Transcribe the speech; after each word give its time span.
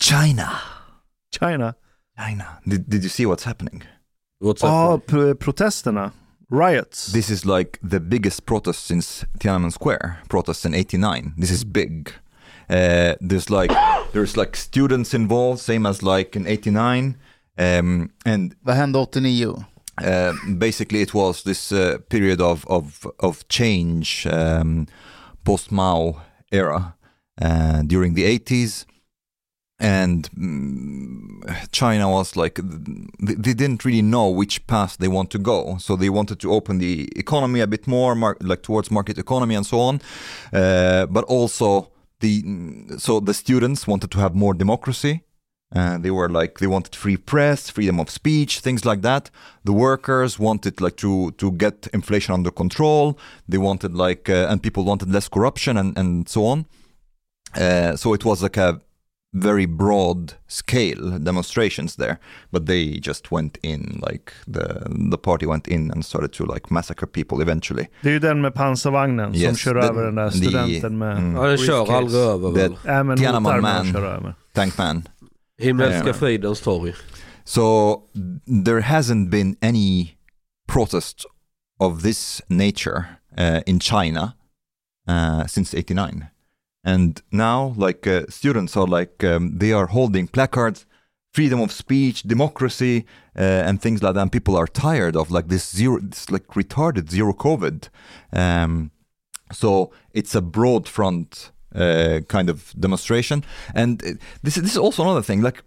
China. 0.00 0.60
China. 1.30 1.76
China. 2.16 2.58
Did, 2.66 2.88
did 2.88 3.02
you 3.02 3.08
see 3.10 3.26
what's 3.26 3.44
happening? 3.44 3.82
What's 4.38 4.64
ah, 4.64 4.66
Ja, 4.66 4.94
up? 4.94 5.06
pr- 5.06 5.34
protesterna. 5.34 6.12
Riots. 6.50 7.12
This 7.12 7.28
is 7.28 7.44
like 7.44 7.78
the 7.82 8.00
biggest 8.00 8.46
protest 8.46 8.86
since 8.86 9.26
Tiananmen 9.38 9.70
Square 9.70 10.20
protest 10.30 10.64
in 10.64 10.74
89. 10.74 11.34
This 11.36 11.50
is 11.50 11.62
big. 11.64 12.12
Uh, 12.70 13.14
there's 13.20 13.50
like 13.50 13.72
there's 14.12 14.36
like 14.36 14.56
students 14.56 15.14
involved, 15.14 15.60
same 15.60 15.86
as 15.88 16.02
like 16.02 16.36
in 16.36 16.46
89. 16.46 17.16
Um, 17.58 18.10
and 18.24 18.54
Vad 18.62 18.76
hände 18.76 18.96
89? 18.96 19.64
uh, 20.04 20.32
basically 20.58 21.00
it 21.02 21.14
was 21.14 21.42
this 21.42 21.72
uh, 21.72 21.98
period 22.08 22.40
of 22.40 22.64
of 22.66 23.06
of 23.18 23.46
change 23.48 24.26
um, 24.26 24.86
post 25.44 25.72
Mao 25.72 26.22
era 26.52 26.94
uh, 27.42 27.82
during 27.86 28.14
the 28.14 28.24
80s 28.24 28.86
and 29.80 30.28
mm, 30.30 31.68
China 31.72 32.08
was 32.10 32.36
like 32.36 32.60
they, 33.20 33.34
they 33.34 33.54
didn't 33.54 33.84
really 33.84 34.02
know 34.02 34.28
which 34.28 34.66
path 34.66 34.96
they 34.98 35.08
want 35.08 35.30
to 35.30 35.38
go 35.38 35.76
so 35.78 35.96
they 35.96 36.10
wanted 36.10 36.38
to 36.40 36.52
open 36.52 36.78
the 36.78 37.08
economy 37.16 37.60
a 37.60 37.66
bit 37.66 37.86
more 37.86 38.14
mar- 38.14 38.36
like 38.40 38.62
towards 38.62 38.90
market 38.90 39.18
economy 39.18 39.54
and 39.54 39.66
so 39.66 39.80
on 39.80 40.00
uh, 40.52 41.06
but 41.06 41.24
also 41.24 41.90
the 42.20 42.42
so 42.98 43.20
the 43.20 43.34
students 43.34 43.86
wanted 43.86 44.10
to 44.10 44.18
have 44.18 44.34
more 44.34 44.54
democracy 44.54 45.22
uh, 45.74 45.98
they 45.98 46.10
were 46.10 46.30
like 46.30 46.58
they 46.58 46.66
wanted 46.66 46.96
free 46.96 47.16
press, 47.16 47.68
freedom 47.68 48.00
of 48.00 48.08
speech, 48.08 48.60
things 48.60 48.86
like 48.86 49.02
that. 49.02 49.30
The 49.64 49.72
workers 49.72 50.38
wanted 50.38 50.80
like 50.80 50.96
to 50.96 51.32
to 51.32 51.52
get 51.52 51.88
inflation 51.92 52.32
under 52.32 52.50
control. 52.50 53.18
They 53.46 53.58
wanted 53.58 53.94
like 53.94 54.30
uh, 54.30 54.46
and 54.48 54.62
people 54.62 54.84
wanted 54.84 55.10
less 55.12 55.28
corruption 55.28 55.76
and 55.76 55.96
and 55.98 56.28
so 56.28 56.46
on. 56.46 56.66
Uh, 57.54 57.96
so 57.96 58.14
it 58.14 58.24
was 58.24 58.42
like 58.42 58.56
a 58.56 58.80
very 59.36 59.66
broad 59.66 60.32
scale 60.48 61.18
demonstrations 61.18 61.96
there, 61.96 62.16
but 62.50 62.66
they 62.66 63.00
just 63.06 63.30
went 63.32 63.56
in 63.62 64.02
like 64.10 64.32
the 64.46 64.88
the 65.10 65.18
party 65.18 65.46
went 65.46 65.68
in 65.68 65.90
and 65.90 66.04
started 66.04 66.32
to 66.32 66.54
like 66.54 66.66
massacre 66.70 67.06
people 67.06 67.42
eventually. 67.42 67.86
Det 68.02 68.08
är 68.08 68.12
ju 68.12 68.18
den 68.18 68.40
med 68.40 68.54
pansarvagnen 68.54 69.32
som 69.32 69.40
Yes, 69.42 69.58
kör 69.58 69.74
the- 69.74 69.88
över 69.88 70.04
den 70.04 70.14
där 70.14 70.30
the- 70.30 70.36
studenten 70.36 70.98
med... 70.98 71.16
mm. 71.18 71.34
Ja, 71.34 71.42
den 71.42 71.58
kör 71.58 71.64
briefcase. 71.66 71.92
aldrig 71.96 72.20
över 72.22 72.48
Det- 72.52 72.68
väl? 72.84 72.96
Äh, 72.98 73.04
men 73.04 73.16
Tiananmen 73.18 73.44
hotar 73.52 73.60
med 73.60 73.76
att 73.78 73.84
Man. 73.84 73.94
köra 73.94 74.08
över. 74.16 74.34
Tankman. 74.52 75.08
Himmelska 75.58 76.06
Ja. 76.06 76.12
fridens 76.14 76.60
torg. 76.60 76.94
So 77.44 77.94
there 78.64 78.80
hasn't 78.80 79.28
been 79.30 79.56
any 79.62 80.10
protest 80.72 81.24
of 81.78 82.02
this 82.02 82.42
nature 82.48 83.04
uh, 83.38 83.60
in 83.66 83.80
China 83.80 84.32
uh, 85.08 85.46
since 85.46 85.78
89. 85.78 86.26
And 86.92 87.20
now, 87.30 87.74
like, 87.76 88.06
uh, 88.06 88.24
students 88.30 88.74
are 88.74 88.86
like, 88.86 89.22
um, 89.22 89.58
they 89.58 89.72
are 89.72 89.88
holding 89.88 90.26
placards, 90.26 90.86
freedom 91.34 91.60
of 91.60 91.70
speech, 91.70 92.22
democracy, 92.22 93.04
uh, 93.36 93.66
and 93.66 93.82
things 93.82 94.02
like 94.02 94.14
that. 94.14 94.22
And 94.22 94.32
people 94.32 94.56
are 94.56 94.66
tired 94.66 95.14
of 95.14 95.30
like 95.30 95.48
this 95.48 95.64
zero, 95.78 95.98
this 96.00 96.30
like 96.30 96.46
retarded 96.48 97.10
zero 97.10 97.34
COVID. 97.34 97.90
Um, 98.32 98.90
so 99.52 99.92
it's 100.12 100.34
a 100.34 100.40
broad 100.40 100.88
front 100.88 101.52
uh, 101.74 102.20
kind 102.26 102.48
of 102.48 102.72
demonstration. 102.78 103.44
And 103.74 104.02
uh, 104.02 104.12
this, 104.42 104.54
this 104.54 104.72
is 104.72 104.78
also 104.78 105.02
another 105.02 105.22
thing. 105.22 105.42
Like, 105.42 105.62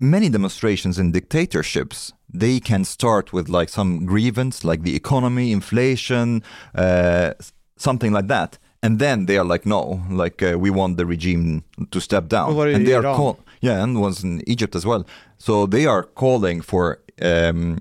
many 0.00 0.30
demonstrations 0.30 0.98
in 0.98 1.12
dictatorships 1.12 2.14
they 2.32 2.58
can 2.58 2.84
start 2.86 3.34
with 3.34 3.50
like 3.50 3.68
some 3.68 4.06
grievance 4.06 4.64
like 4.64 4.82
the 4.82 4.96
economy 4.96 5.52
inflation 5.52 6.42
uh, 6.74 7.34
something 7.76 8.10
like 8.10 8.26
that 8.28 8.58
and 8.82 8.98
then 8.98 9.26
they 9.26 9.36
are 9.38 9.44
like 9.44 9.66
no 9.66 10.02
like 10.10 10.42
uh, 10.42 10.58
we 10.58 10.70
want 10.70 10.96
the 10.96 11.06
regime 11.06 11.62
to 11.90 12.00
step 12.00 12.28
down 12.28 12.54
var 12.54 12.68
and 12.68 12.86
they 12.86 12.94
are 12.94 13.04
Iran? 13.04 13.16
call- 13.16 13.38
yeah 13.60 13.82
and 13.82 14.00
was 14.00 14.24
in 14.24 14.42
egypt 14.46 14.74
as 14.74 14.84
well 14.84 15.04
so 15.38 15.66
they 15.66 15.86
are 15.86 16.02
calling 16.02 16.60
for 16.62 16.98
um, 17.22 17.78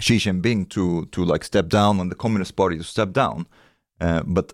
Xi 0.00 0.16
Jinping 0.16 0.68
to 0.70 1.06
to 1.06 1.24
like 1.24 1.44
step 1.44 1.68
down 1.68 2.00
and 2.00 2.10
the 2.10 2.16
Communist 2.16 2.56
Party 2.56 2.76
to 2.78 2.84
step 2.84 3.12
down. 3.12 3.46
Uh, 4.00 4.22
but 4.26 4.52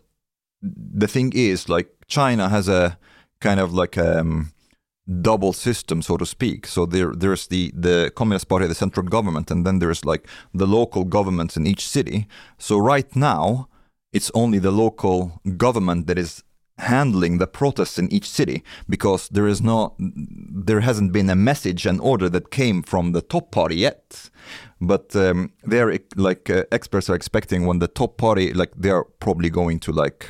the 0.62 1.08
thing 1.08 1.32
is, 1.34 1.68
like 1.68 1.88
China 2.06 2.48
has 2.48 2.68
a 2.68 2.98
kind 3.40 3.60
of 3.60 3.72
like 3.72 3.96
a 3.96 4.20
um, 4.20 4.52
double 5.22 5.52
system, 5.52 6.02
so 6.02 6.16
to 6.16 6.26
speak. 6.26 6.66
So 6.66 6.86
there 6.86 7.12
there's 7.14 7.46
the 7.46 7.72
the 7.74 8.10
Communist 8.14 8.48
Party, 8.48 8.66
the 8.66 8.74
central 8.74 9.06
government, 9.06 9.50
and 9.50 9.64
then 9.66 9.78
there's 9.78 10.04
like 10.04 10.26
the 10.52 10.66
local 10.66 11.04
governments 11.04 11.56
in 11.56 11.66
each 11.66 11.88
city. 11.88 12.26
So 12.58 12.78
right 12.78 13.16
now, 13.16 13.68
it's 14.12 14.30
only 14.34 14.60
the 14.60 14.70
local 14.70 15.40
government 15.56 16.06
that 16.06 16.18
is 16.18 16.42
handling 16.78 17.38
the 17.38 17.46
protests 17.46 17.98
in 17.98 18.12
each 18.12 18.28
city 18.28 18.62
because 18.88 19.28
there 19.28 19.46
is 19.46 19.60
no 19.60 19.94
there 20.66 20.80
hasn't 20.80 21.12
been 21.12 21.30
a 21.30 21.34
message 21.34 21.86
and 21.86 22.00
order 22.00 22.30
that 22.30 22.50
came 22.50 22.82
from 22.82 23.12
the 23.12 23.20
top 23.20 23.50
party 23.50 23.76
yet 23.76 24.30
but 24.80 25.14
um, 25.16 25.52
they're 25.70 25.98
like 26.16 26.48
uh, 26.50 26.62
experts 26.72 27.10
are 27.10 27.16
expecting 27.16 27.66
when 27.66 27.80
the 27.80 27.86
top 27.88 28.16
party 28.16 28.54
like 28.54 28.72
they 28.82 28.90
are 28.90 29.04
probably 29.18 29.50
going 29.50 29.78
to 29.78 29.92
like 29.92 30.26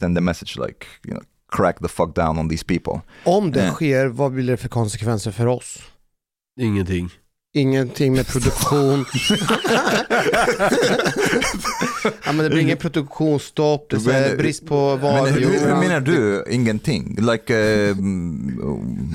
send 0.00 0.16
a 0.16 0.20
message 0.20 0.56
like 0.56 0.86
you 1.04 1.12
know 1.14 1.22
crack 1.48 1.80
the 1.80 1.88
fuck 1.88 2.14
down 2.14 2.38
on 2.38 2.48
these 2.48 2.64
people 2.64 3.00
Om 3.24 3.50
det 3.52 3.62
Nej. 3.62 3.72
sker, 3.72 4.06
vad 4.06 4.32
blir 4.32 4.46
det 4.46 4.56
för 4.56 4.68
konsekvenser 4.68 5.30
för 5.30 5.46
oss? 5.46 5.78
Ingenting. 6.60 7.10
Ingenting 7.54 8.12
med 8.12 8.26
produktion. 8.26 9.04
ja, 12.24 12.32
men 12.32 12.36
det 12.36 12.50
blir 12.50 12.60
ingen 12.60 12.76
produktionsstopp, 12.76 13.90
det 13.90 13.96
är 13.96 14.28
Men- 14.28 14.38
brist 14.38 14.66
på 14.66 14.74
Men 14.90 15.00
varor. 15.00 15.26
hur, 15.26 15.40
hur 15.60 15.76
menar 15.88 16.00
du 16.00 16.44
ingenting? 16.50 17.16
Like 17.20 17.54
uh, 17.54 17.96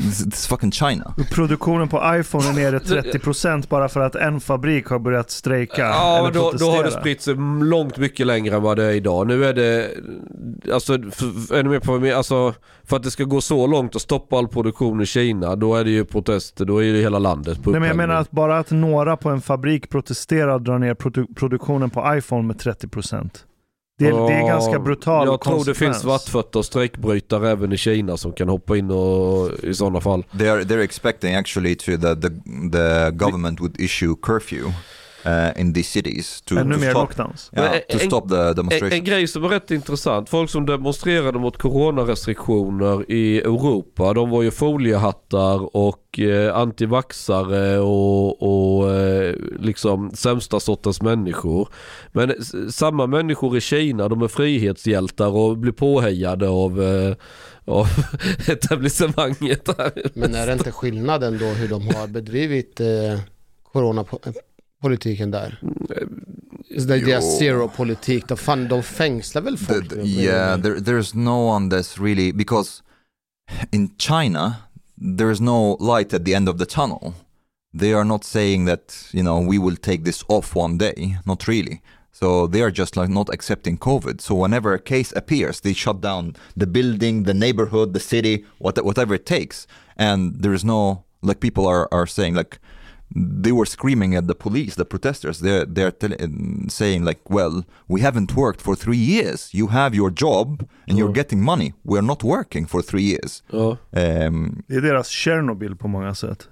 this, 0.10 0.24
this 0.24 0.48
fucking 0.48 0.72
China 0.72 1.16
Produktionen 1.32 1.88
på 1.88 2.16
iPhone 2.20 2.50
är 2.50 2.54
nere 2.54 2.80
30% 2.80 3.70
bara 3.70 3.90
för 3.90 4.00
att 4.00 4.16
en 4.16 4.40
fabrik 4.40 4.86
har 4.86 5.00
börjat 5.00 5.32
strejka. 5.32 5.82
Ja, 5.82 6.14
eller 6.18 6.24
men 6.24 6.34
då, 6.34 6.52
då 6.52 6.72
har 6.72 6.84
det 6.84 6.92
spritt 6.92 7.22
sig 7.22 7.36
långt 7.62 7.98
mycket 7.98 8.28
längre 8.28 8.56
än 8.56 8.62
vad 8.62 8.78
det 8.78 8.84
är 8.86 8.92
idag. 8.92 9.28
Nu 9.28 9.46
är 9.46 9.54
det, 9.54 9.90
alltså, 10.72 10.94
f- 11.08 11.52
är 11.52 11.64
ni 11.64 11.70
med 11.70 11.84
på 11.84 11.98
vad 11.98 12.12
alltså 12.12 12.54
för 12.84 12.98
att 12.98 13.04
det 13.04 13.12
ska 13.12 13.24
gå 13.24 13.42
så 13.42 13.68
långt 13.68 13.96
och 13.96 14.02
stoppa 14.02 14.38
all 14.38 14.48
produktion 14.48 15.02
i 15.02 15.06
Kina, 15.06 15.56
då 15.56 15.76
är 15.76 15.84
det 15.84 15.90
ju 15.92 16.06
protester, 16.06 16.66
då 16.66 16.84
är 16.84 16.94
det 16.94 17.00
hela 17.00 17.20
landet 17.20 17.64
på 17.64 17.72
Nej, 17.72 17.80
men 17.80 17.88
jag 17.88 17.98
menar 17.98 18.16
att 18.16 18.32
bara 18.32 18.58
att 18.60 18.72
några 18.72 19.18
på 19.18 19.30
en 19.30 19.42
fabrik 19.42 19.90
protesterar 19.90 20.54
och 20.54 20.62
drar 20.62 20.80
ner 20.80 20.94
produ- 20.94 21.36
produktionen 21.36 21.90
på 21.90 22.14
iPhone 22.18 22.48
med 22.48 22.56
30%. 22.56 23.30
Det 24.00 24.08
är, 24.08 24.12
det 24.28 24.34
är 24.34 24.40
Ja, 24.48 24.72
gann 24.72 24.84
brutal 24.84 25.28
Jag 25.28 25.42
tror 25.42 25.66
det 25.66 25.74
finns 25.74 26.00
svartfötter 26.02 26.60
och 26.60 26.66
strejkbrytare 26.66 27.50
även 27.52 27.74
i 27.74 27.78
Kina 27.78 28.18
som 28.18 28.32
kan 28.34 28.50
hoppa 28.50 28.78
in 28.78 28.92
och, 28.92 29.52
i 29.64 29.74
sådana 29.74 30.02
fall. 30.02 30.26
they're 30.32 30.64
they're 30.64 30.84
expecting 30.84 31.36
actually 31.36 31.76
to 31.76 31.86
the 31.86 32.16
the, 32.16 32.30
the 32.72 33.12
government 33.12 33.60
would 33.62 33.80
issue 33.82 34.16
curfew 34.22 34.72
uh, 35.26 35.62
in 35.62 35.74
these 35.74 35.90
cities 35.90 36.42
to, 36.42 36.56
Ännu 36.60 36.74
to 36.74 36.80
mer 36.80 36.90
stop 36.90 37.02
lockdowns. 37.02 37.52
yeah, 37.54 37.72
Men 37.72 37.82
to 37.90 38.04
en- 38.04 38.10
stop 38.10 38.30
the 38.30 38.36
En, 38.50 38.56
demonstration 38.56 38.92
en 38.98 39.04
grej 39.04 39.28
som 39.28 39.44
är 39.44 39.50
rätt 39.50 39.72
intressant. 39.72 40.30
Folk 40.30 40.50
som 40.50 40.66
demonstrerade 40.66 41.40
mot 41.40 41.58
coronarestriktioner 41.58 43.12
i 43.12 43.38
Europa. 43.40 44.14
De 44.14 44.30
var 44.30 44.42
ju 44.44 44.52
foliehattar 44.52 45.76
och 45.76 46.20
eh, 46.20 46.56
antivaxare 46.58 47.80
och, 47.80 48.42
och 48.82 48.92
eh, 48.92 49.36
liksom 49.60 50.12
sämsta 50.14 50.60
sortens 50.60 51.02
människor. 51.02 51.68
Men 52.12 52.34
samma 52.72 53.08
människor 53.08 53.58
i 53.58 53.62
Kina, 53.62 54.10
de 54.10 54.22
är 54.22 54.28
frihetshjältar 54.28 55.28
och 55.28 55.58
blir 55.58 55.72
påhejade 55.72 56.50
av, 56.50 56.82
eh, 56.84 57.16
av 57.66 57.88
etablissemanget. 58.48 59.70
Men 60.14 60.36
är 60.36 60.48
det 60.48 60.54
inte 60.54 60.72
skillnaden 60.72 61.38
då 61.38 61.46
hur 61.46 61.68
de 61.68 61.88
har 61.96 62.08
bedrivit 62.08 62.80
eh, 62.80 62.88
coronapolitiken 64.84 65.32
där? 65.32 65.60
Så 66.80 66.86
det 66.88 66.96
är 66.96 67.06
deras 67.06 67.24
Jo. 67.26 67.38
zero-politik, 67.40 68.28
de, 68.28 68.38
fan, 68.38 68.68
de 68.68 68.84
fängslar 68.84 69.42
väl 69.42 69.58
The- 69.58 69.66
folk? 69.66 69.90
the- 69.90 69.96
nu? 69.96 70.04
yeah 70.06 70.62
there, 70.62 70.76
there's 70.80 71.16
no 71.16 71.48
one 71.48 71.70
that's 71.70 71.98
really 72.04 72.32
because 72.34 72.84
in 73.72 73.90
china 73.98 74.56
there 75.18 75.32
is 75.32 75.40
no 75.42 75.78
light 75.80 76.14
at 76.14 76.26
the 76.26 76.34
end 76.36 76.50
of 76.50 76.58
the 76.58 76.66
tunnel 76.66 77.14
they 77.80 77.94
are 77.94 78.04
not 78.04 78.24
saying 78.24 78.66
that 78.68 79.10
you 79.14 79.22
know 79.24 79.50
we 79.50 79.58
will 79.60 79.76
take 79.78 80.04
this 80.04 80.24
off 80.28 80.56
one 80.56 80.78
day 80.78 81.18
not 81.26 81.48
really 81.48 81.82
so 82.12 82.48
they 82.48 82.62
are 82.62 82.72
just 82.72 82.96
like 82.98 83.10
not 83.14 83.30
accepting 83.30 83.78
covid 83.78 84.22
so 84.22 84.36
whenever 84.36 84.74
a 84.74 84.80
case 84.80 85.14
appears 85.16 85.62
they 85.62 85.74
shut 85.74 86.02
down 86.02 86.34
the 86.58 86.66
building 86.68 87.26
the 87.26 87.34
neighborhood 87.34 87.94
the 87.94 88.00
city 88.00 88.46
what, 88.60 88.78
whatever 88.86 89.16
it 89.16 89.26
takes 89.26 89.68
and 89.98 90.42
there 90.42 90.54
is 90.56 90.64
no 90.64 91.04
like 91.22 91.40
people 91.40 91.64
are, 91.68 91.88
are 91.92 92.08
saying 92.08 92.38
like 92.38 92.60
they 93.44 93.52
were 93.52 93.66
screaming 93.66 94.16
at 94.16 94.28
the 94.28 94.34
police, 94.34 94.76
the 94.76 94.86
protesters. 94.86 95.40
They're 95.40 95.66
they're 95.66 95.92
tell- 95.92 96.24
um, 96.24 96.68
saying 96.70 97.06
like, 97.06 97.22
"Well, 97.30 97.64
we 97.88 98.02
haven't 98.02 98.36
worked 98.36 98.62
for 98.62 98.76
three 98.76 98.98
years. 98.98 99.54
You 99.54 99.68
have 99.68 99.96
your 99.96 100.12
job 100.12 100.64
and 100.88 100.98
you're 100.98 101.10
Ja. 101.10 101.14
getting 101.16 101.44
money. 101.44 101.74
We're 101.84 102.02
not 102.06 102.24
working 102.24 102.68
for 102.68 102.82
three 102.82 103.04
years." 103.04 103.44
Ja. 103.52 103.78
Um, 104.28 104.64
Det 104.68 104.76
är 104.76 104.82
deras 104.82 105.08
Tjernobyl 105.10 105.76
på 105.76 105.88
många 105.88 106.16
sätt. 106.16 106.48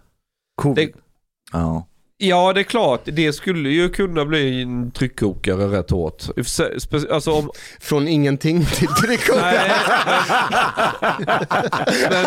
Covid. 0.61 0.93
Det- 1.51 1.57
oh. 1.57 1.83
ja, 2.17 2.53
det 2.53 2.59
är 2.59 2.63
klart. 2.63 3.01
Det 3.05 3.33
skulle 3.33 3.69
ju 3.69 3.89
kunna 3.89 4.25
bli 4.25 4.61
en 4.61 4.91
tryckkokare 4.91 5.67
rätt 5.79 5.89
hårt. 5.89 6.23
Alltså 7.11 7.31
om... 7.31 7.49
Från 7.79 8.07
ingenting 8.07 8.65
till 8.65 8.87
trikot. 9.01 9.35
Nej, 9.35 9.71
men, 11.19 11.37
men, 12.09 12.25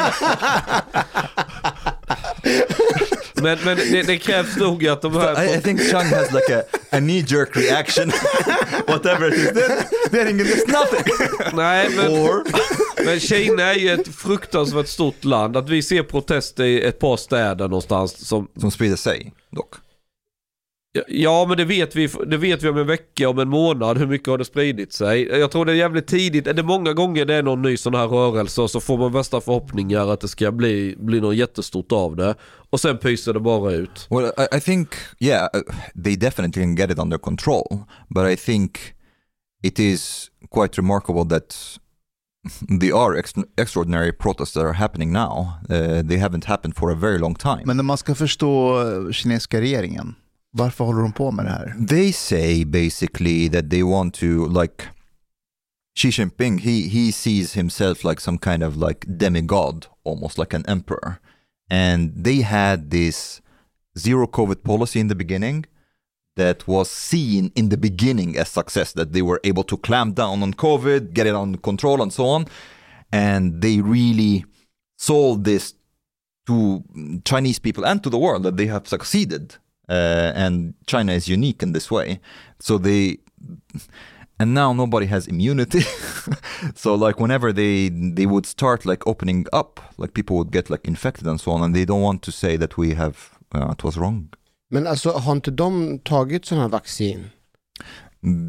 men 3.42 3.76
det, 3.76 4.02
det 4.02 4.18
krävs 4.18 4.56
nog 4.56 4.86
att 4.86 5.02
de 5.02 5.16
här... 5.16 5.44
I, 5.44 5.54
I 5.58 5.60
think 5.60 5.80
Chang 5.90 6.06
has 6.06 6.32
like 6.32 6.56
a, 6.56 6.62
a 6.90 6.98
knee 7.00 7.24
jerk 7.26 7.56
reaction. 7.56 8.08
Whatever 8.86 9.28
it 9.28 9.34
is, 9.34 9.50
they're, 9.50 9.84
they're 10.10 10.26
thinking 10.26 10.46
it's 10.46 10.68
nothing. 10.68 11.04
Nej, 11.52 11.88
men, 11.96 12.08
or 12.08 12.44
men 13.04 13.20
Kina 13.20 13.62
är 13.62 13.78
ju 13.78 13.90
ett 13.90 14.08
fruktansvärt 14.08 14.88
stort 14.88 15.24
land. 15.24 15.56
Att 15.56 15.68
vi 15.68 15.82
ser 15.82 16.02
protester 16.02 16.64
i 16.64 16.82
ett 16.82 16.98
par 16.98 17.16
städer 17.16 17.68
någonstans 17.68 18.26
som... 18.28 18.48
som 18.60 18.70
sprider 18.70 18.96
sig 18.96 19.32
dock. 19.50 19.74
Ja, 21.08 21.46
men 21.48 21.56
det 21.56 21.64
vet, 21.64 21.96
vi, 21.96 22.08
det 22.26 22.36
vet 22.36 22.62
vi 22.62 22.68
om 22.68 22.78
en 22.78 22.86
vecka, 22.86 23.28
om 23.28 23.38
en 23.38 23.48
månad. 23.48 23.98
Hur 23.98 24.06
mycket 24.06 24.28
har 24.28 24.38
det 24.38 24.44
spridit 24.44 24.92
sig? 24.92 25.28
Jag 25.28 25.50
tror 25.50 25.64
det 25.64 25.72
är 25.72 25.76
jävligt 25.76 26.06
tidigt. 26.06 26.46
Är 26.46 26.54
det 26.54 26.62
många 26.62 26.92
gånger 26.92 27.24
det 27.24 27.34
är 27.34 27.42
någon 27.42 27.62
ny 27.62 27.76
sån 27.76 27.94
här 27.94 28.06
rörelse 28.06 28.62
och 28.62 28.70
så 28.70 28.80
får 28.80 28.98
man 28.98 29.12
värsta 29.12 29.40
förhoppningar 29.40 30.12
att 30.12 30.20
det 30.20 30.28
ska 30.28 30.52
bli, 30.52 30.94
bli 30.98 31.20
något 31.20 31.36
jättestort 31.36 31.92
av 31.92 32.16
det. 32.16 32.34
Och 32.70 32.80
sen 32.80 32.98
pyser 32.98 33.32
det 33.32 33.40
bara 33.40 33.72
ut. 33.72 34.06
Well, 34.10 34.24
I, 34.24 34.56
I 34.56 34.60
think, 34.60 34.88
yeah, 35.18 35.48
uh, 35.54 35.60
they 36.04 36.16
definitely 36.16 36.62
can 36.62 36.74
get 36.76 36.90
it 36.90 36.98
under 36.98 37.18
control, 37.18 37.78
but 38.08 38.32
I 38.32 38.36
think 38.36 38.78
it 39.62 39.78
is 39.78 40.30
quite 40.50 40.78
remarkable 40.78 41.24
that 41.24 41.78
there 42.80 42.94
are 42.94 43.18
ex- 43.18 43.34
extraordinary 43.56 44.12
protests 44.12 44.52
that 44.52 44.64
are 44.64 44.72
happening 44.72 45.12
now. 45.12 45.58
Uh, 45.70 46.02
they 46.02 46.18
haven't 46.18 46.44
happened 46.44 46.76
for 46.76 46.90
a 46.90 46.94
very 46.94 47.18
long 47.18 47.34
time. 47.34 47.62
Men 47.64 47.80
om 47.80 47.86
man 47.86 47.98
ska 47.98 48.14
förstå 48.14 48.80
eh, 48.80 49.12
kinesiska 49.12 49.60
regeringen, 49.60 50.14
varför 50.54 50.84
håller 50.84 51.02
de 51.02 51.12
på 51.12 51.30
med 51.30 51.44
det 51.44 51.50
här? 51.50 51.86
they 51.88 52.12
say 52.12 52.64
basically 52.64 53.48
that 53.48 53.70
they 53.70 53.82
want 53.82 54.14
to 54.14 54.46
like 54.60 54.84
Xi 55.96 56.10
Jinping. 56.10 56.58
He 56.58 56.88
he 56.88 57.12
sees 57.12 57.54
himself 57.54 58.04
like 58.04 58.20
some 58.20 58.38
kind 58.38 58.62
of 58.62 58.76
like 58.76 59.06
demigod, 59.18 59.86
almost 60.04 60.38
like 60.38 60.56
an 60.56 60.64
emperor, 60.66 61.14
and 61.70 62.24
they 62.24 62.42
had 62.42 62.90
this 62.90 63.42
zero 63.98 64.26
COVID 64.26 64.62
policy 64.62 64.98
in 65.00 65.08
the 65.08 65.14
beginning 65.14 65.66
that 66.36 66.66
was 66.66 66.90
seen 66.90 67.52
in 67.54 67.68
the 67.68 67.76
beginning 67.76 68.36
as 68.36 68.48
success 68.48 68.92
that 68.92 69.12
they 69.12 69.22
were 69.22 69.40
able 69.44 69.64
to 69.64 69.76
clamp 69.76 70.16
down 70.16 70.42
on 70.42 70.52
covid 70.52 71.12
get 71.12 71.26
it 71.26 71.34
under 71.34 71.58
control 71.58 72.02
and 72.02 72.12
so 72.12 72.26
on 72.26 72.46
and 73.12 73.62
they 73.62 73.80
really 73.80 74.44
sold 74.96 75.44
this 75.44 75.74
to 76.46 76.82
chinese 77.24 77.58
people 77.58 77.84
and 77.86 78.02
to 78.02 78.10
the 78.10 78.18
world 78.18 78.42
that 78.42 78.56
they 78.56 78.66
have 78.66 78.86
succeeded 78.88 79.56
uh, 79.88 80.32
and 80.44 80.74
china 80.86 81.12
is 81.12 81.28
unique 81.28 81.62
in 81.66 81.72
this 81.72 81.90
way 81.90 82.18
so 82.60 82.78
they 82.78 83.18
and 84.38 84.54
now 84.54 84.72
nobody 84.72 85.06
has 85.06 85.28
immunity 85.28 85.80
so 86.74 86.94
like 87.06 87.20
whenever 87.20 87.52
they 87.52 87.90
they 88.16 88.26
would 88.26 88.46
start 88.46 88.84
like 88.84 89.06
opening 89.06 89.46
up 89.52 89.80
like 89.98 90.12
people 90.14 90.36
would 90.36 90.50
get 90.52 90.70
like 90.70 90.88
infected 90.88 91.26
and 91.26 91.40
so 91.40 91.52
on 91.52 91.62
and 91.62 91.74
they 91.74 91.84
don't 91.84 92.02
want 92.02 92.22
to 92.22 92.30
say 92.32 92.56
that 92.56 92.76
we 92.78 92.94
have 92.94 93.16
uh, 93.54 93.70
it 93.72 93.84
was 93.84 93.96
wrong 93.96 94.28
Men 94.70 94.86
alltså 94.86 95.10
har 95.10 95.32
inte 95.32 95.50
de 95.50 95.98
tagit 95.98 96.44
sådana 96.44 96.62
här 96.62 96.70
vaccin? 96.70 97.30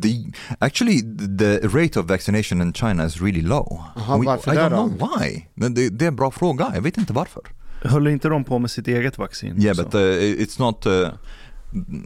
The 0.02 0.32
actually 0.60 1.02
the 1.38 1.60
rate 1.68 2.00
of 2.00 2.06
vaccination 2.06 2.62
in 2.62 2.74
China 2.74 3.06
is 3.06 3.22
really 3.22 3.42
low. 3.42 3.84
Jaha, 3.96 4.18
varför 4.26 4.54
I 4.54 4.56
det 4.56 4.62
don't 4.62 4.70
då? 4.70 4.88
know 4.98 5.20
why. 5.20 5.46
Det, 5.56 5.90
det 5.90 6.06
är 6.06 6.08
en 6.08 6.16
bra 6.16 6.32
fråga, 6.32 6.72
jag 6.76 6.82
vet 6.82 6.98
inte 6.98 7.14
varför. 7.14 7.42
Höll 7.82 8.08
inte 8.08 8.30
de 8.30 8.44
på 8.44 8.60
med 8.60 8.72
sitt 8.72 8.88
eget 8.88 9.18
vaccin? 9.18 9.62
Yeah, 9.62 9.72
också? 9.72 9.84
but 9.84 9.96
uh, 9.96 10.02
it's 10.02 10.60
not 10.60 10.86
uh, 10.86 11.10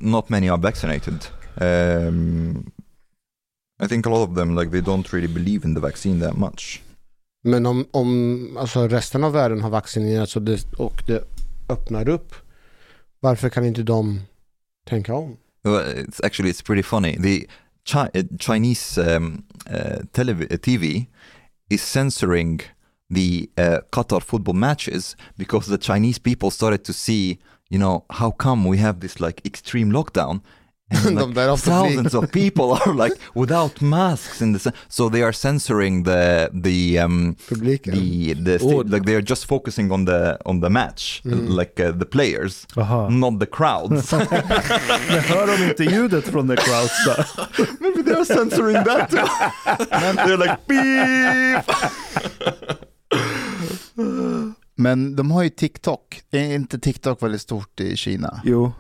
not 0.02 0.30
many 0.30 0.50
are 0.50 0.62
vaccinated. 0.62 1.26
Um, 1.56 2.72
I 3.84 3.88
think 3.88 4.06
a 4.06 4.10
lot 4.10 4.30
of 4.30 4.36
them 4.36 4.56
like 4.56 4.72
they 4.72 4.82
don't 4.82 5.14
really 5.14 5.34
believe 5.34 5.68
in 5.68 5.76
the 5.76 5.82
vaccine 5.82 6.26
that 6.26 6.38
much. 6.38 6.82
Men 7.44 7.66
om, 7.66 7.86
om 7.92 8.58
alltså 8.58 8.88
resten 8.88 9.24
av 9.24 9.34
världen 9.34 9.62
har 9.62 9.70
vaccinerats 9.70 10.36
och 10.36 10.42
det, 10.42 10.74
och 10.78 11.04
det 11.08 11.24
öppnar 11.70 12.10
upp, 12.10 12.36
varför 13.20 13.50
kan 13.50 13.66
inte 13.66 13.84
de 13.84 14.22
tänka 14.86 15.14
om? 15.14 15.38
Well, 15.64 15.82
it's 15.96 16.26
actually 16.26 16.52
it's 16.52 16.66
pretty 16.66 16.84
funny. 16.84 17.18
The 17.18 17.48
Chi- 17.86 18.10
uh, 18.16 18.38
Chinese 18.40 19.16
um, 19.16 19.44
uh, 19.70 20.22
uh, 20.52 20.58
TV 20.58 21.06
is 21.70 21.82
censoring 21.82 22.62
the 23.10 23.50
uh, 23.58 23.80
Qatar 23.92 24.22
football 24.22 24.56
matches 24.56 25.16
because 25.38 25.68
the 25.68 25.78
Chinese 25.78 26.20
people 26.20 26.52
started 26.52 26.84
to 26.86 26.94
see, 26.94 27.38
you 27.70 27.80
know, 27.80 28.04
how 28.10 28.32
come 28.32 28.70
we 28.70 28.78
have 28.78 29.00
this 29.00 29.20
like 29.20 29.42
extreme 29.46 29.92
lockdown. 29.92 30.42
And, 31.06 31.18
De 31.18 31.26
like, 31.26 31.34
där 31.36 31.56
thousands 31.58 32.16
of 32.16 32.32
people 32.32 32.64
are 32.74 32.94
like 32.96 33.14
without 33.36 33.80
masks 33.82 34.42
in 34.42 34.54
the 34.54 34.60
ce- 34.60 34.74
so 34.88 35.08
they 35.10 35.22
are 35.22 35.32
censoring 35.34 36.04
the 36.04 36.50
the 36.64 36.98
um, 37.00 37.36
Publiken? 37.50 37.94
the 37.94 38.34
the 38.34 38.58
sta- 38.60 38.66
Oh. 38.76 38.84
like 38.94 39.06
they 39.06 39.14
are 39.16 39.22
just 39.30 39.46
focusing 39.46 39.92
on 39.92 40.06
the 40.06 40.38
on 40.46 40.62
the 40.62 40.70
match 40.70 41.22
like 41.26 41.80
uh, 41.80 41.92
the 42.00 42.06
players 42.06 42.66
Aha. 42.76 43.08
not 43.10 43.40
the 43.40 43.46
crowds 43.46 44.12
Men 45.10 45.20
hör 45.30 45.48
de 45.58 45.64
inte 45.70 45.84
ljudet 45.84 46.26
från 46.26 46.48
the 46.48 46.56
crowds 46.56 47.06
då? 47.06 47.14
Maybe 47.80 48.02
they're 48.02 48.26
censoring 48.26 48.84
that 48.84 49.10
too. 49.12 49.28
they're 50.26 50.38
like 50.38 50.58
beep. 50.68 51.66
Men 54.80 55.16
de 55.16 55.32
har 55.32 55.44
ju 55.44 55.50
TikTok. 55.50 56.24
Är 56.32 56.56
inte 56.56 56.80
TikTok 56.80 57.24
väldigt 57.24 57.42
stort 57.42 57.80
i 57.80 57.96
Kina? 57.96 58.42
Jo. 58.44 58.72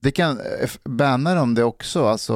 Det 0.00 0.10
kan, 0.10 0.38
eh, 0.38 0.70
bannar 0.84 1.36
de 1.36 1.54
det 1.54 1.64
också? 1.64 2.04
Alltså, 2.04 2.34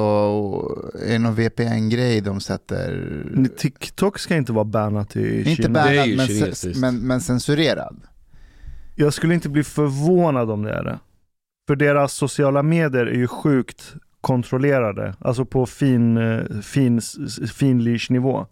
är 1.01 1.11
det 1.11 1.19
någon 1.19 1.35
VPN-grej 1.35 2.21
de 2.21 2.39
sätter? 2.39 3.49
TikTok 3.57 4.19
ska 4.19 4.35
inte 4.35 4.51
vara 4.53 4.65
bannat 4.65 5.15
i 5.15 5.39
Inte 5.39 5.55
Kina. 5.55 5.69
Bannad, 5.69 6.07
ju 6.07 6.15
men, 6.17 6.79
men, 6.79 7.07
men 7.07 7.21
censurerad. 7.21 7.97
Jag 8.95 9.13
skulle 9.13 9.33
inte 9.33 9.49
bli 9.49 9.63
förvånad 9.63 10.51
om 10.51 10.63
det 10.63 10.73
är 10.73 10.83
det. 10.83 10.99
För 11.67 11.75
deras 11.75 12.13
sociala 12.13 12.63
medier 12.63 13.05
är 13.05 13.17
ju 13.17 13.27
sjukt 13.27 13.93
kontrollerade. 14.21 15.15
Alltså 15.19 15.45
på 15.45 15.65
fin, 15.65 16.17
eh, 16.17 16.61
fin, 16.61 17.01
finlysch 17.53 18.11
nivå. 18.11 18.47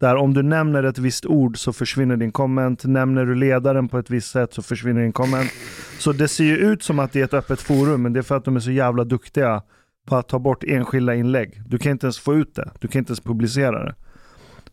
Där 0.00 0.16
om 0.16 0.34
du 0.34 0.42
nämner 0.42 0.82
ett 0.82 0.98
visst 0.98 1.26
ord 1.26 1.58
så 1.58 1.72
försvinner 1.72 2.16
din 2.16 2.32
comment. 2.32 2.84
Nämner 2.84 3.26
du 3.26 3.34
ledaren 3.34 3.88
på 3.88 3.98
ett 3.98 4.10
visst 4.10 4.30
sätt 4.30 4.54
så 4.54 4.62
försvinner 4.62 5.02
din 5.02 5.12
comment. 5.12 5.50
Så 5.98 6.12
det 6.12 6.28
ser 6.28 6.44
ju 6.44 6.56
ut 6.56 6.82
som 6.82 6.98
att 6.98 7.12
det 7.12 7.20
är 7.20 7.24
ett 7.24 7.34
öppet 7.34 7.60
forum, 7.60 8.02
men 8.02 8.12
det 8.12 8.20
är 8.20 8.22
för 8.22 8.36
att 8.36 8.44
de 8.44 8.56
är 8.56 8.60
så 8.60 8.70
jävla 8.70 9.04
duktiga 9.04 9.62
på 10.06 10.16
att 10.16 10.28
ta 10.28 10.38
bort 10.38 10.64
enskilda 10.64 11.14
inlägg. 11.14 11.62
Du 11.66 11.78
kan 11.78 11.92
inte 11.92 12.06
ens 12.06 12.18
få 12.18 12.34
ut 12.34 12.54
det. 12.54 12.70
Du 12.78 12.88
kan 12.88 12.98
inte 12.98 13.10
ens 13.10 13.20
publicera 13.20 13.84
det. 13.84 13.94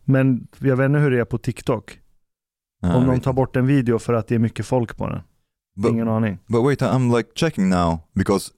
Men 0.04 0.48
jag 0.58 0.76
vet 0.76 0.84
inte 0.84 0.98
hur 0.98 1.10
det 1.10 1.20
är 1.20 1.24
på 1.24 1.38
TikTok. 1.38 1.98
Om 2.82 3.06
de 3.06 3.20
tar 3.20 3.32
bort 3.32 3.56
en 3.56 3.66
video 3.66 3.98
för 3.98 4.12
att 4.12 4.28
det 4.28 4.34
är 4.34 4.38
mycket 4.38 4.66
folk 4.66 4.96
på 4.96 5.08
den. 5.08 5.20
But, 5.78 5.90
Ingen 5.92 6.08
aning. 6.08 6.38
but 6.48 6.62
wait, 6.62 6.80
I'm 6.82 7.16
like 7.16 7.28
checking 7.34 7.68
now 7.70 7.98
because 8.14 8.52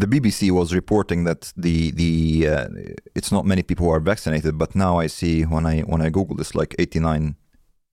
the 0.00 0.06
BBC 0.06 0.50
was 0.50 0.72
reporting 0.74 1.24
that 1.26 1.52
the 1.56 1.90
the 1.92 2.48
uh, 2.48 2.66
it's 3.14 3.32
not 3.34 3.44
many 3.46 3.62
people 3.62 3.86
who 3.86 3.92
are 3.94 4.00
vaccinated, 4.04 4.54
but 4.58 4.74
now 4.74 5.04
I 5.04 5.08
see 5.08 5.44
when 5.44 5.66
I 5.66 5.82
when 5.82 6.06
I 6.06 6.10
Google 6.10 6.36
this 6.36 6.54
like 6.54 6.74
89, 6.78 7.34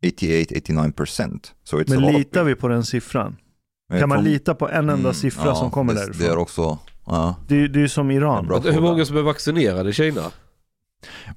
88, 0.04 0.52
89 0.52 0.92
percent. 0.92 1.54
So 1.64 1.78
it's 1.82 1.92
a 1.92 2.00
Men 2.00 2.02
lot. 2.04 2.14
litar 2.20 2.44
vi 2.44 2.56
på 2.56 2.68
den 2.68 2.84
siffran? 2.84 3.36
Kan 4.00 4.10
man 4.10 4.18
From- 4.18 4.24
lita 4.32 4.56
på 4.56 4.70
en 4.70 4.76
enda 4.90 4.94
Mm, 4.94 5.14
siffra 5.14 5.46
ja, 5.46 5.56
som 5.56 5.72
kommer 5.72 5.94
det- 5.94 6.00
därifrån? 6.00 6.28
Det 6.28 6.34
är 6.34 6.38
också, 6.38 6.78
ja. 7.06 7.36
Det, 7.48 7.68
det 7.68 7.80
är 7.80 7.82
ju 7.82 7.90
som 7.90 8.12
Iran. 8.12 8.46
Hur 8.64 8.82
många 8.82 9.06
som 9.06 9.18
är 9.18 9.22
vaccinerade 9.22 9.90
i 9.90 9.94
Kina? 9.94 10.22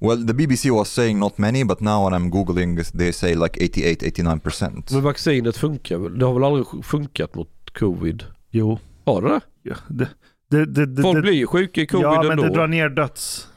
Well, 0.01 0.27
the 0.27 0.33
BBC 0.33 0.71
was 0.71 0.89
saying 0.89 1.19
not 1.19 1.39
many, 1.39 1.65
but 1.65 1.81
now 1.81 2.05
when 2.05 2.15
I'm 2.15 2.31
googling, 2.31 2.85
they 2.99 3.13
say 3.13 3.35
like 3.35 3.59
88, 3.65 4.07
89 4.07 4.41
percent. 4.41 4.91
Men 4.93 5.03
vaccinet 5.03 5.57
funkar 5.57 5.99
väl? 5.99 6.19
Det 6.19 6.25
har 6.25 6.35
väl 6.35 6.45
aldrig 6.45 6.85
funkat 6.85 7.35
mot 7.35 7.49
covid? 7.79 8.25
Jo. 8.51 8.79
Har 9.05 9.23
det? 9.23 9.41
Ja, 9.63 9.75
det, 9.89 10.09
det, 10.51 10.65
det, 10.67 10.87
det, 10.87 11.03
Folk 11.03 11.17
det, 11.17 11.23
blir 11.23 11.33
ju 11.33 11.47
sjuka 11.47 11.81
i 11.81 11.87
covid 11.87 12.05
ja, 12.05 12.23
men 12.23 12.31
ändå. 12.31 12.43
det 12.43 12.51
drar 12.51 12.67
ner 12.67 12.89
döds, 12.89 13.49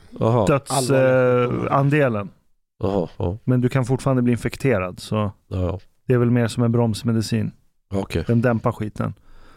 dödsandelen. 0.48 2.30
Ja. 2.80 3.10
men 3.44 3.62
du 3.62 3.70
kan 3.70 3.86
fortfarande 3.86 4.22
bli 4.22 4.32
infekterad. 4.32 5.00
Så 5.00 5.32
Ja, 5.48 5.80
det 6.08 6.14
är 6.14 6.18
väl 6.18 6.32
mer 6.32 6.48
som 6.48 6.64
en 6.64 6.72
bromsmedicin. 6.72 7.52
ja. 7.92 8.00
okej. 8.00 8.24
Den 8.28 8.42
dämpar 8.42 8.72
skiten. 8.72 9.14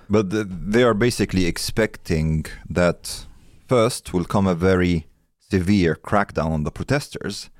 But 0.07 0.27
th- 0.27 0.73
they 0.73 0.85
are 0.85 0.95
basically 0.95 1.47
expecting 1.49 2.45
that 2.75 3.27
first 3.69 4.15
will 4.15 4.25
come 4.25 4.51
a 4.51 4.55
very 4.55 5.03
severe 5.51 5.95
crackdown 5.95 6.53
on 6.53 6.65
the 6.65 6.71
protesters, 6.71 7.51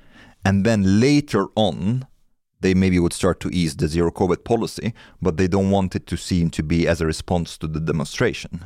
and 0.45 0.65
then 0.65 1.01
later 1.01 1.45
on, 1.55 2.05
they 2.63 2.75
maybe 2.75 2.99
would 2.99 3.13
start 3.13 3.41
to 3.41 3.49
ease 3.51 3.77
the 3.77 3.89
zero 3.89 4.11
COVID 4.11 4.45
policy, 4.45 4.93
but 5.19 5.37
they 5.37 5.49
don't 5.49 5.71
want 5.71 5.95
it 5.95 6.07
to 6.07 6.17
seem 6.17 6.51
to 6.51 6.63
be 6.63 6.91
as 6.91 7.01
a 7.01 7.05
response 7.05 7.59
to 7.59 7.67
the 7.67 7.81
demonstration. 7.81 8.65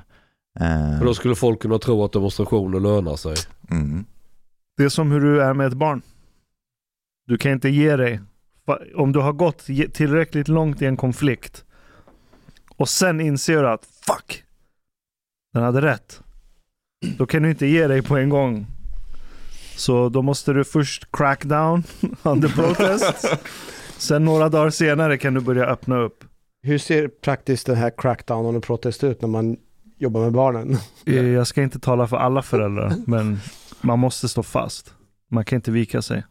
Uh, 0.60 0.98
För 0.98 1.04
då 1.04 1.14
skulle 1.14 1.34
folk 1.34 1.62
kunna 1.62 1.78
tro 1.78 2.04
att 2.04 2.12
demonstrationer 2.12 2.80
lönar 2.80 3.16
sig. 3.16 3.34
mm. 3.70 4.04
Det 4.76 4.84
är 4.84 4.88
som 4.88 5.10
hur 5.10 5.20
du 5.20 5.42
är 5.42 5.54
med 5.54 5.66
ett 5.66 5.74
barn. 5.74 6.02
Du 7.26 7.38
kan 7.38 7.52
inte 7.52 7.68
ge 7.68 7.96
dig. 7.96 8.20
Om 8.94 9.12
du 9.12 9.20
har 9.20 9.32
gått 9.32 9.58
tillräckligt 9.92 10.48
långt 10.48 10.82
i 10.82 10.86
en 10.86 10.96
konflikt 10.96 11.64
och 12.76 12.88
sen 12.88 13.20
inser 13.20 13.62
du 13.62 13.68
att 13.68 13.84
fuck, 14.06 14.44
den 15.52 15.62
hade 15.62 15.80
rätt. 15.80 16.20
Då 17.18 17.26
kan 17.26 17.42
du 17.42 17.50
inte 17.50 17.66
ge 17.66 17.86
dig 17.86 18.02
på 18.02 18.16
en 18.16 18.28
gång. 18.28 18.66
Så 19.80 20.08
då 20.08 20.22
måste 20.22 20.52
du 20.52 20.64
först 20.64 21.08
crack 21.12 21.44
down 21.44 21.82
on 22.22 22.40
the 22.42 22.48
protest. 22.48 23.26
Sen 23.98 24.24
några 24.24 24.48
dagar 24.48 24.70
senare 24.70 25.18
kan 25.18 25.34
du 25.34 25.40
börja 25.40 25.64
öppna 25.66 25.96
upp. 25.98 26.24
Hur 26.62 26.78
ser 26.78 27.08
praktiskt 27.08 27.66
den 27.66 27.76
här 27.76 27.92
crackdown 27.96 28.56
och 28.56 28.62
protest 28.62 29.04
ut 29.04 29.22
när 29.22 29.28
man 29.28 29.56
jobbar 29.98 30.20
med 30.20 30.32
barnen? 30.32 30.76
Eh, 31.06 31.14
Jag 31.26 31.46
ska 31.46 31.62
inte 31.62 31.78
tala 31.78 32.06
för 32.06 32.16
alla 32.16 32.42
föräldrar, 32.42 32.94
men 33.06 33.38
man 33.80 33.98
måste 33.98 34.28
stå 34.28 34.42
fast. 34.42 34.94
Man 35.30 35.44
kan 35.44 35.56
inte 35.56 35.70
vika 35.70 36.02
sig. 36.02 36.24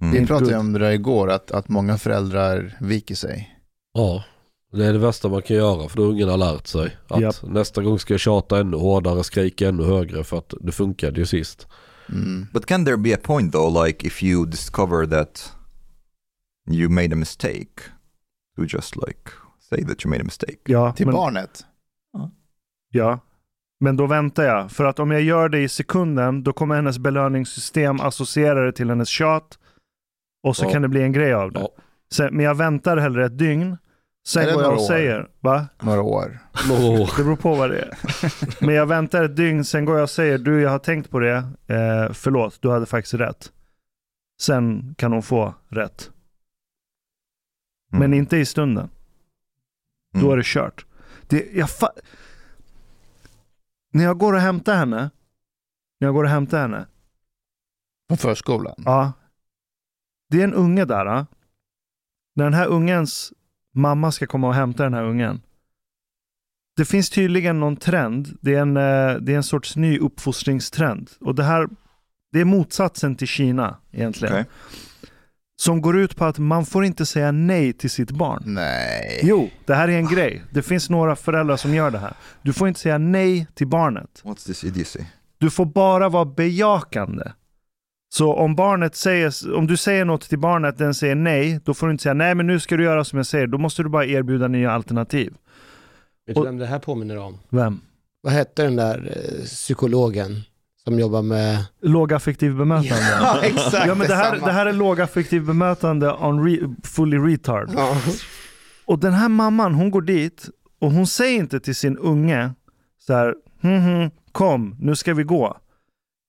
Mm. 0.00 0.12
Vi 0.20 0.26
pratade 0.26 0.50
ju 0.50 0.56
om 0.58 0.72
det 0.72 0.78
där 0.78 0.90
igår, 0.90 1.30
att, 1.30 1.50
att 1.50 1.68
många 1.68 1.98
föräldrar 1.98 2.76
viker 2.80 3.14
sig. 3.14 3.58
Ja, 3.94 4.24
det 4.72 4.86
är 4.86 4.92
det 4.92 4.98
värsta 4.98 5.28
man 5.28 5.42
kan 5.42 5.56
göra 5.56 5.88
för 5.88 5.96
då 5.96 6.02
ungen 6.02 6.28
har 6.28 6.36
lärt 6.36 6.66
sig. 6.66 6.96
Att 7.08 7.20
Japp. 7.20 7.34
nästa 7.42 7.82
gång 7.82 7.98
ska 7.98 8.14
jag 8.14 8.20
tjata 8.20 8.60
ännu 8.60 8.76
hårdare, 8.76 9.24
skrika 9.24 9.68
ännu 9.68 9.82
högre 9.84 10.24
för 10.24 10.38
att 10.38 10.54
det 10.60 10.72
funkade 10.72 11.20
ju 11.20 11.26
sist. 11.26 11.66
Mm. 12.08 12.46
But 12.52 12.66
can 12.66 12.84
there 12.84 12.96
be 12.96 13.14
a 13.14 13.18
point 13.22 13.52
though, 13.52 13.84
like 13.86 14.06
if 14.06 14.22
you 14.22 14.46
discover 14.46 15.06
that 15.06 15.52
you 16.70 16.88
made 16.88 17.12
a 17.12 17.16
mistake, 17.16 17.82
to 18.56 18.62
just 18.68 18.96
like 18.96 19.30
say 19.70 19.84
that 19.84 20.04
you 20.04 20.10
made 20.10 20.20
a 20.20 20.24
mistake? 20.24 20.58
Ja, 20.64 20.92
Till 20.92 21.06
men, 21.06 21.14
barnet. 21.14 21.64
ja. 22.90 23.18
men 23.80 23.96
då 23.96 24.06
väntar 24.06 24.42
jag. 24.44 24.70
För 24.70 24.84
att 24.84 24.98
om 24.98 25.10
jag 25.10 25.22
gör 25.22 25.48
det 25.48 25.58
i 25.60 25.68
sekunden, 25.68 26.42
då 26.42 26.52
kommer 26.52 26.74
hennes 26.74 26.98
belöningssystem 26.98 28.00
associera 28.00 28.64
det 28.66 28.72
till 28.72 28.88
hennes 28.88 29.08
tjat. 29.08 29.58
Och 30.42 30.56
så 30.56 30.64
Ja. 30.64 30.70
kan 30.70 30.82
det 30.82 30.88
bli 30.88 31.02
en 31.02 31.12
grej 31.12 31.34
av 31.34 31.52
det. 31.52 31.60
Ja. 31.60 31.68
Sen, 32.14 32.36
men 32.36 32.44
jag 32.44 32.54
väntar 32.54 32.96
hellre 32.96 33.26
ett 33.26 33.38
dygn. 33.38 33.76
Sen 34.26 34.42
Eller 34.42 34.54
går 34.54 34.62
jag 34.62 34.74
år. 34.74 34.86
säger, 34.86 35.30
va? 35.40 35.68
Några 35.82 36.02
år. 36.02 36.40
Det 37.16 37.22
beror 37.24 37.36
på 37.36 37.54
vad 37.54 37.70
det 37.70 37.78
är. 37.82 37.98
Men 38.66 38.74
jag 38.74 38.86
väntar 38.86 39.24
ett 39.24 39.36
dygn, 39.36 39.64
sen 39.64 39.84
går 39.84 39.96
jag 39.96 40.02
och 40.02 40.10
säger, 40.10 40.38
du 40.38 40.60
jag 40.62 40.70
har 40.70 40.78
tänkt 40.78 41.10
på 41.10 41.18
det, 41.18 41.36
eh, 41.66 42.12
förlåt, 42.12 42.62
du 42.62 42.70
hade 42.70 42.86
faktiskt 42.86 43.14
rätt. 43.14 43.52
Sen 44.40 44.94
kan 44.98 45.12
hon 45.12 45.22
få 45.22 45.54
rätt. 45.68 46.10
Mm. 47.92 48.00
Men 48.10 48.18
inte 48.18 48.36
i 48.36 48.44
stunden. 48.46 48.90
Mm. 50.14 50.26
Då 50.26 50.32
är 50.32 50.36
det 50.36 50.42
kört. 50.46 50.86
Det, 51.26 51.52
jag 51.52 51.68
fa- 51.68 51.98
när 53.92 54.04
jag 54.04 54.18
går 54.18 54.32
och 54.32 54.40
hämtar 54.40 54.76
henne, 54.76 55.10
när 56.00 56.08
jag 56.08 56.14
går 56.14 56.24
och 56.24 56.30
hämtar 56.30 56.60
henne, 56.60 56.86
På 58.08 58.16
förskolan. 58.16 58.74
ja. 58.84 59.12
Det 60.28 60.40
är 60.40 60.44
en 60.44 60.54
unge 60.54 60.84
där. 60.84 61.06
Ja. 61.06 61.26
När 62.34 62.44
den 62.44 62.54
här 62.54 62.66
ungens 62.66 63.32
mamma 63.74 64.12
ska 64.12 64.26
komma 64.26 64.48
och 64.48 64.54
hämta 64.54 64.82
den 64.82 64.94
här 64.94 65.04
ungen. 65.04 65.40
Det 66.76 66.84
finns 66.84 67.10
tydligen 67.10 67.60
någon 67.60 67.76
trend. 67.76 68.38
Det 68.40 68.54
är 68.54 68.60
en, 68.60 68.76
eh, 68.76 69.14
det 69.20 69.32
är 69.32 69.36
en 69.36 69.42
sorts 69.42 69.76
ny 69.76 69.98
uppfostringstrend. 69.98 71.10
Och 71.20 71.34
det 71.34 71.44
här, 71.44 71.68
det 72.32 72.40
är 72.40 72.44
motsatsen 72.44 73.16
till 73.16 73.26
Kina 73.26 73.76
egentligen. 73.92 74.34
Okej. 74.34 74.46
Som 75.56 75.80
går 75.80 75.98
ut 75.98 76.16
på 76.16 76.24
att 76.24 76.38
man 76.38 76.66
får 76.66 76.84
inte 76.84 77.06
säga 77.06 77.32
nej 77.32 77.72
till 77.72 77.90
sitt 77.90 78.10
barn. 78.10 78.42
Nej. 78.46 79.20
Jo, 79.22 79.50
det 79.66 79.74
här 79.74 79.88
är 79.88 79.96
en 79.96 80.08
grej. 80.08 80.42
Det 80.50 80.62
finns 80.62 80.90
några 80.90 81.16
föräldrar 81.16 81.56
som 81.56 81.74
gör 81.74 81.90
det 81.90 81.98
här. 81.98 82.14
Du 82.42 82.52
får 82.52 82.68
inte 82.68 82.80
säga 82.80 82.98
nej 82.98 83.46
till 83.54 83.66
barnet. 83.66 84.22
What's 84.24 84.46
this 84.46 84.64
idiocy? 84.64 85.00
Du 85.38 85.50
får 85.50 85.64
bara 85.64 86.08
vara 86.08 86.24
bejakande. 86.24 87.24
Så 88.12 88.34
om 88.34 88.54
barnet 88.54 88.96
säger, 88.96 89.54
om 89.54 89.66
du 89.66 89.76
säger 89.76 90.04
något 90.04 90.28
till 90.28 90.38
barnet, 90.38 90.78
den 90.78 90.94
säger 90.94 91.14
nej, 91.14 91.60
då 91.64 91.74
får 91.74 91.86
du 91.86 91.92
inte 91.92 92.02
säga 92.02 92.14
nej 92.14 92.34
men 92.34 92.46
nu 92.46 92.60
ska 92.60 92.76
du 92.76 92.84
göra 92.84 93.04
som 93.04 93.16
jag 93.16 93.26
säger. 93.26 93.46
Då 93.46 93.58
måste 93.58 93.82
du 93.82 93.88
bara 93.88 94.06
erbjuda 94.06 94.48
nya 94.48 94.72
alternativ. 94.72 95.34
Vet 96.26 96.36
du 96.36 96.42
vem 96.42 96.58
det 96.58 96.66
här 96.66 96.78
påminner 96.78 97.18
om? 97.18 97.38
Vem? 97.48 97.80
Vad 98.22 98.32
hette 98.32 98.62
den 98.62 98.76
där 98.76 99.12
eh, 99.16 99.44
psykologen 99.44 100.40
som 100.84 100.98
jobbar 100.98 101.22
med... 101.22 101.64
Lågaffektiv 101.80 102.54
bemötande. 102.54 103.40
exakt 103.42 103.86
Ja 103.86 103.94
men 103.94 104.08
det 104.08 104.14
här, 104.14 104.38
det 104.44 104.52
här 104.52 104.66
är 104.66 104.72
lågaffektiv 104.72 105.46
bemötande 105.46 106.12
on 106.12 106.44
re, 106.44 106.74
fully 106.84 107.16
retard. 107.16 107.70
Ja. 107.76 107.96
Och 108.84 108.98
den 108.98 109.12
här 109.12 109.28
mamman, 109.28 109.74
hon 109.74 109.90
går 109.90 110.02
dit 110.02 110.48
och 110.80 110.92
hon 110.92 111.06
säger 111.06 111.38
inte 111.38 111.60
till 111.60 111.76
sin 111.76 111.98
unge 111.98 112.50
så 113.06 113.14
här, 113.14 113.34
hm, 113.60 113.80
hm, 113.80 114.10
kom, 114.32 114.76
nu 114.78 114.96
ska 114.96 115.14
vi 115.14 115.22
gå. 115.22 115.56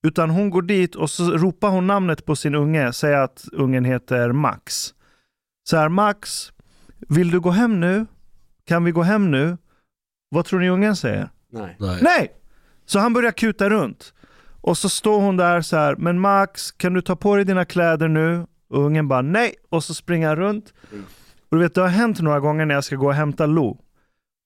Utan 0.04 0.30
hon 0.30 0.50
går 0.50 0.62
dit 0.62 0.96
och 0.96 1.10
så 1.10 1.32
ropar 1.32 1.70
hon 1.70 1.88
namnet 1.88 2.26
på 2.26 2.36
sin 2.36 2.56
unge, 2.56 2.94
säger 2.94 3.18
att 3.18 3.46
ungen 3.52 3.86
heter 3.86 4.32
Max. 4.32 4.94
Så 5.70 5.78
här, 5.78 5.90
Max, 5.90 6.52
vill 7.10 7.32
du 7.32 7.40
gå 7.40 7.50
hem 7.50 7.80
nu? 7.80 8.06
Kan 8.66 8.84
vi 8.84 8.92
gå 8.92 9.02
hem 9.02 9.32
nu? 9.32 9.58
Vad 10.30 10.46
tror 10.46 10.60
ni 10.60 10.70
ungen 10.70 10.96
säger? 10.96 11.30
Nej. 11.52 11.76
nej. 11.80 12.00
Nej! 12.02 12.32
Så 12.86 13.00
han 13.00 13.14
börjar 13.14 13.32
kuta 13.32 13.70
runt. 13.70 14.14
Och 14.62 14.78
så 14.78 14.90
står 14.90 15.22
hon 15.22 15.38
där 15.38 15.62
så 15.62 15.78
här, 15.78 15.96
men 15.96 16.20
Max, 16.20 16.72
kan 16.72 16.94
du 16.94 17.02
ta 17.02 17.16
på 17.16 17.36
dig 17.36 17.46
dina 17.46 17.66
kläder 17.66 18.08
nu? 18.08 18.46
Och 18.70 18.86
ungen 18.86 19.08
bara 19.08 19.22
nej, 19.22 19.56
och 19.70 19.84
så 19.84 19.94
springer 19.94 20.28
han 20.28 20.36
runt. 20.36 20.74
Och 21.50 21.58
du 21.58 21.64
vet, 21.64 21.76
det 21.76 21.82
har 21.82 21.88
hänt 21.88 22.22
några 22.22 22.40
gånger 22.40 22.66
när 22.66 22.76
jag 22.76 22.84
ska 22.84 22.96
gå 22.96 23.08
och 23.08 23.14
hämta 23.14 23.46
Lo. 23.46 23.80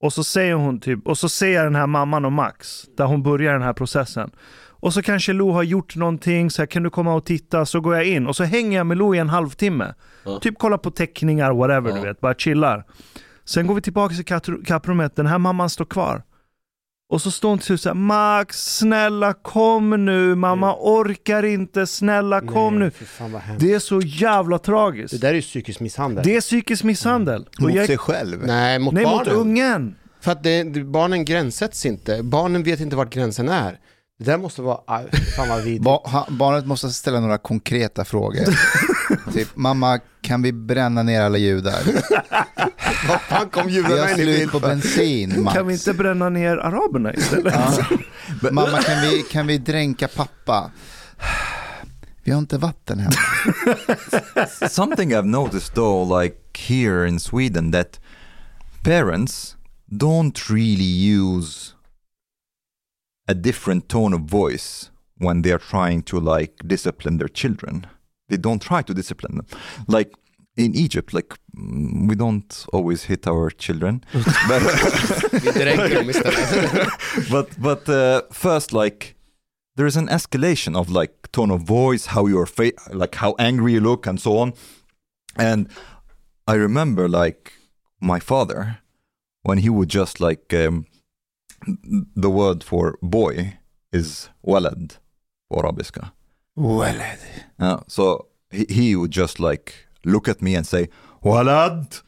Och 0.03 0.13
så 0.13 0.23
säger 0.23 0.53
hon 0.53 0.79
typ, 0.79 1.07
och 1.07 1.17
så 1.17 1.29
ser 1.29 1.53
jag 1.53 1.65
den 1.65 1.75
här 1.75 1.87
mamman 1.87 2.25
och 2.25 2.31
Max, 2.31 2.85
där 2.97 3.05
hon 3.05 3.23
börjar 3.23 3.53
den 3.53 3.61
här 3.61 3.73
processen. 3.73 4.31
Och 4.79 4.93
så 4.93 5.01
kanske 5.01 5.34
Lo 5.34 5.51
har 5.51 5.63
gjort 5.63 5.96
någonting, 5.96 6.51
så 6.51 6.62
här, 6.62 6.67
kan 6.67 6.84
du 6.84 6.89
komma 6.89 7.13
och 7.13 7.25
titta? 7.25 7.65
Så 7.65 7.81
går 7.81 7.96
jag 7.96 8.05
in 8.05 8.27
och 8.27 8.36
så 8.36 8.43
hänger 8.43 8.77
jag 8.77 8.88
med 8.88 8.98
Lo 8.98 9.15
i 9.15 9.17
en 9.17 9.29
halvtimme. 9.29 9.93
Ja. 10.25 10.39
Typ 10.39 10.55
kolla 10.60 10.77
på 10.77 10.91
teckningar, 10.91 11.51
whatever 11.51 11.89
Ja. 11.89 11.96
du 11.96 12.01
vet, 12.01 12.19
bara 12.22 12.34
chillar. 12.34 12.84
Sen 13.46 13.67
går 13.67 13.75
vi 13.75 13.81
tillbaka 13.81 14.15
till 14.39 14.65
kapprummet, 14.65 15.15
den 15.15 15.25
här 15.25 15.38
mamman 15.38 15.69
står 15.69 15.86
kvar. 15.86 16.24
Och 17.10 17.22
så 17.22 17.31
står 17.31 17.50
hon 17.50 17.57
till 17.57 17.65
slut 17.65 17.81
såhär, 17.81 17.96
Max, 17.96 18.77
snälla 18.77 19.34
kom 19.34 20.05
nu, 20.05 20.36
mamma 20.36 20.75
orkar 20.79 21.43
inte, 21.46 21.88
snälla 21.88 22.41
kom 22.41 22.79
Nej, 22.79 22.91
nu. 23.19 23.27
Det 23.60 23.74
är 23.74 23.79
så 23.79 24.01
jävla 24.01 24.60
tragiskt. 24.60 25.12
Det 25.13 25.17
där 25.17 25.29
är 25.29 25.34
ju 25.34 25.41
psykisk 25.41 25.79
misshandel. 25.79 26.24
Det 26.25 26.36
är 26.36 26.41
psykisk 26.41 26.84
misshandel. 26.84 27.41
Och 27.57 27.62
Mot 27.62 27.74
jag, 27.74 27.86
sig 27.88 27.98
själv. 27.98 28.43
Nej, 28.46 28.79
mot 28.79 28.93
nej, 28.93 29.03
mot 29.05 29.13
barnen. 29.13 29.34
ungen. 29.34 29.96
För 30.22 30.31
att 30.31 30.43
det, 30.43 30.63
barnen 30.86 31.25
gränssätts 31.25 31.86
inte. 31.86 32.24
Barnen 32.24 32.63
vet 32.63 32.79
inte 32.79 32.96
vart 32.96 33.13
gränsen 33.13 33.50
är. 33.50 33.79
Det 34.19 34.24
där 34.24 34.38
måste 34.38 34.62
vara, 34.62 34.79
ah, 34.88 35.01
fan 35.36 35.50
vad 35.50 35.57
vidrigt. 35.62 35.83
Ba- 35.83 36.01
ha- 36.09 36.27
barnet 36.29 36.65
måste 36.65 36.89
ställa 36.89 37.19
några 37.19 37.38
konkreta 37.38 38.05
frågor. 38.05 38.45
typ, 39.33 39.55
mamma, 39.55 40.00
kan 40.21 40.41
vi 40.41 40.51
bränna 40.51 41.03
ner 41.03 41.21
alla 41.21 41.38
judar? 41.38 41.79
Vad 43.07 43.21
fan 43.21 43.50
kom 43.50 43.69
judarna 43.69 44.12
in 44.12 44.19
i 44.19 44.24
slut 44.24 44.39
bild 44.39 44.51
på 44.51 44.59
bensin, 44.59 45.43
Max. 45.43 45.57
Kan 45.57 45.67
vi 45.67 45.74
inte 45.74 45.93
bränna 45.93 46.29
ner 46.29 46.57
araberna 46.57 47.13
istället? 47.13 47.53
Ja. 47.53 47.86
Mamma, 48.51 48.81
kan 48.81 49.01
vi, 49.01 49.24
kan 49.31 49.47
vi 49.47 49.57
dränka 49.57 50.07
pappa? 50.07 50.71
Vi 52.24 52.31
har 52.31 52.39
inte 52.39 52.57
vatten 52.57 53.00
hemma. 53.00 53.15
Something 54.69 55.13
I've 55.13 55.25
noticed 55.25 55.74
though, 55.75 56.21
like 56.21 56.38
here 56.67 57.07
in 57.07 57.19
Sweden, 57.19 57.71
that 57.71 58.00
parents 58.83 59.55
don't 59.91 60.50
really 60.50 61.13
use 61.13 61.74
a 63.27 63.34
different 63.34 63.88
tone 63.89 64.13
of 64.15 64.22
voice 64.22 64.91
when 65.17 65.41
they 65.41 65.51
are 65.51 65.60
trying 65.60 66.03
to 66.03 66.19
like 66.19 66.53
discipline 66.67 67.17
their 67.17 67.29
children. 67.29 67.86
They 68.29 68.38
don't 68.38 68.62
try 68.62 68.81
to 68.84 68.93
discipline 68.93 69.36
them. 69.38 69.46
Like 69.88 70.12
in 70.57 70.75
Egypt, 70.75 71.13
like 71.13 71.36
mm, 71.55 72.07
we 72.10 72.15
don't 72.15 72.65
always 72.74 73.03
hit 73.03 73.27
our 73.27 73.50
children, 73.51 74.03
but 74.48 74.62
Vi 75.41 75.51
dränker 75.51 75.89
dem 75.89 76.10
istället. 76.10 76.89
but 77.31 77.48
but 77.62 77.89
uh, 77.89 78.22
first 78.31 78.74
like 78.74 79.15
there 79.75 79.88
is 79.88 79.98
an 79.98 80.07
escalation 80.10 80.75
of 80.75 80.89
like 80.89 81.13
tone 81.31 81.53
of 81.53 81.62
voice 81.67 82.07
how 82.07 82.27
you're 82.27 82.46
fa- 82.48 82.72
like 82.93 83.15
how 83.17 83.36
angry 83.39 83.74
you 83.74 83.79
look 83.81 84.07
and 84.07 84.19
so 84.19 84.38
on 84.38 84.53
and 85.36 85.67
i 86.48 86.55
remember 86.55 87.07
like 87.07 87.51
my 88.01 88.19
father 88.19 88.77
when 89.43 89.57
he 89.60 89.69
would 89.69 89.89
just 89.89 90.19
like 90.19 90.53
um, 90.53 90.86
the 92.21 92.29
word 92.29 92.63
for 92.63 92.97
boy 93.01 93.57
is 93.93 94.29
walad 94.41 94.93
på 95.50 95.59
arabiska 95.59 96.09
Walad. 96.55 97.19
uh, 97.59 97.79
so 97.88 98.25
he, 98.51 98.65
he 98.69 98.95
would 98.95 99.12
just 99.17 99.39
like 99.39 99.71
look 100.03 100.27
at 100.27 100.41
me 100.41 100.57
and 100.57 100.67
say 100.67 100.88
walad 101.21 102.01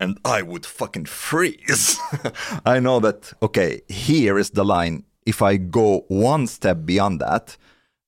and 0.00 0.18
I 0.24 0.42
would 0.42 0.64
fucking 0.66 1.06
freeze. 1.06 1.98
I 2.66 2.78
know 2.80 3.00
that, 3.00 3.32
okay, 3.42 3.80
here 3.88 4.38
is 4.38 4.50
the 4.50 4.64
line. 4.64 5.02
If 5.26 5.42
I 5.42 5.56
go 5.56 6.04
one 6.08 6.46
step 6.46 6.84
beyond 6.84 7.20
that, 7.20 7.56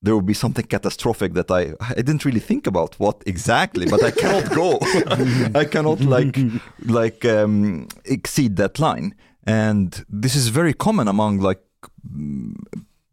there 0.02 0.14
will 0.14 0.22
be 0.22 0.34
something 0.34 0.64
catastrophic 0.64 1.34
that 1.34 1.50
I 1.50 1.74
I 1.80 1.94
didn't 1.94 2.24
really 2.24 2.40
think 2.40 2.66
about 2.66 2.98
what 2.98 3.22
exactly, 3.26 3.86
but 3.86 4.02
I 4.02 4.10
cannot 4.10 4.54
go. 4.54 4.78
I 5.60 5.64
cannot 5.66 6.00
like 6.00 6.38
like 6.86 7.24
um, 7.26 7.88
exceed 8.04 8.56
that 8.56 8.78
line, 8.78 9.14
and 9.46 10.04
this 10.20 10.34
is 10.36 10.48
very 10.48 10.72
common 10.74 11.08
among 11.08 11.40
like 11.40 11.60
mm, 12.06 12.54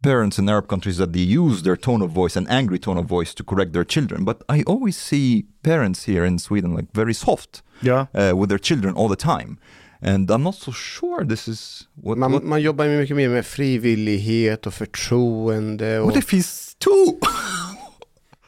parents 0.02 0.38
in 0.38 0.48
Arab 0.48 0.66
countries 0.68 0.96
that 0.96 1.12
they 1.12 1.20
use 1.38 1.62
their 1.62 1.76
tone 1.76 2.04
of 2.04 2.10
voice, 2.10 2.36
an 2.38 2.46
angry 2.48 2.78
tone 2.78 2.98
of 3.00 3.06
voice, 3.06 3.34
to 3.34 3.44
correct 3.44 3.72
their 3.72 3.84
children. 3.84 4.24
But 4.24 4.42
I 4.48 4.62
always 4.66 4.96
see 4.96 5.44
parents 5.62 6.04
here 6.08 6.24
in 6.26 6.38
Sweden 6.38 6.74
like 6.76 6.88
very 6.94 7.14
soft 7.14 7.62
Ja. 7.82 8.06
uh, 8.14 8.32
with 8.36 8.48
their 8.48 8.58
children 8.60 8.94
all 8.94 9.08
the 9.08 9.16
time, 9.16 9.56
and 10.02 10.30
I'm 10.30 10.42
not 10.42 10.54
so 10.54 10.72
sure 10.72 11.24
this 11.24 11.48
is 11.48 11.88
what. 11.94 12.18
Man, 12.18 12.32
what 12.32 12.44
man 12.44 12.60
jobbar 12.62 12.84
ju 12.84 12.98
mycket 12.98 13.16
mer 13.16 13.28
med 13.28 13.46
frivillighet 13.46 14.66
och 14.66 14.74
förtroende. 14.74 16.00
Och, 16.00 16.06
what 16.06 16.16
if 16.16 16.32
he's 16.32 16.76
two? 16.78 17.18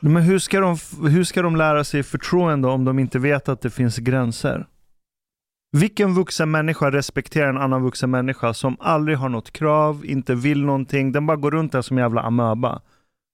Men 0.03 0.23
hur 0.23 0.39
ska, 0.39 0.61
de, 0.61 0.77
hur 1.11 1.25
ska 1.25 1.43
de 1.43 1.57
lära 1.57 1.85
sig 1.85 2.03
förtroende 2.03 2.69
om 2.69 2.85
de 2.85 2.99
inte 2.99 3.19
vet 3.19 3.49
att 3.49 3.61
det 3.61 3.71
finns 3.71 3.97
gränser? 3.99 4.67
Vilken 5.73 6.15
vuxen 6.15 6.51
människa 6.51 6.91
respekterar 6.91 7.49
en 7.49 7.59
annan 7.59 7.83
vuxen 7.83 8.11
människa 8.11 8.55
som 8.55 8.77
aldrig 8.81 9.19
har 9.19 9.29
något 9.29 9.51
krav, 9.51 10.05
inte 10.05 10.35
vill 10.35 10.65
någonting, 10.65 11.13
den 11.13 11.27
bara 11.27 11.37
går 11.37 11.51
runt 11.51 11.73
där 11.73 11.83
som 11.83 11.99
en 11.99 12.03
jävla 12.03 12.21
amöba. 12.21 12.81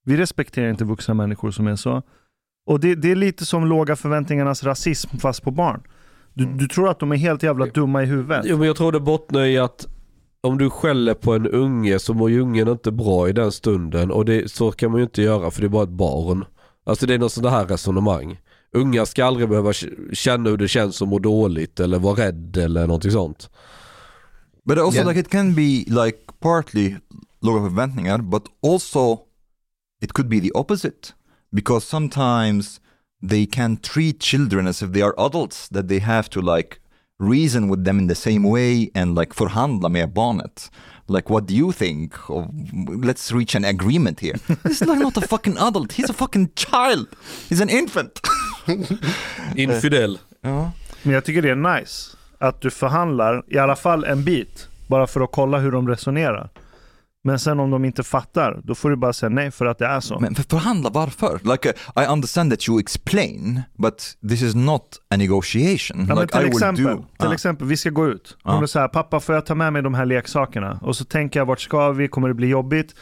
Vi 0.05 0.17
respekterar 0.17 0.71
inte 0.71 0.85
vuxna 0.85 1.15
människor 1.15 1.51
som 1.51 1.67
är 1.67 1.77
så. 1.77 2.03
Och 2.67 2.81
det, 2.81 2.95
det 2.95 3.11
är 3.11 3.17
lite 3.17 3.47
som 3.47 3.67
låga 3.67 3.97
förväntningarnas 3.97 4.65
rasism 4.65 5.17
fast 5.19 5.43
på 5.43 5.51
barn. 5.51 5.83
Du, 6.35 6.45
du 6.45 6.69
tror 6.69 6.89
att 6.89 6.99
de 6.99 7.13
är 7.13 7.17
helt 7.17 7.43
jävla 7.43 7.67
dumma 7.67 8.03
i 8.03 8.07
huvudet. 8.07 8.45
Jo 8.45 8.59
men 8.59 8.67
jag 8.67 8.77
tror 8.77 8.93
det 8.93 9.01
bottnar 9.01 9.45
i 9.45 9.59
att 9.59 9.87
om 10.41 10.59
du 10.59 10.71
skäller 10.71 11.15
på 11.15 11.35
en 11.35 11.47
unge 11.47 11.99
så 11.99 12.15
mår 12.15 12.31
ju 12.31 12.41
ungen 12.41 12.69
inte 12.69 12.93
bra 12.93 13.29
i 13.29 13.33
den 13.33 13.53
stunden 13.53 14.11
och 14.11 14.25
det, 14.25 14.51
så 14.51 14.73
kan 14.73 14.91
man 14.91 15.01
ju 15.01 15.05
inte 15.05 15.23
göra 15.23 15.51
för 15.51 15.61
det 15.61 15.67
är 15.67 15.69
bara 15.69 15.83
ett 15.83 15.89
barn. 15.89 16.45
Alltså 16.85 17.07
det 17.07 17.15
är 17.15 17.19
något 17.19 17.33
sånt 17.33 17.51
här 17.51 17.67
resonemang. 17.67 18.39
Unga 18.77 19.07
ska 19.07 19.25
aldrig 19.25 19.49
behöva 19.49 19.73
känna 20.13 20.51
hur 20.51 20.57
det 20.57 20.69
känns 20.69 21.03
att 21.03 21.09
må 21.09 21.19
dåligt 21.19 21.81
eller 21.81 21.99
vara 21.99 22.15
rädd 22.27 22.57
eller 22.57 22.87
någonting 22.87 23.11
sånt. 23.11 23.51
But 24.65 24.79
also 24.79 24.97
Yeah. 24.99 25.09
like 25.09 25.21
it 25.21 25.31
can 25.31 25.55
be 25.55 25.85
like 25.87 26.19
partly 26.41 26.97
låga 27.43 27.61
förväntningar 27.69 28.19
but 28.19 28.43
also 28.63 29.19
it 30.03 30.13
could 30.13 30.29
be 30.29 30.41
the 30.41 30.51
opposite 30.55 31.13
because 31.53 31.87
sometimes 31.87 32.81
they 33.31 33.47
can 33.47 33.77
treat 33.77 34.23
children 34.23 34.67
as 34.67 34.83
if 34.83 34.93
they 34.93 35.03
are 35.03 35.15
adults 35.19 35.69
that 35.69 35.89
they 35.89 35.99
have 36.01 36.29
to 36.29 36.41
like 36.41 36.77
reason 37.19 37.71
with 37.71 37.85
them 37.85 37.99
in 37.99 38.09
the 38.09 38.15
same 38.15 38.49
way 38.49 38.91
and 38.95 39.19
like 39.19 39.35
förhandla 39.35 39.89
med 39.89 40.13
barnet. 40.13 40.71
Like 41.09 41.33
what 41.33 41.47
do 41.49 41.55
you 41.55 41.73
think? 41.73 42.13
Of, 42.31 42.45
let's 43.05 43.33
reach 43.33 43.55
an 43.57 43.65
agreement 43.65 44.21
here. 44.21 44.39
This 44.63 44.83
is 44.83 44.89
like 44.89 44.99
not 45.03 45.17
a 45.17 45.21
fucking 45.21 45.57
adult, 45.59 45.93
he's 45.93 46.11
a 46.11 46.13
fucking 46.13 46.49
child. 46.55 47.07
He's 47.49 47.63
an 47.63 47.69
infant. 47.71 48.21
Infidel. 49.55 50.19
ja. 50.41 50.73
Men 51.03 51.15
jag 51.15 51.25
tycker 51.25 51.43
det 51.43 51.51
är 51.51 51.79
nice 51.81 52.17
att 52.39 52.61
du 52.61 52.71
förhandlar 52.71 53.43
i 53.49 53.59
alla 53.59 53.77
fall 53.77 54.05
en 54.05 54.25
bit. 54.25 54.69
Bara 54.87 55.07
för 55.07 55.21
att 55.21 55.33
kolla 55.33 55.59
hur 55.59 55.73
de 55.73 55.89
resonerar. 55.89 56.51
Men 57.25 57.39
sen 57.39 57.61
om 57.61 57.71
de 57.71 57.85
inte 57.85 58.03
fattar, 58.03 58.61
då 58.65 58.75
får 58.75 58.91
du 58.91 58.97
bara 58.97 59.13
säga 59.13 59.31
nej 59.31 59.51
för 59.51 59.67
att 59.67 59.79
det 59.79 59.87
är 59.87 60.01
så. 60.01 60.19
Men 60.21 60.35
för 60.35 60.43
förhandla 60.43 60.91
varför? 60.91 61.41
Like 61.53 61.69
uh, 61.69 62.03
I 62.05 62.07
understand 62.07 62.51
that 62.53 62.69
you 62.69 62.81
explain, 62.81 63.63
but 63.79 64.17
this 64.29 64.43
is 64.43 64.55
not 64.55 64.83
a 65.11 65.17
negotiation. 65.17 66.07
Ja, 66.09 66.21
like 66.21 66.33
till, 66.33 66.41
I 66.41 66.45
will 66.45 66.53
exempel, 66.53 66.85
do. 66.85 67.05
till 67.19 67.29
Ah. 67.29 67.35
exempel, 67.35 67.67
vi 67.67 67.77
ska 67.77 67.91
gå 67.91 68.07
ut. 68.09 68.37
Ja. 68.45 68.53
Hon 68.53 68.63
är 68.63 68.67
så 68.67 68.79
här, 68.79 68.89
pappa 68.89 69.21
får 69.21 69.35
jag 69.35 69.47
ta 69.47 69.55
med 69.55 69.73
mig 69.73 69.83
de 69.83 69.95
här 69.95 70.07
leksakerna? 70.07 70.79
Och 70.83 70.97
så 70.97 71.05
tänker 71.05 71.41
jag, 71.41 71.47
vart 71.47 71.61
ska 71.61 71.93
vi? 71.93 72.09
Kommer 72.09 72.29
det 72.29 72.35
bli 72.35 72.47
jobbigt? 72.49 72.95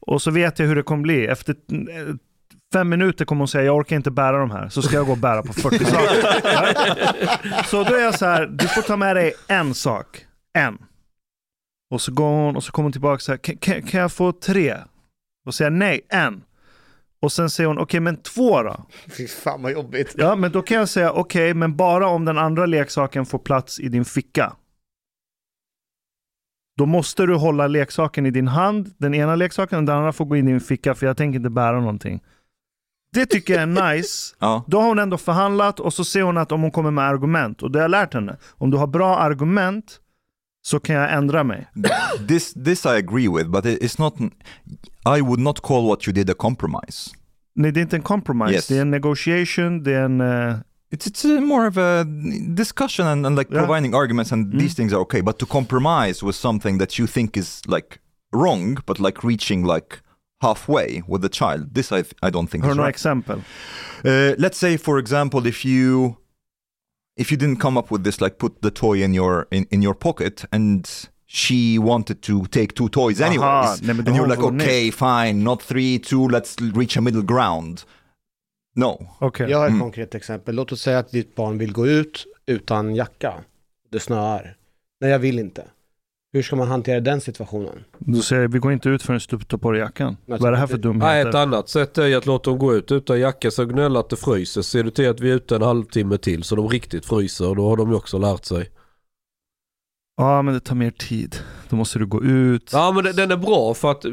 Och 0.00 0.22
så 0.22 0.30
vet 0.30 0.58
jag 0.58 0.66
hur 0.66 0.76
det 0.76 0.82
kommer 0.82 1.02
bli. 1.02 1.26
Efter 1.26 1.52
eh, 1.72 2.14
fem 2.72 2.88
minuter 2.88 3.24
kommer 3.24 3.40
hon 3.40 3.48
säga, 3.48 3.64
jag 3.64 3.76
orkar 3.76 3.96
inte 3.96 4.10
bära 4.10 4.38
de 4.38 4.50
här. 4.50 4.68
Så 4.68 4.82
ska 4.82 4.96
jag 4.96 5.06
gå 5.06 5.12
och 5.12 5.18
bära 5.18 5.42
på 5.42 5.52
40 5.52 5.84
saker. 5.84 7.64
Så 7.66 7.84
då 7.84 7.94
är 7.94 8.00
jag 8.04 8.18
så 8.18 8.26
här, 8.26 8.46
du 8.46 8.68
får 8.68 8.82
ta 8.82 8.96
med 8.96 9.16
dig 9.16 9.32
en 9.48 9.74
sak. 9.74 10.26
En. 10.52 10.78
Och 11.90 12.00
så 12.00 12.12
går 12.12 12.28
hon 12.30 12.56
och 12.56 12.64
så 12.64 12.72
kommer 12.72 12.84
hon 12.84 12.92
tillbaka 12.92 13.18
så 13.18 13.32
här, 13.32 13.38
"Kan- 13.38 13.82
kan, 13.82 14.00
jag 14.00 14.12
få 14.12 14.32
tre? 14.32 14.76
Och 15.46 15.54
säger 15.54 15.70
nej, 15.70 16.00
en. 16.08 16.42
Och 17.22 17.32
sen 17.32 17.50
säger 17.50 17.68
hon, 17.68 17.78
okej 17.78 18.00
men 18.00 18.16
två 18.16 18.62
då? 18.62 18.84
Fy 19.16 19.28
fan 19.28 19.62
vad 19.62 19.72
jobbigt. 19.72 20.14
Ja, 20.18 20.36
men 20.36 20.52
då 20.52 20.62
kan 20.62 20.76
jag 20.76 20.88
säga 20.88 21.12
okej, 21.12 21.54
men 21.54 21.76
bara 21.76 22.06
om 22.06 22.24
den 22.24 22.38
andra 22.38 22.66
leksaken 22.66 23.26
får 23.26 23.38
plats 23.38 23.80
i 23.80 23.88
din 23.88 24.04
ficka. 24.04 24.52
Då 26.78 26.86
måste 26.86 27.26
du 27.26 27.34
hålla 27.34 27.66
leksaken 27.66 28.26
i 28.26 28.30
din 28.30 28.48
hand, 28.48 28.94
den 28.98 29.14
ena 29.14 29.36
leksaken, 29.36 29.78
och 29.78 29.84
den 29.84 29.96
andra 29.96 30.12
får 30.12 30.24
gå 30.24 30.36
in 30.36 30.48
i 30.48 30.50
din 30.50 30.60
ficka 30.60 30.94
för 30.94 31.06
jag 31.06 31.16
tänker 31.16 31.36
inte 31.36 31.50
bära 31.50 31.80
någonting. 31.80 32.20
Det 33.12 33.26
tycker 33.26 33.54
jag 33.54 33.62
är 33.62 33.94
nice. 33.94 34.34
Ja. 34.40 34.64
Då 34.66 34.80
har 34.80 34.88
hon 34.88 34.98
ändå 34.98 35.18
förhandlat 35.18 35.80
och 35.80 35.92
så 35.94 36.04
ser 36.04 36.22
hon 36.22 36.36
att 36.38 36.52
om 36.52 36.62
hon 36.62 36.70
kommer 36.70 36.90
med 36.90 37.04
argument, 37.04 37.62
och 37.62 37.70
det 37.70 37.78
har 37.78 37.82
jag 37.84 37.90
lärt 37.90 38.14
henne. 38.14 38.36
Om 38.58 38.70
du 38.70 38.76
har 38.76 38.86
bra 38.86 39.16
argument 39.16 39.98
så 40.62 40.80
kan 40.80 40.96
jag 40.96 41.12
ändra 41.12 41.44
mig. 41.44 41.66
this 42.28 42.54
this 42.64 42.84
I 42.84 42.88
agree 42.88 43.28
with, 43.28 43.50
but 43.50 43.64
it- 43.64 43.82
it's 43.82 44.00
not. 44.00 44.14
I 45.18 45.20
would 45.20 45.40
not 45.40 45.60
call 45.62 45.86
what 45.88 46.08
you 46.08 46.14
did 46.14 46.30
a 46.30 46.34
compromise. 46.38 47.10
Nej, 47.54 47.72
det 47.72 47.80
är 47.80 47.82
inte 47.82 47.96
en 47.96 48.02
compromise. 48.02 48.54
Yes. 48.54 48.66
Det 48.66 48.76
är 48.76 48.80
en 48.80 48.90
negotiation, 48.90 49.82
det 49.82 49.92
är 49.92 50.02
en... 50.04 50.20
eh, 50.20 50.56
It's 50.94 51.06
it's 51.10 51.24
uh, 51.24 51.40
more 51.40 51.68
of 51.68 51.76
a 51.76 52.04
discussion 52.48 53.06
and, 53.06 53.26
and 53.26 53.38
like 53.38 53.52
Yeah. 53.54 53.66
providing 53.66 53.94
arguments, 53.94 54.32
and 54.32 54.60
these 54.60 54.74
things 54.76 54.92
are 54.92 55.00
okay. 55.00 55.22
But 55.22 55.38
to 55.38 55.46
compromise 55.46 56.26
with 56.26 56.36
something 56.36 56.78
that 56.78 56.98
you 56.98 57.06
think 57.08 57.36
is 57.36 57.62
like 57.66 57.98
wrong, 58.36 58.78
but 58.86 58.98
like 58.98 59.26
reaching 59.26 59.64
like 59.74 59.96
halfway 60.42 61.02
with 61.08 61.22
the 61.22 61.28
child, 61.28 61.74
this 61.74 61.92
I 61.92 62.04
I 62.22 62.30
don't 62.30 62.46
think 62.50 62.64
har 62.64 62.70
is 62.70 62.76
du 62.76 62.76
några 62.76 62.86
right. 62.88 62.96
exempel? 62.96 63.36
Uh, 64.04 64.34
let's 64.38 64.58
say, 64.58 64.78
for 64.78 64.98
example, 64.98 65.48
if 65.48 65.64
you 65.64 66.14
if 67.20 67.32
you 67.32 67.38
didn't 67.40 67.60
come 67.60 67.80
up 67.80 67.90
with 67.92 68.04
this, 68.04 68.20
like 68.20 68.36
put 68.38 68.60
the 68.62 68.70
toy 68.70 69.02
in 69.04 69.14
your 69.14 69.46
in, 69.50 69.66
in 69.70 69.82
your 69.82 69.94
pocket, 69.94 70.44
and 70.50 70.88
she 71.26 71.78
wanted 71.78 72.20
to 72.22 72.46
take 72.46 72.74
two 72.74 72.88
toys 72.88 73.20
Aha, 73.20 73.26
anyways, 73.28 73.82
nej, 73.82 73.94
men 73.96 74.04
då 74.04 74.10
and 74.10 74.20
you're 74.20 74.28
like, 74.30 74.42
okay, 74.42 74.90
fine, 74.90 75.32
not 75.44 75.62
three, 75.62 75.98
two, 75.98 76.28
let's 76.28 76.56
reach 76.76 76.96
a 76.96 77.00
middle 77.00 77.22
ground. 77.22 77.82
No, 78.74 79.06
Okej. 79.20 79.50
Jag 79.50 79.58
har 79.58 79.66
ett 79.66 79.70
Mm. 79.70 79.80
konkret 79.80 80.14
exempel. 80.14 80.54
Låt 80.54 80.72
oss 80.72 80.82
säga 80.82 80.98
att 80.98 81.10
ditt 81.10 81.34
barn 81.34 81.58
vill 81.58 81.72
gå 81.72 81.86
ut 81.86 82.26
utan 82.46 82.94
jacka. 82.94 83.34
Det 83.90 84.00
snöar. 84.00 84.56
Nej, 85.00 85.10
jag 85.10 85.18
vill 85.18 85.38
inte. 85.38 85.64
Hur 86.34 86.42
ska 86.42 86.56
man 86.56 86.68
hantera 86.68 87.00
den 87.00 87.20
situationen? 87.20 87.84
Då 87.98 88.20
säger 88.22 88.42
jag, 88.42 88.48
vi 88.52 88.58
går 88.58 88.72
inte 88.72 88.88
ut 88.88 89.02
förrän 89.02 89.20
du 89.28 89.38
tar 89.38 89.58
på 89.58 89.70
dig 89.70 89.80
jackan. 89.80 90.16
Vad 90.26 90.44
är 90.44 90.50
det 90.50 90.56
här 90.58 90.66
för 90.66 90.74
Nej, 90.74 90.82
dumheter? 90.82 91.28
ett 91.28 91.34
annat 91.34 91.68
sätt 91.68 91.98
är 91.98 92.16
att 92.16 92.26
låta 92.26 92.50
dem 92.50 92.58
gå 92.58 92.74
ut 92.74 92.92
utan 92.92 93.20
jacka 93.20 93.50
så 93.50 93.64
gnälla 93.64 94.00
att 94.00 94.08
det 94.10 94.16
fryser. 94.16 94.62
Ser 94.62 94.84
du 94.84 94.90
till 94.90 95.08
att 95.08 95.20
vi 95.20 95.30
är 95.30 95.34
ute 95.34 95.56
en 95.56 95.62
halvtimme 95.62 96.18
till 96.18 96.42
så 96.44 96.56
de 96.56 96.68
riktigt 96.68 97.06
fryser 97.06 97.48
och 97.48 97.56
då 97.56 97.68
har 97.68 97.76
de 97.76 97.90
ju 97.90 97.96
också 97.96 98.18
lärt 98.18 98.44
sig. 98.44 98.70
Ja, 100.16 100.42
men 100.42 100.54
det 100.54 100.60
tar 100.60 100.74
mer 100.74 100.90
tid. 100.90 101.36
Då 101.68 101.76
måste 101.76 101.98
du 101.98 102.06
gå 102.06 102.22
ut. 102.24 102.70
Ja 102.72 102.92
men 102.92 103.04
den- 103.04 103.16
den 103.16 103.30
är 103.30 103.36
bra 103.36 103.74
för 103.74 103.90
att 103.90 104.04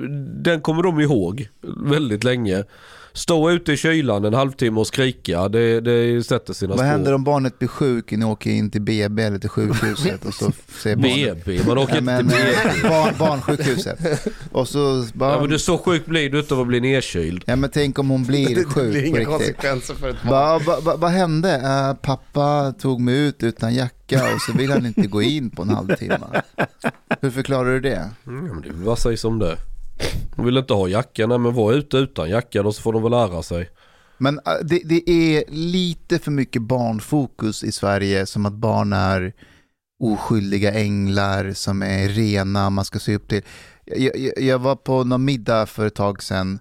den 0.44 0.62
kommer 0.62 0.84
de 0.84 1.00
ihåg 1.00 1.48
väldigt 1.84 2.24
länge. 2.24 2.64
Stå 3.14 3.52
ute 3.52 3.72
i 3.74 3.78
kylan 3.78 4.26
en 4.26 4.34
halvtimme 4.34 4.80
och 4.80 4.88
skrika, 4.88 5.50
det, 5.50 5.82
det 5.82 6.24
sätter 6.24 6.54
sina 6.54 6.70
Vad 6.70 6.78
spår. 6.80 6.86
händer 6.86 7.14
om 7.14 7.24
barnet 7.24 7.60
blir 7.60 7.68
sjuk 7.70 8.12
och 8.12 8.18
ni 8.20 8.26
åker 8.26 8.50
in 8.52 8.72
till 8.72 8.82
BB 8.82 9.24
eller 9.24 9.40
till 9.40 9.50
sjukhuset 9.50 10.26
och 10.26 10.34
så 10.34 10.46
barnet... 10.84 11.46
BB, 11.46 11.60
man 11.68 11.78
åker 11.78 11.94
Ja, 12.06 12.20
inte 12.20 12.36
till 12.36 12.82
BB. 12.82 12.90
barn, 12.90 13.14
barnsjukhuset. 13.20 14.00
Och 14.52 14.68
så 14.68 15.06
bara... 15.14 15.32
Ja 15.34 15.42
men 15.42 15.50
du 15.50 15.60
så 15.60 15.78
sjuk 15.78 16.06
blir 16.06 16.30
du 16.30 16.40
inte 16.40 16.54
av 16.54 16.60
att 16.62 16.68
bli 16.68 16.80
nedkyld. 16.82 17.44
Ja 17.48 17.56
men 17.56 17.70
tänk 17.70 18.00
om 18.00 18.10
hon 18.10 18.24
blir 18.24 18.56
sjuk 18.56 18.74
på 18.74 18.80
riktigt. 18.82 19.28
konsekvenser 19.28 19.94
för 19.94 20.10
ett 20.10 20.26
Va, 20.26 20.60
va, 20.66 20.80
va, 20.82 20.96
vad 20.98 21.12
hände? 21.12 21.56
Eh, 21.56 21.94
pappa 22.02 22.74
tog 22.80 23.02
mig 23.02 23.18
ut 23.28 23.44
utan 23.44 23.74
jacka 23.76 24.34
och 24.36 24.42
så 24.42 24.54
vill 24.58 24.72
han 24.72 24.86
inte 24.86 25.08
gå 25.08 25.22
in 25.22 25.50
på 25.50 25.62
en 25.62 25.70
halvtimme. 25.70 26.42
Hur 27.22 27.30
förklarar 27.30 27.72
du 27.72 27.80
det? 27.80 28.10
Mm, 28.28 28.62
det 28.62 28.70
vad 28.74 29.00
sägs 29.00 29.24
om 29.26 29.40
det? 29.40 29.58
De 30.36 30.46
vill 30.46 30.58
inte 30.58 30.74
ha 30.74 30.88
jacka, 30.88 31.28
nej 31.28 31.38
men 31.38 31.54
var 31.54 31.74
ute 31.74 31.98
utan 31.98 32.30
jacka 32.30 32.64
då 32.64 32.72
så 32.72 32.82
får 32.82 32.94
de 32.94 33.04
väl 33.04 33.12
lära 33.12 33.44
sig. 33.44 33.70
Men 34.18 34.40
äh, 34.46 34.54
det, 34.64 34.82
det 34.86 35.10
är 35.10 35.44
lite 35.48 36.20
för 36.20 36.32
mycket 36.32 36.62
barnfokus 36.62 37.64
i 37.64 37.72
Sverige 37.72 38.26
som 38.26 38.46
att 38.46 38.54
barn 38.54 38.94
är 38.94 39.34
oskyldiga 40.00 40.74
änglar 40.74 41.54
som 41.54 41.84
är 41.84 42.10
rena, 42.10 42.70
man 42.70 42.86
ska 42.86 43.00
se 43.00 43.16
upp 43.16 43.28
till. 43.28 43.42
Jag, 43.86 44.18
jag, 44.18 44.42
jag 44.42 44.60
var 44.60 44.76
på 44.76 45.04
någon 45.04 45.26
middag 45.26 45.66
för 45.66 45.86
ett 45.86 45.96
tag 45.96 46.24
sedan 46.24 46.60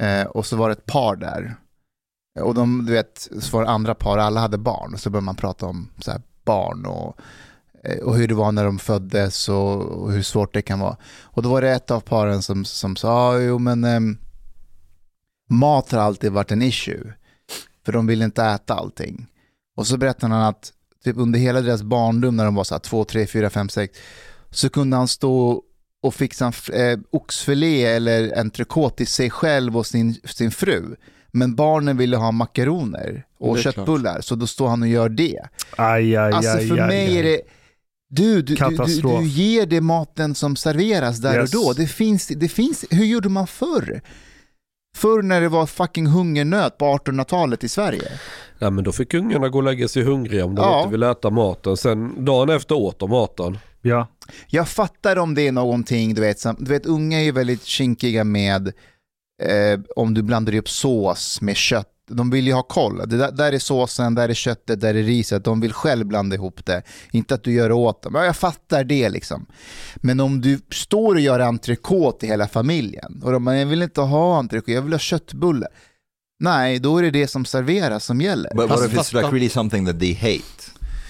eh, 0.00 0.26
och 0.26 0.46
så 0.46 0.56
var 0.56 0.68
det 0.68 0.72
ett 0.72 0.86
par 0.86 1.16
där. 1.16 1.54
Och 2.40 2.54
de, 2.54 2.86
du 2.86 2.92
vet, 2.92 3.28
så 3.40 3.56
var 3.56 3.64
det 3.64 3.70
andra 3.70 3.94
par, 3.94 4.18
alla 4.18 4.40
hade 4.40 4.58
barn. 4.58 4.94
Och 4.94 5.00
så 5.00 5.10
började 5.10 5.24
man 5.24 5.36
prata 5.36 5.66
om 5.66 5.90
så 5.98 6.10
här, 6.10 6.22
barn 6.44 6.86
och, 6.86 7.20
och 8.02 8.16
hur 8.16 8.28
det 8.28 8.34
var 8.34 8.52
när 8.52 8.64
de 8.64 8.78
föddes 8.78 9.48
och, 9.48 10.12
hur 10.12 10.22
svårt 10.22 10.54
det 10.54 10.62
kan 10.62 10.80
vara. 10.80 10.96
Och 11.22 11.42
då 11.42 11.48
var 11.48 11.62
det 11.62 11.70
ett 11.70 11.90
av 11.90 12.00
paren 12.00 12.42
som, 12.42 12.64
som 12.64 12.96
sa, 12.96 13.08
"Ah, 13.12 13.38
jo 13.38 13.58
men 13.58 13.84
ehm, 13.84 14.18
mat 15.50 15.92
har 15.92 15.98
alltid 16.00 16.32
varit 16.32 16.52
en 16.52 16.62
issue. 16.62 17.12
För 17.84 17.92
de 17.92 18.06
vill 18.06 18.22
inte 18.22 18.44
äta 18.44 18.74
allting. 18.74 19.26
Och 19.76 19.86
så 19.86 19.96
berättade 19.96 20.34
han 20.34 20.42
att 20.42 20.72
typ 21.04 21.16
under 21.16 21.38
hela 21.38 21.60
deras 21.60 21.82
barndom 21.82 22.36
när 22.36 22.44
de 22.44 22.54
var 22.54 22.64
så 22.64 22.74
här 22.74 22.80
2, 22.80 23.04
3, 23.04 23.26
4, 23.26 23.50
5, 23.50 23.68
6 23.68 23.98
så 24.50 24.68
kunde 24.70 24.96
han 24.96 25.08
stå 25.08 25.62
och 26.02 26.14
fixa 26.14 26.52
en 26.72 26.92
eh, 26.92 26.98
oxfilé 27.10 27.84
eller 27.84 28.38
entrecote 28.40 28.96
till 28.96 29.06
sig 29.06 29.30
själv 29.30 29.76
och 29.76 29.86
sin, 29.86 30.14
sin 30.24 30.50
fru. 30.50 30.96
Men 31.32 31.54
barnen 31.54 31.96
ville 31.96 32.16
ha 32.16 32.30
makaroner 32.32 33.26
och 33.38 33.58
köttbullar, 33.58 34.20
så 34.20 34.34
då 34.34 34.46
står 34.46 34.68
han 34.68 34.82
och 34.82 34.88
gör 34.88 35.08
det. 35.08 35.40
Aj, 35.76 36.16
aj, 36.16 36.32
Alltså 36.32 36.58
för 36.58 36.78
aj, 36.78 36.86
mig 36.86 37.18
är 37.18 37.22
det... 37.22 37.40
Du, 38.10 38.34
du, 38.34 38.42
du, 38.42 38.54
du, 38.54 38.56
Katastrof. 38.56 39.20
du 39.20 39.26
ger 39.28 39.66
det 39.66 39.80
maten 39.80 40.34
som 40.34 40.56
serveras 40.56 41.18
där 41.18 41.40
Yes. 41.40 41.54
och 41.54 41.60
då. 41.64 41.72
Det 41.72 41.86
finns, 41.86 42.26
det 42.26 42.48
finns, 42.48 42.84
hur 42.90 43.04
gjorde 43.04 43.28
man 43.28 43.46
förr? 43.46 44.00
Förr 44.96 45.22
när 45.22 45.40
det 45.40 45.48
var 45.48 45.66
fucking 45.66 46.06
hungernöt 46.06 46.78
på 46.78 46.84
1800-talet 46.84 47.64
i 47.64 47.68
Sverige. 47.68 48.08
Nej 48.58 48.70
men 48.70 48.84
då 48.84 48.92
fick 48.92 49.14
ungarna 49.14 49.48
gå 49.48 49.58
och 49.58 49.64
lägga 49.64 49.88
sig 49.88 50.02
hungriga 50.02 50.44
om 50.44 50.54
de 50.54 50.62
Ja. 50.62 50.78
inte 50.80 50.90
ville 50.92 51.10
äta 51.10 51.30
maten. 51.30 51.76
Sen 51.76 52.24
dagen 52.24 52.48
efter 52.56 52.74
åt 52.74 52.98
de 52.98 53.10
maten. 53.10 53.58
Ja. 53.82 54.06
Jag 54.48 54.68
fattar 54.68 55.16
om 55.18 55.34
det 55.34 55.48
är 55.48 55.52
någonting, 55.52 56.14
du 56.14 56.20
vet, 56.20 56.40
som, 56.40 56.56
du 56.58 56.64
vet 56.70 56.86
unga 56.86 57.18
är 57.20 57.24
ju 57.24 57.32
väldigt 57.32 57.64
kinkiga 57.64 58.24
med 58.24 58.66
eh, 59.42 59.80
om 59.96 60.14
du 60.14 60.22
blandar 60.22 60.54
upp 60.54 60.68
sås 60.68 61.40
med 61.40 61.56
kött. 61.56 61.88
De 62.08 62.30
vill 62.30 62.46
ju 62.46 62.52
ha 62.52 62.62
koll. 62.62 62.98
Det 63.08 63.16
där, 63.16 63.32
där 63.32 63.52
är 63.52 63.58
såsen, 63.58 64.14
där 64.14 64.28
är 64.28 64.34
köttet, 64.34 64.80
där 64.80 64.94
är 64.94 65.02
riset. 65.02 65.44
De 65.44 65.60
vill 65.60 65.72
själv 65.72 66.06
blanda 66.06 66.36
ihop 66.36 66.64
det. 66.66 66.82
Inte 67.12 67.34
att 67.34 67.44
du 67.44 67.52
gör 67.52 67.68
det 67.68 67.74
åt 67.74 68.02
dem. 68.02 68.14
Ja, 68.14 68.24
jag 68.24 68.36
fattar 68.36 68.84
det 68.84 69.08
liksom. 69.08 69.46
Men 69.96 70.20
om 70.20 70.40
du 70.40 70.60
står 70.72 71.14
och 71.14 71.20
gör 71.20 71.40
entrecote 71.40 72.18
till 72.20 72.28
hela 72.28 72.48
familjen 72.48 73.22
och 73.24 73.32
de 73.32 73.44
bara, 73.44 73.58
jag 73.58 73.66
vill 73.66 73.82
inte 73.82 74.00
ha 74.00 74.38
entrecote, 74.38 74.72
jag 74.72 74.82
vill 74.82 74.92
ha 74.92 74.98
köttbullar. 74.98 75.68
Nej, 76.40 76.78
då 76.78 76.98
är 76.98 77.02
det 77.02 77.10
det 77.10 77.28
som 77.28 77.44
serveras 77.44 78.04
som 78.04 78.20
gäller. 78.20 78.50
But 78.54 78.70
what 78.70 78.78
if 78.86 78.92
it's 78.92 79.14
like 79.14 79.26
de- 79.26 79.32
really 79.32 79.48
something 79.48 79.86
that 79.86 80.00
they 80.00 80.14
hate? 80.14 80.42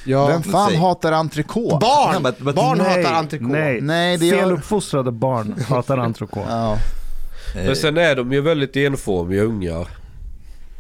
Ja, 0.06 0.26
Vem 0.26 0.42
fan 0.42 0.74
hatar 0.76 1.12
entrecote? 1.12 1.76
barn! 1.80 2.14
Ja, 2.24 2.30
but- 2.30 2.44
but 2.44 2.54
barn 2.54 2.78
nej, 2.78 3.04
hatar 3.04 3.18
entrecote. 3.18 3.52
Nej, 3.52 3.80
Nej, 3.80 4.16
det 4.16 4.26
gör- 4.26 4.38
feluppfostrade 4.40 5.12
barn 5.12 5.54
hatar 5.68 5.98
entrecote. 5.98 6.46
Ja. 6.50 6.78
Eh, 7.56 7.64
Men 7.66 7.76
sen 7.76 7.96
är 7.96 8.16
de 8.16 8.32
ju 8.32 8.40
väldigt 8.40 8.76
enformiga 8.76 9.42
ungar. 9.42 9.88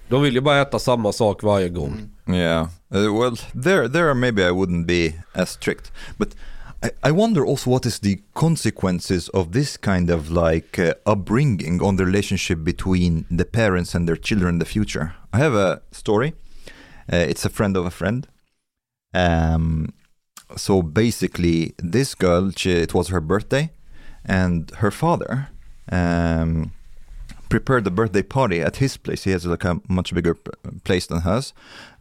De 0.08 0.22
vill 0.22 0.34
ju 0.34 0.40
bara 0.40 0.60
äta 0.60 0.78
samma 0.78 1.12
sak 1.12 1.42
varje 1.42 1.68
gång. 1.68 2.08
Yeah. 2.26 2.68
Uh, 2.94 3.18
well, 3.18 3.36
there, 3.54 3.88
there 3.88 4.14
maybe 4.14 4.42
I 4.42 4.50
wouldn't 4.50 4.86
be 4.86 5.14
as 5.34 5.50
strict, 5.50 5.92
but 6.18 6.34
I, 6.82 6.90
I 7.02 7.10
wonder 7.10 7.44
also 7.44 7.70
what 7.70 7.86
is 7.86 7.98
the 7.98 8.20
consequences 8.34 9.28
of 9.28 9.52
this 9.52 9.76
kind 9.76 10.10
of 10.10 10.30
like 10.30 10.78
uh, 10.78 10.94
upbringing 11.06 11.82
on 11.82 11.96
the 11.96 12.04
relationship 12.04 12.64
between 12.64 13.26
the 13.30 13.44
parents 13.44 13.94
and 13.94 14.08
their 14.08 14.16
children 14.16 14.54
in 14.54 14.58
the 14.58 14.64
future. 14.64 15.14
I 15.32 15.38
have 15.38 15.54
a 15.54 15.82
story. 15.92 16.34
Uh, 17.12 17.16
it's 17.16 17.44
a 17.44 17.50
friend 17.50 17.76
of 17.76 17.86
a 17.86 17.90
friend. 17.90 18.26
Um, 19.12 19.92
so 20.56 20.82
basically, 20.82 21.74
this 21.78 22.14
girl, 22.14 22.50
she, 22.56 22.72
it 22.72 22.94
was 22.94 23.08
her 23.08 23.20
birthday, 23.20 23.70
and 24.24 24.70
her 24.76 24.90
father 24.90 25.48
um, 25.90 26.72
prepared 27.48 27.86
a 27.86 27.90
birthday 27.90 28.22
party 28.22 28.60
at 28.60 28.76
his 28.76 28.96
place. 28.96 29.24
He 29.24 29.30
has 29.30 29.46
like 29.46 29.64
a 29.64 29.80
much 29.88 30.14
bigger 30.14 30.34
place 30.84 31.06
than 31.06 31.20
hers. 31.22 31.52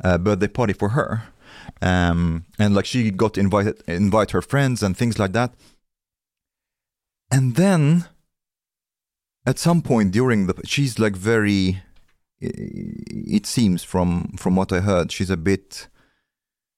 A 0.01 0.17
birthday 0.17 0.47
party 0.47 0.73
for 0.73 0.89
her, 0.89 1.23
um, 1.81 2.45
and 2.59 2.75
like 2.75 2.85
she 2.85 3.11
got 3.11 3.37
invited, 3.37 3.81
invite 3.87 4.31
her 4.31 4.41
friends 4.41 4.83
and 4.83 4.95
things 4.95 5.19
like 5.19 5.33
that. 5.33 5.53
And 7.31 7.55
then, 7.55 8.05
at 9.45 9.59
some 9.59 9.81
point 9.81 10.11
during 10.11 10.47
the, 10.47 10.53
she's 10.65 10.99
like 10.99 11.15
very. 11.15 11.81
It 12.39 13.47
seems 13.47 13.83
from 13.83 14.33
from 14.37 14.55
what 14.55 14.71
I 14.71 14.81
heard, 14.81 15.11
she's 15.11 15.31
a 15.31 15.37
bit, 15.37 15.87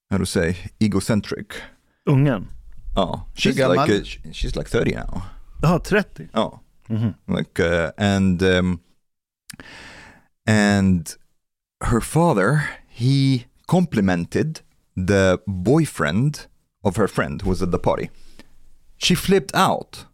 how 0.10 0.18
to 0.18 0.26
say, 0.26 0.56
egocentric. 0.82 1.62
Ungen? 2.08 2.48
Oh, 2.96 3.26
she's 3.34 3.56
gammal? 3.58 3.76
like 3.76 3.90
uh, 3.90 4.04
sh- 4.04 4.20
she's 4.32 4.56
like 4.56 4.68
thirty 4.70 4.92
now. 4.92 5.32
Jaha, 5.62 5.84
30? 5.84 6.30
Oh, 6.34 6.62
Mhm. 6.90 7.16
like 7.28 7.60
uh, 7.60 7.92
and 7.98 8.42
um, 8.42 8.82
and 10.46 11.16
her 11.82 12.02
father 12.02 12.68
he 12.88 13.46
complimented 13.68 14.62
the 14.96 15.40
boyfriend 15.48 16.48
of 16.84 16.96
her 16.96 17.08
friend 17.08 17.42
who 17.42 17.50
was 17.50 17.62
at 17.62 17.72
the 17.72 17.80
party. 17.80 18.10
She 18.98 19.16
flipped 19.16 19.54
out 19.56 20.06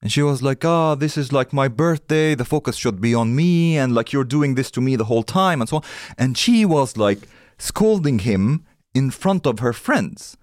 and 0.00 0.10
she 0.10 0.22
was 0.22 0.42
like 0.42 0.64
ah 0.64 0.94
this 0.94 1.16
is 1.16 1.32
like 1.32 1.52
my 1.52 1.68
birthday. 1.68 2.34
The 2.34 2.44
focus 2.44 2.76
should 2.76 3.00
be 3.00 3.14
on 3.14 3.36
me 3.36 3.76
and 3.78 3.94
like 3.94 4.12
you're 4.12 4.24
doing 4.36 4.54
this 4.54 4.70
to 4.72 4.80
me 4.80 4.96
the 4.96 5.04
whole 5.04 5.22
time 5.22 5.60
and 5.60 5.68
so 5.68 5.76
on. 5.76 5.82
And 6.18 6.36
she 6.36 6.64
was 6.64 6.96
like 6.96 7.20
scolding 7.58 8.20
him 8.20 8.64
in 8.94 9.10
front 9.10 9.46
of 9.46 9.60
her 9.60 9.72
friends 9.72 10.36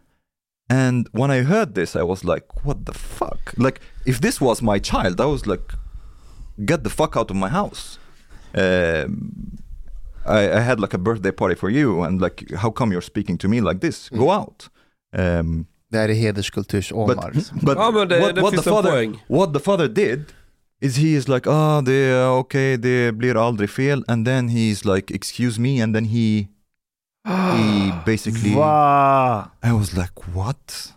and 0.69 1.07
when 1.11 1.31
I 1.31 1.41
heard 1.43 1.73
this, 1.75 1.95
I 1.95 2.03
was 2.03 2.23
like, 2.23 2.45
what 2.65 2.85
the 2.85 2.93
fuck? 2.93 3.53
Like, 3.57 3.79
if 4.05 4.19
this 4.21 4.39
was 4.41 4.61
my 4.61 4.79
child, 4.79 5.19
I 5.21 5.25
was 5.25 5.45
like, 5.47 5.73
get 6.65 6.83
the 6.83 6.89
fuck 6.89 7.15
out 7.17 7.31
of 7.31 7.37
my 7.37 7.49
house. 7.49 7.97
Um, 8.53 9.57
I, 10.25 10.51
I 10.57 10.59
had 10.59 10.79
like 10.79 10.93
a 10.93 10.97
birthday 10.97 11.31
party 11.31 11.55
for 11.55 11.69
you, 11.69 12.01
and 12.03 12.21
like, 12.21 12.51
how 12.55 12.71
come 12.71 12.91
you're 12.91 13.01
speaking 13.01 13.37
to 13.39 13.47
me 13.47 13.61
like 13.61 13.79
this? 13.79 14.09
Go 14.09 14.29
out. 14.31 14.69
Um, 15.13 15.65
Det 15.91 15.97
här 15.97 16.09
är 16.09 16.13
hederskulturs-Omar. 16.13 17.31
but 17.33 17.51
but 17.63 17.77
Ja, 17.77 17.91
men 17.91 18.07
det- 18.07 18.19
what, 18.19 18.35
det 18.35 18.41
what, 18.41 18.51
finns 18.53 18.63
the 18.63 18.69
en 18.69 18.75
father, 18.75 18.91
poäng. 18.91 19.19
what 19.27 19.53
the 19.53 19.59
father 19.59 19.87
did 19.87 20.25
is 20.81 20.97
he 20.97 21.15
is 21.15 21.27
like, 21.27 21.47
ah, 21.49 21.81
det 21.81 21.93
är 21.93 22.29
okej, 22.29 22.77
det 22.77 23.11
blir 23.11 23.35
aldrig 23.47 23.69
fel. 23.69 24.03
And 24.07 24.25
then 24.25 24.49
he's 24.49 24.85
like, 24.95 25.13
excuse 25.15 25.59
me, 25.61 25.81
and 25.83 25.95
then 25.95 26.05
he, 26.05 26.47
he 27.27 27.91
basically... 28.05 28.53
I 28.53 29.73
was 29.73 29.97
like, 29.97 30.27
what? 30.33 30.93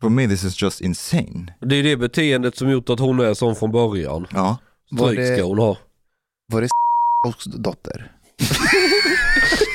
For 0.00 0.10
me 0.10 0.26
this 0.26 0.44
is 0.44 0.62
just 0.62 0.80
insane. 0.80 1.54
Det 1.60 1.76
är 1.76 1.82
det 1.82 1.96
beteendet 1.96 2.56
som 2.56 2.70
gjort 2.70 2.90
att 2.90 3.00
hon 3.00 3.20
är 3.20 3.34
som 3.34 3.56
från 3.56 3.72
början. 3.72 4.26
Ja. 4.30 4.58
Var 4.90 5.12
Stryk 5.12 5.38
ska 5.38 5.44
hon 5.44 5.58
ha. 5.58 5.76
var 6.52 6.60
det 6.60 6.68
dotter? 7.58 8.12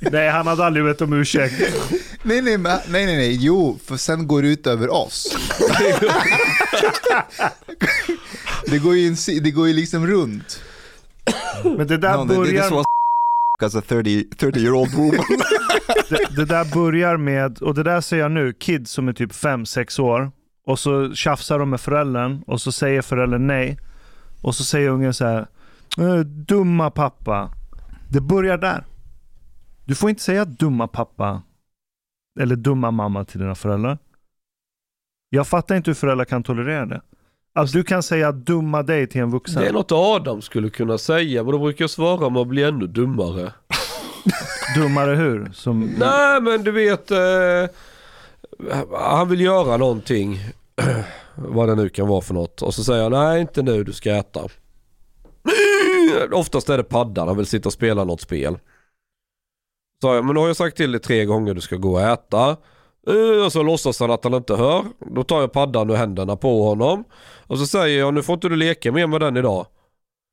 Nej, 0.00 0.30
han 0.30 0.46
hade 0.46 0.64
aldrig 0.64 0.84
bett 0.84 1.00
om 1.00 1.12
ursäkt. 1.12 1.54
Nej, 2.22 2.42
nej, 2.42 2.58
nej, 2.58 2.80
nej, 2.88 3.06
nej, 3.06 3.36
jo, 3.40 3.78
för 3.84 3.96
sen 3.96 4.26
går 4.26 4.42
det 4.42 4.48
ut 4.48 4.66
över 4.66 4.90
oss. 4.94 5.36
det, 8.66 8.78
går 8.78 8.96
ju 8.96 9.08
en, 9.08 9.16
si- 9.16 9.40
det 9.40 9.50
går 9.50 9.68
ju 9.68 9.74
liksom 9.74 10.06
runt. 10.06 10.60
Men 11.64 11.86
det 11.86 11.96
där 11.96 12.16
No, 12.16 12.22
th- 12.22 12.26
this 12.44 12.54
börjar... 12.54 12.70
was 12.70 12.84
as 13.62 13.74
a 13.74 13.82
30, 13.88 14.24
30 14.24 14.60
year 14.60 14.72
old 14.74 14.94
woman. 14.94 15.24
det, 16.08 16.36
det 16.36 16.44
där 16.44 16.64
börjar 16.74 17.16
med, 17.16 17.58
och 17.58 17.74
det 17.74 17.82
där 17.82 18.00
säger 18.00 18.22
jag 18.22 18.32
nu, 18.32 18.52
kids 18.52 18.90
som 18.92 19.08
är 19.08 19.12
typ 19.12 19.32
5-6 19.32 20.00
år 20.00 20.30
och 20.66 20.78
så 20.78 21.14
tjafsar 21.14 21.58
de 21.58 21.70
med 21.70 21.80
föräldern 21.80 22.42
och 22.46 22.60
så 22.60 22.72
säger 22.72 23.02
föräldern 23.02 23.46
nej. 23.46 23.78
Och 24.42 24.54
så 24.54 24.64
säger 24.64 24.88
ungen 24.88 25.14
så 25.14 25.24
här, 25.24 25.46
"Eh, 25.98 26.18
dumma 26.24 26.90
pappa. 26.90 27.50
Det 28.10 28.20
börjar 28.20 28.58
där. 28.58 28.84
Du 29.84 29.94
får 29.94 30.10
inte 30.10 30.22
säga 30.22 30.44
dumma 30.44 30.86
pappa 30.88 31.42
eller 32.40 32.56
dumma 32.56 32.90
mamma 32.90 33.24
till 33.24 33.40
dina 33.40 33.54
föräldrar. 33.54 33.98
Jag 35.30 35.46
fattar 35.46 35.76
inte 35.76 35.90
hur 35.90 35.94
föräldrar 35.94 36.24
kan 36.24 36.42
tolerera 36.42 36.86
det. 36.86 37.00
Att 37.52 37.72
du 37.72 37.82
kan 37.84 38.02
säga 38.02 38.32
dumma 38.32 38.82
dig 38.82 39.06
till 39.06 39.20
en 39.20 39.30
vuxen. 39.30 39.62
Det 39.62 39.68
är 39.68 39.72
något 39.72 39.92
Adam 39.92 40.42
skulle 40.42 40.70
kunna 40.70 40.98
säga, 40.98 41.42
men 41.42 41.52
då 41.52 41.58
brukar 41.58 41.82
jag 41.82 41.90
svara 41.90 42.26
om 42.26 42.36
att 42.36 42.46
bli 42.48 42.62
ännu 42.62 42.86
dummare. 42.86 43.52
Dummare 44.76 45.14
hur? 45.16 45.50
Som... 45.52 45.80
Nej 45.98 46.40
men 46.40 46.64
du 46.64 46.70
vet, 46.70 47.10
eh, 47.10 47.18
han 49.00 49.28
vill 49.28 49.40
göra 49.40 49.76
någonting, 49.76 50.38
vad 51.38 51.68
det 51.68 51.74
nu 51.74 51.88
kan 51.88 52.08
vara 52.08 52.20
för 52.20 52.34
något. 52.34 52.62
Och 52.62 52.74
så 52.74 52.84
säger 52.84 53.02
jag, 53.02 53.12
nej 53.12 53.40
inte 53.40 53.62
nu, 53.62 53.84
du 53.84 53.92
ska 53.92 54.10
äta. 54.16 54.48
Oftast 56.32 56.68
är 56.68 56.76
det 56.76 56.84
paddan, 56.84 57.28
han 57.28 57.36
vill 57.36 57.46
sitta 57.46 57.68
och 57.68 57.72
spela 57.72 58.04
något 58.04 58.20
spel. 58.20 58.58
Så 60.02 60.14
jag, 60.14 60.24
men 60.24 60.34
då 60.34 60.40
har 60.40 60.48
jag 60.48 60.56
sagt 60.56 60.76
till 60.76 60.92
dig 60.92 61.00
tre 61.00 61.24
gånger 61.24 61.54
du 61.54 61.60
ska 61.60 61.76
gå 61.76 61.92
och 61.92 62.00
äta. 62.00 62.56
Eh, 63.06 63.44
och 63.44 63.52
så 63.52 63.62
låtsas 63.62 64.00
han 64.00 64.10
att 64.10 64.24
han 64.24 64.34
inte 64.34 64.56
hör. 64.56 64.84
Då 64.98 65.24
tar 65.24 65.40
jag 65.40 65.52
paddan 65.52 65.90
ur 65.90 65.94
händerna 65.94 66.36
på 66.36 66.62
honom. 66.62 67.04
Och 67.46 67.58
så 67.58 67.66
säger 67.66 67.98
jag, 67.98 68.14
nu 68.14 68.22
får 68.22 68.34
inte 68.34 68.48
du 68.48 68.56
leka 68.56 68.92
mer 68.92 69.06
med 69.06 69.20
den 69.20 69.36
idag. 69.36 69.66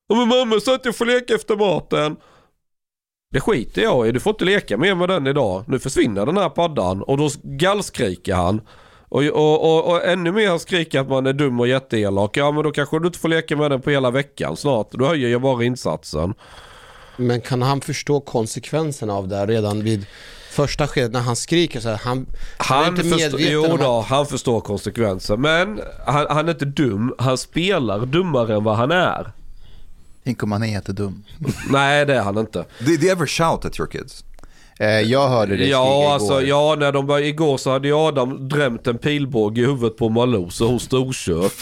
Men 0.10 0.28
mamma 0.28 0.60
sa 0.60 0.76
att 0.76 0.86
jag 0.86 0.96
får 0.96 1.06
leka 1.06 1.36
efter 1.36 1.56
maten. 1.56 2.16
Det 3.32 3.40
skiter 3.40 3.82
jag 3.82 4.08
i, 4.08 4.12
du 4.12 4.20
får 4.20 4.32
inte 4.32 4.46
leka 4.46 4.78
mer 4.78 4.96
med 4.96 5.10
den 5.10 5.28
idag. 5.28 5.64
Nu 5.68 5.80
försvinner 5.80 6.26
den 6.26 6.38
här 6.38 6.50
paddan 6.50 7.02
och 7.02 7.18
då 7.18 7.30
gallskriker 7.44 8.36
han. 8.36 8.62
Och, 9.16 9.24
och, 9.24 9.64
och, 9.64 9.92
och 9.92 10.06
ännu 10.06 10.32
mer 10.32 10.58
skriker 10.58 11.00
att 11.00 11.10
man 11.10 11.26
är 11.26 11.34
dum 11.34 11.60
och 11.60 11.68
jätteelak. 11.68 12.38
Ja 12.38 12.52
men 12.52 12.64
då 12.64 12.72
kanske 12.72 13.00
du 13.00 13.08
inte 13.08 13.20
får 13.20 13.30
leka 13.30 13.56
med 13.56 13.72
den 13.72 13.82
på 13.82 13.90
hela 13.90 14.12
veckan 14.12 14.58
snart. 14.58 14.92
Då 14.92 15.08
höjer 15.08 15.30
jag 15.30 15.42
bara 15.42 15.64
insatsen. 15.64 16.34
Men 17.18 17.42
kan 17.42 17.62
han 17.62 17.82
förstå 17.82 18.20
konsekvenserna 18.20 19.14
av 19.14 19.28
det 19.28 19.46
redan 19.46 19.84
vid 19.84 20.06
första 20.52 20.88
skedet 20.88 21.12
när 21.12 21.20
han 21.20 21.36
skriker 21.36 21.80
så 21.80 21.90
här? 21.90 21.98
Han, 22.04 22.26
han 22.58 22.84
är 22.84 22.88
inte 22.88 23.02
förstår, 23.04 23.18
medveten 23.18 23.52
jo 23.52 23.72
om 23.72 23.78
då, 23.78 24.02
han 24.02 24.26
förstår 24.26 24.62
konsekvenser. 24.62 25.38
Men 25.38 25.82
han, 26.06 26.26
han 26.30 26.48
är 26.48 26.52
inte 26.52 26.66
dum, 26.66 27.14
han 27.18 27.38
spelar 27.38 28.06
dummare 28.06 28.56
än 28.56 28.64
vad 28.64 28.76
han 28.76 28.92
är. 28.92 29.32
Tänk 30.24 30.44
om 30.44 30.52
han 30.52 30.64
är 30.64 30.68
jättedum. 30.68 31.24
Nej 31.70 32.06
det 32.06 32.16
är 32.16 32.22
han 32.22 32.38
inte. 32.38 32.66
Did 32.80 33.04
you 33.04 33.12
ever 33.12 33.26
shout 33.26 33.66
at 33.66 33.80
your 33.80 33.88
kids? 33.88 34.24
Eh, 34.80 35.02
jag 35.02 35.30
hörde 35.30 35.58
det 35.58 35.66
Ja 35.66 35.84
skrika 35.86 36.14
alltså, 36.14 36.42
igår. 36.42 36.50
ja 36.50 36.76
när 36.80 36.92
de 36.92 37.06
var 37.06 37.20
igår 37.20 37.58
så 37.58 37.72
hade 37.72 37.96
Adam 37.96 38.50
drämt 38.50 38.88
en 38.88 38.98
pilbåge 38.98 39.62
i 39.62 39.66
huvudet 39.66 39.98
på 39.98 40.10
Malou 40.10 40.50
så 40.50 40.68
hon 40.68 40.80
storkört. 40.80 41.54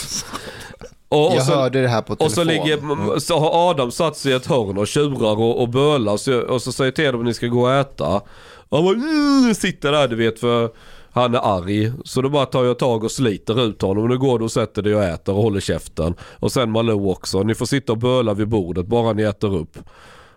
Och, 1.10 1.28
och 1.30 1.36
jag 1.36 1.46
så, 1.46 1.54
hörde 1.54 1.82
det 1.82 1.88
här 1.88 2.02
på 2.02 2.16
telefon. 2.16 2.26
och 2.26 2.32
så, 2.32 2.44
ligger, 2.44 3.20
så 3.20 3.40
har 3.40 3.70
Adam 3.70 3.92
satt 3.92 4.18
sig 4.18 4.32
i 4.32 4.36
ett 4.36 4.46
hörn 4.46 4.78
och 4.78 4.88
tjurar 4.88 5.40
och, 5.40 5.62
och 5.62 5.70
bölar 5.70 6.18
så, 6.18 6.42
och 6.42 6.62
så 6.62 6.72
säger 6.72 6.92
till 6.92 7.06
dem 7.06 7.20
att 7.20 7.26
ni 7.26 7.34
ska 7.34 7.48
gå 7.48 7.62
och 7.62 7.74
äta. 7.74 8.22
Och 8.70 8.84
bara, 8.84 8.94
mm, 8.94 9.54
sitter 9.56 9.92
där 9.92 10.08
du 10.08 10.16
vet 10.16 10.40
för 10.40 10.70
han 11.12 11.36
är 11.36 11.58
arg. 11.58 11.92
Så 12.06 12.22
då 12.22 12.30
bara 12.30 12.46
tar 12.46 12.64
jag 12.64 12.80
tag 12.80 13.04
och 13.04 13.12
sliter 13.12 13.66
ut 13.66 13.82
honom. 13.82 14.08
Nu 14.08 14.18
går 14.18 14.40
du 14.40 14.46
och 14.46 14.52
sätter 14.52 14.82
dig 14.82 14.96
och 14.96 15.04
äter 15.04 15.36
och 15.36 15.44
håller 15.44 15.60
käften. 15.60 16.16
Och 16.40 16.52
sen 16.52 16.72
Malou 16.72 17.10
också. 17.10 17.44
Ni 17.44 17.56
får 17.56 17.66
sitta 17.66 17.92
och 17.92 17.98
böla 17.98 18.34
vid 18.34 18.48
bordet 18.48 18.86
bara 18.86 19.14
ni 19.14 19.24
äter 19.24 19.56
upp. 19.56 19.78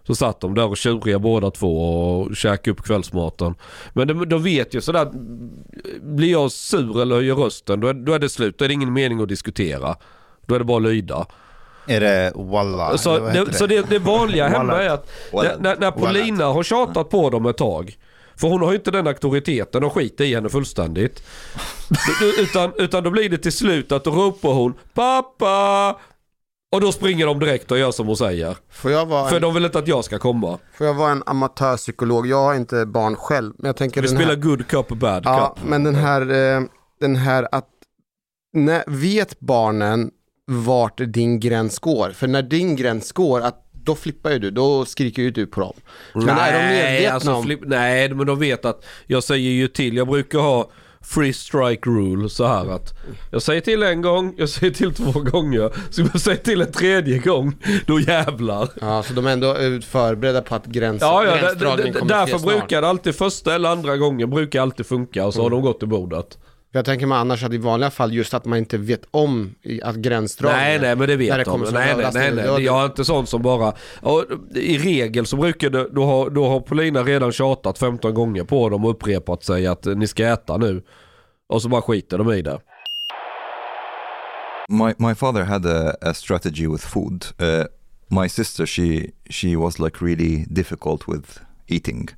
Så 0.06 0.14
satt 0.14 0.40
de 0.40 0.54
där 0.54 0.66
och 0.66 0.76
tjuriga 0.76 1.18
båda 1.18 1.50
två 1.50 2.00
och 2.20 2.36
käkade 2.36 2.70
upp 2.70 2.82
kvällsmaten. 2.82 3.54
Men 3.92 4.08
de, 4.08 4.28
de 4.28 4.42
vet 4.42 4.74
ju 4.74 4.80
sådär, 4.80 5.10
blir 6.00 6.30
jag 6.30 6.52
sur 6.52 7.02
eller 7.02 7.14
höjer 7.14 7.34
rösten 7.34 7.80
då 7.80 7.88
är, 7.88 7.94
då 7.94 8.12
är 8.12 8.18
det 8.18 8.28
slut. 8.28 8.58
Då 8.58 8.64
är 8.64 8.68
det 8.68 8.74
ingen 8.74 8.92
mening 8.92 9.20
att 9.20 9.28
diskutera. 9.28 9.96
Då 10.46 10.54
är 10.54 10.58
det 10.58 10.64
bara 10.64 10.76
att 10.76 10.82
lyda. 10.82 11.26
Är 11.86 12.00
det 12.00 12.32
Walla? 12.34 12.98
Så, 12.98 13.18
det, 13.18 13.52
så 13.52 13.66
det, 13.66 13.90
det 13.90 13.98
vanliga 13.98 14.48
hemma 14.58 14.82
är 14.82 14.90
att 14.90 15.10
när, 15.32 15.56
när, 15.58 15.76
när 15.76 15.90
Paulina 15.90 16.44
har 16.44 16.62
tjatat 16.62 17.10
på 17.10 17.30
dem 17.30 17.46
ett 17.46 17.56
tag. 17.56 17.96
För 18.36 18.48
hon 18.48 18.62
har 18.62 18.70
ju 18.70 18.76
inte 18.76 18.90
den 18.90 19.06
auktoriteten 19.06 19.84
och 19.84 19.92
skiter 19.92 20.24
i 20.24 20.34
henne 20.34 20.48
fullständigt. 20.48 21.22
utan, 22.38 22.72
utan 22.76 23.04
då 23.04 23.10
blir 23.10 23.28
det 23.28 23.38
till 23.38 23.52
slut 23.52 23.92
att 23.92 24.04
då 24.04 24.10
ropar 24.10 24.52
hon 24.52 24.74
Pappa! 24.94 25.96
Och 26.72 26.80
då 26.80 26.92
springer 26.92 27.26
de 27.26 27.38
direkt 27.38 27.70
och 27.70 27.78
gör 27.78 27.90
som 27.90 28.06
hon 28.06 28.16
säger. 28.16 28.56
Får 28.70 28.90
jag 28.90 29.06
vara 29.06 29.28
För 29.28 29.36
en, 29.36 29.42
de 29.42 29.54
vill 29.54 29.64
inte 29.64 29.78
att 29.78 29.88
jag 29.88 30.04
ska 30.04 30.18
komma. 30.18 30.58
får 30.78 30.86
jag 30.86 30.94
vara 30.94 31.10
en 31.12 31.22
amatörpsykolog? 31.26 32.26
Jag 32.26 32.42
har 32.42 32.54
inte 32.54 32.86
barn 32.86 33.16
själv. 33.16 33.52
Men 33.58 33.66
jag 33.66 33.76
tänker 33.76 34.02
Vi 34.02 34.08
spelar 34.08 34.26
här, 34.26 34.36
good 34.36 34.66
cup 34.66 34.90
och 34.90 34.96
bad 34.96 35.22
Ja, 35.24 35.54
cup. 35.56 35.68
men 35.68 35.84
den 35.84 35.94
här, 35.94 36.20
eh, 36.56 36.62
den 37.00 37.16
här 37.16 37.48
att 37.52 37.68
när, 38.52 38.84
vet 38.86 39.40
barnen 39.40 40.10
vart 40.46 41.00
din 41.06 41.40
gräns 41.40 41.78
går? 41.78 42.10
För 42.10 42.26
när 42.26 42.42
din 42.42 42.76
gräns 42.76 43.12
går, 43.12 43.40
att 43.40 43.62
då 43.72 43.94
flippar 43.94 44.30
ju 44.30 44.38
du, 44.38 44.50
då 44.50 44.84
skriker 44.84 45.22
ju 45.22 45.30
du 45.30 45.46
på 45.46 45.60
dem. 45.60 45.72
Men 46.14 46.28
är 46.28 46.52
de 46.52 46.68
medvetna 46.68 47.14
alltså, 47.14 47.32
om... 47.34 47.58
nej, 47.66 48.14
men 48.14 48.26
de 48.26 48.38
vet 48.38 48.64
att 48.64 48.84
jag 49.06 49.24
säger 49.24 49.50
ju 49.50 49.68
till. 49.68 49.96
Jag 49.96 50.08
brukar 50.08 50.38
ha 50.38 50.70
free 51.06 51.32
strike 51.32 51.90
rule 51.90 52.28
så 52.28 52.46
här 52.46 52.70
att 52.70 52.94
jag 53.30 53.42
säger 53.42 53.60
till 53.60 53.82
en 53.82 54.02
gång, 54.02 54.34
jag 54.36 54.48
säger 54.48 54.72
till 54.72 54.94
två 54.94 55.12
gånger. 55.20 55.70
Så 55.90 56.00
jag 56.00 56.20
säger 56.20 56.38
till 56.38 56.60
en 56.60 56.72
tredje 56.72 57.18
gång, 57.18 57.56
då 57.86 58.00
jävlar. 58.00 58.68
Ja, 58.80 59.02
så 59.02 59.12
de 59.12 59.26
är 59.26 59.30
ändå 59.30 59.54
förberedda 59.86 60.42
på 60.42 60.54
att 60.54 60.66
gräns, 60.66 61.02
Ja, 61.02 61.24
ja, 61.24 61.36
gränsdragningen 61.36 61.94
kommer 61.94 62.14
därför 62.14 62.38
brukar 62.38 62.82
det 62.82 62.88
alltid 62.88 63.14
första 63.14 63.54
eller 63.54 63.68
andra 63.68 63.96
gången 63.96 64.30
brukar 64.30 64.62
alltid 64.62 64.86
funka 64.86 65.26
och 65.26 65.34
så 65.34 65.42
har 65.42 65.50
de 65.50 65.62
gått 65.62 65.78
till 65.78 65.88
bordet. 65.88 66.38
Jag 66.72 66.84
tänker 66.84 67.06
mig 67.06 67.18
annars 67.18 67.44
att 67.44 67.52
i 67.52 67.58
vanliga 67.58 67.90
fall 67.90 68.12
just 68.12 68.34
att 68.34 68.44
man 68.44 68.58
inte 68.58 68.78
vet 68.78 69.02
om 69.10 69.54
att 69.82 69.96
gränsdragningen... 69.96 70.64
Nej, 70.64 70.78
nej, 70.80 70.96
men 70.96 71.08
det 71.08 71.12
När 71.12 71.16
vet 71.16 71.36
det 71.36 71.44
de. 71.44 71.50
kommer 71.50 71.72
Nej, 71.72 71.94
nej, 71.96 72.10
nej, 72.14 72.32
nej. 72.34 72.64
Jag 72.64 72.80
är 72.82 72.86
inte 72.86 73.04
sån 73.04 73.26
som 73.26 73.42
bara... 73.42 73.72
Och 74.00 74.24
I 74.54 74.78
regel 74.78 75.26
så 75.26 75.36
brukar 75.36 75.70
det, 75.70 75.88
då 75.88 76.04
har, 76.04 76.30
då 76.30 76.48
har 76.48 76.60
Polina 76.60 77.02
redan 77.02 77.32
tjatat 77.32 77.78
15 77.78 78.14
gånger 78.14 78.44
på 78.44 78.68
dem 78.68 78.84
och 78.84 78.90
upprepat 78.90 79.44
sig 79.44 79.66
att 79.66 79.84
ni 79.84 80.06
ska 80.06 80.26
äta 80.26 80.56
nu. 80.56 80.82
Och 81.48 81.62
så 81.62 81.68
bara 81.68 81.82
skiter 81.82 82.18
de 82.18 82.32
i 82.32 82.42
det. 82.42 82.58
My 84.68 84.94
my 84.98 85.14
father 85.14 85.44
had 85.44 85.66
a, 85.66 85.94
a 86.02 86.14
strategy 86.14 86.66
with 86.66 86.86
food. 86.86 87.26
Uh, 87.40 87.66
my 88.08 88.28
sister, 88.28 88.66
she 88.66 89.12
she 89.30 89.56
was 89.56 89.78
like 89.78 90.04
really 90.04 90.44
difficult 90.48 91.08
with 91.08 91.40
eating. 91.68 92.08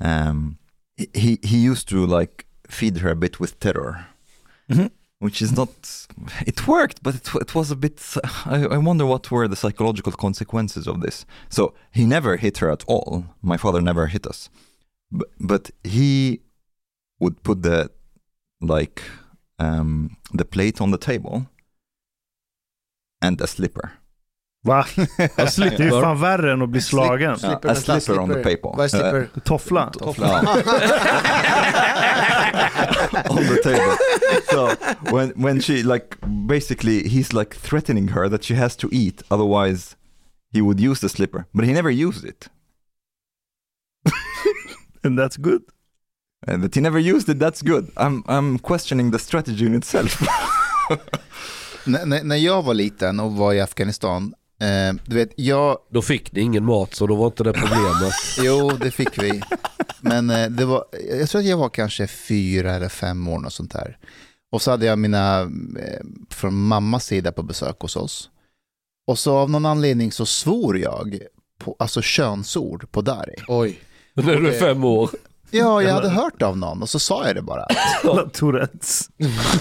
Um, 0.00 0.56
he 1.14 1.38
he 1.42 1.70
used 1.70 1.88
to 1.88 2.06
like 2.18 2.45
feed 2.68 2.98
her 2.98 3.10
a 3.10 3.16
bit 3.16 3.38
with 3.40 3.58
terror, 3.60 4.06
Mhm. 4.68 4.90
which 5.18 5.40
is 5.42 5.52
not. 5.52 5.70
It 6.46 6.66
worked, 6.66 7.02
but 7.02 7.14
it, 7.14 7.28
it 7.34 7.54
was 7.54 7.70
a 7.70 7.76
bit. 7.76 8.00
I, 8.46 8.64
I 8.66 8.78
wonder 8.78 9.06
what 9.06 9.30
were 9.30 9.48
the 9.48 9.56
psychological 9.56 10.12
consequences 10.12 10.86
of 10.86 11.00
this. 11.00 11.24
So 11.48 11.74
he 11.90 12.04
never 12.04 12.36
hit 12.36 12.58
her 12.58 12.70
at 12.70 12.84
all. 12.86 13.24
My 13.42 13.56
father 13.56 13.80
never 13.80 14.06
hit 14.06 14.26
us, 14.26 14.50
but, 15.10 15.28
but 15.40 15.70
he 15.84 16.40
would 17.20 17.42
put 17.42 17.62
the 17.62 17.90
like 18.60 19.02
um, 19.58 20.16
the 20.32 20.44
plate 20.44 20.80
on 20.80 20.90
the 20.90 20.98
table 20.98 21.46
and 23.22 23.40
a 23.40 23.46
slipper. 23.46 23.92
Va? 24.66 24.86
Jag 24.96 25.08
Det 25.36 25.42
är 25.42 25.46
slipper. 25.46 25.90
fan 26.02 26.20
värre 26.20 26.52
än 26.52 26.62
att 26.62 26.68
bli 26.68 26.80
slagen. 26.80 27.38
Slipper, 27.38 27.68
a 27.68 27.74
slipper 27.74 28.18
on 28.18 28.28
the 28.28 28.34
slipper. 28.34 28.56
paper. 28.56 28.76
Vad 28.76 28.84
är 28.84 28.88
slipper? 28.88 29.28
Toffla. 29.44 29.90
Toffla. 29.90 30.40
on 33.30 33.36
the 33.36 33.56
table. 33.62 33.96
So 34.50 34.70
when 35.16 35.32
when 35.36 35.60
she 35.60 35.82
like 35.82 36.16
basically 36.46 37.02
he's 37.08 37.32
like 37.40 37.54
threatening 37.56 38.08
her 38.08 38.28
that 38.28 38.44
she 38.44 38.54
has 38.54 38.76
to 38.76 38.88
eat, 38.92 39.22
otherwise 39.30 39.96
he 40.52 40.60
would 40.60 40.80
use 40.80 41.00
the 41.00 41.08
slipper, 41.08 41.44
but 41.52 41.64
he 41.64 41.72
never 41.72 41.90
used 41.90 42.24
it. 42.24 42.48
And 45.04 45.18
that's 45.18 45.36
good. 45.36 45.62
And 46.46 46.62
that 46.62 46.74
he 46.74 46.80
never 46.80 46.98
used 46.98 47.28
it, 47.28 47.38
that's 47.38 47.62
good. 47.62 47.90
I'm 47.96 48.22
I'm 48.28 48.58
questioning 48.58 49.10
the 49.12 49.18
strategy 49.18 49.66
in 49.66 49.74
itself. 49.74 50.20
När- 51.86 52.24
när 52.24 52.36
jag 52.36 52.62
var 52.62 52.74
liten 52.74 53.20
och 53.20 53.32
var 53.32 53.52
i 53.52 53.60
Afghanistan, 53.60 54.34
eh, 54.60 54.94
du 55.04 55.16
vet, 55.16 55.30
jag, 55.36 55.78
Då 55.90 56.02
fick 56.02 56.32
ni 56.32 56.40
ingen 56.40 56.64
mat 56.64 56.94
så 56.94 57.06
då 57.06 57.14
var 57.14 57.26
inte 57.26 57.44
det 57.44 57.52
problemet. 57.52 58.12
jo 58.38 58.70
det 58.70 58.90
fick 58.90 59.22
vi. 59.22 59.42
Men 60.00 60.30
eh, 60.30 60.48
det 60.50 60.64
var, 60.64 60.84
jag 61.18 61.28
tror 61.28 61.40
att 61.40 61.46
jag 61.46 61.56
var 61.56 61.68
kanske 61.68 62.06
fyra 62.06 62.74
eller 62.74 62.88
fem 62.88 63.28
år 63.28 63.44
och 63.46 63.52
sånt 63.52 63.72
där. 63.72 63.98
Och 64.52 64.62
så 64.62 64.70
hade 64.70 64.86
jag 64.86 64.98
mina, 64.98 65.40
eh, 65.40 66.00
från 66.30 66.54
mammas 66.54 67.06
sida 67.06 67.32
på 67.32 67.42
besök 67.42 67.76
hos 67.80 67.96
oss. 67.96 68.30
Och 69.06 69.18
så 69.18 69.36
av 69.36 69.50
någon 69.50 69.66
anledning 69.66 70.12
så 70.12 70.26
svor 70.26 70.78
jag, 70.78 71.18
på, 71.58 71.76
alltså 71.78 72.02
könsord 72.02 72.90
på 72.90 73.00
dari. 73.02 73.34
Oj. 73.48 73.78
När 74.14 74.36
du 74.36 74.48
är 74.48 74.58
fem 74.58 74.84
år. 74.84 75.10
Ja, 75.50 75.82
jag 75.82 75.94
hade 75.94 76.08
hört 76.08 76.42
av 76.42 76.58
någon 76.58 76.82
och 76.82 76.88
så 76.88 76.98
sa 76.98 77.26
jag 77.26 77.36
det 77.36 77.42
bara. 77.42 77.66
Tourettes. 78.32 79.08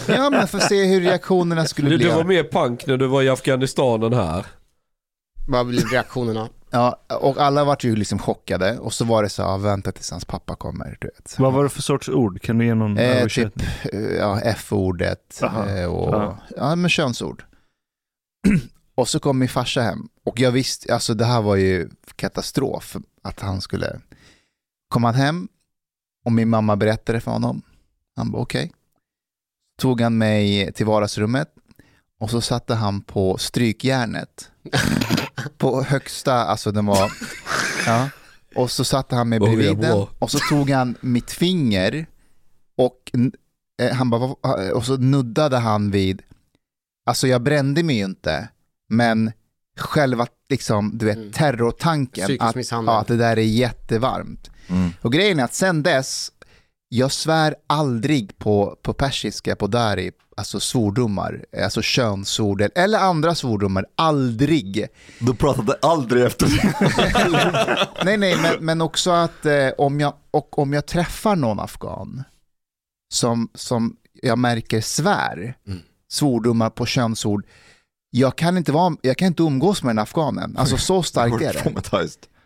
Ja, 0.08 0.30
men 0.30 0.48
för 0.48 0.58
att 0.58 0.68
se 0.68 0.86
hur 0.86 1.02
reaktionerna 1.02 1.66
skulle 1.66 1.90
Du, 1.90 1.98
bli. 1.98 2.06
du 2.06 2.12
var 2.14 2.24
mer 2.24 2.44
punk 2.44 2.86
när 2.88 2.98
du 2.98 3.08
var 3.08 3.22
i 3.22 3.30
Afghanistan 3.30 4.04
än 4.04 4.14
här. 4.14 4.46
Vad 5.48 5.68
blir 5.68 5.86
reaktionerna? 5.92 6.50
Ja, 6.70 7.02
och 7.20 7.38
alla 7.38 7.64
vart 7.66 7.84
ju 7.84 7.96
liksom 7.96 8.20
chockade 8.20 8.80
och 8.80 8.94
så 8.94 9.06
var 9.06 9.24
det 9.24 9.30
så 9.30 9.44
här, 9.44 9.58
vänta 9.58 9.92
tills 9.92 10.12
hans 10.12 10.26
pappa 10.26 10.56
kommer, 10.56 10.98
du 11.02 11.08
vet. 11.08 11.36
Vad 11.40 11.54
var 11.54 11.64
det 11.64 11.70
för 11.70 11.82
sorts 11.82 12.10
ord? 12.10 12.42
Kan 12.42 12.58
du 12.58 12.66
ge 12.66 12.76
någon 12.76 12.98
Eh, 12.98 13.18
översättning? 13.18 13.68
Eh, 13.94 14.00
Ja, 14.00 14.40
F-ordet 14.40 15.40
Aha, 15.44 15.66
eh, 15.66 15.86
och 15.86 16.14
ja. 16.14 16.38
ja, 16.58 16.76
men 16.76 16.90
könsord. 16.90 17.44
och 18.96 19.08
så 19.10 19.20
kom 19.20 19.40
min 19.40 19.50
farsa 19.50 19.82
hem 19.82 20.10
och 20.26 20.40
jag 20.40 20.52
visste, 20.52 20.94
alltså 20.94 21.14
det 21.14 21.26
här 21.26 21.42
var 21.42 21.56
ju 21.56 21.90
katastrof 22.16 22.96
att 23.22 23.40
han 23.40 23.62
skulle, 23.62 24.00
kom 24.90 25.04
han 25.04 25.16
hem 25.16 25.48
och 26.26 26.32
min 26.32 26.50
mamma 26.50 26.76
berättade 26.76 27.20
för 27.20 27.32
honom. 27.32 27.62
Han 28.16 28.32
bara 28.32 28.42
okej. 28.42 28.72
Tog 29.80 30.02
han 30.02 30.18
mig 30.18 30.74
till 30.74 30.86
vardagsrummet 30.86 31.50
och 32.20 32.30
så 32.30 32.42
satte 32.42 32.74
han 32.76 33.02
på 33.02 33.38
strykjärnet. 33.38 34.52
på 35.58 35.84
högsta, 35.84 36.34
alltså 36.34 36.72
den 36.72 36.86
var, 36.86 37.12
ja. 37.86 38.10
Och 38.56 38.72
så 38.72 38.84
satte 38.84 39.16
han 39.16 39.30
mig 39.30 39.40
bredvid 39.40 39.78
den 39.78 39.92
och 40.20 40.32
så 40.32 40.40
tog 40.40 40.70
han 40.70 40.96
mitt 41.02 41.32
finger 41.32 42.06
och 42.78 43.12
eh, 43.82 43.96
han 43.96 44.10
bara, 44.10 44.36
"Vad- 44.42 44.72
och 44.72 44.86
så 44.86 44.98
nuddade 44.98 45.58
han 45.58 45.92
vid, 45.92 46.22
alltså 47.06 47.28
jag 47.28 47.42
brände 47.42 47.84
mig 47.84 47.96
ju 47.98 48.06
inte, 48.06 48.50
men 48.90 49.32
själva 49.80 50.28
liksom, 50.50 50.98
du 50.98 51.06
vet, 51.06 51.18
Mm. 51.18 51.32
terrortanken 51.32 52.26
Psykisk 52.28 52.44
att, 52.44 52.56
ja, 52.88 53.00
att 53.00 53.08
det 53.08 53.18
där 53.18 53.38
är 53.38 53.42
jättevarmt. 53.42 54.50
Mm. 54.68 54.90
Och 55.02 55.14
grejen 55.14 55.40
är 55.40 55.44
att 55.44 55.54
sen 55.54 55.84
dess, 55.84 56.32
jag 56.90 57.12
svär 57.12 57.56
aldrig 57.68 58.38
på, 58.38 58.78
på 58.82 58.94
persiska, 58.94 59.56
på 59.56 59.68
dari, 59.68 60.12
alltså 60.38 60.60
svordomar, 60.60 61.46
alltså 61.64 61.82
könsord 61.82 62.62
eller 62.76 63.00
andra 63.00 63.36
svordomar, 63.36 63.86
aldrig. 63.96 64.88
Du 65.20 65.36
pratade 65.36 65.78
aldrig 65.82 66.24
efter 66.24 66.48
Nej, 68.06 68.18
nej, 68.18 68.38
men, 68.42 68.66
men 68.66 68.82
också 68.82 69.12
att 69.12 69.46
eh, 69.46 69.70
om, 69.78 70.00
jag, 70.00 70.14
och 70.32 70.60
om 70.60 70.74
jag 70.74 70.86
träffar 70.86 71.36
någon 71.36 71.60
afghan 71.60 72.24
som, 73.14 73.50
som 73.54 73.96
jag 74.22 74.38
märker 74.40 74.82
svär, 74.82 75.58
Mm. 75.68 75.80
svordomar 76.12 76.70
på 76.70 76.86
könsord, 76.86 77.46
jag 78.10 78.36
kan 78.36 78.58
inte, 78.58 78.72
vara, 78.72 78.96
jag 79.02 79.18
kan 79.18 79.28
inte 79.28 79.44
umgås 79.44 79.84
med 79.84 79.90
den 79.96 80.00
afghanen. 80.04 80.58
Alltså 80.58 80.78
så 80.78 81.04
starkt 81.04 81.42
är 81.42 81.54
det. 81.54 81.60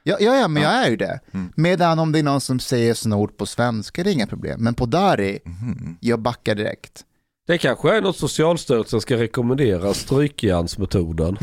Ja, 0.09 0.17
ja, 0.19 0.35
ja 0.35 0.47
men 0.47 0.63
jag 0.63 0.71
är 0.71 0.89
ju 0.89 0.95
det. 0.95 1.19
Mm. 1.33 1.51
Medan 1.55 1.99
om 1.99 2.11
det 2.11 2.19
är 2.19 2.23
någon 2.23 2.41
som 2.41 2.59
säger 2.59 3.13
ord 3.13 3.37
på 3.37 3.45
svenska, 3.45 4.03
det 4.03 4.09
är 4.09 4.13
inga 4.13 4.27
problem. 4.27 4.63
Men 4.63 4.73
på 4.73 4.85
dari, 4.85 5.39
Mhm. 5.45 5.97
jag 5.99 6.19
backar 6.19 6.55
direkt. 6.55 7.05
Det 7.47 7.57
kanske 7.57 7.97
är 7.97 8.01
något 8.01 8.17
Socialstyrelsen 8.17 9.01
ska 9.01 9.17
rekommendera, 9.17 9.93
strykjärnsmetoden. 9.93 11.37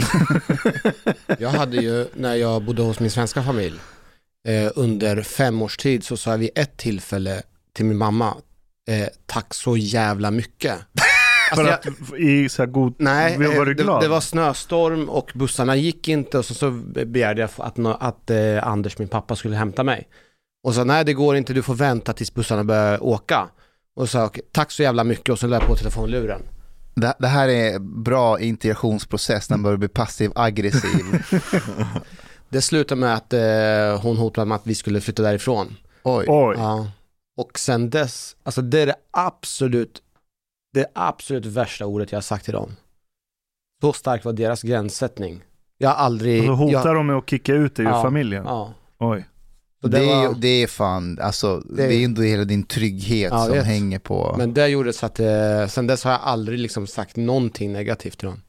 Jag 1.39 1.51
hade 1.51 1.77
ju, 1.77 2.07
när 2.15 2.35
jag 2.35 2.63
bodde 2.65 2.83
hos 2.83 3.01
min 3.01 3.11
svenska 3.11 3.43
familj, 3.43 3.79
eh, 4.49 4.73
under 4.77 5.23
fem 5.23 5.63
års 5.63 5.77
tid 5.77 6.05
så 6.05 6.17
sa 6.17 6.31
jag 6.31 6.39
vid 6.39 6.51
ett 6.55 6.77
tillfälle 6.77 7.43
till 7.73 7.85
min 7.85 7.97
mamma, 7.97 8.35
eh, 8.89 9.09
tack 9.27 9.55
så 9.55 9.77
jävla 9.77 10.31
mycket. 10.31 10.75
För 11.55 11.65
Alltså, 11.65 11.89
jag- 11.89 12.15
att 12.15 12.21
i 12.21 12.49
så 12.49 12.63
här 12.63 12.67
god... 12.67 12.95
Nej, 12.99 13.39
var 13.39 13.45
eh, 13.45 13.65
du 13.65 13.75
det, 13.75 13.83
glad? 13.83 14.03
det 14.03 14.09
var 14.09 14.21
snöstorm 14.21 15.09
och 15.09 15.31
bussarna 15.35 15.77
gick 15.77 16.09
inte 16.09 16.39
och 16.39 16.45
så, 16.45 16.55
så 16.55 16.71
begärde 17.07 17.41
jag 17.41 17.51
att, 17.57 17.77
nå- 17.77 17.97
att 18.01 18.31
eh, 18.31 18.67
Anders, 18.69 18.99
min 18.99 19.09
pappa, 19.09 19.37
skulle 19.37 19.57
hämta 19.57 19.83
mig. 19.85 20.09
Och 20.65 20.75
så 20.75 20.85
nej 20.85 21.05
det 21.05 21.13
går 21.15 21.37
inte, 21.37 21.53
du 21.53 21.63
får 21.63 21.75
vänta 21.75 22.13
tills 22.13 22.35
bussarna 22.35 22.65
börjar 22.65 23.03
åka. 23.03 23.49
Och 23.97 24.09
så 24.09 24.13
sa 24.19 24.25
"Okej, 24.25 24.43
tack 24.53 24.71
så 24.71 24.83
jävla 24.83 25.05
mycket 25.05 25.29
och 25.29 25.39
så 25.39 25.47
lade 25.47 25.63
jag 25.63 25.69
på 25.71 25.77
telefonluren. 25.77 26.43
Det, 26.95 27.15
det 27.19 27.27
här 27.27 27.49
är 27.49 27.79
bra 27.79 28.41
integrationsprocess 28.41 29.51
när 29.51 29.57
man 29.57 29.63
börjar 29.63 29.77
bli 29.77 29.89
passiv 29.89 30.31
aggressiv. 30.35 31.23
Det 32.49 32.61
slutade 32.63 33.01
med 33.01 33.15
att 33.15 33.33
eh, 33.33 34.03
hon 34.03 34.17
hotade 34.17 34.45
med 34.47 34.55
att 34.57 34.67
vi 34.67 34.75
skulle 34.75 35.01
flytta 35.01 35.23
därifrån. 35.23 35.77
Oj. 36.03 36.25
Oj. 36.29 36.55
Ja. 36.59 36.91
Och 37.37 37.59
sen 37.59 37.91
dess, 37.91 38.37
alltså 38.43 38.63
det 38.63 38.81
är 38.81 38.87
det 38.87 38.95
absolut, 39.11 40.03
det 40.77 40.87
absolut 40.95 41.47
värsta 41.47 41.87
ordet 41.87 42.13
jag 42.13 42.17
har 42.17 42.23
sagt 42.23 42.45
till 42.45 42.55
dem. 42.55 42.77
Så 43.81 43.93
stark 43.93 44.25
var 44.25 44.33
deras 44.33 44.63
gränssättning. 44.63 45.43
Jag 45.79 45.89
har 45.89 45.97
aldrig... 45.97 46.41
Och 46.41 46.47
så 46.47 46.53
hotar 46.65 46.87
jag, 46.89 46.97
de 46.97 47.07
med 47.07 47.17
att 47.17 47.31
kicka 47.31 47.55
ut 47.55 47.77
dig 47.77 47.85
ur 47.87 47.91
Ja. 47.91 48.03
familjen. 48.03 48.45
ja. 48.45 48.75
Oj. 48.99 49.25
Så 49.81 49.89
Det, 49.89 49.99
det 49.99 50.05
är, 50.13 50.29
var, 50.29 50.35
det 50.35 50.49
är 50.63 50.67
fan, 50.67 51.19
alltså 51.23 51.59
det, 51.61 51.87
Det- 51.87 51.95
är 51.95 52.05
ändå 52.05 52.23
hela 52.23 52.45
din 52.45 52.63
trygghet 52.63 53.33
Ja, 53.33 53.45
som 53.45 53.53
vet. 53.55 53.65
hänger 53.67 53.99
på. 53.99 54.35
men 54.39 54.55
det 54.55 54.69
gjorde 54.69 54.93
så 54.93 55.07
att, 55.07 55.21
eh, 55.21 55.67
sen 55.69 55.87
dess 55.87 56.05
har 56.05 56.11
jag 56.13 56.21
aldrig 56.23 56.59
liksom 56.59 56.87
sagt 56.87 57.17
någonting 57.17 57.73
negativt 57.73 58.19
till 58.19 58.29
dem. 58.29 58.43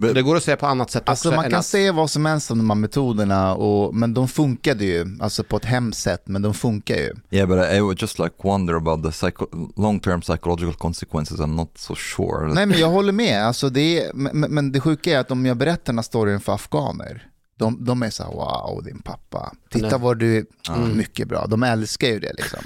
Så 0.00 0.12
det 0.12 0.22
går 0.22 0.36
att 0.36 0.42
säga 0.42 0.56
på 0.56 0.66
annat 0.66 0.90
sätt 0.90 1.02
Alltså 1.08 1.28
också. 1.28 1.36
man 1.36 1.50
kan 1.50 1.58
att- 1.58 1.66
säga 1.66 1.92
vad 1.92 2.10
som 2.10 2.26
helst 2.26 2.50
om 2.50 2.58
de 2.58 2.70
här 2.70 2.74
metoderna, 2.76 3.54
och, 3.54 3.94
men 3.94 4.14
de 4.14 4.28
funkade 4.28 4.84
ju, 4.84 5.06
alltså 5.20 5.44
på 5.44 5.56
ett 5.56 5.64
hemskt 5.64 6.00
sätt, 6.02 6.22
men 6.24 6.42
de 6.42 6.54
funkar 6.54 6.94
ju. 6.96 7.12
Yeah, 7.30 7.48
but 7.48 7.58
I, 7.72 7.76
I 7.76 7.80
would 7.80 8.02
just 8.02 8.18
like 8.18 8.34
wonder 8.42 8.74
about 8.74 9.02
the 9.02 9.10
psycho- 9.10 9.72
long-term 9.76 10.20
psychological 10.20 10.74
consequences. 10.74 11.40
I'm 11.40 11.54
not 11.56 11.70
so 11.78 11.94
sure. 11.94 12.54
Nej 12.54 12.66
men 12.66 12.78
jag 12.78 12.88
håller 12.90 13.12
med, 13.12 13.46
alltså 13.46 13.68
det 13.70 14.02
är, 14.04 14.12
men, 14.14 14.40
men 14.40 14.72
det 14.72 14.80
sjuka 14.80 15.12
är 15.12 15.18
att 15.18 15.30
om 15.30 15.46
jag 15.46 15.56
berättar 15.56 15.84
den 15.92 15.98
här 15.98 16.02
storyn 16.02 16.40
för 16.40 16.52
afghaner, 16.54 17.26
de, 17.58 17.84
de 17.84 18.02
är 18.02 18.10
så 18.10 18.22
här, 18.22 18.30
wow 18.30 18.82
din 18.84 19.02
pappa, 19.02 19.52
titta 19.70 19.88
Nej. 19.88 19.98
vad 20.00 20.18
du, 20.18 20.46
Mm. 20.68 20.96
mycket 20.96 21.28
bra, 21.28 21.46
de 21.46 21.62
älskar 21.62 22.08
ju 22.08 22.18
det 22.20 22.32
liksom. 22.36 22.60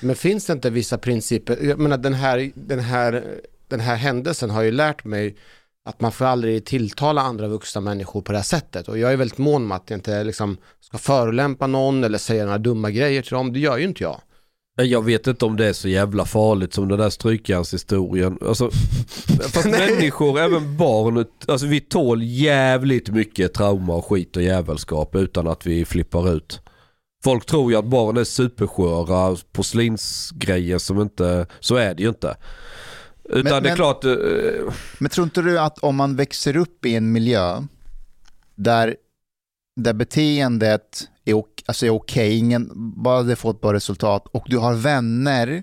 Men 0.00 0.16
finns 0.16 0.46
det 0.46 0.52
inte 0.52 0.70
vissa 0.70 0.98
principer, 0.98 1.58
jag 1.62 1.78
menar 1.78 1.98
den 1.98 2.14
här, 2.14 2.50
den 2.54 2.80
här, 2.80 3.24
den 3.68 3.80
här 3.80 3.96
händelsen 3.96 4.50
har 4.50 4.62
ju 4.62 4.70
lärt 4.70 5.04
mig 5.04 5.36
att 5.86 6.00
man 6.00 6.12
får 6.12 6.24
aldrig 6.24 6.64
tilltala 6.64 7.22
andra 7.22 7.48
vuxna 7.48 7.80
människor 7.80 8.22
på 8.22 8.32
det 8.32 8.38
här 8.38 8.44
sättet. 8.44 8.88
Och 8.88 8.98
jag 8.98 9.12
är 9.12 9.16
väldigt 9.16 9.38
mån 9.38 9.62
om 9.62 9.72
att 9.72 9.90
jag 9.90 9.96
inte 9.96 10.24
liksom 10.24 10.56
ska 10.80 10.98
förolämpa 10.98 11.66
någon 11.66 12.04
eller 12.04 12.18
säga 12.18 12.44
några 12.44 12.58
dumma 12.58 12.90
grejer 12.90 13.22
till 13.22 13.32
dem. 13.32 13.52
Det 13.52 13.58
gör 13.58 13.76
ju 13.76 13.84
inte 13.84 14.02
jag. 14.02 14.20
Jag 14.76 15.04
vet 15.04 15.26
inte 15.26 15.44
om 15.44 15.56
det 15.56 15.66
är 15.66 15.72
så 15.72 15.88
jävla 15.88 16.24
farligt 16.24 16.74
som 16.74 16.88
den 16.88 16.98
där 16.98 17.10
strykjärnshistorien. 17.10 18.38
Alltså, 18.46 18.70
fast 19.40 19.66
människor, 19.66 20.38
även 20.38 20.76
barn, 20.76 21.24
alltså 21.48 21.66
vi 21.66 21.80
tål 21.80 22.22
jävligt 22.22 23.08
mycket 23.08 23.54
trauma 23.54 23.94
och 23.94 24.06
skit 24.06 24.36
och 24.36 24.42
jävelskap 24.42 25.14
utan 25.14 25.46
att 25.48 25.66
vi 25.66 25.84
flippar 25.84 26.32
ut. 26.32 26.60
Folk 27.24 27.46
tror 27.46 27.72
ju 27.72 27.78
att 27.78 27.84
barn 27.84 28.16
är 28.16 28.24
supersköra 28.24 29.36
porslinsgrejer 29.52 30.78
som 30.78 31.00
inte, 31.00 31.46
så 31.60 31.76
är 31.76 31.94
det 31.94 32.02
ju 32.02 32.08
inte. 32.08 32.36
Utan 33.28 33.42
Men- 33.44 33.62
det 33.62 33.68
är 33.68 33.70
men- 33.70 33.76
klart, 33.76 34.04
eh, 34.04 34.74
Men 34.98 35.10
tror 35.10 35.24
inte 35.24 35.42
du 35.42 35.58
att 35.58 35.78
om 35.78 35.96
man 35.96 36.16
växer 36.16 36.56
upp 36.56 36.86
i 36.86 36.94
en 36.96 37.12
miljö 37.12 37.62
där, 38.54 38.96
där 39.80 39.92
beteendet 39.92 41.08
är, 41.24 41.42
alltså 41.66 41.86
är 41.86 41.90
okej, 41.90 42.38
ingen, 42.38 42.70
bara 43.02 43.22
det 43.22 43.36
får 43.36 43.50
ett 43.50 43.60
bra 43.60 43.72
resultat 43.72 44.26
och 44.32 44.44
du 44.46 44.58
har 44.58 44.74
vänner 44.74 45.62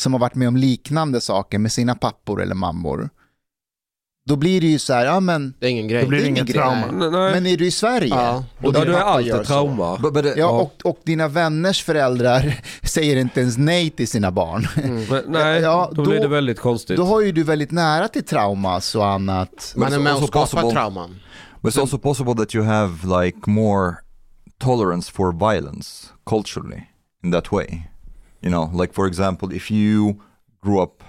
som 0.00 0.12
har 0.12 0.20
varit 0.20 0.34
med 0.34 0.48
om 0.48 0.56
liknande 0.56 1.20
saker 1.20 1.58
med 1.58 1.72
sina 1.72 1.94
pappor 1.94 2.42
eller 2.42 2.54
mammor, 2.54 3.10
då 4.24 4.36
blir 4.36 4.60
det 4.60 4.66
ju 4.66 4.78
så 4.78 4.92
här, 4.92 5.04
ja 5.06 5.20
men, 5.20 5.54
Det 5.58 5.66
är 5.66 5.70
ingen 5.70 5.88
grej. 5.88 6.02
Då 6.02 6.08
blir 6.08 6.18
det 6.18 6.24
är 6.24 6.28
ingen 6.28 6.44
ingen 6.48 6.52
trauma. 6.62 7.10
nej, 7.10 7.32
men 7.34 7.46
är 7.46 7.56
du 7.56 7.66
i 7.66 7.70
Sverige? 7.70 8.08
Ja, 8.14 8.44
och 8.58 8.64
ja, 8.64 8.70
din 8.70 8.72
då 8.72 8.80
är 8.80 8.92
pappa 8.92 9.04
allt 9.04 9.26
gör 9.26 9.40
ett 9.40 9.46
så. 9.46 9.52
trauma. 9.52 9.98
But, 9.98 10.12
but 10.14 10.24
uh, 10.24 10.32
Ja, 10.36 10.48
och, 10.50 10.72
och 10.84 10.98
dina 11.04 11.28
vänners 11.28 11.82
föräldrar 11.82 12.60
säger 12.82 13.16
inte 13.16 13.40
ens 13.40 13.58
nej 13.58 13.90
till 13.90 14.08
sina 14.08 14.30
barn. 14.30 14.66
Mm. 14.84 15.04
Men, 15.10 15.22
nej, 15.28 15.60
Ja, 15.62 15.90
då, 15.92 16.02
blir 16.02 16.16
då- 16.16 16.22
det 16.22 16.28
väldigt 16.28 16.60
konstigt. 16.60 16.96
Då 16.96 17.04
har 17.04 17.20
ju 17.20 17.32
du 17.32 17.42
väldigt 17.42 17.70
nära 17.70 18.08
till 18.08 18.24
traumas 18.24 18.94
och 18.94 19.06
annat. 19.06 19.72
Man 19.76 19.92
är 19.92 19.98
med 19.98 20.14
och 20.14 20.22
skapar 20.28 20.46
possible- 20.46 20.72
trauman. 20.72 21.20
But 21.60 21.74
it's 21.74 21.80
also 21.80 21.98
possible 21.98 22.34
that 22.34 22.54
you 22.54 22.64
have 22.64 23.24
like 23.24 23.38
more 23.50 23.94
tolerance 24.58 25.12
for 25.12 25.32
violence 25.52 26.06
culturally 26.26 26.82
in 27.24 27.32
that 27.32 27.52
way. 27.52 27.82
You 28.40 28.50
know, 28.50 28.80
like 28.80 28.92
for 28.94 29.06
example, 29.06 29.56
if 29.56 29.70
you 29.70 30.14
grew 30.64 30.82
up, 30.82 31.01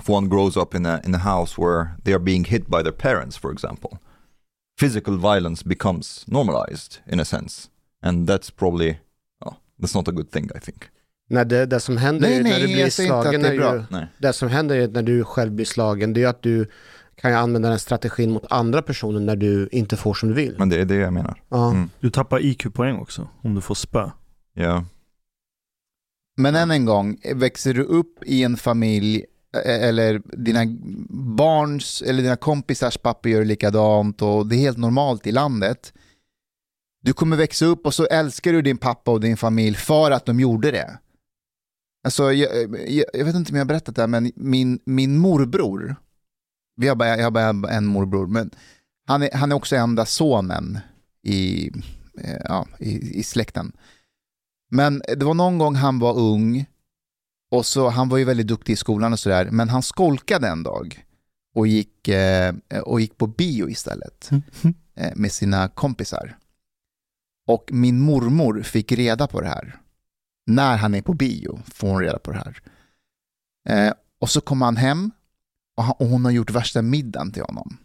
if 0.00 0.08
one 0.08 0.28
grows 0.28 0.56
up 0.56 0.74
in 0.74 0.86
a 0.86 1.00
in 1.04 1.14
a 1.14 1.18
house 1.18 1.60
where 1.62 1.86
they 2.04 2.14
are 2.14 2.22
being 2.22 2.44
hit 2.44 2.66
by 2.66 2.82
their 2.82 2.92
parents, 2.92 3.36
for 3.38 3.52
example, 3.52 3.98
physical 4.80 5.16
violence 5.16 5.68
becomes 5.68 6.24
normalized 6.26 6.98
in 7.12 7.20
a 7.20 7.24
sense, 7.24 7.68
and 8.02 8.28
that's 8.28 8.50
probably 8.50 8.98
oh, 9.44 9.54
that's 9.78 9.94
not 9.94 10.08
a 10.08 10.12
good 10.12 10.30
thing, 10.30 10.50
I 10.56 10.60
think. 10.60 10.88
När 11.28 11.44
det, 11.44 11.66
det 11.66 11.80
som 11.80 11.96
händer 11.96 12.28
Nej, 12.28 12.38
är 12.38 12.42
när 12.42 12.50
nej, 12.50 12.60
du 12.60 12.66
blir 12.66 12.90
slagen, 12.90 13.42
det 13.42 13.48
är 13.48 13.52
är 13.52 13.58
bra. 13.58 13.74
ju, 13.74 13.84
Nej. 13.90 14.06
det 14.18 14.32
som 14.32 14.48
händer 14.48 14.76
är 14.76 14.88
när 14.88 15.02
du 15.02 15.24
själv 15.24 15.52
blir 15.52 15.64
slagen, 15.64 16.12
det 16.12 16.22
är 16.22 16.28
att 16.28 16.42
du 16.42 16.66
kan 17.14 17.30
ju 17.30 17.36
använda 17.36 17.68
den 17.68 17.78
strategin 17.78 18.30
mot 18.30 18.52
andra 18.52 18.82
personer 18.82 19.20
när 19.20 19.36
du 19.36 19.68
inte 19.72 19.96
får 19.96 20.14
som 20.14 20.28
du 20.28 20.34
vill. 20.34 20.54
Men 20.58 20.68
det 20.68 20.80
är 20.80 20.84
det 20.84 20.94
jag 20.94 21.12
menar. 21.12 21.42
Ja. 21.48 21.70
Mm. 21.70 21.90
Du 22.00 22.10
tappar 22.10 22.40
IQ-poäng 22.44 22.96
också 22.96 23.28
om 23.42 23.54
du 23.54 23.60
får 23.60 23.74
spö. 23.74 24.10
Yeah. 24.56 24.82
Men 26.36 26.54
än 26.54 26.70
en 26.70 26.84
gång, 26.84 27.16
växer 27.34 27.74
du 27.74 27.82
upp 27.82 28.18
i 28.24 28.42
en 28.42 28.56
familj 28.56 29.24
eller 29.64 30.22
dina 30.36 30.60
barns 31.36 32.02
eller 32.02 32.22
dina 32.22 32.36
kompisars 32.36 32.98
pappa 32.98 33.28
gör 33.28 33.44
likadant 33.44 34.22
och 34.22 34.46
det 34.46 34.56
är 34.56 34.58
helt 34.58 34.78
normalt 34.78 35.26
i 35.26 35.32
landet. 35.32 35.92
Du 37.02 37.12
kommer 37.12 37.36
växa 37.36 37.64
upp 37.64 37.86
och 37.86 37.94
så 37.94 38.06
älskar 38.06 38.52
du 38.52 38.62
din 38.62 38.78
pappa 38.78 39.10
och 39.10 39.20
din 39.20 39.36
familj 39.36 39.76
för 39.76 40.10
att 40.10 40.26
de 40.26 40.40
gjorde 40.40 40.70
det. 40.70 40.98
Alltså, 42.04 42.32
jag, 42.32 42.76
jag, 42.88 43.06
jag 43.12 43.24
vet 43.24 43.34
inte 43.34 43.52
om 43.52 43.56
jag 43.56 43.64
har 43.64 43.68
berättat 43.68 43.96
det 43.96 44.02
här, 44.02 44.06
men 44.08 44.32
min, 44.36 44.80
min 44.84 45.18
morbror, 45.18 45.96
vi 46.76 46.88
har 46.88 46.96
bara, 46.96 47.16
jag 47.16 47.24
har 47.24 47.30
bara 47.30 47.70
en 47.70 47.86
morbror, 47.86 48.26
men 48.26 48.50
han 49.06 49.22
är, 49.22 49.30
han 49.32 49.52
är 49.52 49.56
också 49.56 49.76
enda 49.76 50.06
sonen 50.06 50.78
i, 51.22 51.70
eh, 52.18 52.40
ja, 52.44 52.66
i, 52.78 53.18
i 53.18 53.22
släkten. 53.22 53.72
Men 54.70 55.02
det 55.16 55.24
var 55.24 55.34
någon 55.34 55.58
gång 55.58 55.74
han 55.74 55.98
var 55.98 56.18
ung 56.18 56.66
och 57.52 57.66
så, 57.66 57.88
han 57.88 58.08
var 58.08 58.18
ju 58.18 58.24
väldigt 58.24 58.46
duktig 58.46 58.72
i 58.72 58.76
skolan 58.76 59.12
och 59.12 59.18
sådär, 59.18 59.48
men 59.50 59.68
han 59.68 59.82
skolkade 59.82 60.48
en 60.48 60.62
dag 60.62 61.04
och 61.54 61.66
gick, 61.66 62.08
eh, 62.08 62.54
och 62.84 63.00
gick 63.00 63.18
på 63.18 63.26
bio 63.26 63.68
istället 63.68 64.30
eh, 64.96 65.12
med 65.16 65.32
sina 65.32 65.68
kompisar. 65.68 66.38
Och 67.48 67.70
min 67.72 68.00
mormor 68.00 68.62
fick 68.62 68.92
reda 68.92 69.26
på 69.26 69.40
det 69.40 69.48
här. 69.48 69.76
När 70.46 70.76
han 70.76 70.94
är 70.94 71.02
på 71.02 71.14
bio 71.14 71.58
får 71.66 71.88
hon 71.88 72.00
reda 72.00 72.18
på 72.18 72.30
det 72.30 72.38
här. 72.38 72.62
Eh, 73.68 73.92
och 74.20 74.30
så 74.30 74.40
kom 74.40 74.62
han 74.62 74.76
hem 74.76 75.10
och, 75.76 75.84
han, 75.84 75.94
och 75.98 76.06
hon 76.06 76.24
har 76.24 76.32
gjort 76.32 76.50
värsta 76.50 76.82
middagen 76.82 77.32
till 77.32 77.42
honom. 77.42 77.76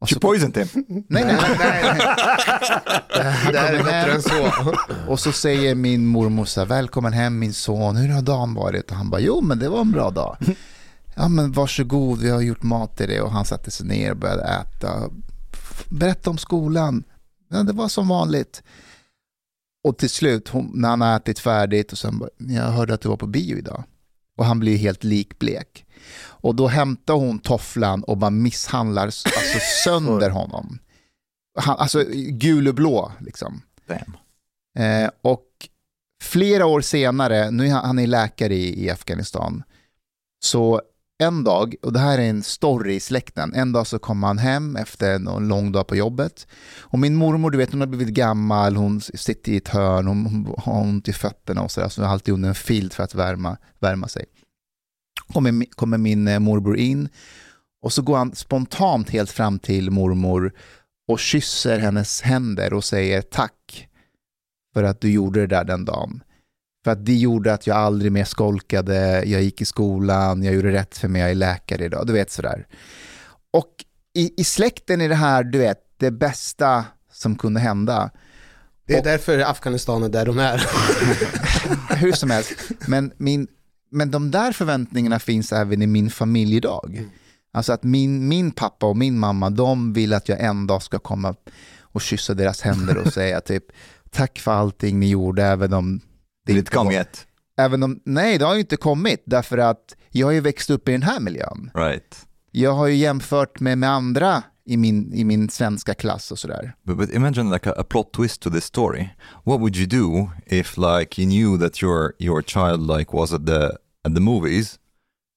Och 0.00 0.08
She 0.08 0.14
så, 0.14 0.20
poisoned 0.20 0.56
him. 0.56 0.68
nej, 1.08 1.24
nej, 1.24 1.36
nej, 1.58 1.58
nej. 1.58 1.98
Det 3.52 3.58
här 3.58 3.74
är 3.74 3.84
bättre 3.84 4.12
än 4.12 4.22
så. 4.22 4.52
Och 5.08 5.20
så 5.20 5.32
säger 5.32 5.74
min 5.74 6.06
mormor 6.06 6.44
så 6.44 6.60
här, 6.60 6.66
välkommen 6.66 7.12
hem 7.12 7.38
min 7.38 7.54
son, 7.54 7.96
hur 7.96 8.08
har 8.08 8.22
dagen 8.22 8.54
varit? 8.54 8.90
Och 8.90 8.96
han 8.96 9.10
bara, 9.10 9.20
jo 9.20 9.40
men 9.40 9.58
det 9.58 9.68
var 9.68 9.80
en 9.80 9.92
bra 9.92 10.10
dag. 10.10 10.36
Ja 11.14 11.28
men 11.28 11.52
varsågod, 11.52 12.20
vi 12.20 12.30
har 12.30 12.40
gjort 12.40 12.62
mat 12.62 12.96
till 12.96 13.08
dig. 13.08 13.20
Och 13.20 13.30
han 13.30 13.44
satte 13.44 13.70
sig 13.70 13.86
ner 13.86 14.10
och 14.10 14.16
började 14.16 14.42
äta. 14.42 15.10
Berätta 15.88 16.30
om 16.30 16.38
skolan. 16.38 17.04
Ja, 17.48 17.62
det 17.62 17.72
var 17.72 17.88
som 17.88 18.08
vanligt. 18.08 18.62
Och 19.84 19.98
till 19.98 20.10
slut, 20.10 20.48
hon, 20.48 20.70
när 20.74 20.88
han 20.88 21.00
har 21.00 21.16
ätit 21.16 21.38
färdigt 21.38 21.92
och 21.92 21.98
sen 21.98 22.18
bara, 22.18 22.30
jag 22.36 22.62
hörde 22.62 22.94
att 22.94 23.00
du 23.00 23.08
var 23.08 23.16
på 23.16 23.26
bio 23.26 23.58
idag. 23.58 23.84
Och 24.36 24.44
han 24.44 24.60
blir 24.60 24.76
helt 24.76 25.04
likblek. 25.04 25.85
Och 26.46 26.54
då 26.54 26.66
hämtar 26.66 27.14
hon 27.14 27.38
tofflan 27.38 28.04
och 28.04 28.16
bara 28.16 28.30
misshandlar 28.30 29.02
alltså, 29.02 29.28
sönder 29.84 30.30
honom. 30.30 30.78
Han, 31.58 31.76
alltså 31.76 32.04
gul 32.28 32.68
och 32.68 32.74
blå 32.74 33.12
liksom. 33.18 33.62
Eh, 34.78 35.10
och 35.22 35.46
flera 36.22 36.66
år 36.66 36.80
senare, 36.80 37.50
nu 37.50 37.66
är 37.66 37.70
han, 37.70 37.84
han 37.84 37.98
är 37.98 38.06
läkare 38.06 38.54
i, 38.54 38.84
i 38.84 38.90
Afghanistan, 38.90 39.62
så 40.44 40.82
en 41.18 41.44
dag, 41.44 41.74
och 41.82 41.92
det 41.92 41.98
här 41.98 42.18
är 42.18 42.30
en 42.30 42.42
story 42.42 42.94
i 42.94 43.00
släkten, 43.00 43.54
en 43.54 43.72
dag 43.72 43.86
så 43.86 43.98
kommer 43.98 44.26
han 44.26 44.38
hem 44.38 44.76
efter 44.76 45.14
en 45.14 45.48
lång 45.48 45.72
dag 45.72 45.86
på 45.86 45.96
jobbet. 45.96 46.46
Och 46.78 46.98
min 46.98 47.14
mormor, 47.14 47.50
du 47.50 47.58
vet 47.58 47.70
hon 47.70 47.80
har 47.80 47.86
blivit 47.86 48.14
gammal, 48.14 48.76
hon 48.76 49.00
sitter 49.00 49.52
i 49.52 49.56
ett 49.56 49.68
hörn, 49.68 50.06
hon, 50.06 50.26
hon 50.26 50.54
har 50.58 50.80
ont 50.80 51.08
i 51.08 51.12
fötterna 51.12 51.62
och 51.62 51.70
sådär, 51.70 51.88
så 51.88 52.00
hon 52.00 52.06
har 52.06 52.12
alltid 52.12 52.34
under 52.34 52.48
en 52.48 52.54
filt 52.54 52.94
för 52.94 53.02
att 53.02 53.14
värma, 53.14 53.56
värma 53.78 54.08
sig. 54.08 54.24
Kommer, 55.32 55.64
kommer 55.74 55.98
min 55.98 56.28
eh, 56.28 56.38
morbror 56.38 56.76
in 56.76 57.08
och 57.82 57.92
så 57.92 58.02
går 58.02 58.16
han 58.16 58.34
spontant 58.34 59.10
helt 59.10 59.30
fram 59.30 59.58
till 59.58 59.90
mormor 59.90 60.52
och 61.08 61.18
kysser 61.18 61.78
hennes 61.78 62.22
händer 62.22 62.72
och 62.72 62.84
säger 62.84 63.22
tack 63.22 63.88
för 64.74 64.82
att 64.82 65.00
du 65.00 65.10
gjorde 65.10 65.40
det 65.40 65.46
där 65.46 65.64
den 65.64 65.84
dagen. 65.84 66.22
För 66.84 66.90
att 66.90 67.06
det 67.06 67.14
gjorde 67.14 67.52
att 67.54 67.66
jag 67.66 67.76
aldrig 67.76 68.12
mer 68.12 68.24
skolkade, 68.24 69.24
jag 69.24 69.42
gick 69.42 69.60
i 69.60 69.64
skolan, 69.64 70.42
jag 70.42 70.54
gjorde 70.54 70.72
rätt 70.72 70.98
för 70.98 71.08
mig, 71.08 71.20
jag 71.20 71.30
är 71.30 71.34
läkare 71.34 71.84
idag, 71.84 72.06
du 72.06 72.12
vet 72.12 72.30
sådär. 72.30 72.66
Och 73.52 73.70
i, 74.14 74.40
i 74.40 74.44
släkten 74.44 75.00
är 75.00 75.08
det 75.08 75.14
här, 75.14 75.44
du 75.44 75.58
vet, 75.58 75.78
det 75.96 76.10
bästa 76.10 76.84
som 77.12 77.36
kunde 77.38 77.60
hända. 77.60 78.10
Det 78.86 78.94
är 78.94 78.98
Och- 78.98 79.04
därför 79.04 79.38
Afghanistan 79.38 80.02
är 80.02 80.08
där 80.08 80.26
de 80.26 80.38
är. 80.38 80.62
Hur 81.96 82.12
som 82.12 82.30
helst, 82.30 82.52
men, 82.88 83.12
min, 83.16 83.46
men 83.90 84.10
de 84.10 84.30
där 84.30 84.52
förväntningarna 84.52 85.18
finns 85.18 85.52
även 85.52 85.82
i 85.82 85.86
min 85.86 86.10
familj 86.10 86.56
idag. 86.56 87.08
Alltså 87.52 87.72
att 87.72 87.82
min, 87.82 88.28
min 88.28 88.50
pappa 88.50 88.86
och 88.86 88.96
min 88.96 89.18
mamma, 89.18 89.50
de 89.50 89.92
vill 89.92 90.12
att 90.12 90.28
jag 90.28 90.40
en 90.40 90.66
dag 90.66 90.82
ska 90.82 90.98
komma 90.98 91.34
och 91.80 92.00
kyssa 92.00 92.34
deras 92.34 92.60
händer 92.60 92.96
och 92.98 93.12
säga 93.12 93.40
typ 93.40 93.64
tack 94.10 94.38
för 94.38 94.52
allting 94.52 95.00
ni 95.00 95.08
gjorde, 95.10 95.44
även 95.44 95.72
om 95.72 96.00
det 96.46 96.52
inte 96.52 96.76
var- 96.76 96.92
yet? 96.92 97.26
Även 97.58 97.82
om, 97.82 98.00
nej, 98.04 98.38
det 98.38 98.44
har 98.44 98.54
ju 98.54 98.60
inte 98.60 98.76
kommit 98.76 99.22
därför 99.26 99.58
att 99.58 99.96
jag 100.10 100.26
har 100.26 100.32
ju 100.32 100.40
växt 100.40 100.70
upp 100.70 100.88
i 100.88 100.92
den 100.92 101.02
här 101.02 101.20
miljön. 101.20 101.70
Right. 101.74 102.26
Jag 102.50 102.72
har 102.72 102.86
ju 102.86 102.94
jämfört 102.94 103.60
med, 103.60 103.78
med 103.78 103.90
andra 103.90 104.42
i 104.66 104.76
min, 104.76 105.12
i 105.14 105.24
min 105.24 105.48
svenska 105.48 105.94
klass 105.94 106.32
och 106.32 106.38
sådär. 106.38 106.74
But, 106.84 106.96
but 106.96 107.10
imagine 107.10 107.50
like 107.50 107.70
a, 107.70 107.74
a 107.76 107.84
plot 107.84 108.12
twist 108.12 108.40
to 108.42 108.50
this 108.50 108.64
story. 108.64 109.08
What 109.44 109.60
would 109.60 109.76
you 109.76 109.86
do 109.86 110.30
if 110.46 110.76
like 110.76 111.22
you 111.22 111.26
knew 111.26 111.58
that 111.58 111.82
your 111.82 112.14
your 112.18 112.42
child 112.42 112.80
like 112.80 113.12
was 113.12 113.32
at 113.32 113.46
the 113.46 113.78
at 114.04 114.14
the 114.14 114.20
movies? 114.20 114.78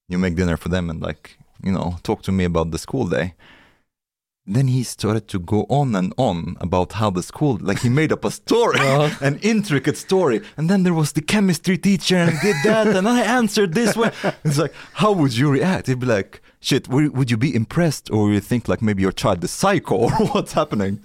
You 0.08 0.18
make 0.18 0.36
dinner 0.36 0.56
for 0.56 0.70
them 0.70 0.90
and 0.90 1.00
like 1.02 1.38
you 1.62 1.72
know 1.72 1.96
talk 2.02 2.22
to 2.22 2.32
me 2.32 2.44
about 2.44 2.70
the 2.70 2.78
school 2.78 3.08
day. 3.08 3.34
Then 4.46 4.68
he 4.68 4.82
started 4.84 5.28
to 5.28 5.38
go 5.38 5.64
on 5.68 5.94
and 5.94 6.12
on 6.16 6.56
about 6.60 6.92
how 6.92 7.10
the 7.10 7.22
school 7.22 7.58
like 7.60 7.82
he 7.82 7.88
made 7.88 8.12
up 8.12 8.24
a 8.24 8.30
story, 8.30 8.80
an 9.20 9.38
intricate 9.42 9.96
story, 9.96 10.40
and 10.56 10.68
then 10.68 10.82
there 10.82 10.94
was 10.94 11.12
the 11.12 11.22
chemistry 11.22 11.78
teacher 11.78 12.16
and 12.16 12.40
did 12.40 12.56
that, 12.64 12.86
and 12.96 13.08
I 13.08 13.20
answered 13.38 13.74
this 13.74 13.96
way. 13.96 14.10
It's 14.44 14.58
like 14.58 14.74
how 14.94 15.12
would 15.12 15.36
you 15.36 15.52
react? 15.52 15.88
You'd 15.88 16.00
be 16.00 16.06
like, 16.06 16.42
shit, 16.60 16.88
would, 16.88 17.30
you 17.30 17.36
be 17.36 17.56
impressed 17.56 18.10
or 18.10 18.16
would 18.22 18.34
you 18.34 18.40
think 18.40 18.68
like 18.68 18.84
maybe 18.84 19.02
your 19.02 19.12
child 19.12 19.44
is 19.44 19.50
psycho 19.50 19.94
or 19.94 20.10
what's 20.32 20.54
happening? 20.54 20.98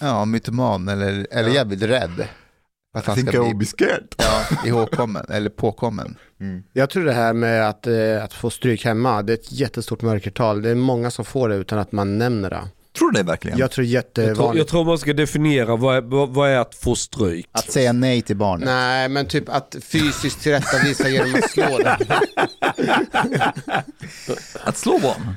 Ja, 0.00 0.24
mytoman 0.24 0.88
eller, 0.88 1.26
eller 1.30 1.50
jävligt 1.50 1.82
rädd. 1.82 2.28
Att 2.94 3.08
I 3.08 3.14
think 3.14 3.28
I 3.28 3.30
ska 3.30 3.42
will 3.42 3.56
bli 3.56 3.58
be 3.58 3.64
scared. 3.66 4.14
ja, 4.18 4.44
ihågkommen 4.66 5.26
eller 5.30 5.50
påkommen. 5.50 6.16
Jag 6.72 6.90
tror 6.90 7.04
det 7.04 7.12
här 7.12 7.32
med 7.32 7.68
att, 7.68 7.86
eh, 7.86 8.24
att 8.24 8.32
få 8.32 8.50
stryk 8.50 8.84
hemma, 8.84 9.22
det 9.22 9.32
är 9.32 9.34
ett 9.34 9.52
jättestort 9.52 10.02
mörkertal. 10.02 10.62
Det 10.62 10.70
är 10.70 10.74
många 10.74 11.10
som 11.10 11.24
får 11.24 11.48
det 11.48 11.54
utan 11.56 11.78
att 11.78 11.92
man 11.92 12.18
nämner 12.18 12.50
det. 12.50 12.62
Tror 12.98 13.10
du 13.12 13.18
det 13.18 13.24
verkligen? 13.24 13.58
Jag 13.58 13.70
tror 13.70 13.86
Jag 13.86 14.04
tror, 14.14 14.24
jättevanligt. 14.26 14.58
jag 14.58 14.68
tror 14.68 14.84
man 14.84 14.98
ska 14.98 15.12
definiera 15.12 15.76
vad 15.76 15.96
är, 15.96 16.00
vad, 16.00 16.28
vad 16.28 16.50
är 16.50 16.58
att 16.58 16.74
få 16.74 16.94
stryk. 16.94 17.46
Att 17.52 17.72
säga 17.72 17.92
nej 17.92 18.22
till 18.22 18.36
barnet. 18.36 18.66
Nej, 18.66 19.08
men 19.08 19.26
typ 19.28 19.48
att 19.48 19.76
fysiskt 19.82 20.40
tillrättavisa 20.42 21.08
genom 21.08 21.34
att 21.34 21.50
slå 21.50 21.78
den. 21.78 21.96
Att 24.64 24.76
slå 24.76 24.98
barn? 24.98 25.34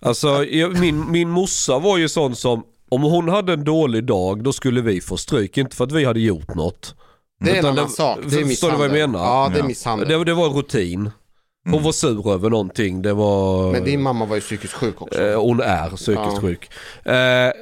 Alltså 0.00 0.44
jag, 0.44 0.78
min, 0.78 1.10
min 1.10 1.28
morsa 1.30 1.78
var 1.78 1.98
ju 1.98 2.08
sån 2.08 2.36
som, 2.36 2.64
om 2.88 3.02
hon 3.02 3.28
hade 3.28 3.52
en 3.52 3.64
dålig 3.64 4.04
dag 4.04 4.44
då 4.44 4.52
skulle 4.52 4.80
vi 4.80 5.00
få 5.00 5.16
stryk. 5.16 5.58
Inte 5.58 5.76
för 5.76 5.84
att 5.84 5.92
vi 5.92 6.04
hade 6.04 6.20
gjort 6.20 6.54
något. 6.54 6.94
Det 7.44 7.50
är 7.50 7.58
en 7.58 7.66
annan 7.66 7.84
det- 7.86 7.90
sak. 7.92 8.18
Det 8.30 8.36
är 8.40 8.44
förstår 8.44 8.70
du 8.70 8.76
vad 8.76 8.86
jag 8.86 8.92
misshandel. 8.92 9.10
menar? 9.10 9.24
Ja, 9.24 9.50
det 9.54 9.58
är 9.60 9.64
misshandel. 9.64 10.08
Det, 10.08 10.24
det 10.24 10.34
var 10.34 10.48
rutin. 10.48 11.10
Hon 11.64 11.72
Mm. 11.72 11.84
var 11.84 11.92
sur 11.92 12.32
över 12.32 12.50
någonting. 12.50 13.02
Det 13.02 13.12
var... 13.14 13.72
Men 13.72 13.84
din 13.84 14.02
mamma 14.02 14.24
var 14.26 14.34
ju 14.34 14.40
psykiskt 14.40 14.72
sjuk 14.74 15.02
också. 15.02 15.22
Eh, 15.22 15.40
hon 15.40 15.60
är 15.60 15.88
psykiskt 15.88 16.08
Ja. 16.34 16.40
sjuk. 16.40 16.70
Eh, 17.04 17.52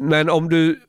men 0.00 0.30
om 0.30 0.48
du 0.48 0.80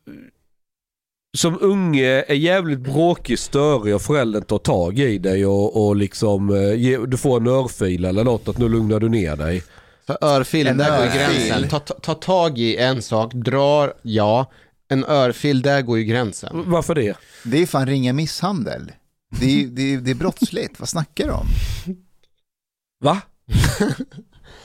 som 1.38 1.58
unge 1.62 2.24
är 2.28 2.34
jävligt 2.34 2.80
bråkig, 2.80 3.40
störig 3.40 3.96
och 3.96 4.02
föräldern 4.02 4.44
tar 4.44 4.58
tag 4.58 5.00
i 5.00 5.18
dig 5.18 5.46
och, 5.46 5.86
och 5.88 5.96
liksom 5.96 6.50
eh, 6.56 6.74
ge, 6.74 6.98
du 6.98 7.18
får 7.18 7.38
en 7.38 7.48
örfil 7.48 8.06
eller 8.06 8.24
något 8.24 8.48
att 8.48 8.58
nu 8.58 8.70
lugnar 8.70 9.00
du 9.00 9.10
ner 9.10 9.36
dig. 9.36 9.64
För 10.08 10.18
örfil, 10.22 10.68
En 10.68 10.78
där 10.78 10.98
går 11.00 11.16
gränsen. 11.18 11.70
Ta, 11.70 11.80
ta, 11.80 11.94
ta 11.94 12.14
tag 12.14 12.58
i 12.58 12.78
en 12.78 13.02
sak, 13.02 13.34
drar, 13.34 13.94
ja. 14.02 14.52
En 14.88 15.06
örfil, 15.06 15.62
där 15.62 15.82
går 15.82 15.98
ju 15.98 16.04
gränsen. 16.04 16.64
Varför 16.66 16.96
det? 16.96 17.18
Det 17.44 17.62
är 17.62 17.66
fan 17.66 17.86
ringa 17.86 18.14
misshandel. 18.14 18.92
Det 19.40 19.46
är, 19.64 19.68
det 19.68 19.94
är, 19.94 19.98
det 19.98 20.12
är 20.12 20.16
brottsligt, 20.16 20.80
vad 20.80 20.90
snackar 20.90 21.26
du 21.26 21.32
om? 21.32 21.46
Va? 23.04 23.18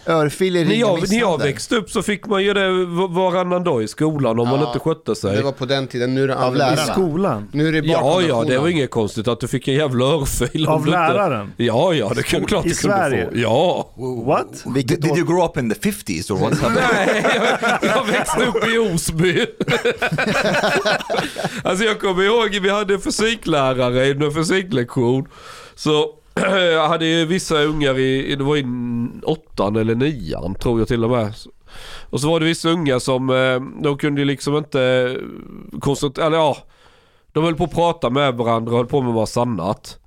Örfil 0.06 0.56
är 0.56 0.64
När 0.64 0.74
jag, 0.74 1.08
när 1.10 1.18
jag 1.18 1.38
växte 1.38 1.76
upp 1.76 1.90
så 1.90 2.02
fick 2.02 2.26
man 2.26 2.42
ju 2.44 2.54
det 2.54 2.84
varannan 3.08 3.64
dag 3.64 3.82
i 3.82 3.88
skolan 3.88 4.38
om 4.38 4.48
man 4.48 4.60
Ja, 4.60 4.66
inte 4.66 4.78
skötte 4.78 5.14
sig. 5.14 5.36
Det 5.36 5.42
var 5.42 5.52
på 5.52 5.66
den 5.66 5.86
tiden, 5.86 6.14
nu 6.14 6.22
är 6.24 6.28
det 6.28 6.36
Av 6.36 6.54
I 6.54 6.58
lärarna. 6.58 6.76
skolan? 6.92 7.48
Nu 7.52 7.68
är 7.68 7.72
det 7.82 7.88
Ja, 7.88 8.22
ja, 8.28 8.44
det 8.44 8.58
var 8.58 8.68
inget 8.68 8.90
konstigt 8.90 9.28
att 9.28 9.40
du 9.40 9.48
fick 9.48 9.68
en 9.68 9.74
jävla 9.74 10.04
örfil. 10.04 10.66
Av 10.68 10.86
läraren? 10.86 11.52
Ja, 11.56 11.94
ja, 11.94 12.12
det 12.16 12.22
kunde 12.22 12.46
klart 12.46 12.66
I 12.66 12.68
du 12.68 12.74
kunde 12.74 12.96
Sverige? 12.96 13.26
få. 13.30 13.38
Ja. 13.38 13.90
What? 14.26 14.64
Did, 14.74 14.86
did 14.86 15.06
you 15.16 15.26
grow 15.26 15.44
up 15.44 15.56
in 15.56 15.70
the 15.70 15.90
50s 15.90 16.32
or 16.32 16.38
happening? 16.38 16.78
Nej, 16.94 17.24
jag, 17.82 17.90
jag 17.96 18.04
växte 18.06 18.44
upp 18.44 18.68
i 18.68 18.78
Osby. 18.78 19.46
alltså 21.64 21.84
jag 21.84 22.00
kommer 22.00 22.22
ihåg, 22.22 22.58
vi 22.62 22.70
hade 22.70 22.94
en 22.94 23.00
fysiklärare 23.00 24.06
i 24.06 24.10
en 24.10 24.32
fysiklektion. 24.34 25.28
Så 25.74 26.06
jag 26.72 26.88
hade 26.88 27.06
ju 27.06 27.26
vissa 27.26 27.62
ungar 27.62 27.98
i, 27.98 28.34
det 28.36 28.44
var 28.44 28.56
i 28.56 28.64
åttan 29.22 29.76
eller 29.76 29.94
nian 29.94 30.54
tror 30.54 30.78
jag 30.78 30.88
till 30.88 31.04
och 31.04 31.10
med. 31.10 31.34
Och 32.10 32.20
så 32.20 32.30
var 32.30 32.40
det 32.40 32.46
vissa 32.46 32.68
ungar 32.68 32.98
som, 32.98 33.30
eh, 33.30 33.82
de 33.82 33.98
kunde 33.98 34.24
liksom 34.24 34.56
inte 34.56 34.82
eh, 34.82 35.78
koncentrera, 35.80 36.26
eller 36.26 36.36
ja. 36.36 36.56
De 37.32 37.44
höll 37.44 37.54
på 37.54 37.64
att 37.64 37.74
prata 37.74 38.10
med 38.10 38.34
varandra 38.34 38.72
och 38.72 38.78
höll 38.78 38.86
på 38.86 39.00
med 39.00 39.14
massa 39.14 39.42
annat. 39.42 39.98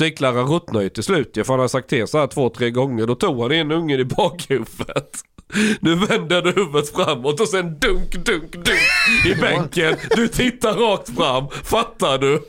Musikläraren 0.00 0.46
ruttnade 0.46 0.84
ju 0.84 0.90
till 0.90 1.02
slut. 1.02 1.36
Jag 1.36 1.44
hade 1.44 1.68
sagt 1.68 1.88
till 1.88 2.06
så 2.06 2.18
här 2.18 2.26
två, 2.26 2.48
tre 2.48 2.70
gånger. 2.70 3.06
Då 3.06 3.14
tog 3.14 3.42
han 3.42 3.52
in 3.52 3.72
ungen 3.72 4.00
i 4.00 4.04
bakhuvudet. 4.04 5.10
Nu 5.80 5.94
vänder 5.94 6.42
du 6.42 6.50
huvudet 6.52 6.88
framåt 6.96 7.40
och 7.40 7.48
sen 7.48 7.78
dunk, 7.78 8.12
dunk, 8.12 8.52
dunk 8.52 9.26
i 9.26 9.34
bänken. 9.34 9.96
Du 10.16 10.28
tittar 10.28 10.72
rakt 10.74 11.16
fram. 11.16 11.44
Fattar 11.64 12.18
du? 12.18 12.42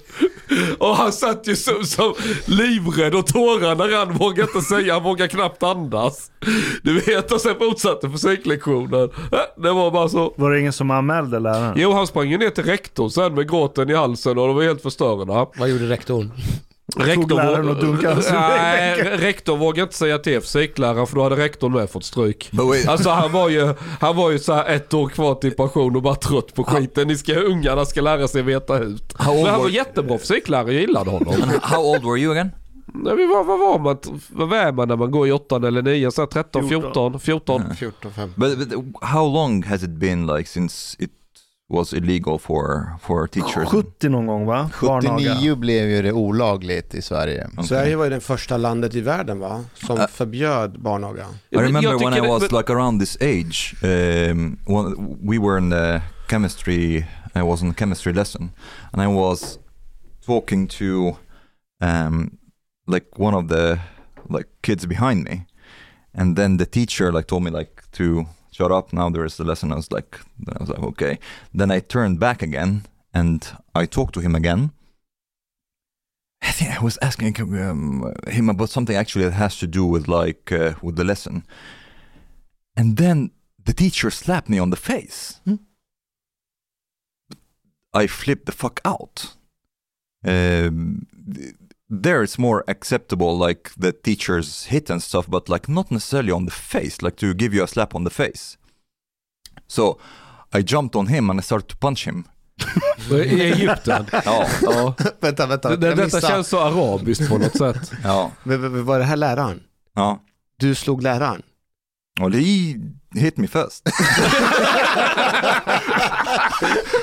Och 0.77 0.95
han 0.95 1.11
satt 1.11 1.47
ju 1.47 1.55
som, 1.55 1.83
som 1.83 2.13
livrädd 2.45 3.15
och 3.15 3.27
tårarna 3.27 3.87
rann. 3.87 4.13
Vågade 4.17 4.41
inte 4.41 4.61
säga, 4.61 4.93
han 4.93 5.03
vågade 5.03 5.27
knappt 5.29 5.63
andas. 5.63 6.31
Du 6.83 6.99
vet, 6.99 7.31
och 7.31 7.41
sen 7.41 7.55
fortsatte 7.59 8.09
fysiklektionen. 8.09 9.03
Äh, 9.31 9.39
Det 9.63 9.71
var 9.71 9.91
bara 9.91 10.09
så. 10.09 10.33
Var 10.37 10.51
det 10.51 10.59
ingen 10.59 10.73
som 10.73 10.91
anmälde 10.91 11.39
läraren? 11.39 11.73
Jo, 11.77 11.91
han 11.93 12.07
sprang 12.07 12.29
ju 12.29 12.37
ner 12.37 12.49
till 12.49 12.63
rektorn 12.63 13.09
sen 13.09 13.33
med 13.35 13.49
gråten 13.49 13.89
i 13.89 13.93
halsen 13.93 14.37
och 14.37 14.47
de 14.47 14.55
var 14.55 14.63
helt 14.63 14.81
förstörda. 14.81 15.47
Vad 15.57 15.69
gjorde 15.69 15.89
rektorn? 15.89 16.31
Läraren 16.97 17.69
och 17.69 17.75
dunkade 17.75 18.21
Nej, 18.31 19.17
rektorn 19.17 19.59
vågade 19.59 19.81
inte 19.81 19.95
säga 19.95 20.17
till 20.17 20.41
fysikläraren 20.41 21.07
för 21.07 21.15
då 21.15 21.23
hade 21.23 21.35
rektorn 21.35 21.73
med 21.73 21.89
fått 21.89 22.05
stryk. 22.05 22.51
Alltså 22.87 23.09
han 23.09 23.31
var 23.31 23.49
ju, 23.49 23.73
han 23.99 24.15
var 24.15 24.31
ju 24.31 24.39
så 24.39 24.53
här 24.53 24.65
ett 24.65 24.93
år 24.93 25.09
kvar 25.09 25.35
till 25.35 25.51
pension 25.51 25.95
och 25.95 26.01
bara 26.01 26.15
trött 26.15 26.53
på 26.53 26.63
skiten. 26.63 27.07
Ni 27.07 27.17
ska, 27.17 27.33
ungarna 27.39 27.85
ska 27.85 28.01
lära 28.01 28.27
sig 28.27 28.41
veta 28.41 28.79
ut. 28.79 29.13
How 29.17 29.35
Men 29.35 29.45
han 29.45 29.61
var 29.61 29.69
jättebra 29.69 30.17
fysiklärare, 30.17 30.73
jag 30.73 30.81
gillade 30.81 31.09
honom. 31.09 31.35
how 31.61 31.91
old 31.91 32.03
were 32.03 32.19
you 32.19 32.31
again? 32.31 32.51
Nej, 32.93 33.15
men 33.15 33.29
vad, 33.29 33.45
vad 33.45 33.59
var 33.59 33.79
man? 33.79 33.97
Vad 34.29 34.59
är 34.59 34.71
man 34.71 34.87
när 34.87 34.95
man 34.95 35.11
går 35.11 35.27
i 35.27 35.31
åttan 35.31 35.63
eller 35.63 35.81
nian? 35.81 36.11
Så 36.11 36.21
här 36.21 36.27
13, 36.27 36.69
14. 36.69 37.19
14, 37.19 37.19
14. 37.19 37.75
14, 37.75 38.11
15. 38.11 38.33
But, 38.35 38.69
but 38.69 38.83
how 39.01 39.33
long 39.33 39.63
has 39.63 39.83
it 39.83 39.89
been 39.89 40.27
like 40.27 40.49
since 40.49 40.95
it 40.99 41.11
was 41.69 41.93
illegal 41.93 42.37
for 42.39 42.93
for 43.01 43.27
teachers? 43.27 43.69
70 43.69 44.09
någon 44.09 44.27
gång 44.27 44.45
va? 44.45 44.69
Barnaga. 44.81 45.17
79 45.35 45.55
blev 45.55 45.89
ju 45.89 46.01
det 46.01 46.11
olagligt 46.11 46.93
i 46.95 47.01
Sverige. 47.01 47.47
Okay. 47.53 47.63
Sverige 47.65 47.95
var 47.95 48.03
ju 48.03 48.09
den 48.09 48.21
första 48.21 48.57
landet 48.57 48.95
i 48.95 49.01
världen 49.01 49.39
va? 49.39 49.63
Som 49.73 49.97
Äh. 49.99 50.07
förbjöd 50.07 50.79
barnaga. 50.81 51.25
I 51.49 51.55
remember 51.57 51.81
Jag 51.91 51.99
when 51.99 52.13
I 52.25 52.27
was 52.27 52.41
det- 52.49 52.57
like 52.57 52.73
around 52.73 52.99
this 53.01 53.17
age, 53.21 53.75
um, 53.83 54.57
one, 54.65 54.95
we 55.21 55.37
were 55.39 55.57
in 55.57 55.69
the 55.71 56.01
chemistry, 56.29 56.97
I 57.35 57.41
was 57.41 57.61
in 57.61 57.73
chemistry 57.73 58.13
lesson, 58.13 58.51
and 58.91 59.01
I 59.01 59.07
was 59.07 59.59
talking 60.25 60.67
to 60.67 60.85
um, 61.83 62.31
like 62.87 63.05
one 63.17 63.37
of 63.37 63.47
the 63.47 63.79
like 64.29 64.47
kids 64.61 64.85
behind 64.85 65.23
me, 65.23 65.41
and 66.13 66.35
then 66.37 66.57
the 66.57 66.65
teacher 66.65 67.11
like 67.11 67.27
told 67.27 67.43
me 67.43 67.51
like 67.51 67.71
to 67.91 68.25
shut 68.59 68.71
up. 68.71 68.91
Now 68.91 69.09
there 69.09 69.25
is 69.25 69.37
the 69.37 69.43
lesson. 69.43 69.71
I 69.71 69.75
was 69.75 69.91
like, 69.91 70.19
then 70.37 70.55
I 70.57 70.63
was 70.63 70.69
like, 70.69 70.83
okay. 70.91 71.19
Then 71.53 71.71
I 71.71 71.79
turned 71.79 72.19
back 72.19 72.41
again 72.41 72.83
and 73.13 73.47
I 73.73 73.85
talked 73.85 74.13
to 74.15 74.19
him 74.19 74.35
again. 74.35 74.71
I 76.41 76.51
think 76.51 76.71
I 76.71 76.83
was 76.83 76.97
asking 77.01 77.39
um, 77.39 78.13
him 78.27 78.49
about 78.49 78.69
something 78.69 78.95
actually 78.95 79.25
that 79.25 79.33
has 79.33 79.57
to 79.59 79.67
do 79.67 79.85
with 79.85 80.07
like 80.07 80.51
uh, 80.51 80.73
with 80.81 80.95
the 80.95 81.03
lesson, 81.03 81.43
and 82.77 82.95
then 82.95 83.31
the 83.65 83.73
teacher 83.73 84.09
slapped 84.09 84.49
me 84.49 84.57
on 84.57 84.69
the 84.69 84.77
face. 84.77 85.41
Hmm. 85.43 85.55
I 87.93 88.07
flipped 88.07 88.45
the 88.45 88.53
fuck 88.53 88.79
out. 88.85 89.35
Um, 90.23 91.07
there 91.89 92.23
it's 92.23 92.37
more 92.39 92.63
acceptable, 92.67 93.47
like 93.47 93.71
the 93.77 93.91
teachers 93.91 94.65
hit 94.65 94.89
and 94.89 95.01
stuff, 95.03 95.25
but 95.27 95.49
like 95.49 95.67
not 95.71 95.91
necessarily 95.91 96.31
on 96.31 96.45
the 96.45 96.51
face, 96.51 97.01
like 97.01 97.17
to 97.17 97.33
give 97.33 97.53
you 97.55 97.63
a 97.63 97.67
slap 97.67 97.95
on 97.95 98.03
the 98.03 98.09
face. 98.09 98.57
So 99.67 99.99
I 100.53 100.61
jumped 100.61 100.95
on 100.95 101.07
him 101.07 101.29
and 101.29 101.39
I 101.39 101.43
started 101.43 101.67
to 101.69 101.75
punch 101.77 102.05
him. 102.07 102.23
I 103.11 103.51
Egypten. 103.51 104.05
Ja, 104.25 104.47
Ja. 104.61 104.93
Vänta, 105.21 105.45
vänta. 105.47 105.75
Det, 105.75 105.95
detta 105.95 106.21
känns 106.21 106.47
så 106.47 106.59
arabiskt 106.59 107.29
på 107.29 107.37
något 107.37 107.57
sätt. 107.57 107.91
ja, 108.03 108.31
v- 108.43 108.57
Var 108.57 108.99
det 108.99 109.05
här 109.05 109.15
läraren? 109.17 109.63
ja. 109.95 110.19
Du 110.57 110.75
slog 110.75 111.03
läraren? 111.03 111.41
Well, 112.19 112.33
he 112.33 112.75
hit 113.15 113.37
me 113.37 113.47
first. 113.47 113.83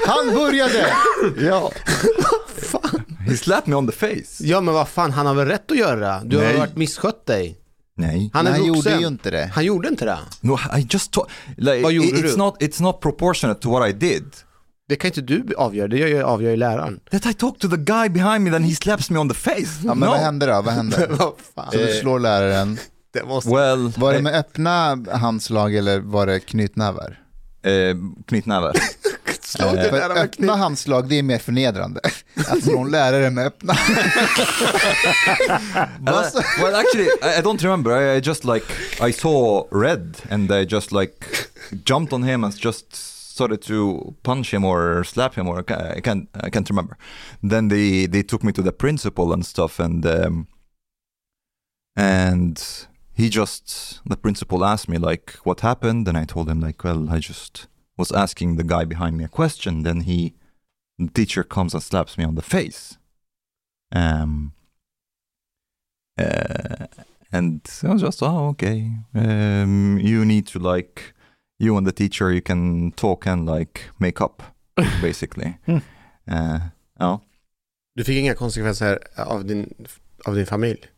Han 0.07 0.35
började! 0.35 0.93
ja. 1.39 1.73
He 3.27 3.37
slapped 3.37 3.69
me 3.69 3.75
on 3.77 3.87
the 3.87 3.93
face. 3.93 4.25
Ja 4.41 4.61
men 4.61 4.75
vad 4.75 4.89
fan, 4.89 5.11
han 5.13 5.27
har 5.27 5.35
väl 5.35 5.47
rätt 5.47 5.71
att 5.71 5.79
göra? 5.79 6.21
Du 6.25 6.37
har 6.37 6.45
Nej. 6.45 6.57
varit 6.59 6.77
misskött 6.77 7.27
dig. 7.27 7.57
Nej. 7.99 8.31
Han 8.33 8.45
Men 8.45 8.53
är 8.55 8.59
han 8.59 8.69
vuxen. 8.69 8.93
gjorde 8.93 9.01
ju 9.03 9.07
inte 9.09 9.31
det. 9.31 9.51
Han 9.55 9.65
gjorde 9.65 9.89
inte 9.89 10.05
det. 10.05 10.19
No, 10.41 10.59
I 10.79 10.87
just 10.91 11.17
like, 11.57 11.83
Vad 11.83 11.93
gjorde 11.93 12.09
it- 12.09 12.15
it's 12.25 12.31
du? 12.33 12.37
not, 12.37 12.63
it's 12.63 12.83
not 12.83 13.01
proportionate 13.01 13.61
to 13.61 13.71
what 13.71 13.89
I 13.91 13.93
did. 13.93 14.25
Det 14.89 14.97
kan 14.97 15.09
inte 15.09 15.21
du 15.21 15.45
avgöra, 15.57 15.89
det 15.89 16.23
avgör 16.23 16.51
ju 16.51 16.57
läraren. 16.57 17.01
That 17.11 17.27
I 17.27 17.35
talked 17.35 17.61
to 17.61 17.69
the 17.77 17.83
guy 17.83 18.09
behind 18.09 18.41
me, 18.45 18.51
then 18.51 18.63
he 18.65 18.75
slaps 18.75 19.11
me 19.11 19.19
on 19.19 19.29
the 19.29 19.35
face. 19.35 19.81
Ja, 19.85 19.95
men 19.95 19.99
no. 19.99 20.07
vad 20.07 20.19
hände 20.21 20.47
då? 20.47 20.63
Vad 20.63 20.75
hände? 20.75 21.07
vad 21.11 21.33
fan. 21.55 21.73
Så 21.73 21.79
du 21.79 21.93
slår 22.01 22.19
läraren. 22.21 22.79
Det 23.13 23.25
måste... 23.25 23.51
Well, 23.51 23.93
Var 23.97 24.13
det 24.13 24.19
eh, 24.19 24.23
med 24.23 24.35
öppna 24.35 25.05
handslag 25.13 25.75
eller 25.75 26.01
var 26.01 26.27
det 26.27 26.41
knytnävar? 26.41 27.19
eh, 27.63 27.97
knytnävar. 28.27 28.73
Eh, 29.59 29.73
det 29.73 29.91
där 29.91 30.09
med 30.09 30.19
öppna 30.19 30.57
handslag, 30.57 31.09
det 31.09 31.19
är 31.19 31.23
mer 31.23 31.39
förnedrande. 31.39 32.01
Att 32.49 32.63
slå 32.63 32.79
en 32.79 32.91
lärare 32.91 33.31
med 33.31 33.47
öppna. 33.47 33.75
Uh, 36.07 36.63
well, 36.63 36.75
actually, 36.75 37.09
I, 37.23 37.43
don't 37.43 37.63
remember. 37.63 37.93
I, 37.93 38.21
just 38.21 38.45
like 38.45 38.65
I 39.01 39.13
saw 39.13 39.67
red, 39.71 40.17
and 40.31 40.51
I 40.51 40.65
just 40.65 40.93
like 40.93 41.27
jumped 41.85 42.13
on 42.13 42.23
him 42.23 42.45
and 42.45 42.55
just 42.65 42.95
started 42.95 43.63
to 43.63 44.15
punch 44.23 44.55
him 44.55 44.65
or 44.65 45.05
slap 45.05 45.35
him, 45.35 45.49
or 45.49 45.59
I 45.59 46.01
can't 46.01 46.29
I 46.35 46.51
can't 46.51 46.69
remember. 46.71 46.97
Then 47.43 47.69
they 47.69 48.07
they 48.07 48.23
took 48.23 48.43
me 48.43 48.53
to 48.53 48.63
the 48.63 48.73
principal 48.73 49.33
and 49.33 49.45
stuff, 49.45 49.81
and 49.81 50.07
um, 50.07 50.47
and 51.97 52.87
he 53.15 53.29
just 53.29 54.01
the 54.07 54.17
principal 54.17 54.65
asked 54.65 54.89
me 54.89 54.99
like 54.99 55.39
what 55.45 55.61
happened, 55.61 56.09
and 56.09 56.17
I 56.17 56.25
told 56.25 56.49
him 56.49 56.61
like 56.61 56.85
well 56.85 57.11
I 57.11 57.19
just 57.19 57.69
was 57.97 58.13
asking 58.13 58.57
the 58.57 58.65
guy 58.65 58.85
behind 58.85 59.17
me 59.17 59.25
a 59.25 59.29
question. 59.29 59.83
Then 59.83 60.03
he 60.03 60.35
the 60.99 61.09
teacher 61.09 61.45
comes 61.45 61.75
and 61.75 61.83
slaps 61.83 62.17
me 62.17 62.25
on 62.25 62.35
the 62.35 62.43
face. 62.43 62.99
Um, 63.93 64.53
uh, 66.19 66.87
and 67.33 67.61
I 67.83 67.93
was 67.93 68.03
just, 68.03 68.23
oh, 68.23 68.49
okay. 68.49 68.91
Um, 69.15 69.99
you 70.01 70.25
need 70.25 70.47
to 70.49 70.59
like, 70.59 71.15
you 71.59 71.77
and 71.77 71.87
the 71.87 71.93
teacher, 71.93 72.33
you 72.33 72.41
can 72.41 72.93
talk 72.93 73.27
and 73.27 73.47
like 73.47 73.91
make 73.99 74.21
up, 74.21 74.43
basically. 75.01 75.59
Hmm. 75.67 75.79
Uh, 76.29 76.61
ja. 76.99 77.21
Du 77.97 78.05
fick 78.05 78.17
inga 78.17 78.35
konsekvenser 78.35 78.99
av 79.17 79.45
din, 79.45 79.75
av 80.27 80.35
din 80.35 80.47
familj? 80.47 80.89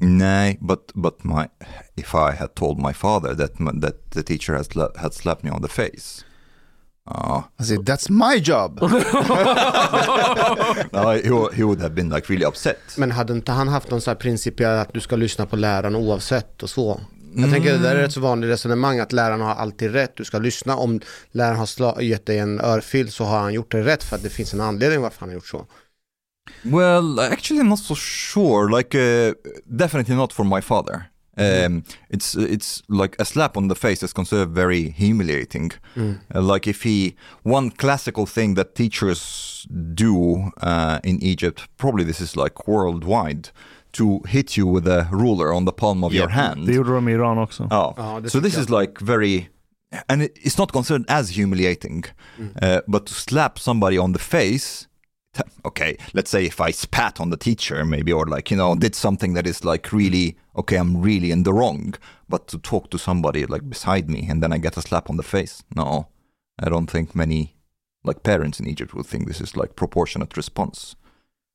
Nej, 0.00 0.58
but 0.60 0.92
but 0.94 1.24
my 1.24 1.48
if 1.96 2.14
I 2.14 2.36
had 2.36 2.54
told 2.54 2.78
my 2.78 2.92
father 2.92 3.34
that 3.34 3.52
that 3.82 4.10
the 4.10 4.22
teacher 4.22 4.54
had 4.54 4.66
had 4.96 5.14
slapped 5.14 5.44
me 5.44 5.50
on 5.50 5.62
the 5.62 5.68
face, 5.68 6.24
uh, 7.10 7.42
I 7.60 7.64
said, 7.64 7.86
that's 7.86 8.10
my 8.10 8.40
job. 8.40 8.80
no, 10.92 11.10
he, 11.10 11.56
he 11.56 11.64
would 11.64 11.80
have 11.80 11.94
been 11.94 12.08
like 12.08 12.32
really 12.32 12.46
upset. 12.46 12.78
Men 12.96 13.10
hade 13.10 13.32
inte 13.32 13.52
han 13.52 13.68
haft 13.68 13.90
någon 13.90 14.00
sån 14.00 14.10
här 14.10 14.16
principiell 14.16 14.78
att 14.78 14.92
du 14.92 15.00
ska 15.00 15.16
lyssna 15.16 15.46
på 15.46 15.56
läraren 15.56 15.96
oavsett 15.96 16.62
och 16.62 16.70
så? 16.70 17.00
Jag 17.36 17.50
tänker 17.50 17.72
det 17.72 17.78
där 17.78 17.96
är 17.96 18.04
ett 18.04 18.12
så 18.12 18.20
vanligt 18.20 18.50
resonemang 18.50 18.98
att 18.98 19.12
läraren 19.12 19.40
har 19.40 19.54
alltid 19.54 19.92
rätt. 19.92 20.16
Du 20.16 20.24
ska 20.24 20.38
lyssna. 20.38 20.76
Om 20.76 21.00
läraren 21.32 21.66
har 21.78 22.00
gett 22.00 22.26
dig 22.26 22.38
en 22.38 22.60
örfil 22.60 23.12
så 23.12 23.24
har 23.24 23.38
han 23.38 23.54
gjort 23.54 23.72
det 23.72 23.82
rätt 23.82 24.04
för 24.04 24.16
att 24.16 24.22
det 24.22 24.30
finns 24.30 24.54
en 24.54 24.60
anledning 24.60 25.00
varför 25.00 25.20
han 25.20 25.28
har 25.28 25.34
gjort 25.34 25.46
så. 25.46 25.66
Well, 26.64 27.20
actually, 27.20 27.60
I'm 27.60 27.68
not 27.68 27.78
so 27.78 27.94
sure. 27.94 28.68
Like, 28.70 28.94
uh, 28.94 29.34
definitely 29.76 30.16
not 30.16 30.32
for 30.32 30.44
my 30.44 30.60
father. 30.60 31.10
Um, 31.36 31.82
it's 32.10 32.36
it's 32.36 32.82
like 32.88 33.16
a 33.18 33.24
slap 33.24 33.56
on 33.56 33.68
the 33.68 33.74
face 33.74 34.04
is 34.04 34.12
considered 34.12 34.54
very 34.54 34.90
humiliating. 34.90 35.72
Uh, 35.96 36.52
like 36.52 36.70
if 36.70 36.82
he 36.84 37.14
one 37.42 37.70
classical 37.70 38.26
thing 38.26 38.54
that 38.54 38.74
teachers 38.74 39.66
do 39.94 40.52
uh, 40.62 40.98
in 41.02 41.18
Egypt, 41.22 41.68
probably 41.76 42.04
this 42.04 42.20
is 42.20 42.36
like 42.36 42.68
worldwide, 42.68 43.48
to 43.92 44.20
hit 44.28 44.56
you 44.56 44.66
with 44.66 44.86
a 44.86 45.08
ruler 45.10 45.52
on 45.52 45.64
the 45.64 45.72
palm 45.72 46.04
of 46.04 46.12
your 46.12 46.28
hand. 46.28 46.66
Det 46.66 46.72
gjorde 46.74 46.94
de 46.94 47.10
i 47.10 47.14
Iran 47.14 47.38
också. 47.38 47.62
Oh, 47.70 47.94
Ja, 47.96 48.20
det 48.20 48.30
so 48.30 48.40
this 48.40 48.56
is 48.56 48.68
like 48.70 49.00
very, 49.00 49.48
and 50.08 50.22
it, 50.22 50.38
it's 50.42 50.58
not 50.58 50.72
considered 50.72 51.04
as 51.08 51.30
humiliating, 51.36 52.04
uh, 52.62 52.78
but 52.86 53.06
to 53.06 53.14
slap 53.14 53.58
somebody 53.58 53.98
on 53.98 54.12
the 54.12 54.18
face. 54.22 54.88
Okay, 55.64 55.96
let's 56.12 56.30
say 56.30 56.44
if 56.44 56.60
I 56.60 56.72
spat 56.72 57.20
on 57.20 57.30
the 57.30 57.36
teacher, 57.36 57.84
maybe, 57.84 58.12
or 58.12 58.26
like 58.26 58.50
you 58.50 58.56
know, 58.56 58.74
did 58.74 58.94
something 58.94 59.34
that 59.34 59.46
is 59.46 59.64
like 59.64 59.92
really 59.92 60.36
okay, 60.56 60.76
I'm 60.76 61.02
really 61.02 61.30
in 61.30 61.42
the 61.42 61.52
wrong. 61.52 61.94
But 62.28 62.48
to 62.48 62.58
talk 62.58 62.90
to 62.90 62.98
somebody 62.98 63.46
like 63.46 63.68
beside 63.68 64.08
me 64.08 64.28
and 64.30 64.42
then 64.42 64.52
I 64.52 64.58
get 64.58 64.76
a 64.76 64.82
slap 64.82 65.10
on 65.10 65.16
the 65.16 65.22
face, 65.22 65.62
no, 65.74 66.08
I 66.58 66.68
don't 66.68 66.90
think 66.90 67.14
many 67.14 67.54
like 68.04 68.22
parents 68.22 68.60
in 68.60 68.68
Egypt 68.68 68.94
would 68.94 69.06
think 69.06 69.26
this 69.26 69.40
is 69.40 69.56
like 69.56 69.74
proportionate 69.74 70.36
response. 70.36 70.96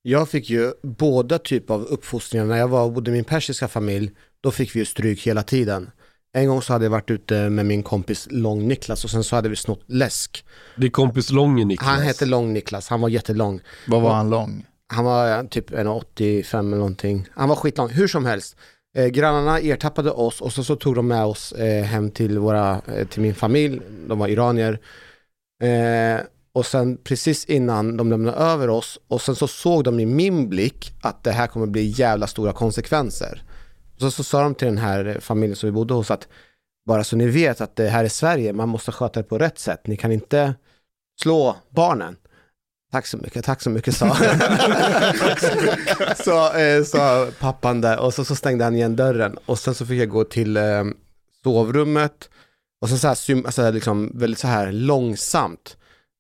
Jag 0.01 0.29
fick 0.29 0.49
ju 0.49 0.73
båda 0.83 1.39
typer 1.39 1.73
av 1.73 1.81
uppfostringar. 1.81 2.45
När 2.45 2.57
jag 2.57 2.67
var 2.67 2.89
bodde 2.89 3.11
i 3.11 3.13
min 3.13 3.23
persiska 3.23 3.67
familj, 3.67 4.11
då 4.41 4.51
fick 4.51 4.75
vi 4.75 4.79
ju 4.79 4.85
stryk 4.85 5.27
hela 5.27 5.43
tiden. 5.43 5.91
En 6.33 6.47
gång 6.47 6.61
så 6.61 6.73
hade 6.73 6.85
jag 6.85 6.89
varit 6.89 7.11
ute 7.11 7.49
med 7.49 7.65
min 7.65 7.83
kompis 7.83 8.27
Lång-Niklas 8.31 9.03
och 9.03 9.09
sen 9.09 9.23
så 9.23 9.35
hade 9.35 9.49
vi 9.49 9.55
snott 9.55 9.83
läsk. 9.87 10.45
Din 10.75 10.91
kompis 10.91 11.31
Långe 11.31 11.65
Niklas. 11.65 11.89
Han 11.89 12.01
hette 12.01 12.25
Lång-Niklas, 12.25 12.89
han 12.89 13.01
var 13.01 13.09
jättelång. 13.09 13.61
Vad 13.87 14.01
var 14.01 14.13
han 14.13 14.29
lång? 14.29 14.65
Han 14.87 15.05
var 15.05 15.43
typ 15.43 15.71
1,85 15.71 16.59
eller 16.59 16.77
någonting. 16.77 17.27
Han 17.35 17.49
var 17.49 17.55
skitlång, 17.55 17.89
hur 17.89 18.07
som 18.07 18.25
helst. 18.25 18.55
Eh, 18.97 19.07
grannarna 19.07 19.59
ertappade 19.59 20.11
oss 20.11 20.41
och 20.41 20.53
så, 20.53 20.63
så 20.63 20.75
tog 20.75 20.95
de 20.95 21.07
med 21.07 21.25
oss 21.25 21.51
eh, 21.51 21.83
hem 21.83 22.11
till, 22.11 22.39
våra, 22.39 22.81
eh, 22.87 23.07
till 23.07 23.21
min 23.21 23.35
familj. 23.35 23.81
De 24.07 24.19
var 24.19 24.27
iranier. 24.27 24.79
Eh, 25.63 26.21
och 26.53 26.65
sen 26.65 26.97
precis 27.03 27.45
innan 27.45 27.97
de 27.97 28.09
lämnade 28.09 28.37
över 28.37 28.69
oss 28.69 28.99
och 29.07 29.21
sen 29.21 29.35
så 29.35 29.47
såg 29.47 29.83
de 29.83 29.99
i 29.99 30.05
min 30.05 30.49
blick 30.49 30.93
att 31.01 31.23
det 31.23 31.31
här 31.31 31.47
kommer 31.47 31.67
bli 31.67 31.93
jävla 31.97 32.27
stora 32.27 32.53
konsekvenser. 32.53 33.43
Så, 33.99 34.11
så 34.11 34.23
sa 34.23 34.43
de 34.43 34.55
till 34.55 34.67
den 34.67 34.77
här 34.77 35.17
familjen 35.19 35.55
som 35.55 35.67
vi 35.67 35.71
bodde 35.71 35.93
hos 35.93 36.11
att 36.11 36.27
bara 36.85 37.03
så 37.03 37.15
ni 37.15 37.27
vet 37.27 37.61
att 37.61 37.75
det 37.75 37.89
här 37.89 38.03
är 38.03 38.09
Sverige, 38.09 38.53
man 38.53 38.69
måste 38.69 38.91
sköta 38.91 39.19
det 39.21 39.27
på 39.27 39.37
rätt 39.37 39.59
sätt. 39.59 39.87
Ni 39.87 39.97
kan 39.97 40.11
inte 40.11 40.53
slå 41.21 41.57
barnen. 41.69 42.15
Tack 42.91 43.07
så 43.07 43.17
mycket, 43.17 43.45
tack 43.45 43.61
så 43.61 43.69
mycket 43.69 43.95
sa 43.95 44.15
så, 46.15 46.53
eh, 46.53 46.83
sa 46.83 47.27
pappan 47.39 47.81
där 47.81 47.99
och 47.99 48.13
så, 48.13 48.25
så 48.25 48.35
stängde 48.35 48.63
han 48.63 48.75
igen 48.75 48.95
dörren 48.95 49.37
och 49.45 49.59
sen 49.59 49.75
så 49.75 49.85
fick 49.85 50.01
jag 50.01 50.09
gå 50.09 50.23
till 50.23 50.57
eh, 50.57 50.83
sovrummet 51.43 52.29
och 52.81 52.89
sen 52.89 52.99
så 52.99 53.07
här, 53.07 53.45
alltså 53.45 53.71
liksom 53.71 54.11
väldigt 54.13 54.39
så 54.39 54.47
här 54.47 54.71
långsamt 54.71 55.77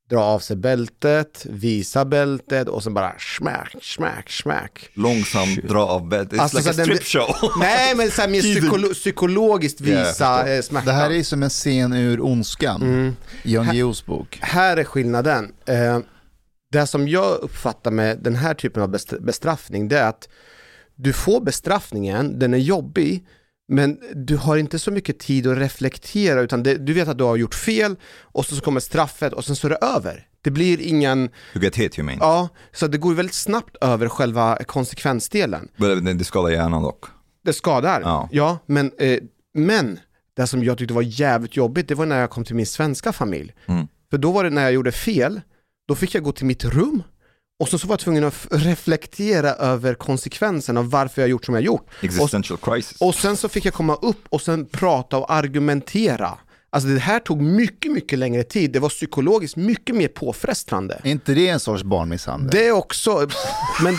dra 0.09 0.19
av 0.23 0.39
sig 0.39 0.55
bältet, 0.55 1.45
visa 1.49 2.05
bältet 2.05 2.67
och 2.67 2.83
sen 2.83 2.93
bara 2.93 3.13
smack, 3.37 3.75
smack, 3.81 4.29
smack. 4.31 4.89
Långsamt 4.93 5.63
dra 5.67 5.85
av 5.85 6.09
bed. 6.09 6.33
It's 6.33 6.39
Alltså, 6.41 6.57
like 6.57 6.69
a 6.69 6.73
den- 6.73 6.85
strip 6.85 7.03
show. 7.03 7.51
Nej 7.59 7.95
men 7.95 8.11
så 8.11 8.21
här 8.21 8.29
mer 8.29 8.41
psykolo- 8.41 8.93
psykologiskt 8.93 9.81
visa 9.81 10.37
förstår. 10.37 10.53
eh, 10.55 10.61
smärta. 10.61 10.85
Det 10.85 10.91
här 10.91 11.11
är 11.11 11.23
som 11.23 11.43
en 11.43 11.49
scen 11.49 11.93
ur 11.93 12.21
Ondskan, 12.21 12.81
mm. 12.81 13.15
Jan 13.43 13.65
Guillous 13.65 14.05
bok. 14.05 14.39
här 14.41 14.77
är 14.77 14.83
skillnaden. 14.83 15.51
Eh, 15.65 15.99
det 16.71 16.87
som 16.87 17.07
jag 17.07 17.37
uppfattar 17.37 17.91
med 17.91 18.17
den 18.23 18.35
här 18.35 18.53
typen 18.53 18.83
av 18.83 18.89
best- 18.89 19.19
bestraffning, 19.21 19.87
det 19.87 19.99
är 19.99 20.07
att 20.09 20.29
du 20.95 21.13
får 21.13 21.41
bestraffningen, 21.41 22.39
den 22.39 22.53
är 22.53 22.57
jobbig, 22.57 23.25
men 23.69 23.97
du 24.15 24.37
har 24.37 24.57
inte 24.57 24.79
så 24.79 24.91
mycket 24.91 25.19
tid 25.19 25.47
att 25.47 25.57
reflektera, 25.57 26.41
utan 26.41 26.63
det, 26.63 26.75
du 26.77 26.93
vet 26.93 27.07
att 27.07 27.17
du 27.17 27.23
har 27.23 27.35
gjort 27.35 27.55
fel, 27.55 27.95
och 28.21 28.45
så 28.45 28.61
kommer 28.61 28.79
straffet 28.79 29.33
och 29.33 29.45
sen 29.45 29.55
så 29.55 29.67
är 29.67 29.69
det 29.69 29.75
över. 29.81 30.25
Det 30.41 30.51
blir 30.51 30.81
ingen, 30.81 31.19
You 31.55 31.63
get 31.63 31.75
hit 31.75 31.99
you 31.99 32.05
mean? 32.05 32.17
ja, 32.21 32.49
så 32.71 32.87
det 32.87 32.97
går 32.97 33.13
väldigt 33.13 33.35
snabbt 33.35 33.75
över 33.81 34.09
själva 34.09 34.57
konsekvensdelen. 34.65 35.67
Men 35.75 36.17
det 36.17 36.23
skadar 36.23 36.49
hjärnan 36.49 36.83
dock. 36.83 37.05
Det 37.45 37.53
skadar, 37.53 38.01
Ja. 38.01 38.29
ja, 38.31 38.59
men, 38.65 38.91
eh, 38.99 39.19
men 39.53 39.99
det 40.35 40.47
som 40.47 40.63
jag 40.63 40.77
tyckte 40.77 40.93
var 40.93 41.01
jävligt 41.01 41.55
jobbigt, 41.57 41.87
det 41.87 41.95
var 41.95 42.05
när 42.05 42.19
jag 42.19 42.29
kom 42.29 42.43
till 42.43 42.55
min 42.55 42.65
svenska 42.65 43.13
familj. 43.13 43.53
Mm. 43.65 43.87
För 44.09 44.17
då 44.17 44.31
var 44.31 44.43
det 44.43 44.49
när 44.49 44.61
jag 44.63 44.71
gjorde 44.71 44.91
fel, 44.91 45.41
då 45.87 45.95
fick 45.95 46.15
jag 46.15 46.23
gå 46.23 46.31
till 46.31 46.45
mitt 46.45 46.65
rum 46.65 47.03
och 47.59 47.69
så, 47.69 47.79
så 47.79 47.87
var 47.87 47.93
jag 47.93 47.99
tvungen 47.99 48.23
att 48.23 48.47
reflektera 48.51 49.49
över 49.49 49.93
konsekvenserna 49.93 50.79
av 50.79 50.89
varför 50.89 51.21
jag 51.21 51.29
gjort 51.29 51.45
som 51.45 51.55
jag 51.55 51.63
gjort. 51.63 51.87
Existential 52.01 52.57
crisis. 52.57 52.97
Och 53.01 53.15
sen 53.15 53.37
så 53.37 53.49
fick 53.49 53.65
jag 53.65 53.73
komma 53.73 53.95
upp 53.95 54.25
och 54.29 54.41
sen 54.41 54.65
prata 54.65 55.17
och 55.17 55.33
argumentera. 55.33 56.37
Alltså 56.69 56.89
det 56.89 56.99
här 56.99 57.19
tog 57.19 57.41
mycket, 57.41 57.91
mycket 57.91 58.19
längre 58.19 58.43
tid. 58.43 58.71
Det 58.71 58.79
var 58.79 58.89
psykologiskt 58.89 59.55
mycket 59.55 59.95
mer 59.95 60.07
påfrestande. 60.07 61.01
Är 61.03 61.11
inte 61.11 61.33
det 61.33 61.47
en 61.47 61.59
sorts 61.59 61.83
barnmisshandel? 61.83 62.49
Det 62.51 62.67
är 62.67 62.71
också, 62.71 63.27
men 63.83 63.95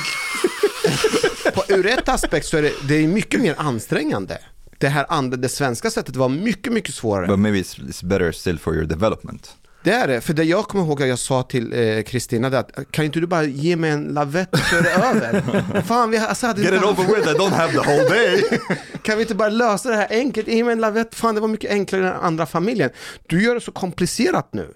på, 1.54 1.64
ur 1.68 1.86
ett 1.86 2.08
aspekt 2.08 2.46
så 2.46 2.56
är 2.56 2.62
det, 2.62 2.72
det 2.88 2.94
är 2.94 3.08
mycket 3.08 3.40
mer 3.40 3.54
ansträngande. 3.58 4.38
Det 4.78 4.88
här 4.88 5.06
andra, 5.08 5.36
det 5.36 5.48
svenska 5.48 5.90
sättet 5.90 6.16
var 6.16 6.28
mycket, 6.28 6.72
mycket 6.72 6.94
svårare. 6.94 7.26
But 7.26 7.38
maybe 7.38 7.58
it's, 7.58 7.80
it's 7.80 8.04
better 8.04 8.32
still 8.32 8.58
for 8.58 8.74
your 8.74 8.86
development. 8.86 9.56
Det 9.82 9.90
är 9.92 10.08
det, 10.08 10.20
för 10.20 10.34
det 10.34 10.44
jag 10.44 10.64
kommer 10.64 10.84
ihåg 10.84 11.02
att 11.02 11.08
jag 11.08 11.18
sa 11.18 11.42
till 11.42 11.72
eh, 11.72 12.02
Kristina 12.02 12.50
det 12.50 12.58
att 12.58 12.70
kan 12.90 13.04
inte 13.04 13.20
du 13.20 13.26
bara 13.26 13.44
ge 13.44 13.76
mig 13.76 13.90
en 13.90 14.04
lavett 14.04 14.54
är 14.54 14.82
det 14.82 14.90
över? 15.08 15.82
Fan, 15.82 16.10
vi 16.10 16.18
alltså, 16.18 16.46
hade 16.46 16.62
Get 16.62 16.74
it 16.74 16.82
over 16.82 17.14
with, 17.14 17.28
I 17.28 17.32
don't 17.32 17.52
have 17.52 17.72
the 17.72 17.78
whole 17.78 18.08
day. 18.08 18.42
Kan 19.02 19.16
vi 19.16 19.22
inte 19.22 19.34
bara 19.34 19.48
lösa 19.48 19.88
det 19.90 19.96
här 19.96 20.06
enkelt? 20.10 20.48
Ge 20.48 20.64
mig 20.64 20.72
en 20.72 20.80
lavett, 20.80 21.14
fan 21.14 21.34
det 21.34 21.40
var 21.40 21.48
mycket 21.48 21.70
enklare 21.70 22.02
än 22.02 22.12
den 22.12 22.22
andra 22.22 22.46
familjen. 22.46 22.90
Du 23.26 23.42
gör 23.42 23.54
det 23.54 23.60
så 23.60 23.72
komplicerat 23.72 24.48
nu. 24.52 24.74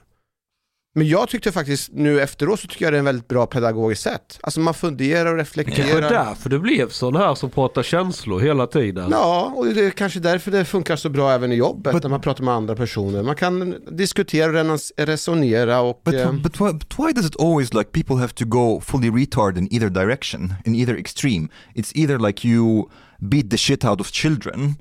Men 0.97 1.09
jag 1.09 1.28
tyckte 1.28 1.53
faktiskt 1.53 1.90
nu 1.92 2.20
efteråt 2.20 2.61
så 2.61 2.68
tycker 2.68 2.84
jag 2.84 2.92
det 2.92 2.97
är 2.97 2.99
en 2.99 3.05
väldigt 3.05 3.28
bra 3.28 3.47
pedagogiskt 3.47 4.03
sätt. 4.03 4.38
Alltså 4.42 4.61
man 4.61 4.74
funderar 4.74 5.30
och 5.30 5.36
Det 5.36 5.45
kanske 5.45 5.61
reflekterar. 5.61 6.03
är 6.03 6.11
därför 6.11 6.51
det 6.51 6.59
blev 6.59 6.88
sån 6.88 7.16
här 7.16 7.34
som 7.34 7.51
pratar 7.51 7.82
känslor 7.82 8.40
hela 8.40 8.66
tiden. 8.66 9.09
Ja, 9.11 9.53
och 9.57 9.66
det 9.66 9.84
är 9.86 9.90
kanske 9.90 10.20
därför 10.20 10.51
det 10.51 10.64
funkar 10.64 10.97
så 10.97 11.09
bra 11.09 11.32
även 11.32 11.53
i 11.53 11.55
jobbet 11.55 12.03
när 12.03 12.11
man 12.11 12.20
pratar 12.20 12.45
med 12.45 12.55
andra 12.55 12.76
personer. 12.76 13.22
Man 13.22 13.36
kan 13.36 13.74
diskutera, 13.90 14.53
renas- 14.53 14.92
resonera 14.97 15.80
och... 15.80 16.01
But, 16.05 16.14
eh, 16.14 16.32
but, 16.32 16.61
why, 16.61 16.72
but 16.72 16.99
why 16.99 17.12
does 17.12 17.26
it 17.26 17.40
always 17.40 17.74
like 17.74 17.90
people 17.92 18.16
have 18.16 18.32
to 18.34 18.45
go 18.45 18.80
fully 18.80 19.11
retard 19.11 19.59
in 19.59 19.68
either 19.72 19.88
direction, 19.88 20.55
in 20.64 20.74
either 20.74 20.97
extreme? 20.99 21.49
It's 21.74 21.92
either 21.95 22.18
like 22.18 22.49
you 22.49 22.88
beat 23.18 23.51
the 23.51 23.57
shit 23.57 23.84
out 23.84 24.01
of 24.01 24.11
children 24.12 24.74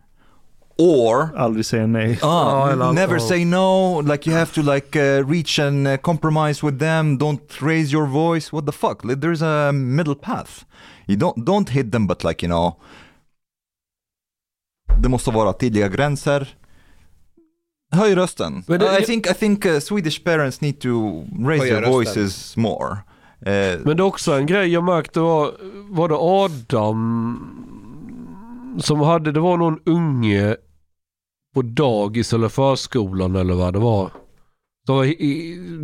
or 0.78 1.30
Aldrig 1.38 1.66
säga 1.66 1.88
nej. 1.88 2.20
Ja, 2.22 2.70
eller- 2.72 2.92
never 2.94 3.14
ja. 3.14 3.20
say 3.20 3.46
no. 3.46 4.02
Like 4.02 4.30
you 4.30 4.40
have 4.40 4.54
to 4.54 4.62
like 4.74 5.00
uh, 5.20 5.28
reach 5.30 5.60
and 5.60 5.88
uh, 5.88 5.98
compromise 5.98 6.66
with 6.66 6.80
them. 6.80 7.18
Don't 7.18 7.62
raise 7.62 7.94
your 7.94 8.08
voice. 8.08 8.52
What 8.52 8.66
the 8.66 8.72
fuck? 8.72 9.04
Like, 9.04 9.22
There's 9.22 9.42
a 9.42 9.72
middle 9.72 10.16
path. 10.16 10.66
You 11.08 11.16
don't 11.18 11.46
don't 11.46 11.70
hit 11.70 11.92
them, 11.92 12.08
but 12.08 12.24
like 12.24 12.46
you 12.46 12.50
know. 12.50 12.76
Det 15.02 15.10
måste 15.10 15.32
vara 15.32 15.54
tydliga 15.54 15.88
gränser. 15.88 16.56
Höj 17.92 18.16
rösten. 18.16 18.64
Uh, 18.70 19.00
I 19.00 19.06
think 19.06 19.28
I 19.28 19.34
think 19.34 19.66
uh, 19.66 19.80
Swedish 19.80 20.24
parents 20.24 20.62
need 20.62 20.80
to 20.82 21.24
raise 21.48 21.64
their 21.70 21.86
voices 21.92 22.58
more. 22.58 22.92
Uh, 23.46 23.80
Men 23.86 23.98
det 23.98 24.04
är 24.04 24.06
också 24.06 24.32
en 24.34 24.46
grej 24.46 24.68
jag 24.70 24.84
märkte 24.84 25.20
var, 25.20 25.52
var 25.90 26.10
det 26.10 26.16
Adam 26.16 27.73
som 28.80 29.00
hade, 29.00 29.32
det 29.32 29.40
var 29.40 29.58
någon 29.58 29.80
unge 29.86 30.56
på 31.56 31.62
dagis 31.62 32.34
eller 32.34 32.50
förskolan 32.50 33.36
eller 33.36 33.54
vad 33.54 33.74
det 33.74 33.80
var. 33.80 34.12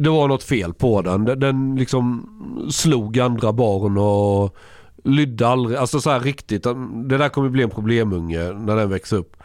Det 0.04 0.10
var 0.10 0.28
något 0.28 0.44
fel 0.44 0.74
på 0.74 1.02
den. 1.02 1.26
Den- 1.26 1.40
Den 1.40 1.76
liksom 1.76 2.30
slog 2.72 3.20
andra 3.20 3.54
barn 3.54 3.98
och 3.98 4.56
lydde 5.04 5.48
aldrig. 5.48 5.78
Alltså 5.78 6.02
så 6.02 6.10
här 6.10 6.20
riktigt. 6.20 6.64
Det 7.10 7.18
där 7.18 7.30
kommer 7.30 7.50
bli 7.50 7.64
en 7.64 7.70
problemunge 7.70 8.54
när 8.54 8.76
den 8.76 8.90
växer 8.90 9.18
upp. 9.18 9.38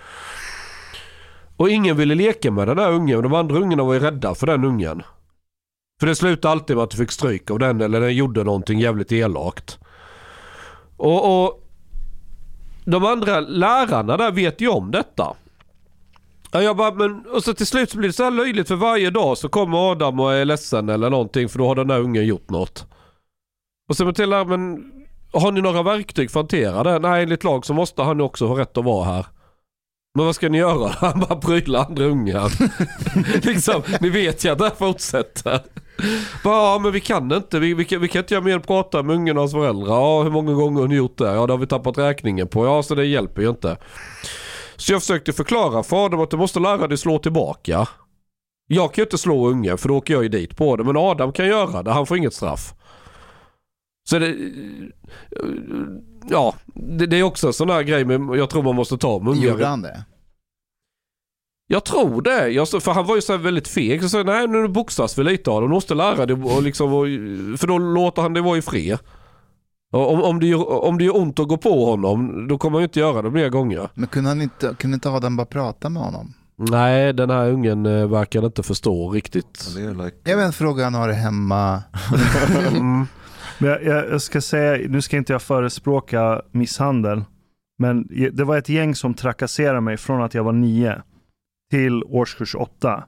Och 1.56 1.70
ingen 1.70 1.96
ville 1.96 2.14
leka 2.14 2.50
med 2.50 2.68
den 2.68 2.76
där 2.76 2.92
ungen. 2.92 3.22
De 3.22 3.34
andra 3.34 3.56
ungarna 3.58 3.84
var 3.84 3.94
ju 3.94 4.00
rädda 4.00 4.34
för 4.34 4.46
den 4.46 4.64
ungen. 4.64 5.02
För 6.00 6.06
det 6.06 6.14
slutade 6.14 6.52
alltid 6.52 6.76
med 6.76 6.82
att 6.84 6.90
du 6.90 6.96
fick 6.96 7.10
stryk 7.10 7.50
av 7.50 7.58
den 7.58 7.80
eller 7.80 8.00
den 8.00 8.14
gjorde 8.16 8.44
någonting 8.44 8.78
jävligt 8.80 9.12
elakt. 9.12 9.78
Och, 10.96 11.44
och 11.44 11.63
de 12.84 13.04
andra 13.04 13.40
lärarna 13.40 14.16
där 14.16 14.32
vet 14.32 14.60
ju 14.60 14.68
om 14.68 14.90
detta. 14.90 15.36
Ja, 16.52 16.62
jag 16.62 16.76
bara, 16.76 16.94
men, 16.94 17.26
och 17.26 17.44
så 17.44 17.54
till 17.54 17.66
slut 17.66 17.90
så 17.90 17.98
blir 17.98 18.08
det 18.08 18.12
så 18.12 18.24
här 18.24 18.30
löjligt 18.30 18.68
för 18.68 18.76
varje 18.76 19.10
dag 19.10 19.38
så 19.38 19.48
kommer 19.48 19.90
Adam 19.90 20.20
och 20.20 20.32
är 20.32 20.44
ledsen 20.44 20.88
eller 20.88 21.10
någonting 21.10 21.48
för 21.48 21.58
då 21.58 21.66
har 21.66 21.74
den 21.74 21.88
där 21.88 22.00
ungen 22.00 22.26
gjort 22.26 22.50
något. 22.50 22.86
Och 23.88 23.96
så 23.96 24.12
till 24.12 24.30
läraren, 24.30 24.48
men 24.48 24.92
har 25.32 25.52
ni 25.52 25.60
några 25.60 25.82
verktyg 25.82 26.30
för 26.30 26.40
att 26.40 26.52
hantera 26.52 26.82
det? 26.82 26.98
Nej, 26.98 27.22
enligt 27.22 27.44
lag 27.44 27.66
så 27.66 27.74
måste 27.74 28.02
han 28.02 28.18
ju 28.18 28.24
också 28.24 28.46
ha 28.46 28.58
rätt 28.58 28.76
att 28.78 28.84
vara 28.84 29.04
här. 29.04 29.26
Men 30.14 30.26
vad 30.26 30.34
ska 30.34 30.48
ni 30.48 30.58
göra? 30.58 30.88
Han 31.00 31.20
bara 31.20 31.36
prylar 31.36 31.84
andra 31.84 32.04
ungar. 32.04 32.52
liksom, 33.46 33.82
ni 34.00 34.10
vet 34.10 34.44
ju 34.44 34.48
att 34.48 34.58
det 34.58 34.64
här 34.64 34.74
fortsätter. 34.74 35.60
Bara, 36.44 36.72
ja 36.72 36.78
men 36.82 36.92
vi 36.92 37.00
kan 37.00 37.32
inte, 37.32 37.58
vi, 37.58 37.74
vi, 37.74 37.84
kan, 37.84 38.00
vi 38.00 38.08
kan 38.08 38.22
inte 38.22 38.34
göra 38.34 38.44
mer 38.44 38.54
än 38.54 38.60
prata 38.60 39.02
med 39.02 39.16
ungarna 39.16 39.40
och 39.40 39.42
hans 39.42 39.52
föräldrar. 39.52 39.86
Ja 39.86 40.22
hur 40.22 40.30
många 40.30 40.52
gånger 40.52 40.80
har 40.80 40.88
ni 40.88 40.94
gjort 40.94 41.18
det? 41.18 41.34
Ja 41.34 41.46
det 41.46 41.52
har 41.52 41.58
vi 41.58 41.66
tappat 41.66 41.98
räkningen 41.98 42.48
på. 42.48 42.66
Ja 42.66 42.82
så 42.82 42.94
det 42.94 43.04
hjälper 43.04 43.42
ju 43.42 43.50
inte. 43.50 43.76
Så 44.76 44.92
jag 44.92 45.00
försökte 45.00 45.32
förklara 45.32 45.82
för 45.82 46.04
Adam 46.04 46.20
att 46.20 46.30
du 46.30 46.36
måste 46.36 46.60
lära 46.60 46.86
dig 46.86 46.98
slå 46.98 47.18
tillbaka. 47.18 47.88
Jag 48.66 48.94
kan 48.94 49.02
ju 49.02 49.06
inte 49.06 49.18
slå 49.18 49.48
ungen 49.48 49.78
för 49.78 49.88
då 49.88 49.96
åker 49.96 50.14
jag 50.14 50.22
ju 50.22 50.28
dit 50.28 50.56
på 50.56 50.76
det. 50.76 50.84
Men 50.84 50.96
Adam 50.96 51.32
kan 51.32 51.46
göra 51.46 51.82
det, 51.82 51.90
han 51.90 52.06
får 52.06 52.16
inget 52.16 52.34
straff. 52.34 52.74
Så 54.08 54.18
det... 54.18 54.36
Ja, 56.30 56.54
det, 56.74 57.06
det 57.06 57.16
är 57.16 57.22
också 57.22 57.46
en 57.46 57.52
sån 57.52 57.70
här 57.70 57.82
grej 57.82 58.04
med, 58.04 58.38
jag 58.38 58.50
tror 58.50 58.62
man 58.62 58.74
måste 58.74 58.98
ta 58.98 59.18
med 59.18 59.28
ungar. 59.32 59.42
Gjorde 59.42 59.66
han 59.66 59.82
det? 59.82 60.04
Jag 61.66 61.84
tror 61.84 62.22
det. 62.22 62.48
Jag, 62.48 62.68
för 62.68 62.92
han 62.92 63.06
var 63.06 63.14
ju 63.14 63.20
så 63.22 63.32
här 63.32 63.38
väldigt 63.40 63.68
feg. 63.68 64.02
Så 64.02 64.08
sa 64.08 64.16
jag, 64.16 64.26
nej 64.26 64.48
nu 64.48 64.68
boxas 64.68 65.18
vi 65.18 65.24
lite 65.24 65.50
av 65.50 65.60
det. 65.60 65.66
Du 65.66 65.70
måste 65.70 65.94
lära 65.94 66.26
dig 66.26 66.36
och 66.36 66.62
liksom, 66.62 66.92
och, 66.92 67.06
för 67.58 67.66
då 67.66 67.78
låter 67.78 68.22
han 68.22 68.32
dig 68.32 68.42
vara 68.42 68.58
i 68.58 68.62
fred. 68.62 68.98
Om, 69.92 70.22
om, 70.22 70.40
det 70.40 70.46
gör, 70.46 70.84
om 70.84 70.98
det 70.98 71.04
gör 71.04 71.16
ont 71.16 71.38
att 71.38 71.48
gå 71.48 71.56
på 71.56 71.84
honom, 71.84 72.48
då 72.48 72.58
kommer 72.58 72.76
han 72.78 72.82
ju 72.82 72.84
inte 72.84 73.00
göra 73.00 73.22
det 73.22 73.30
fler 73.30 73.48
gånger. 73.48 73.88
Men 73.94 74.08
kunde, 74.08 74.30
han 74.30 74.42
inte, 74.42 74.74
kunde 74.78 74.94
inte 74.94 75.10
Adam 75.10 75.36
bara 75.36 75.46
prata 75.46 75.88
med 75.88 76.02
honom? 76.02 76.34
Nej, 76.56 77.12
den 77.12 77.30
här 77.30 77.50
ungen 77.50 77.86
eh, 77.86 78.06
verkar 78.06 78.46
inte 78.46 78.62
förstå 78.62 79.10
riktigt. 79.10 79.68
like, 79.76 80.30
Jag 80.30 80.36
vet 80.36 80.46
en 80.46 80.52
fråga 80.52 80.84
han 80.84 80.94
har 80.94 81.08
hemma. 81.08 81.82
Mm. 82.76 83.06
Men 83.58 83.70
jag, 83.70 83.82
jag, 84.10 84.22
ska 84.22 84.40
säga, 84.40 84.88
nu 84.88 85.02
ska 85.02 85.16
inte 85.16 85.32
jag 85.32 85.42
förespråka 85.42 86.42
misshandel, 86.50 87.24
men 87.78 88.08
det 88.32 88.44
var 88.44 88.58
ett 88.58 88.68
gäng 88.68 88.94
som 88.94 89.14
trakasserade 89.14 89.80
mig 89.80 89.96
från 89.96 90.22
att 90.22 90.34
jag 90.34 90.44
var 90.44 90.52
nio 90.52 91.02
till 91.70 92.02
årskurs 92.04 92.54
åtta. 92.54 93.04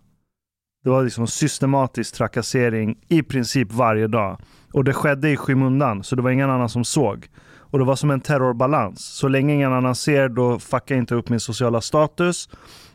Det 0.84 0.90
var 0.90 1.04
liksom 1.04 1.26
systematisk 1.26 2.14
trakassering 2.14 2.98
i 3.08 3.22
princip 3.22 3.72
varje 3.72 4.06
dag. 4.06 4.38
Och 4.72 4.84
det 4.84 4.92
skedde 4.92 5.30
i 5.30 5.36
skymundan, 5.36 6.04
så 6.04 6.16
det 6.16 6.22
var 6.22 6.30
ingen 6.30 6.50
annan 6.50 6.68
som 6.68 6.84
såg. 6.84 7.28
Och 7.58 7.78
det 7.78 7.84
var 7.84 7.96
som 7.96 8.10
en 8.10 8.20
terrorbalans. 8.20 9.04
Så 9.04 9.28
länge 9.28 9.54
ingen 9.54 9.72
annan 9.72 9.94
ser, 9.94 10.28
då 10.28 10.58
fuckar 10.58 10.94
jag 10.94 11.02
inte 11.02 11.14
upp 11.14 11.28
min 11.28 11.40
sociala 11.40 11.80
status. 11.80 12.48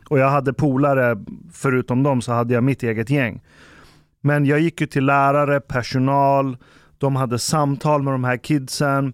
Och 0.08 0.18
jag 0.18 0.30
hade 0.30 0.52
polare, 0.52 1.24
förutom 1.52 2.02
dem 2.02 2.22
så 2.22 2.32
hade 2.32 2.54
jag 2.54 2.64
mitt 2.64 2.82
eget 2.82 3.10
gäng. 3.10 3.40
Men 4.20 4.46
jag 4.46 4.60
gick 4.60 4.80
ju 4.80 4.86
till 4.86 5.04
lärare, 5.04 5.60
personal, 5.60 6.56
de 7.02 7.16
hade 7.16 7.38
samtal 7.38 8.02
med 8.02 8.14
de 8.14 8.24
här 8.24 8.36
kidsen. 8.36 9.12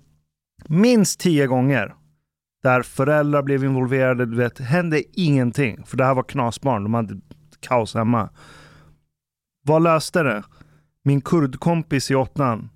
Minst 0.66 1.20
tio 1.20 1.46
gånger. 1.46 1.94
Där 2.62 2.82
föräldrar 2.82 3.42
blev 3.42 3.64
involverade. 3.64 4.26
Du 4.26 4.36
vet, 4.36 4.58
hände 4.58 5.02
ingenting. 5.20 5.84
För 5.86 5.96
det 5.96 6.04
här 6.04 6.14
var 6.14 6.22
knasbarn. 6.22 6.82
De 6.82 6.94
hade 6.94 7.20
kaos 7.60 7.94
hemma. 7.94 8.28
Vad 9.64 9.82
löste 9.82 10.22
det? 10.22 10.42
Min 11.04 11.20
kurdkompis 11.20 12.10
i 12.10 12.14
åttan 12.14 12.70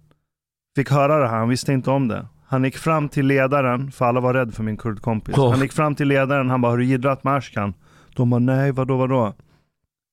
fick 0.77 0.91
höra 0.91 1.19
det 1.19 1.29
här. 1.29 1.39
Han 1.39 1.49
visste 1.49 1.73
inte 1.73 1.91
om 1.91 2.09
det. 2.09 2.27
Han 2.47 2.65
gick 2.65 2.77
fram 2.77 3.09
till 3.09 3.27
ledaren, 3.27 3.93
för 3.93 4.05
alla 4.05 4.21
var 4.21 4.35
rädda 4.35 4.53
för 4.53 4.63
min 4.63 4.77
kurdkompis. 4.77 5.39
Oh. 5.39 5.51
Han 5.51 5.61
gick 5.61 5.73
fram 5.73 5.95
till 5.95 6.09
ledaren. 6.09 6.51
Han 6.51 6.61
bara, 6.61 6.73
har 6.73 6.79
du 6.79 6.85
jiddrat 6.85 7.25
med 7.25 7.35
Ashkan? 7.35 7.75
De 8.17 8.31
bara, 8.31 8.39
nej, 8.39 8.73
vadå, 8.73 8.97
vadå? 8.97 9.35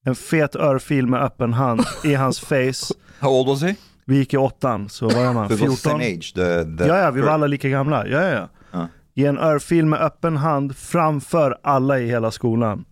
En 0.06 0.16
fet 0.16 0.56
örfil 0.56 1.08
med 1.08 1.22
öppen 1.22 1.54
hand 1.54 1.82
i 2.04 2.14
hans 2.14 2.40
face. 2.40 2.94
how 3.20 3.30
old 3.30 3.48
was 3.48 3.62
he? 3.62 3.76
Vi 4.10 4.18
gick 4.18 4.34
i 4.34 4.38
åttan, 4.38 4.90
så 4.90 5.08
vad 5.08 5.26
är 5.26 5.34
man? 5.34 5.48
So 5.50 5.54
it 5.54 5.62
was 5.62 5.82
the 5.82 5.90
14? 5.90 5.92
same 5.92 6.04
age. 6.04 6.34
The, 6.34 6.78
the 6.78 6.88
Ja, 6.88 6.98
ja, 6.98 7.12
vi 7.12 7.22
var 7.22 7.30
alla 7.30 7.48
lika 7.48 7.70
gamla. 7.70 8.08
Ja, 8.08 8.22
ja, 8.22 8.30
ja. 8.30 8.50
Ja. 8.72 8.88
Ge 9.14 9.26
en 9.26 9.38
örfil 9.38 9.86
med 9.86 10.02
öppen 10.02 10.38
hand 10.38 10.76
framför 10.76 11.58
alla 11.64 12.00
i 12.00 12.08
hela 12.08 12.32
skolan. 12.32 12.86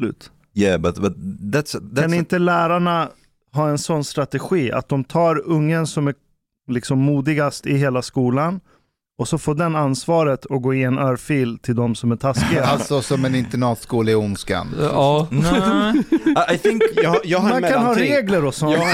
Slut. 0.00 0.30
Yeah, 0.54 0.80
but 0.80 0.98
but 0.98 1.16
that's 1.54 1.80
that's 1.80 2.00
kan 2.00 2.14
inte 2.14 2.38
lärarna 2.38 3.08
ha 3.52 3.68
en 3.68 3.78
sån 3.78 4.04
strategi? 4.04 4.72
Att 4.72 4.88
de 4.88 5.04
tar 5.04 5.42
ungen 5.48 5.86
som 5.86 6.08
är 6.08 6.14
liksom 6.68 6.98
modigast 6.98 7.66
i 7.66 7.76
hela 7.76 8.02
skolan 8.02 8.60
och 9.22 9.28
så 9.28 9.38
får 9.38 9.54
den 9.54 9.76
ansvaret 9.76 10.46
att 10.50 10.62
gå 10.62 10.74
i 10.74 10.82
en 10.82 10.98
örfil 10.98 11.58
till 11.58 11.74
de 11.74 11.94
som 11.94 12.12
är 12.12 12.16
taskiga. 12.16 12.64
Alltså 12.72 13.02
som 13.02 13.24
en 13.24 13.34
internatskola 13.34 14.10
i 14.10 14.14
ondskan. 14.14 14.74
Ja. 14.80 15.28
I, 16.54 16.58
think 16.58 16.82
Jag, 17.02 17.16
jag 17.24 17.38
har 17.38 17.50
Man 17.50 17.62
kan 17.62 17.82
ha 17.86 17.94
regler 17.96 18.44
och 18.44 18.54
sånt. 18.54 18.72
Jag 18.76 18.86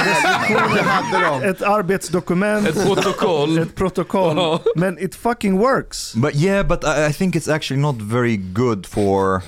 Det 0.74 0.83
hade 0.83 1.41
de. 1.41 1.49
Ett 1.51 1.62
arbetsdokument, 1.62 2.68
Ett 2.68 2.87
protokoll. 2.87 3.59
ett 3.59 3.74
protokoll. 3.74 4.37
Ja. 4.37 4.61
Men 4.76 4.99
it 4.99 5.14
fucking 5.14 5.59
works. 5.59 6.14
But 6.14 6.35
yeah, 6.35 6.66
but 6.68 6.85
I, 6.85 7.11
I 7.11 7.12
think 7.12 7.35
it's 7.37 7.55
actually 7.55 7.83
not 7.83 7.97
very 8.03 8.37
good 8.37 8.87
for 8.87 9.43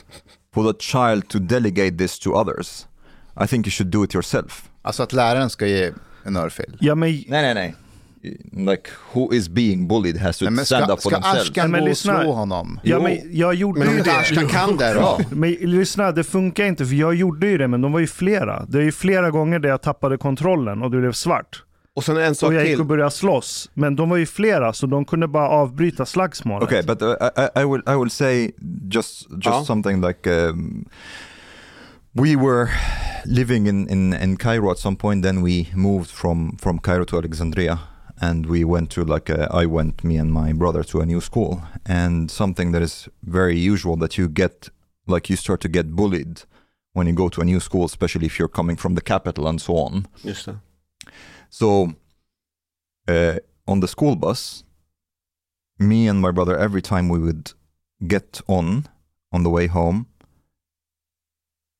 for 0.55 0.72
the 0.72 0.78
child 0.78 1.28
to 1.28 1.39
delegate 1.39 1.99
this 1.99 2.18
to 2.18 2.31
others. 2.33 2.87
I 3.45 3.47
think 3.47 3.66
you 3.66 3.70
should 3.70 3.93
do 3.93 4.05
it 4.05 4.14
yourself. 4.14 4.64
Alltså 4.83 5.03
att 5.03 5.12
läraren 5.12 5.51
ska 5.51 5.66
ge 5.66 5.93
en 6.24 6.37
örfil. 6.37 6.76
Ja, 6.81 6.95
men 6.95 7.11
Nej, 7.11 7.26
nej, 7.28 7.55
nej. 7.55 7.74
Like 8.53 8.91
who 9.12 9.33
is 9.33 9.49
being 9.49 9.89
bullied 9.89 10.16
has 10.16 10.39
to 10.39 10.51
men 10.51 10.64
stand 10.66 10.85
ska, 10.85 10.93
up 10.93 11.03
for 11.03 11.11
ska 11.11 11.21
themselves. 11.21 11.51
Ashkan 11.51 11.71
Men 11.71 11.85
gå 11.85 11.91
och 11.91 11.97
slå 11.97 12.33
honom? 12.33 12.81
Ja, 12.83 13.01
men 13.01 13.18
jag 13.33 13.55
gjorde 13.55 13.79
men 13.79 13.89
om 13.89 13.95
ju 13.95 13.99
inte 13.99 14.11
det. 14.11 14.16
Ashkan 14.18 14.47
kan 14.49 14.77
det 14.77 14.95
då? 14.95 15.21
Men 15.31 15.51
lyssna, 15.53 16.12
det 16.12 16.25
funkar 16.25 16.64
inte 16.64 16.87
för 16.87 16.95
jag 16.95 17.14
gjorde 17.14 17.47
ju 17.47 17.59
det 17.59 17.68
men 17.68 17.81
de 17.81 17.93
var 17.93 18.01
ju 18.01 18.07
flera. 18.07 18.64
Det 18.68 18.79
är 18.79 18.83
ju 18.83 18.93
flera 18.93 19.31
gånger 19.31 19.59
där 19.59 19.68
jag 19.68 19.83
tappade 19.83 20.16
kontrollen 20.18 20.83
och 20.83 20.91
det 20.91 20.99
blev 20.99 21.12
svart. 21.12 21.64
Och 21.95 22.05
sen 22.05 22.16
en 22.16 22.35
sak 22.35 22.49
Och 22.49 22.55
jag 22.55 22.66
gick 22.66 22.79
och 22.79 22.87
började 22.87 23.11
slåss. 23.11 23.71
Men 23.75 23.97
de 23.97 24.09
var 24.09 24.16
ju 24.16 24.27
flera 24.27 24.73
så 24.73 24.87
de 24.87 25.05
kunde 25.05 25.29
bara 25.29 25.49
avbryta 25.49 26.07
slagsmålet. 26.07 26.62
Okay, 26.62 26.83
but 26.83 27.03
uh, 27.03 27.09
I, 27.37 27.61
I 27.61 27.64
will 27.64 27.83
I 27.87 27.99
will 27.99 28.11
say 28.11 28.51
just 28.91 29.27
just 29.31 29.45
Ja. 29.47 29.64
something 29.64 30.01
like 30.07 30.31
um, 30.31 30.85
we 32.12 32.37
were 32.37 32.68
living 33.25 33.66
in, 33.66 33.89
in 33.89 34.12
in 34.14 34.37
Cairo 34.37 34.71
at 34.71 34.79
some 34.79 34.97
point. 34.97 35.23
Then 35.25 35.43
we 35.45 35.66
moved 35.75 36.11
from 36.11 36.57
from 36.62 36.79
Cairo 36.79 37.05
to 37.05 37.18
Alexandria, 37.18 37.79
and 38.21 38.47
we 38.47 38.64
went 38.64 38.91
to 38.91 39.05
like 39.05 39.29
a, 39.31 39.49
I 39.51 39.66
went 39.66 40.05
me 40.05 40.16
and 40.16 40.33
my 40.33 40.53
brother 40.53 40.83
to 40.85 41.01
a 41.01 41.07
new 41.07 41.21
school, 41.21 41.62
and 41.87 42.31
something 42.31 42.73
that 42.73 42.83
is 42.83 43.09
very 43.23 43.59
usual 43.59 43.97
that 43.97 44.18
you 44.18 44.29
get 44.29 44.68
like 45.07 45.31
you 45.31 45.37
start 45.37 45.61
to 45.61 45.68
get 45.68 45.97
bullied 45.97 46.43
when 46.93 47.07
you 47.07 47.12
go 47.12 47.29
to 47.29 47.41
a 47.41 47.45
new 47.45 47.61
school, 47.61 47.85
especially 47.85 48.27
if 48.27 48.39
you're 48.39 48.49
coming 48.49 48.77
from 48.77 48.95
the 48.95 49.01
capital 49.01 49.47
and 49.49 49.61
so 49.61 49.77
on. 49.77 50.07
Just 50.25 50.47
det. 50.47 50.57
So, 51.49 51.95
uh, 53.09 53.39
on 53.66 53.81
the 53.81 53.89
school 53.89 54.16
bus, 54.16 54.64
me 55.79 56.07
and 56.07 56.21
my 56.21 56.31
brother, 56.31 56.57
every 56.57 56.83
time 56.83 57.09
we 57.09 57.18
would 57.18 57.53
get 58.07 58.41
on 58.47 58.87
on 59.33 59.43
the 59.43 59.51
way 59.51 59.66
home, 59.66 60.07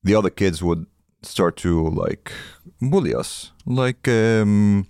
the 0.03 0.15
other 0.15 0.29
kids 0.29 0.61
would 0.63 0.85
start 1.23 1.55
to 1.57 1.87
like 1.89 2.31
bully 2.81 3.13
us, 3.13 3.51
like 3.65 4.07
um, 4.07 4.87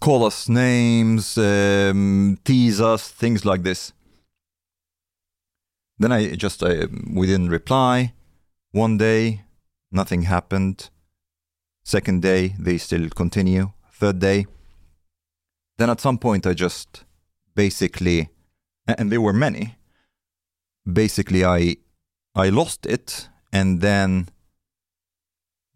call 0.00 0.24
us 0.24 0.48
names, 0.48 1.36
um, 1.38 2.38
tease 2.44 2.80
us, 2.80 3.08
things 3.08 3.44
like 3.44 3.62
this. 3.62 3.92
Then 5.98 6.12
I 6.12 6.34
just 6.34 6.62
uh, 6.62 6.86
we 7.12 7.26
didn't 7.26 7.50
reply. 7.50 8.14
One 8.72 8.96
day, 8.96 9.42
nothing 9.92 10.22
happened. 10.22 10.88
Second 11.84 12.22
day, 12.22 12.54
they 12.58 12.78
still 12.78 13.08
continue. 13.10 13.72
Third 13.92 14.18
day, 14.18 14.46
then 15.80 15.90
at 15.90 16.00
some 16.00 16.18
point, 16.18 16.46
I 16.46 16.54
just 16.54 17.04
basically, 17.54 18.28
and 18.86 19.10
there 19.10 19.20
were 19.20 19.32
many. 19.32 19.76
Basically, 20.90 21.44
I 21.44 21.76
I 22.34 22.48
lost 22.48 22.86
it, 22.86 23.28
and 23.52 23.80
then 23.80 24.28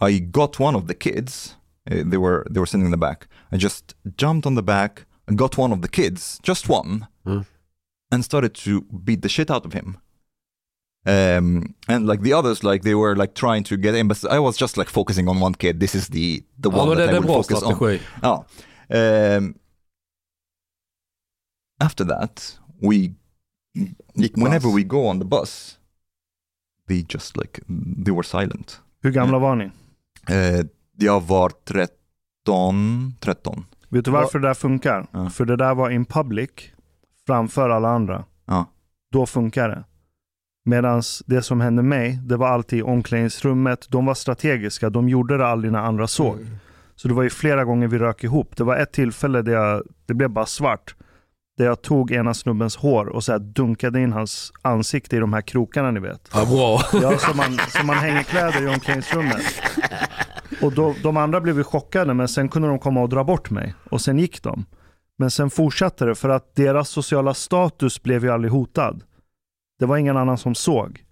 I 0.01 0.19
got 0.19 0.59
one 0.59 0.75
of 0.75 0.87
the 0.87 0.95
kids. 0.95 1.57
Uh, 1.91 2.03
they 2.11 2.17
were 2.19 2.45
they 2.51 2.61
were 2.61 2.67
sitting 2.67 2.87
in 2.87 2.91
the 2.91 3.07
back. 3.09 3.27
I 3.53 3.57
just 3.57 3.95
jumped 4.17 4.47
on 4.47 4.55
the 4.55 4.63
back, 4.63 5.07
and 5.27 5.39
got 5.39 5.57
one 5.59 5.73
of 5.73 5.81
the 5.81 5.89
kids, 5.89 6.39
just 6.43 6.69
one, 6.69 7.07
Mm. 7.27 7.45
and 8.11 8.25
started 8.25 8.55
to 8.65 8.81
beat 9.05 9.23
the 9.23 9.29
shit 9.29 9.51
out 9.51 9.65
of 9.67 9.73
him. 9.73 9.97
Um, 11.07 11.75
and 11.89 12.07
like 12.07 12.23
the 12.23 12.33
others, 12.33 12.65
like 12.65 12.83
they 12.83 12.95
were 12.95 13.15
like 13.17 13.35
trying 13.35 13.63
to 13.65 13.77
get 13.77 13.95
in, 13.95 14.09
but 14.09 14.25
I 14.25 14.39
was 14.39 14.57
just 14.61 14.77
like 14.79 14.91
focusing 14.91 15.29
on 15.29 15.41
one 15.43 15.55
kid. 15.55 15.79
This 15.81 15.95
is 15.95 16.09
the 16.09 16.43
the 16.59 16.71
Ja, 16.71 16.79
one 16.79 16.89
men 16.89 16.97
det, 16.99 17.07
that 17.07 17.11
det 17.11 17.15
I 17.15 17.17
är 17.17 17.23
en 17.23 17.27
will 17.27 17.43
focus 17.43 17.63
on. 17.63 17.75
strategi. 17.75 18.03
Ja. 18.23 18.45
Um, 19.37 19.55
after 21.81 22.05
that, 22.05 22.59
we 22.81 23.15
Gick 24.17 24.37
whenever 24.37 24.69
pass. 24.69 24.75
we 24.75 24.85
go 24.85 25.07
on 25.09 25.19
the 25.19 25.25
bus, 25.25 25.79
they 26.87 27.03
just 27.03 27.37
like 27.37 27.61
they 28.05 28.13
were 28.13 28.23
silent. 28.23 28.81
Hur 29.03 29.11
gamla 29.11 29.39
var 29.41 29.57
ni? 29.57 29.65
Uh, 30.31 30.63
jag 30.97 31.23
var 31.23 31.51
13, 32.45 33.15
13. 33.21 33.65
Vet 33.89 34.05
du 34.05 34.11
varför 34.11 34.39
det 34.39 34.49
där 34.49 34.55
funkar? 34.55 35.07
Ja. 35.11 35.31
För 35.31 35.45
det 35.45 35.57
där 35.57 35.75
var 35.75 35.91
in 35.91 36.05
public 36.05 36.51
framför 37.27 37.71
alla 37.71 37.89
andra. 37.89 38.25
Ja. 38.47 38.67
Då 39.13 39.27
funkar 39.27 39.69
det. 39.69 39.85
Medan 40.65 41.03
det 41.27 41.43
som 41.43 41.61
hände 41.61 41.83
mig, 41.83 42.19
det 42.23 42.37
var 42.37 42.49
alltid 42.49 42.79
i 42.79 42.83
omklädningsrummet. 42.83 43.87
De 43.89 44.07
var 44.07 44.15
strategiska. 44.15 44.91
De 44.91 45.09
gjorde 45.09 45.39
det 45.39 45.47
aldrig 45.47 45.73
när 45.73 45.79
andra 45.79 46.07
såg. 46.07 46.37
Mm. 46.37 46.57
Så 46.97 47.09
det 47.09 47.15
var 47.15 47.23
ju 47.23 47.31
flera 47.31 47.65
gånger 47.65 47.89
vi 47.89 47.99
rök 47.99 48.25
ihop. 48.25 48.57
Det 48.57 48.65
var 48.65 48.77
ett 48.77 48.93
tillfälle 48.93 49.43
där 49.43 49.53
jag, 49.53 49.83
det 50.07 50.15
blev 50.15 50.31
bara 50.31 50.47
svart. 50.47 50.95
Där 51.59 51.65
jag 51.65 51.83
tog 51.83 52.13
ena 52.13 52.35
snubbens 52.35 52.77
hår 52.77 53.07
och 53.07 53.25
så 53.25 53.33
här 53.33 53.39
dunkade 53.39 54.01
in 54.01 54.13
hans 54.13 54.53
ansikte 54.63 55.17
i 55.17 55.19
de 55.19 55.33
här 55.33 55.41
krokarna 55.41 55.91
ni 55.91 56.01
vet. 56.01 56.31
Ja, 56.35 56.45
bra. 56.45 57.01
Ja, 57.03 57.19
som 57.19 57.37
man, 57.37 57.59
som 57.69 57.87
man 57.87 57.97
hänger 57.97 58.23
kläder 58.23 58.63
i 58.63 58.75
omklädningsrummet. 58.75 59.43
Och 60.65 60.73
då, 60.73 60.95
de 61.03 61.17
andra 61.17 61.41
blev 61.41 61.57
ju 61.57 61.65
chockade 61.65 62.15
men 62.15 62.29
sen 62.29 62.49
kunde 62.49 62.69
de 62.69 62.79
komma 62.79 63.03
och 63.03 63.09
dra 63.09 63.25
bort 63.25 63.51
mig. 63.51 63.75
Och 63.91 64.01
sen 64.01 64.19
gick 64.19 64.43
de. 64.43 64.65
Men 65.19 65.31
sen 65.31 65.51
fortsatte 65.51 66.05
det 66.05 66.15
för 66.15 66.29
att 66.29 66.55
deras 66.55 66.89
sociala 66.89 67.35
status 67.35 68.03
blev 68.03 68.25
ju 68.25 68.31
aldrig 68.31 68.53
hotad. 68.53 69.05
Det 69.79 69.87
var 69.87 69.97
ingen 69.97 70.17
annan 70.17 70.39
som 70.39 70.55
såg. 70.55 71.05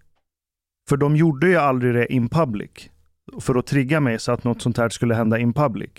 För 0.88 0.96
de 0.96 1.16
gjorde 1.16 1.48
ju 1.48 1.56
aldrig 1.56 1.94
det 1.94 2.12
in 2.12 2.28
public. 2.28 2.70
För 3.40 3.54
att 3.54 3.66
trigga 3.66 4.00
mig 4.00 4.18
så 4.18 4.32
att 4.32 4.44
något 4.44 4.62
sånt 4.62 4.78
här 4.78 4.88
skulle 4.88 5.14
hända 5.14 5.38
in 5.38 5.52
public. 5.52 5.90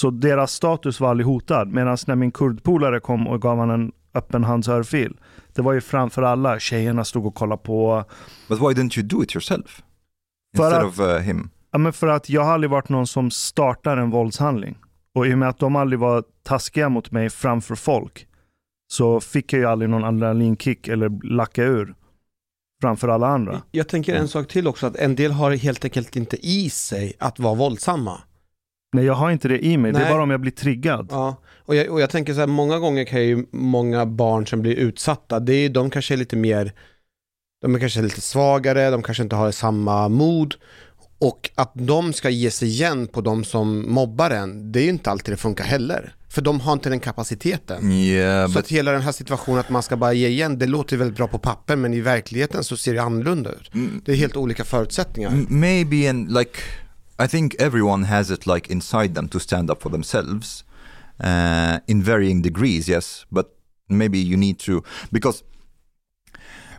Så 0.00 0.10
deras 0.10 0.52
status 0.52 1.00
var 1.00 1.10
aldrig 1.10 1.26
hotad. 1.26 1.68
Medan 1.68 1.96
när 2.06 2.16
min 2.16 2.32
kurdpolare 2.32 3.00
kom 3.00 3.28
och 3.28 3.42
gav 3.42 3.58
han 3.58 3.70
en 3.70 3.92
öppen 4.14 4.44
handsörfil. 4.44 5.16
Det 5.54 5.62
var 5.62 5.72
ju 5.72 5.80
framför 5.80 6.22
alla. 6.22 6.58
Tjejerna 6.58 7.04
stod 7.04 7.26
och 7.26 7.34
kollade 7.34 7.62
på. 7.62 8.04
But 8.48 8.60
why 8.60 8.64
didn't 8.64 8.98
you 8.98 9.08
do 9.08 9.22
it 9.22 9.34
yourself? 9.34 9.82
Instead 10.56 10.72
att- 10.72 10.84
of 10.84 11.00
uh, 11.00 11.18
him? 11.18 11.50
Ja, 11.76 11.80
men 11.80 11.92
för 11.92 12.06
att 12.06 12.28
jag 12.30 12.42
har 12.42 12.52
aldrig 12.52 12.70
varit 12.70 12.88
någon 12.88 13.06
som 13.06 13.30
startar 13.30 13.96
en 13.96 14.10
våldshandling. 14.10 14.78
Och 15.14 15.26
i 15.26 15.34
och 15.34 15.38
med 15.38 15.48
att 15.48 15.58
de 15.58 15.76
aldrig 15.76 15.98
var 16.00 16.24
taskiga 16.42 16.88
mot 16.88 17.10
mig 17.10 17.30
framför 17.30 17.74
folk 17.74 18.26
så 18.92 19.20
fick 19.20 19.52
jag 19.52 19.60
ju 19.60 19.66
aldrig 19.66 19.90
någon 19.90 20.04
adrenalinkick 20.04 20.88
eller 20.88 21.34
lacka 21.36 21.62
ur 21.62 21.94
framför 22.82 23.08
alla 23.08 23.26
andra. 23.26 23.62
Jag 23.70 23.88
tänker 23.88 24.14
en 24.14 24.28
sak 24.28 24.48
till 24.48 24.66
också, 24.66 24.86
att 24.86 24.96
en 24.96 25.16
del 25.16 25.32
har 25.32 25.50
helt 25.50 25.84
enkelt 25.84 26.16
inte 26.16 26.46
i 26.46 26.70
sig 26.70 27.12
att 27.18 27.38
vara 27.38 27.54
våldsamma. 27.54 28.20
Nej, 28.92 29.04
jag 29.04 29.14
har 29.14 29.30
inte 29.30 29.48
det 29.48 29.64
i 29.64 29.76
mig. 29.76 29.92
Det 29.92 29.98
Nej. 29.98 30.06
är 30.06 30.12
bara 30.12 30.22
om 30.22 30.30
jag 30.30 30.40
blir 30.40 30.52
triggad. 30.52 31.08
Ja, 31.10 31.36
och 31.58 31.74
jag, 31.74 31.90
och 31.92 32.00
jag 32.00 32.10
tänker 32.10 32.34
så 32.34 32.40
här, 32.40 32.46
många 32.46 32.78
gånger 32.78 33.04
kan 33.04 33.22
ju 33.22 33.46
många 33.50 34.06
barn 34.06 34.46
som 34.46 34.62
blir 34.62 34.74
utsatta, 34.74 35.40
det 35.40 35.54
är, 35.54 35.68
de 35.68 35.90
kanske 35.90 36.14
är 36.14 36.18
lite 36.18 36.36
mer, 36.36 36.72
de 37.62 37.74
är 37.74 37.78
kanske 37.78 38.02
lite 38.02 38.20
svagare, 38.20 38.90
de 38.90 39.02
kanske 39.02 39.22
inte 39.22 39.36
har 39.36 39.50
samma 39.50 40.08
mod. 40.08 40.54
Och 41.18 41.50
att 41.54 41.72
de 41.74 42.12
ska 42.12 42.30
ge 42.30 42.50
sig 42.50 42.68
igen 42.68 43.06
på 43.06 43.20
de 43.20 43.44
som 43.44 43.92
mobbar 43.92 44.30
en, 44.30 44.72
det 44.72 44.80
är 44.80 44.82
ju 44.84 44.88
inte 44.90 45.10
alltid 45.10 45.32
det 45.32 45.36
funkar 45.38 45.64
heller. 45.64 46.14
För 46.28 46.42
de 46.42 46.60
har 46.60 46.72
inte 46.72 46.88
den 46.88 47.00
kapaciteten. 47.00 47.92
Yeah, 47.92 48.46
Så 48.48 48.52
but 48.52 48.64
att 48.64 48.68
hela 48.68 48.92
den 48.92 49.02
här 49.02 49.12
situationen 49.12 49.60
att 49.60 49.70
man 49.70 49.82
ska 49.82 49.96
bara 49.96 50.12
ge 50.12 50.28
igen, 50.28 50.58
det 50.58 50.66
låter 50.66 50.96
väldigt 50.96 51.16
bra 51.16 51.28
på 51.28 51.38
papper 51.38 51.76
men 51.76 51.94
i 51.94 52.00
verkligheten 52.00 52.64
så 52.64 52.76
ser 52.76 52.94
det 52.94 53.02
annorlunda 53.02 53.50
ut. 53.52 53.74
mm, 53.74 54.02
Det 54.04 54.12
är 54.12 54.16
helt 54.16 54.36
olika 54.36 54.64
förutsättningar. 54.64 55.30
Maybe 55.48 56.10
and 56.10 56.32
like 56.32 56.60
i 57.24 57.28
think 57.28 57.54
everyone 57.58 58.06
has 58.06 58.30
it 58.30 58.46
like 58.46 58.72
inside 58.72 59.14
them 59.14 59.28
to 59.28 59.38
stand 59.40 59.70
up 59.70 59.82
for 59.82 59.90
themselves 59.90 60.64
uh, 61.24 61.76
in 61.86 62.02
varying 62.02 62.42
degrees 62.42 62.88
yes 62.88 63.24
but 63.28 63.46
maybe 63.88 64.18
you 64.18 64.36
need 64.36 64.58
to 64.58 64.82
because 65.10 65.38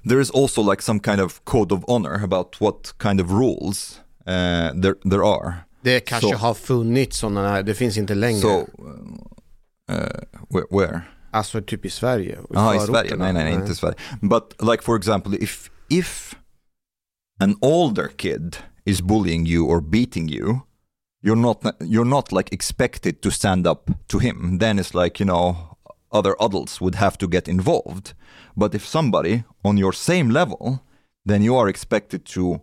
there 0.10 0.22
is 0.22 0.30
also 0.32 0.62
like 0.72 0.82
some 0.84 1.00
kind 1.00 1.20
of 1.22 1.44
code 1.44 1.74
of 1.76 1.84
honor 1.88 2.24
about 2.24 2.62
what 2.62 2.94
kind 3.00 3.20
of 3.22 3.32
rules 3.32 4.00
uh, 4.28 4.82
there 4.82 4.96
there 5.10 5.24
are 5.24 5.54
Det 5.82 6.00
kanske 6.00 6.30
Så- 6.30 6.36
har 6.38 6.54
funnits 6.54 7.18
sådana 7.18 7.50
här, 7.50 7.64
det 7.64 7.74
finns 7.76 7.98
inte 7.98 8.16
längre. 8.16 8.42
so 8.42 8.68
uh, 9.92 9.98
where, 10.50 10.66
where? 10.72 11.02
Alltså 11.32 11.62
typ 11.62 11.86
i 11.86 11.90
Sverige. 11.90 12.40
Ja, 12.50 12.76
i 12.76 12.80
Sverige. 12.80 13.16
Nej, 13.16 13.34
nej, 13.34 13.44
nej, 13.44 13.54
inte 13.54 13.72
i 13.72 13.76
Sverige. 13.76 13.96
But 14.22 14.56
like 14.62 14.84
for 14.84 14.98
example, 14.98 15.38
if 15.44 15.72
if 15.90 16.36
an 17.40 17.56
older 17.62 18.08
kid 18.08 18.58
is 18.86 19.02
bullying 19.02 19.46
you 19.48 19.66
or 19.68 19.82
beating 19.82 20.30
you, 20.30 20.60
you're 21.26 21.42
not 21.42 21.62
you're 21.80 22.10
not 22.10 22.32
like 22.32 22.56
expected 22.56 23.22
to 23.22 23.32
stand 23.32 23.68
up 23.68 23.90
to 24.08 24.20
him. 24.20 24.58
Then 24.60 24.80
it's 24.80 25.04
like 25.04 25.24
you 25.24 25.28
know 25.30 25.56
other 26.12 26.36
adults 26.40 26.82
would 26.82 26.96
have 26.96 27.18
to 27.18 27.28
get 27.28 27.48
involved. 27.48 28.14
But 28.56 28.74
if 28.76 28.86
somebody 28.88 29.44
on 29.64 29.78
your 29.78 29.94
same 29.94 30.30
level, 30.34 30.80
then 31.28 31.44
you 31.44 31.60
are 31.60 31.70
expected 31.70 32.26
to 32.34 32.62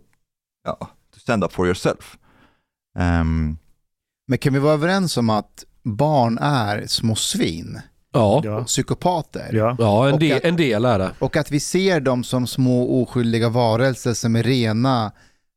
uh, 0.67 0.87
stand 1.25 1.43
up 1.43 1.51
for 1.53 1.65
yourself. 1.65 2.17
Um, 2.99 3.57
Men 4.27 4.37
kan 4.37 4.53
vi 4.53 4.59
vara 4.59 4.73
överens 4.73 5.17
om 5.17 5.29
att 5.29 5.63
barn 5.83 6.37
är 6.41 6.87
små 6.87 7.15
svin, 7.15 7.81
Ja, 8.13 8.41
Ja. 8.45 8.63
psykopater? 8.63 9.49
Ja. 9.53 9.75
ja 9.79 10.07
en, 10.07 10.13
Och 10.13 10.19
del, 10.19 10.37
att- 10.37 10.43
en 10.43 10.55
del 10.55 10.85
är 10.85 10.99
det. 10.99 11.11
Och 11.19 11.37
att 11.37 11.51
vi 11.51 11.59
ser 11.59 11.99
dem 11.99 12.23
som 12.23 12.47
små 12.47 13.01
oskyldiga 13.03 13.49
varelser 13.49 14.13
som 14.13 14.35
är 14.35 14.43
rena 14.43 15.11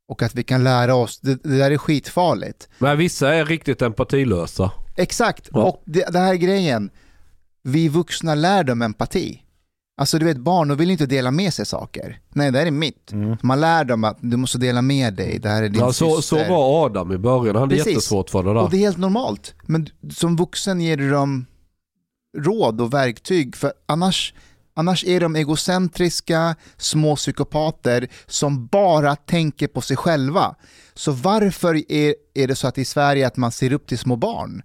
och 0.08 0.22
att 0.22 0.34
vi 0.34 0.42
kan 0.42 0.64
lära 0.64 0.94
oss, 0.94 1.20
det, 1.20 1.42
det 1.42 1.58
där 1.58 1.70
är 1.70 1.78
skitfarligt. 1.78 2.68
Men 2.78 2.98
vissa 2.98 3.34
är 3.34 3.44
riktigt 3.44 3.82
empatilösa. 3.82 4.70
Exakt, 4.96 5.48
Ja. 5.52 5.62
och 5.64 5.82
det, 5.86 6.12
det 6.12 6.18
här 6.18 6.32
är 6.32 6.36
grejen, 6.36 6.90
vi 7.62 7.88
vuxna 7.88 8.34
lär 8.34 8.64
dem 8.64 8.82
empati. 8.82 9.42
Alltså 9.98 10.18
du 10.18 10.26
vet, 10.26 10.36
barn 10.36 10.68
de 10.68 10.76
vill 10.78 10.90
inte 10.90 11.06
dela 11.06 11.30
med 11.30 11.54
sig 11.54 11.66
saker. 11.66 12.18
Nej, 12.28 12.50
det 12.52 12.58
här 12.58 12.66
är 12.66 12.70
mitt. 12.70 13.12
Mm. 13.12 13.36
Man 13.42 13.60
lär 13.60 13.84
dem 13.84 14.04
att 14.04 14.18
du 14.20 14.36
måste 14.36 14.58
dela 14.58 14.82
med 14.82 15.14
dig, 15.14 15.38
det 15.38 15.48
här 15.48 15.62
är 15.62 15.68
din 15.68 15.80
Ja, 15.80 15.92
så, 15.92 16.10
så 16.16 16.22
syster. 16.22 16.48
var 16.50 16.86
Adam 16.86 17.12
i 17.12 17.18
början. 17.18 17.56
Han 17.56 17.62
hade 17.62 17.76
Precis. 17.76 17.92
jättesvårt 17.92 18.30
för 18.30 18.42
det 18.42 18.54
där. 18.54 18.62
Och 18.62 18.70
det 18.70 18.76
är 18.76 18.80
helt 18.80 18.98
normalt. 18.98 19.54
Men 19.62 19.88
som 20.10 20.36
vuxen 20.36 20.80
ger 20.80 20.96
du 20.96 21.10
dem 21.10 21.46
råd 22.38 22.80
och 22.80 22.94
verktyg 22.94 23.56
för 23.56 23.72
annars, 23.86 24.34
annars 24.74 25.04
är 25.04 25.20
de 25.20 25.36
egocentriska 25.36 26.56
små 26.76 27.16
psykopater 27.16 28.08
som 28.26 28.66
bara 28.66 29.16
tänker 29.16 29.66
på 29.68 29.80
sig 29.80 29.96
själva. 29.96 30.54
Så 30.94 31.12
varför 31.12 31.92
är, 31.92 32.14
är 32.34 32.46
det 32.48 32.54
så 32.54 32.68
att 32.68 32.78
i 32.78 32.84
Sverige 32.84 33.26
att 33.26 33.36
man 33.36 33.52
ser 33.52 33.72
upp 33.72 33.86
till 33.86 33.98
små 33.98 34.16
barn? 34.16 34.62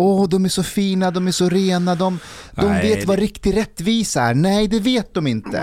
Åh, 0.00 0.28
de 0.28 0.44
är 0.44 0.48
så 0.48 0.62
fina, 0.62 1.10
de 1.10 1.26
är 1.28 1.32
så 1.32 1.48
rena, 1.48 1.94
de, 1.94 2.18
de 2.54 2.66
Nej, 2.66 2.94
vet 2.94 3.04
vad 3.06 3.18
det- 3.18 3.22
riktig 3.22 3.56
rättvisa 3.56 4.22
är. 4.22 4.34
Nej, 4.34 4.68
det 4.68 4.80
vet 4.80 5.14
de 5.14 5.26
inte. 5.26 5.62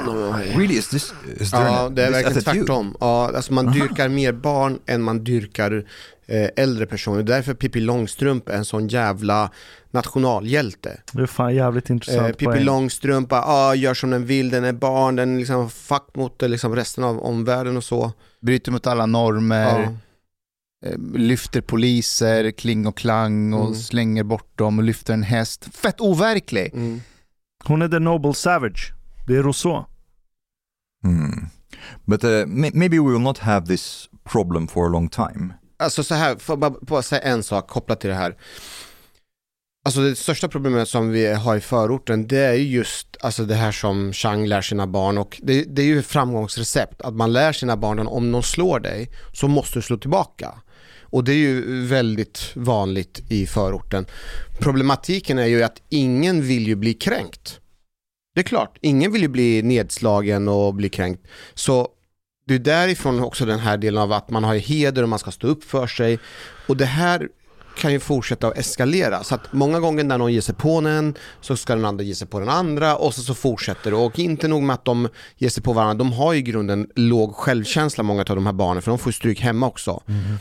Really, 0.55 0.73
is 0.77 0.89
this 0.89 1.13
is 1.39 1.51
there 1.51 1.63
Ja, 1.63 1.79
an- 1.85 1.95
det 1.95 2.05
är 2.05 2.11
verkligen 2.11 2.41
tvärtom. 2.41 2.95
Ja, 2.99 3.31
alltså 3.35 3.53
man 3.53 3.71
dyrkar 3.71 4.09
mer 4.09 4.31
barn 4.33 4.79
än 4.85 5.01
man 5.01 5.23
dyrkar 5.23 5.85
eh, 6.27 6.49
äldre 6.63 6.85
personer. 6.85 7.23
Därför 7.23 7.53
Pippi 7.53 7.79
Långstrump 7.79 8.49
är 8.49 8.53
en 8.57 8.65
sån 8.65 8.87
jävla 8.87 9.49
nationalhjälte. 9.91 10.97
Det 11.11 11.21
är 11.21 11.25
fan 11.25 11.55
jävligt 11.55 11.89
intressant 11.89 12.21
Eh, 12.21 12.27
Pippi 12.31 12.45
poäng. 12.45 12.63
Långstrump, 12.63 13.27
ah, 13.31 13.73
gör 13.75 13.93
som 13.93 14.09
den 14.09 14.25
vill, 14.25 14.49
den 14.49 14.63
är 14.63 14.73
barn, 14.73 15.15
den 15.15 15.35
är 15.35 15.39
liksom 15.39 15.69
fuck 15.69 16.07
mot 16.15 16.43
eh, 16.43 16.49
liksom 16.49 16.75
resten 16.75 17.03
av 17.03 17.19
omvärlden 17.19 17.77
och 17.77 17.83
så. 17.83 18.11
Bryter 18.41 18.71
mot 18.71 18.87
alla 18.87 19.05
normer, 19.05 19.81
Ja. 19.81 19.93
Eh, 20.85 20.97
lyfter 21.13 21.61
poliser, 21.61 22.51
kling 22.51 22.87
och 22.87 22.97
klang 22.97 23.53
och 23.53 23.65
Mm. 23.65 23.75
slänger 23.79 24.23
bort 24.23 24.57
dem 24.57 24.77
och 24.79 24.83
lyfter 24.85 25.13
en 25.13 25.23
häst. 25.23 25.67
Fett 25.75 26.01
overklig. 26.01 26.71
Mm. 26.73 27.01
Hon 27.65 27.81
är 27.81 27.87
the 27.87 27.99
noble 27.99 28.33
savage. 28.33 28.93
Det 29.27 29.35
är 29.35 29.43
Rousseau. 29.43 29.83
Hmm. 31.03 31.45
But 32.05 32.23
uh, 32.23 32.29
may- 32.29 32.71
maybe 32.73 32.99
we 32.99 33.11
will 33.11 33.21
not 33.21 33.37
have 33.37 33.67
this 33.67 34.09
problem 34.23 34.67
for 34.67 34.85
a 34.85 34.89
long 34.89 35.09
time. 35.09 35.53
Alltså 35.79 36.03
så 36.03 36.15
här, 36.15 36.35
får 36.35 36.59
jag 36.61 36.77
bara, 36.81 37.01
säga 37.01 37.21
en 37.21 37.43
sak 37.43 37.67
kopplat 37.67 37.99
till 38.01 38.09
det 38.09 38.15
här. 38.15 38.35
Alltså 39.85 40.01
det 40.01 40.15
största 40.15 40.47
problemet 40.47 40.87
som 40.89 41.09
vi 41.09 41.33
har 41.33 41.55
i 41.55 41.61
förorten 41.61 42.27
det 42.27 42.37
är 42.37 42.53
ju 42.53 42.63
just 42.77 43.17
alltså 43.21 43.45
det 43.45 43.55
här 43.55 43.71
som 43.71 44.13
Chang 44.13 44.45
lär 44.47 44.61
sina 44.61 44.87
barn 44.87 45.17
och 45.17 45.39
det, 45.43 45.63
det 45.63 45.81
är 45.81 45.85
ju 45.85 46.01
framgångsrecept 46.01 47.01
att 47.01 47.13
man 47.13 47.33
lär 47.33 47.51
sina 47.53 47.77
barn 47.77 47.99
att 47.99 48.07
om 48.07 48.31
någon 48.31 48.43
slår 48.43 48.79
dig 48.79 49.11
så 49.33 49.47
måste 49.47 49.77
du 49.79 49.81
slå 49.83 49.97
tillbaka. 49.97 50.53
Och 51.15 51.23
det 51.23 51.31
är 51.31 51.37
ju 51.37 51.81
väldigt 51.85 52.51
vanligt 52.53 53.21
i 53.29 53.47
förorten. 53.47 54.05
Problematiken 54.59 55.39
är 55.39 55.45
ju 55.45 55.63
att 55.63 55.81
ingen 55.89 56.41
vill 56.41 56.67
ju 56.67 56.75
bli 56.75 56.93
kränkt. 56.93 57.59
Det 58.33 58.41
är 58.41 58.43
klart, 58.43 58.77
ingen 58.81 59.11
vill 59.11 59.21
ju 59.21 59.27
bli 59.27 59.61
nedslagen 59.61 60.47
och 60.47 60.73
bli 60.73 60.89
kränkt. 60.89 61.27
Så 61.53 61.87
det 62.47 62.55
är 62.55 62.59
därifrån 62.59 63.19
också 63.19 63.45
den 63.45 63.59
här 63.59 63.77
delen 63.77 64.01
av 64.01 64.11
att 64.11 64.29
man 64.29 64.43
har 64.43 64.55
heder 64.55 65.03
och 65.03 65.09
man 65.09 65.19
ska 65.19 65.31
stå 65.31 65.47
upp 65.47 65.63
för 65.63 65.87
sig. 65.87 66.19
Och 66.67 66.77
det 66.77 66.85
här 66.85 67.27
kan 67.77 67.91
ju 67.91 67.99
fortsätta 67.99 68.47
att 68.47 68.57
eskalera. 68.57 69.23
Så 69.23 69.35
att 69.35 69.53
många 69.53 69.79
gånger 69.79 70.03
när 70.03 70.17
någon 70.17 70.33
ger 70.33 70.41
sig 70.41 70.55
på 70.55 70.77
en 70.77 71.15
så 71.41 71.57
ska 71.57 71.75
den 71.75 71.85
andra 71.85 72.03
ge 72.03 72.15
sig 72.15 72.27
på 72.27 72.39
den 72.39 72.49
andra 72.49 72.95
och 72.95 73.13
så, 73.13 73.21
så 73.21 73.33
fortsätter 73.33 73.91
det. 73.91 73.97
Och 73.97 74.19
inte 74.19 74.47
nog 74.47 74.63
med 74.63 74.73
att 74.73 74.85
de 74.85 75.07
ger 75.37 75.49
sig 75.49 75.63
på 75.63 75.73
varandra, 75.73 75.93
de 75.93 76.13
har 76.13 76.33
ju 76.33 76.39
i 76.39 76.41
grunden 76.41 76.89
låg 76.95 77.35
självkänsla 77.35 78.03
många 78.03 78.21
av 78.21 78.35
de 78.35 78.45
här 78.45 78.53
barnen 78.53 78.81
för 78.81 78.91
de 78.91 78.99
får 78.99 79.09
ju 79.09 79.13
stryk 79.13 79.39
hemma 79.39 79.67
också. 79.67 80.03
Mm-hmm. 80.05 80.37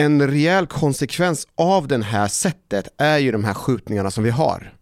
En 0.00 0.28
rejäl 0.28 0.66
konsekvens 0.66 1.46
av 1.56 1.88
det 1.88 2.04
här 2.04 2.28
sättet 2.28 2.88
är 2.98 3.18
ju 3.18 3.32
de 3.32 3.44
här 3.44 3.54
skjutningarna 3.54 4.10
som 4.10 4.24
vi 4.24 4.30
har. 4.30 4.77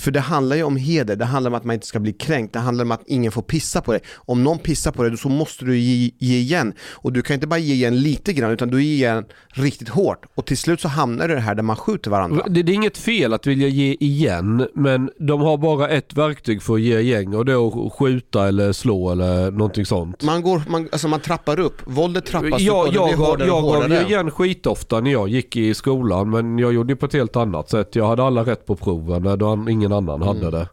För 0.00 0.10
det 0.10 0.20
handlar 0.20 0.56
ju 0.56 0.62
om 0.62 0.76
heder, 0.76 1.16
det 1.16 1.24
handlar 1.24 1.50
om 1.50 1.54
att 1.54 1.64
man 1.64 1.74
inte 1.74 1.86
ska 1.86 1.98
bli 2.00 2.12
kränkt, 2.12 2.52
det 2.52 2.58
handlar 2.58 2.84
om 2.84 2.90
att 2.92 3.02
ingen 3.06 3.32
får 3.32 3.42
pissa 3.42 3.80
på 3.80 3.92
dig. 3.92 4.00
Om 4.16 4.44
någon 4.44 4.58
pissar 4.58 4.92
på 4.92 5.02
dig 5.02 5.18
så 5.18 5.28
måste 5.28 5.64
du 5.64 5.78
ge, 5.78 6.10
ge 6.18 6.38
igen. 6.38 6.72
Och 6.92 7.12
du 7.12 7.22
kan 7.22 7.34
inte 7.34 7.46
bara 7.46 7.58
ge 7.58 7.74
igen 7.74 8.00
lite 8.00 8.32
grann 8.32 8.50
utan 8.50 8.68
du 8.70 8.82
ger 8.82 8.94
igen 8.94 9.24
riktigt 9.48 9.88
hårt. 9.88 10.26
Och 10.34 10.46
till 10.46 10.58
slut 10.58 10.80
så 10.80 10.88
hamnar 10.88 11.28
det 11.28 11.40
här 11.40 11.54
där 11.54 11.62
man 11.62 11.76
skjuter 11.76 12.10
varandra. 12.10 12.44
Det, 12.48 12.62
det 12.62 12.72
är 12.72 12.74
inget 12.74 12.98
fel 12.98 13.32
att 13.32 13.46
vilja 13.46 13.68
ge 13.68 13.96
igen, 14.00 14.66
men 14.74 15.10
de 15.18 15.40
har 15.40 15.58
bara 15.58 15.88
ett 15.88 16.14
verktyg 16.16 16.62
för 16.62 16.74
att 16.74 16.80
ge 16.80 16.98
igen 16.98 17.34
och 17.34 17.44
det 17.44 17.52
är 17.52 17.86
att 17.86 17.92
skjuta 17.92 18.48
eller 18.48 18.72
slå 18.72 19.10
eller 19.12 19.50
någonting 19.50 19.86
sånt. 19.86 20.22
Man, 20.22 20.42
går, 20.42 20.62
man, 20.68 20.88
alltså 20.92 21.08
man 21.08 21.20
trappar 21.20 21.60
upp, 21.60 21.82
våldet 21.84 22.26
trappas 22.26 22.52
upp 22.52 22.60
Jag, 22.60 22.86
det 22.86 22.94
jag, 22.94 23.06
blir 23.06 23.16
gav- 23.16 23.26
hårdare 23.26 23.50
och 23.50 23.80
jag 23.80 23.90
gav 23.90 24.10
igen 24.10 24.30
skitofta 24.30 25.00
när 25.00 25.10
jag 25.10 25.28
gick 25.28 25.56
i 25.56 25.74
skolan 25.74 26.30
men 26.30 26.58
jag 26.58 26.72
gjorde 26.72 26.96
på 26.96 27.06
ett 27.06 27.12
helt 27.12 27.36
annat 27.36 27.70
sätt. 27.70 27.96
Jag 27.96 28.06
hade 28.06 28.22
alla 28.24 28.42
rätt 28.42 28.66
på 28.66 28.76
proven 28.76 29.38
då 29.38 29.56
ingen 29.92 30.08
annan 30.08 30.22
hade 30.22 30.38
Mm. 30.40 30.50
det. 30.52 30.68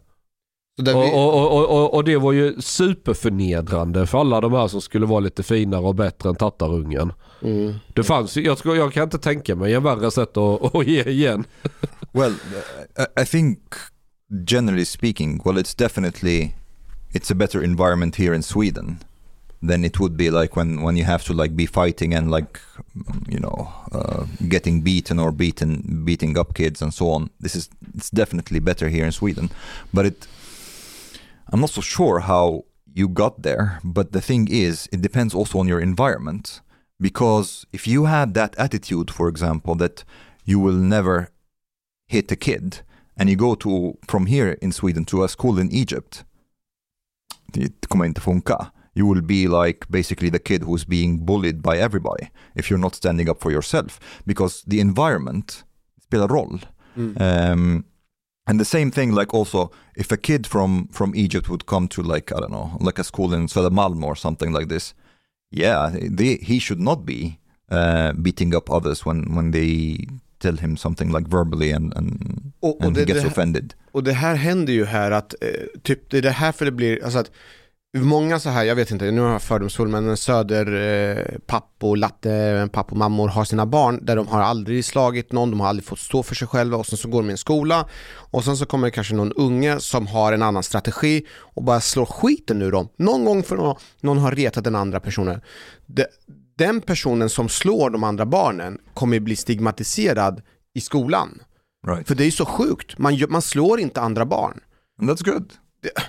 Så 0.76 0.82
där 0.82 0.96
Och, 0.96 1.02
vi, 1.04 1.10
och, 1.12 1.52
och, 1.58 1.68
och, 1.82 1.94
och 1.94 2.04
det 2.04 2.16
var 2.16 2.32
ju 2.32 2.54
superförnedrande 2.60 4.06
för 4.06 4.18
alla 4.20 4.40
de 4.40 4.52
här 4.52 4.68
som 4.68 4.80
skulle 4.80 5.06
vara 5.06 5.20
lite 5.20 5.42
finare 5.42 5.80
och 5.80 5.94
bättre 5.94 6.28
än 6.28 6.34
tattarungen. 6.36 7.12
mm. 7.42 7.74
Det 7.94 8.02
fanns 8.04 8.36
ju- 8.36 8.42
jag, 8.42 8.58
jag 8.64 8.92
kan 8.92 9.02
inte 9.04 9.18
tänka 9.18 9.54
mig 9.56 9.74
en 9.74 9.82
värre 9.82 10.10
sätt 10.10 10.36
att, 10.36 10.74
att 10.74 10.86
ge 10.86 11.02
igen. 11.02 11.44
Well, 12.12 12.34
I 13.22 13.24
think 13.26 13.58
generally 14.50 14.84
speaking, 14.84 15.40
well, 15.44 15.58
it's 15.58 15.78
definitely 15.78 16.50
it's 17.14 17.32
a 17.32 17.34
better 17.34 17.62
environment 17.64 18.16
here 18.16 18.36
in 18.36 18.42
Sweden 18.42 18.98
than 19.62 19.84
it 19.84 19.98
would 19.98 20.16
be 20.16 20.30
like 20.30 20.56
when 20.56 20.82
when 20.82 20.96
you 20.96 21.04
have 21.04 21.24
to 21.24 21.32
like 21.32 21.56
be 21.56 21.66
fighting 21.66 22.14
and 22.14 22.30
like 22.30 22.60
you 23.28 23.38
know 23.38 23.68
uh, 23.92 24.24
getting 24.48 24.82
beaten 24.82 25.18
or 25.18 25.32
beaten 25.32 26.02
beating 26.04 26.38
up 26.38 26.54
kids 26.54 26.82
and 26.82 26.94
so 26.94 27.10
on. 27.10 27.30
This 27.40 27.54
is 27.56 27.68
it's 27.96 28.10
definitely 28.10 28.60
better 28.60 28.88
here 28.88 29.04
in 29.04 29.12
Sweden, 29.12 29.50
but 29.92 30.06
it 30.06 30.28
I'm 31.52 31.60
not 31.60 31.70
so 31.70 31.80
sure 31.80 32.20
how 32.20 32.64
you 32.94 33.08
got 33.08 33.42
there. 33.42 33.80
But 33.82 34.12
the 34.12 34.20
thing 34.20 34.48
is, 34.50 34.88
it 34.92 35.02
depends 35.02 35.34
also 35.34 35.58
on 35.58 35.68
your 35.68 35.80
environment 35.80 36.60
because 37.00 37.66
if 37.72 37.86
you 37.86 38.06
had 38.06 38.34
that 38.34 38.58
attitude, 38.58 39.10
for 39.10 39.28
example, 39.28 39.74
that 39.76 40.04
you 40.44 40.60
will 40.60 40.80
never 40.80 41.30
hit 42.06 42.32
a 42.32 42.36
kid 42.36 42.82
and 43.16 43.28
you 43.28 43.36
go 43.36 43.54
to 43.54 43.96
from 44.06 44.26
here 44.26 44.56
in 44.62 44.72
Sweden 44.72 45.04
to 45.04 45.24
a 45.24 45.28
school 45.28 45.58
in 45.58 45.70
Egypt 45.72 46.24
det 47.52 47.86
kommer 47.88 48.04
inte 48.04 48.20
funka 48.20 48.66
you 48.98 49.06
will 49.10 49.22
be 49.36 49.42
like 49.62 49.80
basically 49.98 50.30
the 50.30 50.42
kid 50.48 50.60
who's 50.62 50.84
being 50.88 51.12
bullied 51.28 51.58
by 51.68 51.74
everybody 51.86 52.24
if 52.58 52.64
you're 52.68 52.82
not 52.86 52.94
standing 52.94 53.28
up 53.30 53.38
for 53.40 53.52
yourself 53.52 53.90
because 54.26 54.54
the 54.70 54.80
environment 54.88 55.64
spelar 56.04 56.28
roll 56.36 56.58
Mm. 56.96 57.14
um, 57.20 57.84
and 58.48 58.58
the 58.60 58.64
same 58.76 58.90
thing 58.90 59.14
like 59.18 59.32
also 59.38 59.60
if 59.96 60.12
a 60.12 60.16
kid 60.16 60.46
from 60.46 60.88
from 60.98 61.12
Egypt 61.14 61.46
would 61.50 61.64
come 61.72 61.86
to 61.88 62.02
like 62.14 62.26
I 62.36 62.38
don't 62.40 62.50
know 62.50 62.68
like 62.88 63.00
a 63.00 63.04
school 63.04 63.34
in 63.34 63.46
Södermalm 63.48 64.02
or 64.08 64.16
something 64.16 64.52
like 64.58 64.68
this 64.74 64.94
yeah 65.62 65.82
they, 66.18 66.38
he 66.50 66.58
should 66.58 66.80
not 66.80 66.98
be 67.04 67.20
uh, 67.70 68.10
beating 68.24 68.54
up 68.56 68.66
others 68.70 69.06
when 69.06 69.18
when 69.36 69.50
they 69.52 69.72
tell 70.40 70.56
him 70.56 70.76
something 70.76 71.12
like 71.16 71.26
verbally 71.28 71.70
and 71.76 71.92
and, 71.96 72.08
Och, 72.60 72.76
och, 72.76 72.84
and 72.86 72.96
he 72.96 73.04
det, 73.04 73.12
gets 73.12 73.22
det, 73.22 73.28
offended 73.28 73.74
och 73.92 74.02
det 74.04 74.12
här 74.12 74.34
händer 74.34 74.72
ju 74.72 74.84
här 74.84 75.10
att, 75.10 75.34
eh, 75.40 75.48
typ 75.82 76.10
det 76.10 76.18
är 76.18 76.22
det 76.22 76.30
här 76.30 76.52
för 76.52 76.64
det 76.64 76.72
blir, 76.72 77.04
alltså 77.04 77.18
att 77.18 77.30
Många 77.96 78.40
så 78.40 78.48
här, 78.48 78.64
jag 78.64 78.76
vet 78.76 78.90
inte, 78.90 79.10
nu 79.10 79.20
har 79.20 79.32
jag 79.32 79.42
fördomsfull 79.42 79.88
men 79.88 80.16
söder 80.16 80.66
eh, 80.72 81.38
pappor, 81.46 81.96
latte, 81.96 82.68
pappomammor 82.72 83.28
har 83.28 83.44
sina 83.44 83.66
barn 83.66 84.04
där 84.04 84.16
de 84.16 84.28
har 84.28 84.42
aldrig 84.42 84.84
slagit 84.84 85.32
någon, 85.32 85.50
de 85.50 85.60
har 85.60 85.68
aldrig 85.68 85.84
fått 85.84 85.98
stå 85.98 86.22
för 86.22 86.34
sig 86.34 86.48
själva 86.48 86.76
och 86.76 86.86
sen 86.86 86.98
så 86.98 87.08
går 87.08 87.22
de 87.22 87.28
i 87.28 87.32
en 87.32 87.38
skola 87.38 87.88
och 88.14 88.44
sen 88.44 88.56
så 88.56 88.66
kommer 88.66 88.86
det 88.86 88.90
kanske 88.90 89.14
någon 89.14 89.32
unge 89.32 89.80
som 89.80 90.06
har 90.06 90.32
en 90.32 90.42
annan 90.42 90.62
strategi 90.62 91.26
och 91.36 91.62
bara 91.62 91.80
slår 91.80 92.06
skiten 92.06 92.62
ur 92.62 92.72
dem. 92.72 92.88
Någon 92.96 93.24
gång 93.24 93.42
för 93.42 93.56
någon, 93.56 93.76
någon 94.00 94.18
har 94.18 94.32
retat 94.32 94.64
den 94.64 94.74
andra 94.74 95.00
personen. 95.00 95.40
De, 95.86 96.04
den 96.56 96.80
personen 96.80 97.28
som 97.28 97.48
slår 97.48 97.90
de 97.90 98.04
andra 98.04 98.26
barnen 98.26 98.78
kommer 98.94 99.20
bli 99.20 99.36
stigmatiserad 99.36 100.42
i 100.74 100.80
skolan. 100.80 101.42
right 101.86 102.08
För 102.08 102.14
det 102.14 102.22
är 102.22 102.26
ju 102.26 102.30
så 102.30 102.44
sjukt, 102.44 102.98
man, 102.98 103.18
man 103.28 103.42
slår 103.42 103.80
inte 103.80 104.00
andra 104.00 104.26
barn. 104.26 104.60
and 105.00 105.10
that's 105.10 105.24
good 105.24 105.52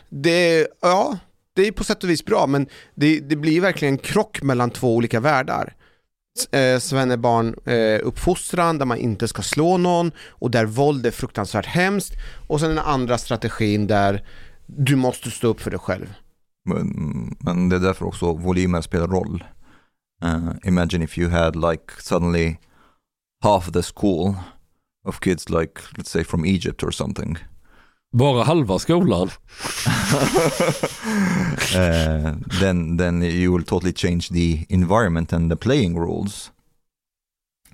Det, 0.09 0.67
ja, 0.81 1.17
det 1.59 1.67
är 1.67 1.71
på 1.71 1.83
sätt 1.83 2.03
och 2.03 2.09
vis 2.09 2.25
bra, 2.25 2.47
men 2.47 2.67
det, 2.95 3.19
det 3.19 3.35
blir 3.35 3.61
verkligen 3.61 3.93
en 3.93 3.97
krock 3.97 4.41
mellan 4.41 4.69
två 4.69 4.95
olika 4.95 5.19
världar. 5.19 5.73
S- 6.39 6.53
Eh, 6.53 6.79
Svennebarn 6.79 7.55
eh, 7.65 8.07
uppfostran 8.07 8.77
där 8.77 8.85
man 8.85 8.97
inte 8.97 9.27
ska 9.27 9.41
slå 9.41 9.77
någon 9.77 10.11
och 10.27 10.51
där 10.51 10.65
våld 10.65 11.05
är 11.05 11.11
fruktansvärt 11.11 11.65
hemskt 11.65 12.13
och 12.47 12.59
sen 12.59 12.69
den 12.69 12.79
andra 12.79 13.17
strategin 13.17 13.87
där 13.87 14.25
du 14.65 14.95
måste 14.95 15.31
stå 15.31 15.47
upp 15.47 15.61
för 15.61 15.71
dig 15.71 15.79
själv. 15.79 16.13
Men, 16.69 16.87
men 17.39 17.69
det 17.69 17.75
är 17.75 17.79
därför 17.79 18.05
också 18.05 18.33
volymer 18.33 18.81
spelar 18.81 19.07
roll. 19.07 19.43
Uh, 20.23 20.49
imagine 20.63 21.03
if 21.03 21.17
you 21.17 21.29
had 21.29 21.55
like 21.55 21.83
suddenly 21.99 22.55
half 23.43 23.71
the 23.71 23.81
school 23.95 24.35
of 25.07 25.19
kids 25.19 25.49
like 25.49 25.71
let's 25.97 26.09
say 26.09 26.23
from 26.23 26.45
Egypt 26.45 26.83
or 26.83 26.91
something. 26.91 27.37
Bara 28.11 28.43
halva 28.43 28.79
skolan. 28.79 29.29
uh, 31.75 32.35
then 32.59 32.97
then 32.97 33.23
you 33.23 33.51
will 33.57 33.65
totally 33.65 33.93
change 33.93 34.29
the 34.29 34.65
environment 34.69 35.33
and 35.33 35.51
the 35.51 35.55
playing 35.55 35.99
rules. 35.99 36.51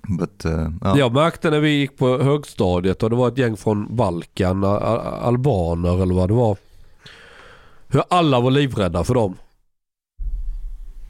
But 0.08 0.44
uh, 0.44 0.70
ja. 0.80 0.98
Jag 0.98 1.12
märkte 1.14 1.50
när 1.50 1.60
vi 1.60 1.70
gick 1.70 1.98
på 1.98 2.18
högstadiet 2.22 3.02
och 3.02 3.10
det 3.10 3.16
var 3.16 3.28
ett 3.28 3.38
gäng 3.38 3.56
från 3.56 3.96
Balkan, 3.96 4.64
a- 4.64 4.78
a- 4.82 5.20
albaner 5.22 6.02
eller 6.02 6.14
vad 6.14 6.28
det 6.30 6.34
var. 6.34 6.56
Hur 7.88 8.02
alla 8.10 8.40
var 8.40 8.50
livrädda 8.50 9.04
för 9.04 9.14
dem. 9.14 9.34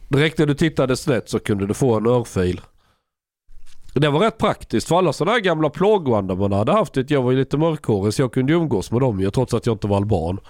Direkt 0.09 0.39
när 0.39 0.47
du 0.47 0.55
tittade 0.55 0.97
snett 0.97 1.29
så 1.31 1.39
kunde 1.39 1.67
du 1.67 1.75
få 1.75 1.97
en 1.97 2.07
örfil. 2.07 2.61
Det 4.01 4.11
var 4.11 4.21
rätt 4.21 4.39
praktiskt 4.39 4.89
för 4.89 4.99
alla 4.99 5.13
sådana 5.13 5.33
här 5.33 5.41
gamla 5.41 5.71
plågoandar 5.71 6.37
man 6.37 6.53
hade 6.53 6.73
haft. 6.73 6.95
Det. 6.95 7.11
Jag 7.11 7.23
var 7.23 7.31
ju 7.31 7.39
lite 7.39 7.57
mörkhårig 7.57 8.15
så 8.15 8.23
jag 8.23 8.33
kunde 8.33 8.53
ju 8.53 8.59
umgås 8.59 8.91
med 8.91 9.01
dem 9.01 9.21
ju 9.21 9.31
trots 9.31 9.55
att 9.55 9.67
jag 9.67 9.75
inte 9.75 9.87
var 9.87 9.97
alban. 9.97 10.41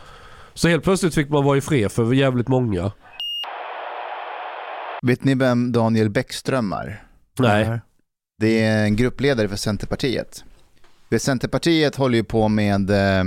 Så 0.55 0.68
helt 0.68 0.84
plötsligt 0.84 1.14
fick 1.14 1.28
man 1.28 1.44
vara 1.44 1.59
i 1.59 1.61
fred 1.61 1.92
för 1.92 2.12
jävligt 2.12 2.49
många. 2.49 2.92
Vet 5.03 5.24
ni 5.24 5.34
vem 5.34 5.72
Daniel 5.72 6.11
Bäckström 6.11 6.72
är? 6.72 7.03
Nej. 7.38 7.80
Det 8.38 8.62
är 8.62 8.84
en 8.84 8.97
gruppledare 8.97 9.49
för 9.49 9.57
Centerpartiet. 9.57 10.44
Centerpartiet 11.18 11.97
håller 11.97 12.16
ju 12.16 12.24
på 12.24 12.49
med, 12.49 12.90
eh, 12.90 13.24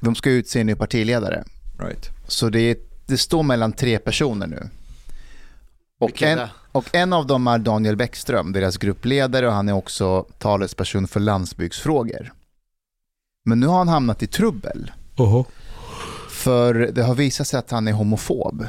de 0.00 0.14
ska 0.14 0.30
utse 0.30 0.60
en 0.60 0.66
ny 0.66 0.74
partiledare. 0.74 1.44
Right. 1.78 2.10
Så 2.26 2.48
det, 2.48 2.60
är, 2.60 2.76
det 3.06 3.16
står 3.16 3.42
mellan 3.42 3.72
tre 3.72 3.98
personer 3.98 4.46
nu. 4.46 4.68
Och 5.98 6.22
en? 6.22 6.38
Och 6.72 6.94
en 6.94 7.12
av 7.12 7.26
dem 7.26 7.46
är 7.46 7.58
Daniel 7.58 7.96
Bäckström, 7.96 8.52
deras 8.52 8.76
gruppledare 8.76 9.46
och 9.46 9.52
han 9.52 9.68
är 9.68 9.72
också 9.72 10.22
talesperson 10.38 11.08
för 11.08 11.20
landsbygdsfrågor. 11.20 12.32
Men 13.44 13.60
nu 13.60 13.66
har 13.66 13.78
han 13.78 13.88
hamnat 13.88 14.22
i 14.22 14.26
trubbel. 14.26 14.92
Oho. 15.16 15.44
För 16.30 16.74
det 16.74 17.02
har 17.02 17.14
visat 17.14 17.46
sig 17.46 17.58
att 17.58 17.70
han 17.70 17.88
är 17.88 17.92
homofob. 17.92 18.66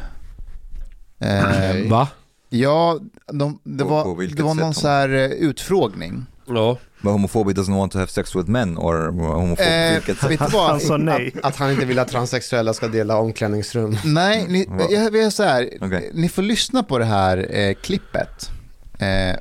Eh, 1.19 1.45
Okej. 1.45 1.89
Va? 1.89 2.07
ja, 2.49 2.99
de, 3.27 3.59
det 3.63 3.83
var, 3.83 4.35
det 4.35 4.43
var 4.43 4.53
någon 4.53 4.73
så 4.73 4.87
här 4.87 5.09
eh, 5.09 5.25
utfrågning. 5.25 6.25
Ja. 6.47 6.77
But 7.01 7.11
homophobia 7.11 7.53
doesn't 7.53 7.75
want 7.77 7.91
to 7.91 7.99
have 7.99 8.07
sex 8.11 8.35
with 8.35 8.49
men 8.49 8.77
or 8.77 9.11
homophobia? 9.11 9.87
Eh, 9.89 9.93
vilket 9.93 10.23
vet 10.23 10.39
du 10.39 10.45
vad? 10.53 10.69
Han 10.69 10.79
sa 10.79 10.97
nej. 10.97 11.31
Att, 11.37 11.45
att 11.45 11.55
han 11.55 11.71
inte 11.71 11.85
vill 11.85 11.99
att 11.99 12.07
transsexuella 12.07 12.73
ska 12.73 12.87
dela 12.87 13.17
omklädningsrum. 13.17 13.97
Nej, 14.05 14.45
ni, 14.49 14.67
jag 14.89 15.11
vill 15.11 15.31
så 15.31 15.43
här, 15.43 15.69
Okej. 15.81 16.11
ni 16.13 16.29
får 16.29 16.41
lyssna 16.41 16.83
på 16.83 16.97
det 16.97 17.05
här 17.05 17.55
eh, 17.55 17.73
klippet. 17.73 18.49
Eh, 18.99 19.35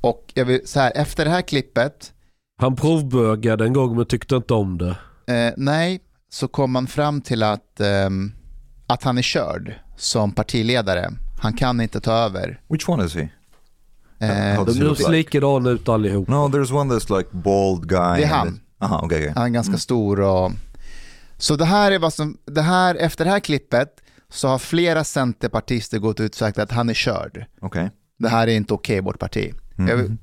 och 0.00 0.30
jag 0.34 0.44
vill 0.44 0.60
så 0.64 0.80
här, 0.80 0.92
efter 0.94 1.24
det 1.24 1.30
här 1.30 1.42
klippet, 1.42 2.12
Han 2.60 2.76
provbögade 2.76 3.64
en 3.64 3.72
gång 3.72 3.96
men 3.96 4.06
tyckte 4.06 4.36
inte 4.36 4.54
om 4.54 4.78
det. 4.78 4.96
eh, 5.34 5.52
nej, 5.56 6.00
så 6.30 6.48
kom 6.48 6.72
man 6.72 6.86
fram 6.86 7.20
till 7.20 7.42
att, 7.42 7.80
ehm, 7.80 8.32
att 8.86 9.02
han 9.02 9.18
är 9.18 9.22
körd 9.22 9.74
som 9.96 10.32
partiledare. 10.32 11.10
Han 11.40 11.52
kan 11.52 11.80
inte 11.80 12.00
ta 12.00 12.12
över. 12.12 12.60
Which 12.68 12.88
one 12.88 13.04
is 13.04 13.14
he? 13.14 13.28
Eh, 14.22 14.64
De 14.64 14.96
ser 14.96 15.10
likadana 15.10 15.70
ut 15.70 15.88
allihop. 15.88 16.28
No, 16.28 16.34
there's 16.48 16.72
one 16.72 16.94
that's 16.94 17.16
like 17.18 17.28
bald 17.32 17.88
guy. 17.88 18.16
Det 18.20 18.24
är 18.24 18.28
han. 18.28 18.60
Aha, 18.78 19.04
okay, 19.04 19.18
okay. 19.18 19.32
Han 19.34 19.44
är 19.44 19.48
ganska 19.48 19.78
stor 19.78 20.20
och... 20.20 20.52
Så 21.38 21.56
det 21.56 21.64
här 21.64 21.92
är 21.92 21.98
vad 21.98 22.12
som, 22.12 22.38
det 22.44 22.62
här, 22.62 22.94
efter 22.94 23.24
det 23.24 23.30
här 23.30 23.40
klippet 23.40 23.88
så 24.28 24.48
har 24.48 24.58
flera 24.58 25.04
centerpartister 25.04 25.98
gått 25.98 26.20
ut 26.20 26.32
och 26.32 26.38
sagt 26.38 26.58
att 26.58 26.70
han 26.70 26.88
är 26.90 26.94
körd. 26.94 27.46
Okay. 27.60 27.88
Det 28.18 28.28
här 28.28 28.46
är 28.48 28.52
inte 28.52 28.74
okej, 28.74 29.00
vårt 29.00 29.18
parti. 29.18 29.54
Mhm. 29.76 29.88
Jag 29.88 29.96
vill, 29.96 30.16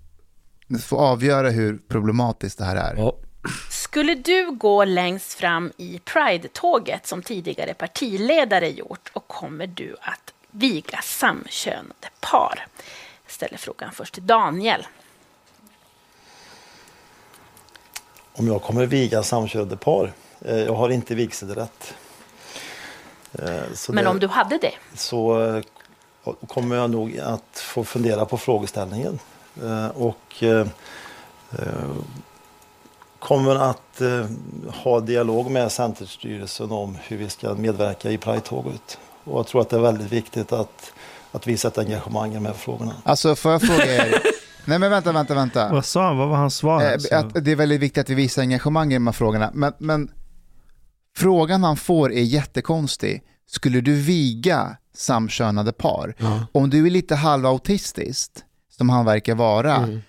ni 0.67 0.79
får 0.79 0.97
avgöra 0.97 1.49
hur 1.49 1.77
problematiskt 1.77 2.57
det 2.57 2.65
här 2.65 2.75
är. 2.75 2.95
Ja. 2.97 3.17
Skulle 3.69 4.15
du 4.15 4.51
gå 4.51 4.85
längst 4.85 5.33
fram 5.33 5.71
i 5.77 5.99
Pride-tåget 6.13 7.07
som 7.07 7.21
tidigare 7.21 7.73
partiledare 7.73 8.69
gjort 8.69 9.09
och 9.13 9.27
kommer 9.27 9.67
du 9.67 9.95
att 10.01 10.33
viga 10.51 10.99
samkönade 11.03 12.09
par? 12.31 12.67
Ställer 13.29 13.57
frågan 13.57 13.91
först 13.91 14.13
till 14.13 14.27
Daniel. 14.27 14.87
om 18.39 18.47
jag 18.47 18.61
kommer 18.61 18.85
viga 18.85 19.23
samkönade 19.23 19.77
par. 19.77 20.13
Eh, 20.41 20.57
Jag 20.57 20.73
har 20.73 20.89
inte 20.89 21.15
vigselrätt. 21.15 21.93
Eh, 23.33 23.61
Så, 23.73 23.93
Men 23.93 24.03
det, 24.03 24.09
om 24.09 24.19
du 24.19 24.27
hade 24.27 24.57
det? 24.57 24.73
så 24.93 25.41
eh, 25.45 25.63
kommer 26.47 26.75
jag 26.75 26.89
nog 26.89 27.17
att 27.19 27.59
få 27.59 27.83
fundera 27.83 28.25
på 28.25 28.37
frågeställningen. 28.37 29.19
Och 29.93 30.43
kommer 33.19 33.55
att 33.55 34.01
ha 34.83 34.99
dialog 34.99 35.51
med 35.51 35.71
Centerstyrelsen 35.71 36.71
om 36.71 36.97
hur 37.03 37.17
vi 37.17 37.29
ska 37.29 37.53
medverka 37.53 38.11
i 38.11 38.17
Pride-tåget. 38.17 38.99
Och 39.23 39.39
jag 39.39 39.47
tror 39.47 39.61
att 39.61 39.69
det 39.69 39.75
är 39.75 39.81
väldigt 39.81 40.11
viktigt 40.11 40.51
att, 40.51 40.93
att 41.31 41.47
visa 41.47 41.67
ett 41.67 41.77
engagemang 41.77 42.31
i 42.31 42.35
de 42.35 42.45
här 42.45 42.53
frågorna. 42.53 42.93
Alltså 43.03 43.35
får 43.35 43.51
jag 43.51 43.61
fråga 43.61 43.95
er? 43.95 44.15
Nej 44.65 44.79
men 44.79 44.91
vänta, 44.91 45.11
vänta, 45.11 45.35
vänta. 45.35 45.71
Vad 45.71 45.85
sa 45.85 46.07
han? 46.07 46.17
Vad 46.17 46.29
var 46.29 46.37
hans 46.37 46.55
svar? 46.55 46.83
Alltså? 46.85 47.15
att 47.15 47.45
det 47.45 47.51
är 47.51 47.55
väldigt 47.55 47.79
viktigt 47.81 48.01
att 48.01 48.09
vi 48.09 48.15
visar 48.15 48.41
engagemang 48.41 48.91
i 48.91 48.95
de 48.95 49.07
här 49.07 49.13
frågorna. 49.13 49.51
Men, 49.53 49.73
men 49.77 50.11
frågan 51.17 51.63
han 51.63 51.77
får 51.77 52.13
är 52.13 52.21
jättekonstig. 52.21 53.23
Skulle 53.47 53.81
du 53.81 53.93
viga 53.95 54.77
samkönade 54.95 55.71
par? 55.71 56.15
Ja. 56.17 56.45
Om 56.51 56.69
du 56.69 56.85
är 56.85 56.89
lite 56.89 57.15
halvautistisk, 57.15 58.31
som 58.77 58.89
han 58.89 59.05
verkar 59.05 59.35
vara, 59.35 59.75
Mm. 59.75 59.99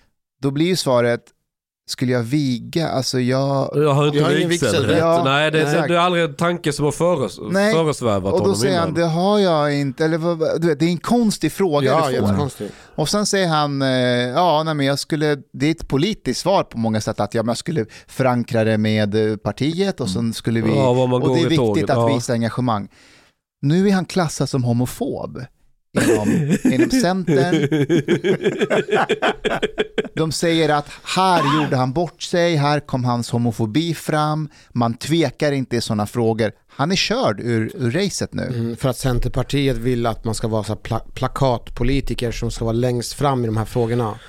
då 0.41 0.51
blir 0.51 0.65
ju 0.65 0.75
svaret, 0.75 1.21
skulle 1.91 2.11
jag 2.11 2.23
viga? 2.23 2.89
Alltså 2.89 3.19
jag... 3.19 3.69
Jag 3.75 3.93
har 3.93 4.05
inte 4.07 4.17
Jag 4.17 4.25
har 4.25 4.33
vigselrätt. 4.33 4.97
Ja, 4.97 5.21
Nej, 5.25 5.51
det, 5.51 5.61
exakt. 5.61 5.87
det 5.87 5.95
är 5.95 5.99
aldrig 5.99 6.23
en 6.23 6.35
tanke 6.35 6.73
som 6.73 6.85
har 6.85 6.91
föres, 6.91 7.39
Nej, 7.51 7.73
föresvävat 7.73 8.33
Och 8.33 8.39
då 8.39 8.43
honom 8.43 8.55
säger 8.55 8.79
han, 8.79 8.89
innan. 8.89 9.01
det 9.01 9.07
har 9.07 9.39
jag 9.39 9.75
inte, 9.79 10.05
eller 10.05 10.59
du 10.59 10.67
vet, 10.67 10.79
det 10.79 10.85
är 10.85 10.89
en 10.89 10.97
konstig 10.97 11.51
fråga 11.51 11.87
Ja, 11.87 12.09
du 12.09 12.17
får. 12.17 12.51
Och 12.95 13.09
sen 13.09 13.25
säger 13.25 13.47
han, 13.47 13.81
eh, 13.81 13.89
ja, 13.89 14.63
nej, 14.63 14.73
men 14.73 14.85
jag 14.85 14.99
skulle, 14.99 15.37
det 15.53 15.67
är 15.67 15.71
ett 15.71 15.87
politiskt 15.87 16.41
svar 16.41 16.63
på 16.63 16.77
många 16.77 17.01
sätt, 17.01 17.19
att 17.19 17.33
ja, 17.33 17.43
jag 17.47 17.57
skulle 17.57 17.85
förankra 18.07 18.63
det 18.63 18.77
med 18.77 19.31
eh, 19.31 19.37
partiet 19.37 20.01
och 20.01 20.09
sen 20.09 20.33
skulle 20.33 20.61
vi, 20.61 20.75
Ja, 20.75 20.93
vad 20.93 21.09
man 21.09 21.21
och 21.21 21.35
det 21.35 21.41
är 21.41 21.43
viktigt 21.43 21.57
tåget, 21.57 21.89
att 21.89 21.97
ja. 21.97 22.15
visa 22.15 22.33
engagemang. 22.33 22.87
Nu 23.61 23.87
är 23.89 23.93
han 23.93 24.05
klassad 24.05 24.49
som 24.49 24.63
homofob 24.63 25.41
inom, 25.99 26.57
inom 26.63 26.89
Centern. 26.91 27.67
De 30.15 30.31
säger 30.31 30.69
att 30.69 30.89
här 31.03 31.61
gjorde 31.63 31.75
han 31.75 31.93
bort 31.93 32.21
sig, 32.21 32.55
här 32.55 32.79
kom 32.79 33.05
hans 33.05 33.29
homofobi 33.31 33.93
fram, 33.93 34.49
man 34.69 34.93
tvekar 34.93 35.51
inte 35.51 35.75
i 35.75 35.81
sådana 35.81 36.05
frågor. 36.07 36.51
Han 36.67 36.91
är 36.91 36.95
körd 36.95 37.39
ur, 37.39 37.71
ur 37.75 37.91
racet 37.91 38.33
nu. 38.33 38.43
Mm, 38.43 38.75
för 38.75 38.89
att 38.89 38.97
Centerpartiet 38.97 39.77
vill 39.77 40.05
att 40.05 40.23
man 40.25 40.35
ska 40.35 40.47
vara 40.47 40.63
så 40.63 40.73
pla- 40.75 41.11
plakatpolitiker 41.13 42.31
som 42.31 42.51
ska 42.51 42.65
vara 42.65 42.73
längst 42.73 43.13
fram 43.13 43.43
i 43.43 43.45
de 43.45 43.57
här 43.57 43.65
frågorna. 43.65 44.19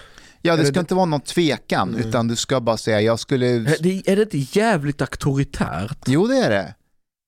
Ja, 0.42 0.56
det 0.56 0.64
ska 0.64 0.72
det- 0.72 0.80
inte 0.80 0.94
vara 0.94 1.04
någon 1.06 1.20
tvekan, 1.20 1.94
utan 1.94 2.28
du 2.28 2.36
ska 2.36 2.60
bara 2.60 2.76
säga 2.76 3.00
jag 3.00 3.20
skulle... 3.20 3.46
Är 3.46 3.76
det, 3.82 4.02
är 4.06 4.16
det 4.16 4.22
inte 4.34 4.58
jävligt 4.58 5.00
auktoritärt? 5.00 5.98
Jo, 6.06 6.26
det 6.26 6.36
är 6.36 6.50
det. 6.50 6.74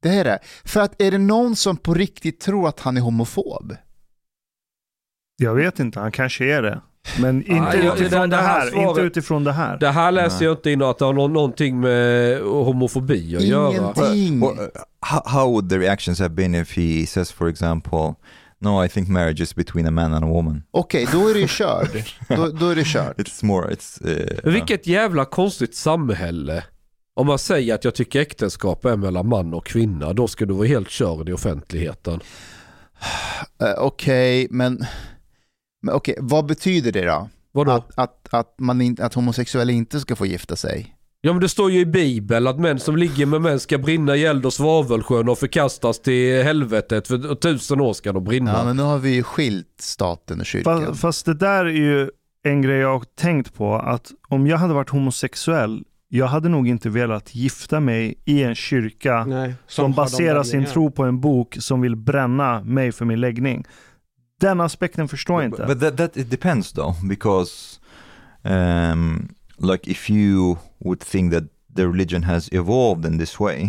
Det 0.02 0.08
är 0.08 0.24
det. 0.24 0.38
För 0.64 0.80
att 0.80 1.02
är 1.02 1.10
det 1.10 1.18
någon 1.18 1.56
som 1.56 1.76
på 1.76 1.94
riktigt 1.94 2.40
tror 2.40 2.68
att 2.68 2.80
han 2.80 2.96
är 2.96 3.00
homofob? 3.00 3.76
Jag 5.36 5.54
vet 5.54 5.78
inte, 5.80 6.00
han 6.00 6.12
kanske 6.12 6.44
är 6.44 6.62
det. 6.62 6.80
Men 7.20 7.42
inte 7.46 7.62
Ah, 7.62 7.74
ja, 7.74 7.94
utifrån 7.94 8.20
det- 8.20 8.26
det, 8.26 8.36
det 8.36 8.36
här 8.42 8.60
här. 8.60 8.70
svaret- 8.70 8.88
Inte 8.88 9.00
utifrån 9.00 9.44
det 9.44 9.52
här. 9.52 9.78
Det 9.78 9.90
här 9.90 10.12
läser 10.12 10.44
jag 10.44 10.52
inte 10.52 10.70
in 10.70 10.82
att 10.82 10.98
det 10.98 11.04
har 11.04 11.12
nå- 11.12 11.28
någonting 11.28 11.80
med 11.80 12.40
homofobi 12.40 13.36
att 13.36 13.42
göra. 13.42 13.70
Ingenting. 13.70 14.40
Well, 14.40 14.50
uh, 14.58 14.66
how, 15.00 15.20
how 15.24 15.50
would 15.50 15.70
the 15.70 15.78
reactions 15.78 16.18
have 16.18 16.34
been 16.34 16.54
if 16.54 16.76
he 16.76 17.06
says, 17.06 17.32
for 17.32 17.48
example, 17.48 18.14
no, 18.60 18.84
I 18.84 18.88
think 18.88 19.08
marriage 19.08 19.40
is 19.40 19.54
between 19.54 19.86
a 19.86 19.90
man 19.90 20.14
and 20.14 20.24
a 20.24 20.28
woman? 20.28 20.62
Okej, 20.70 21.06
då 21.12 21.28
är 21.28 21.34
det 21.34 21.40
ju 21.40 21.48
körd. 21.48 21.88
Då, 22.28 22.48
då 22.48 22.68
är 22.68 22.74
det 22.76 22.84
kört. 22.86 23.18
It's 23.18 23.44
more, 23.44 23.74
it's... 23.74 24.06
Uh, 24.46 24.52
Vilket 24.52 24.86
jävla 24.86 25.24
konstigt 25.24 25.74
samhälle. 25.74 26.64
Om 27.16 27.26
man 27.26 27.38
säger 27.38 27.74
att 27.74 27.84
jag 27.84 27.94
tycker 27.94 28.20
äktenskap 28.20 28.84
är 28.84 28.96
mellan 28.96 29.28
man 29.28 29.54
och 29.54 29.66
kvinna, 29.66 30.12
då 30.12 30.28
ska 30.28 30.46
du 30.46 30.54
vara 30.54 30.66
helt 30.66 30.90
körd 30.90 31.28
i 31.28 31.32
offentligheten. 31.32 32.20
Eh, 33.62 33.72
Okej, 33.78 34.46
men, 34.50 34.84
men 35.84 35.94
okej, 35.94 36.16
vad 36.18 36.46
betyder 36.46 36.92
det 36.92 37.04
då? 37.04 37.28
Vadå? 37.52 37.72
Att, 37.72 37.98
att, 37.98 38.28
att, 38.34 38.54
man 38.58 38.80
in, 38.80 38.96
att 39.00 39.14
homosexuella 39.14 39.72
inte 39.72 40.00
ska 40.00 40.16
få 40.16 40.26
gifta 40.26 40.56
sig? 40.56 40.96
Ja 41.20 41.32
men 41.32 41.40
det 41.40 41.48
står 41.48 41.70
ju 41.70 41.80
i 41.80 41.86
bibeln 41.86 42.46
att 42.46 42.58
män 42.58 42.78
som 42.78 42.96
ligger 42.96 43.26
med 43.26 43.40
män 43.40 43.60
ska 43.60 43.78
brinna 43.78 44.16
i 44.16 44.24
eld 44.24 44.46
och 44.46 44.52
svavelsjön 44.52 45.28
och 45.28 45.38
förkastas 45.38 46.00
till 46.00 46.42
helvetet 46.42 47.08
för 47.08 47.34
tusen 47.34 47.80
år 47.80 47.92
ska 47.92 48.12
de 48.12 48.24
brinna. 48.24 48.52
Ja, 48.52 48.64
men 48.64 48.76
nu 48.76 48.82
har 48.82 48.98
vi 48.98 49.14
ju 49.14 49.22
skilt 49.22 49.74
staten 49.80 50.40
och 50.40 50.46
kyrkan. 50.46 50.86
Fast, 50.86 51.00
fast 51.00 51.26
det 51.26 51.34
där 51.34 51.64
är 51.64 51.70
ju 51.70 52.10
en 52.44 52.62
grej 52.62 52.78
jag 52.78 52.98
har 52.98 53.04
tänkt 53.04 53.54
på. 53.54 53.74
Att 53.74 54.12
om 54.28 54.46
jag 54.46 54.58
hade 54.58 54.74
varit 54.74 54.90
homosexuell, 54.90 55.84
jag 56.08 56.26
hade 56.26 56.48
nog 56.48 56.68
inte 56.68 56.88
velat 56.88 57.34
gifta 57.34 57.80
mig 57.80 58.14
i 58.24 58.42
en 58.42 58.54
kyrka 58.54 59.24
Nej, 59.24 59.54
som, 59.66 59.82
de 59.82 59.92
baserar 59.92 60.42
sin 60.42 60.64
tro 60.64 60.90
på 60.90 61.04
en 61.04 61.20
bok 61.20 61.56
som 61.60 61.80
vill 61.80 61.96
bränna 61.96 62.62
mig 62.62 62.92
för 62.92 63.04
min 63.04 63.20
läggning. 63.20 63.64
Den 64.40 64.60
aspekten 64.60 65.08
förstår 65.08 65.42
jag 65.42 65.48
inte. 65.48 65.64
But 65.66 65.80
that, 65.80 65.96
that 65.96 66.16
it 66.16 66.30
depends 66.30 66.72
though, 66.72 67.04
because 67.08 67.80
um, 68.42 69.28
like 69.58 69.90
if 69.90 70.10
you 70.10 70.56
would 70.84 71.00
think 71.00 71.32
that 71.32 71.44
the 71.76 71.82
religion 71.86 72.22
has 72.22 72.48
evolved 72.52 73.12
in 73.12 73.18
this 73.18 73.40
way, 73.40 73.68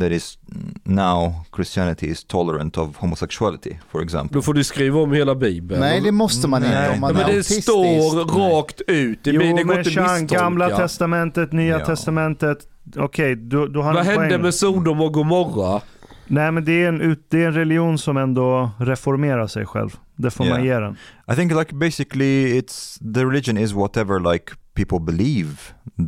that 0.00 0.12
is 0.12 0.38
now 0.84 1.32
Christianity 1.56 2.06
is 2.06 2.24
tolerant 2.24 2.78
of 2.78 2.96
homosexuality, 2.96 3.78
for 3.90 4.02
example. 4.02 4.34
Då 4.38 4.42
får 4.42 4.54
du 4.54 4.64
skriva 4.64 5.00
om 5.00 5.12
hela 5.12 5.34
bibeln. 5.34 5.80
Nej, 5.80 6.00
det 6.00 6.12
måste 6.12 6.48
man 6.48 6.64
inte 6.64 6.90
om 6.94 7.00
man 7.00 7.10
ja, 7.10 7.14
men 7.14 7.22
är 7.22 7.28
det 7.28 7.36
autistisk. 7.36 7.62
står 7.62 8.24
rakt 8.50 8.80
ut. 8.86 9.24
Det, 9.24 9.30
Jo, 9.30 9.40
det 9.40 9.48
går 9.62 9.64
men 9.64 9.78
inte 9.78 9.90
Sean, 9.90 10.26
gamla 10.26 10.76
testamentet, 10.76 11.52
nya 11.52 11.78
Ja. 11.78 11.86
testamentet. 11.86 12.58
Okej, 12.96 13.36
du, 13.36 13.68
du 13.68 13.78
har 13.78 13.94
Vad 13.94 14.04
hände 14.04 14.38
med 14.38 14.54
Sodom 14.54 15.00
och 15.00 15.12
Gomorra? 15.12 15.80
Nej, 16.26 16.52
men 16.52 16.64
det 16.64 16.72
är, 16.84 16.88
en, 16.88 17.00
ut- 17.00 17.26
det 17.30 17.42
är 17.42 17.46
en 17.46 17.54
religion 17.54 17.98
som 17.98 18.16
ändå 18.16 18.70
reformerar 18.80 19.46
sig 19.46 19.66
själv. 19.66 19.90
Det 20.16 20.30
får 20.30 20.44
man 20.44 20.52
Yeah. 20.64 20.66
ge 20.66 20.74
den. 20.86 20.96
I 21.32 21.34
think 21.36 21.52
like 21.52 21.74
basically 21.74 22.60
it's 22.60 22.98
the 23.14 23.24
religion 23.24 23.58
is 23.58 23.72
whatever 23.72 24.32
like 24.32 24.52
people 24.74 25.00
believe 25.00 25.56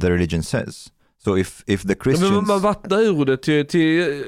the 0.01 0.11
religion 0.11 0.43
says. 0.43 0.87
So 1.25 1.39
if 1.39 1.63
if 1.67 1.83
the 1.83 1.89
Ja, 1.89 1.95
men 2.05 2.15
Christians 2.15 2.49
man 2.49 2.61
vattnar 2.61 2.99
ur 3.01 3.25
det 3.25 3.37
till, 3.37 3.67
till, 3.67 4.23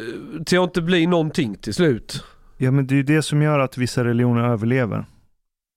till 0.46 0.58
att 0.58 0.64
inte 0.64 0.82
bli 0.82 1.06
någonting 1.06 1.54
till 1.54 1.74
slut. 1.74 2.24
Ja, 2.56 2.70
men 2.70 2.86
det 2.86 2.94
är 2.94 2.96
ju 2.96 3.02
det 3.02 3.22
som 3.22 3.42
gör 3.42 3.58
att 3.58 3.78
vissa 3.78 4.04
religioner 4.04 4.44
överlever. 4.48 5.06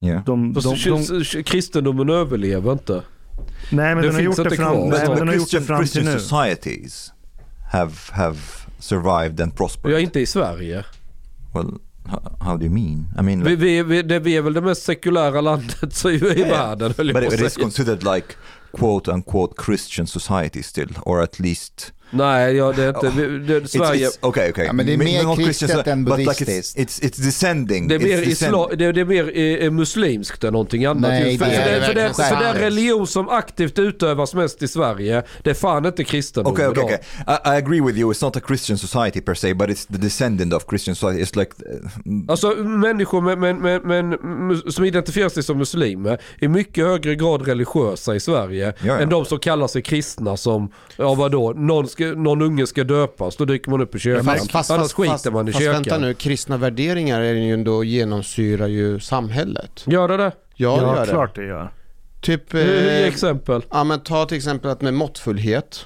Yeah. 0.06 0.24
De, 0.26 0.54
de, 0.54 0.76
de, 0.86 1.44
kristendomen 1.44 2.10
överlever 2.10 2.72
inte. 2.72 3.04
nej 3.72 3.96
men 3.96 4.04
den 4.04 4.14
har 4.14 4.22
gjort 4.22 4.36
det 4.44 4.50
fram, 4.56 4.78
nej, 4.90 5.08
men 5.08 5.18
den 5.18 5.28
har 5.28 5.36
gjort 5.36 5.52
det 5.52 5.58
Christian, 5.58 5.64
fram 5.64 5.86
till 5.86 6.06
nu. 6.06 6.20
societies 6.20 7.12
have 7.72 7.92
have 8.12 8.38
survived 8.82 9.42
and 9.42 9.56
prospered. 9.58 9.94
Jag 9.94 10.00
är 10.00 10.04
inte 10.04 10.20
i 10.20 10.26
Sverige. 10.26 10.84
Well, 11.54 11.80
how, 12.40 12.58
do 12.58 12.66
you 12.66 12.74
mean? 12.74 13.10
I 13.20 13.22
mean, 13.22 13.44
Vi, 13.44 13.50
like, 13.50 13.64
vi, 13.64 13.84
vi, 13.84 14.02
det, 14.02 14.20
vi 14.20 14.38
är 14.38 14.42
väl 14.42 14.54
det 14.54 14.62
mest 14.62 14.84
sekulära 14.84 15.42
landet 15.42 15.94
så 15.96 16.10
i, 16.10 16.16
i 16.16 16.20
Yeah. 16.40 16.50
världen 16.50 16.94
höll 16.98 17.08
jag 17.08 17.16
but 17.16 17.24
på 17.24 17.28
it, 17.28 17.34
att 17.34 17.40
it 17.40 17.48
is 17.48 17.54
säga. 17.54 17.64
considered 17.64 18.04
like 18.16 18.28
quote 18.78 19.12
unquote 19.12 19.64
Christian 19.66 20.08
society 20.08 20.64
still, 20.64 20.98
or 21.06 21.22
at 21.22 21.40
least 21.40 21.94
Nej, 22.12 22.56
ja, 22.56 22.74
det 22.76 22.84
är 22.84 22.90
inte. 22.90 23.10
Vi, 23.10 23.40
det, 23.40 23.60
it's, 23.60 23.68
Sverige, 23.68 24.08
it's 24.08 24.18
okay. 24.22 24.50
Okay, 24.50 24.66
Ja, 24.66 24.74
men 24.74 24.86
det 24.86 24.94
är 24.94 24.98
mer 24.98 25.36
kristet 25.46 25.88
än 25.88 26.06
but 26.06 26.18
like 26.18 26.30
buddhistiskt. 26.46 26.78
it's, 26.78 27.02
it's 27.02 27.04
it's 27.04 27.26
descending. 27.26 27.88
det 27.88 27.96
är 27.96 28.00
mer, 28.00 28.22
isla, 28.28 28.68
det, 28.68 28.92
det 28.92 29.02
är 29.02 29.06
mer 29.06 29.32
eh, 29.38 29.66
eh, 29.66 29.72
muslimskt 29.72 30.44
än 30.44 30.54
någonting 30.54 30.86
annat. 30.86 31.02
Nej, 31.02 31.38
för, 31.38 31.46
det 31.46 31.52
för, 31.52 31.62
är 31.62 31.80
det, 31.80 31.86
för, 31.86 31.94
det, 31.94 32.14
för 32.14 32.44
den 32.44 32.56
religion 32.56 33.08
som 33.08 33.30
aktivt 33.30 33.80
utövas 33.80 34.34
mest 34.34 34.64
i 34.64 34.68
Sverige, 34.68 35.24
det 35.44 35.50
är 35.50 35.54
fan 35.54 35.86
inte 35.86 36.04
kristendom 36.04 36.54
Okay, 36.54 36.68
okay, 36.68 36.84
idag. 36.84 36.86
okay. 36.86 37.56
I, 37.56 37.56
I 37.56 37.64
agree 37.64 37.82
with 37.82 37.98
you. 38.00 38.12
It's 38.14 38.26
not 38.26 38.38
a 38.38 38.42
Christian 38.48 38.78
society 38.78 39.22
per 39.22 39.34
se, 39.34 39.54
but 39.54 39.70
it's 39.70 39.88
the 39.88 39.98
descendant 39.98 40.54
of 40.54 40.66
Christian 40.70 40.96
society. 40.96 41.24
It's 41.24 41.40
like 41.40 41.52
uh, 41.60 42.12
Alltså 42.28 42.48
människor 42.56 43.22
med, 43.22 43.38
med, 43.38 43.84
med, 43.86 44.24
med, 44.24 44.74
som 44.74 44.86
identifierar 44.86 45.30
sig 45.30 45.44
som 45.44 45.58
muslimer 45.58 46.22
är 46.40 46.48
mycket 46.48 46.86
högre 46.86 47.16
grad 47.16 47.48
religiösa 47.48 48.16
i 48.16 48.20
Sverige 48.20 48.74
Ja, 48.80 48.88
ja. 48.88 49.00
än 49.00 49.10
de 49.10 49.26
som 49.26 49.40
kallar 49.40 49.68
sig 49.68 49.82
kristna 49.82 50.38
som, 50.38 50.72
ja 50.98 51.14
vadå, 51.14 51.54
någon, 51.56 51.88
ska, 51.88 52.01
någon 52.06 52.42
unge 52.42 52.68
ska 52.68 52.84
döpas, 52.84 53.36
då 53.36 53.46
dyker 53.46 53.72
man 53.72 53.82
upp 53.82 53.96
i 53.96 54.00
kyrkan. 54.00 54.30
Annars 54.30 54.94
skiter 54.94 55.32
man 55.32 55.48
i 55.48 55.52
fast 55.52 55.64
kyrkan. 55.64 55.74
vänta 55.82 55.98
nu, 55.98 56.14
kristna 56.14 56.58
värderingar 56.58 57.22
är 57.22 57.34
ju 57.34 57.54
ändå 57.54 57.84
genomsyrar 57.84 58.68
ju 58.68 59.00
samhället. 59.00 59.84
Gör 59.88 60.08
det 60.08 60.18
det? 60.18 60.32
Ja, 60.56 60.76
det 60.76 60.82
Ja, 60.82 60.96
gör 60.98 61.06
klart 61.06 61.36
det 61.36 61.46
gör. 61.46 61.72
Typ, 62.22 62.54
eh, 62.54 63.06
exempel? 63.08 63.62
ja 63.72 63.84
men 63.84 64.00
ta 64.00 64.26
till 64.26 64.38
exempel 64.38 64.72
att 64.72 64.82
med 64.82 64.94
måttfullhet. 64.94 65.86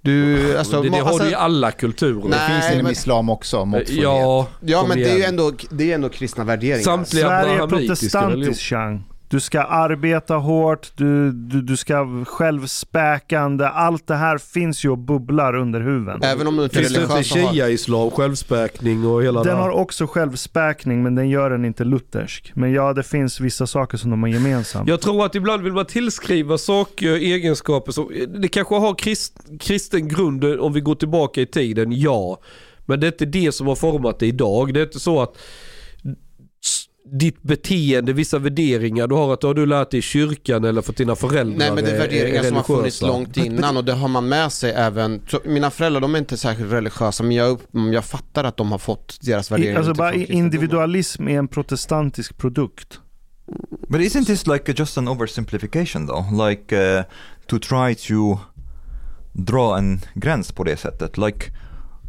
Du, 0.00 0.58
alltså, 0.58 0.82
det, 0.82 0.88
det 0.88 0.98
har 0.98 1.08
alltså, 1.08 1.24
du 1.24 1.30
i 1.30 1.34
alla 1.34 1.70
kulturer. 1.70 2.28
Nej, 2.28 2.38
Det 2.38 2.46
finns 2.60 2.72
inom 2.72 2.82
men- 2.82 2.92
islam 2.92 3.30
också, 3.30 3.64
måttfullhet. 3.64 4.04
Ja, 4.04 4.46
Ja 4.60 4.84
men 4.88 4.98
det 4.98 5.10
är 5.10 5.16
ju 5.16 5.22
ändå, 5.24 5.52
det 5.70 5.90
är 5.90 5.94
ändå 5.94 6.08
kristna 6.08 6.44
värderingar. 6.44 6.82
Samtliga 6.82 7.26
Sverige 7.28 7.62
är 7.62 7.66
protestantiskt, 7.66 8.62
Chang. 8.62 9.04
Du 9.32 9.40
ska 9.40 9.62
arbeta 9.62 10.34
hårt, 10.34 10.92
du, 10.96 11.32
du, 11.32 11.62
du 11.62 11.76
ska 11.76 12.24
självspäkande. 12.24 13.64
Allt 13.64 14.06
det 14.06 14.14
här 14.14 14.38
finns 14.38 14.84
ju 14.84 14.90
och 14.90 14.98
bubblar 14.98 15.56
under 15.56 15.80
huven. 15.80 16.22
Även 16.22 16.46
om 16.46 16.56
du 16.56 16.64
inte 16.64 16.78
är 16.78 16.80
Finns 16.80 16.92
det 16.94 17.02
inte 17.02 17.22
shia-islam, 17.24 18.10
självspäkning 18.10 19.06
och 19.06 19.22
hela 19.22 19.42
Den 19.42 19.56
det 19.56 19.62
har 19.62 19.70
också 19.70 20.06
självspäkning, 20.06 21.02
men 21.02 21.14
den 21.14 21.28
gör 21.28 21.50
den 21.50 21.64
inte 21.64 21.84
luthersk. 21.84 22.52
Men 22.54 22.72
ja, 22.72 22.92
det 22.92 23.02
finns 23.02 23.40
vissa 23.40 23.66
saker 23.66 23.98
som 23.98 24.10
de 24.10 24.22
har 24.22 24.30
gemensamt. 24.30 24.88
Jag 24.88 25.00
tror 25.00 25.26
att 25.26 25.34
ibland 25.34 25.62
vill 25.62 25.72
man 25.72 25.86
tillskriva 25.86 26.58
saker, 26.58 27.12
egenskaper 27.12 27.92
som, 27.92 28.10
det 28.36 28.48
kanske 28.48 28.74
har 28.74 28.94
krist, 28.94 29.40
kristen 29.60 30.08
grund 30.08 30.44
om 30.44 30.72
vi 30.72 30.80
går 30.80 30.94
tillbaka 30.94 31.40
i 31.40 31.46
tiden, 31.46 31.92
ja. 31.92 32.38
Men 32.86 33.00
det 33.00 33.06
är 33.06 33.12
inte 33.12 33.26
det 33.26 33.52
som 33.52 33.66
har 33.66 33.76
format 33.76 34.18
det 34.18 34.26
idag. 34.26 34.74
Det 34.74 34.80
är 34.80 34.84
inte 34.84 35.00
så 35.00 35.22
att 35.22 35.36
ditt 37.04 37.42
beteende, 37.42 38.12
vissa 38.12 38.38
värderingar 38.38 39.06
du 39.06 39.14
har, 39.14 39.32
att 39.32 39.42
har 39.42 39.54
du 39.54 39.66
lärt 39.66 39.90
dig 39.90 39.98
i 39.98 40.02
kyrkan 40.02 40.64
eller 40.64 40.82
fått 40.82 40.96
dina 40.96 41.16
föräldrar 41.16 41.58
Nej 41.58 41.72
men 41.74 41.84
det 41.84 41.90
är 41.90 41.98
värderingar 41.98 42.42
som 42.42 42.56
har 42.56 42.62
funnits 42.62 43.02
långt 43.02 43.36
innan 43.36 43.76
och 43.76 43.84
det 43.84 43.92
har 43.92 44.08
man 44.08 44.28
med 44.28 44.52
sig 44.52 44.72
även, 44.72 45.22
så 45.28 45.40
mina 45.44 45.70
föräldrar 45.70 46.00
de 46.00 46.14
är 46.14 46.18
inte 46.18 46.36
särskilt 46.36 46.72
religiösa 46.72 47.22
men 47.22 47.36
jag, 47.36 47.60
jag 47.92 48.04
fattar 48.04 48.44
att 48.44 48.56
de 48.56 48.72
har 48.72 48.78
fått 48.78 49.18
deras 49.20 49.50
värderingar 49.50 49.78
alltså 49.78 49.94
bara 49.94 50.14
individualism 50.14 51.28
är 51.28 51.38
en 51.38 51.48
protestantisk 51.48 52.38
produkt. 52.38 53.00
But 53.88 54.00
isn't 54.00 54.26
this 54.26 54.46
like 54.46 54.72
just 54.72 54.98
an 54.98 55.08
oversimplification 55.08 56.06
though? 56.06 56.48
Like 56.48 56.76
uh, 56.76 57.04
to 57.46 57.58
try 57.58 57.94
to 57.94 58.38
draw 59.32 59.78
en 59.78 60.00
gräns 60.14 60.52
på 60.52 60.64
det 60.64 60.76
sättet. 60.76 61.18
Like 61.18 61.52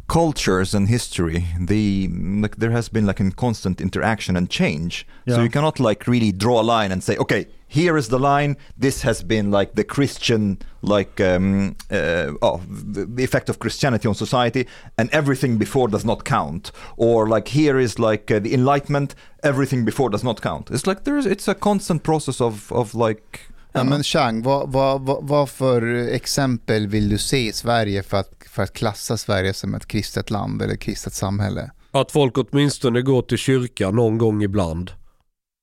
cultures 0.08 0.74
and 0.74 0.88
history, 0.88 1.46
the 1.60 2.08
like 2.42 2.56
there 2.56 2.70
has 2.72 2.88
been 2.88 3.06
like 3.06 3.20
a 3.20 3.30
constant 3.30 3.80
interaction 3.80 4.36
and 4.36 4.50
change. 4.50 5.06
So 5.26 5.42
you 5.42 5.50
cannot 5.50 5.80
like 5.80 6.06
really 6.06 6.32
draw 6.32 6.60
a 6.60 6.62
line 6.62 6.92
and 6.92 7.02
say, 7.02 7.16
okay, 7.16 7.46
here 7.66 7.96
is 7.96 8.08
the 8.08 8.18
line. 8.18 8.56
This 8.76 9.02
has 9.02 9.22
been 9.24 9.50
like 9.50 9.74
the 9.74 9.84
Christian, 9.84 10.58
like 10.82 11.20
um, 11.20 11.74
uh, 11.90 12.32
oh, 12.42 12.60
the- 12.68 13.06
the 13.06 13.24
effect 13.24 13.48
of 13.48 13.58
Christianity 13.58 14.06
on 14.08 14.14
society, 14.14 14.66
and 14.98 15.10
everything 15.10 15.58
before 15.58 15.88
does 15.88 16.04
not 16.04 16.24
count. 16.24 16.70
Or 16.96 17.26
like 17.28 17.48
here 17.48 17.78
is 17.78 17.98
like 17.98 18.30
uh, 18.30 18.38
the 18.38 18.52
Enlightenment. 18.54 19.14
Everything 19.42 19.84
before 19.84 20.10
does 20.10 20.22
not 20.24 20.40
count. 20.40 20.70
It's 20.70 20.86
like 20.86 21.04
there's 21.04 21.26
it's 21.26 21.48
a 21.48 21.54
constant 21.54 22.02
process 22.02 22.40
of 22.40 22.70
of 22.72 22.94
like. 22.94 23.40
Ja, 23.76 23.84
men 23.84 24.02
Chang, 24.02 24.42
vad, 24.42 24.72
vad, 24.72 25.00
vad, 25.00 25.28
vad 25.28 25.50
för 25.50 25.82
exempel 26.08 26.86
vill 26.86 27.08
du 27.08 27.18
se 27.18 27.48
i 27.48 27.52
Sverige 27.52 28.02
för 28.02 28.16
att, 28.16 28.30
för 28.50 28.62
att 28.62 28.72
klassa 28.72 29.16
Sverige 29.16 29.54
som 29.54 29.74
ett 29.74 29.86
kristet 29.86 30.30
land 30.30 30.62
eller 30.62 30.76
kristet 30.76 31.12
samhälle? 31.12 31.70
Att 31.90 32.12
folk 32.12 32.38
åtminstone 32.38 33.02
går 33.02 33.22
till 33.22 33.38
kyrkan 33.38 33.96
någon 33.96 34.18
gång 34.18 34.42
ibland. 34.42 34.90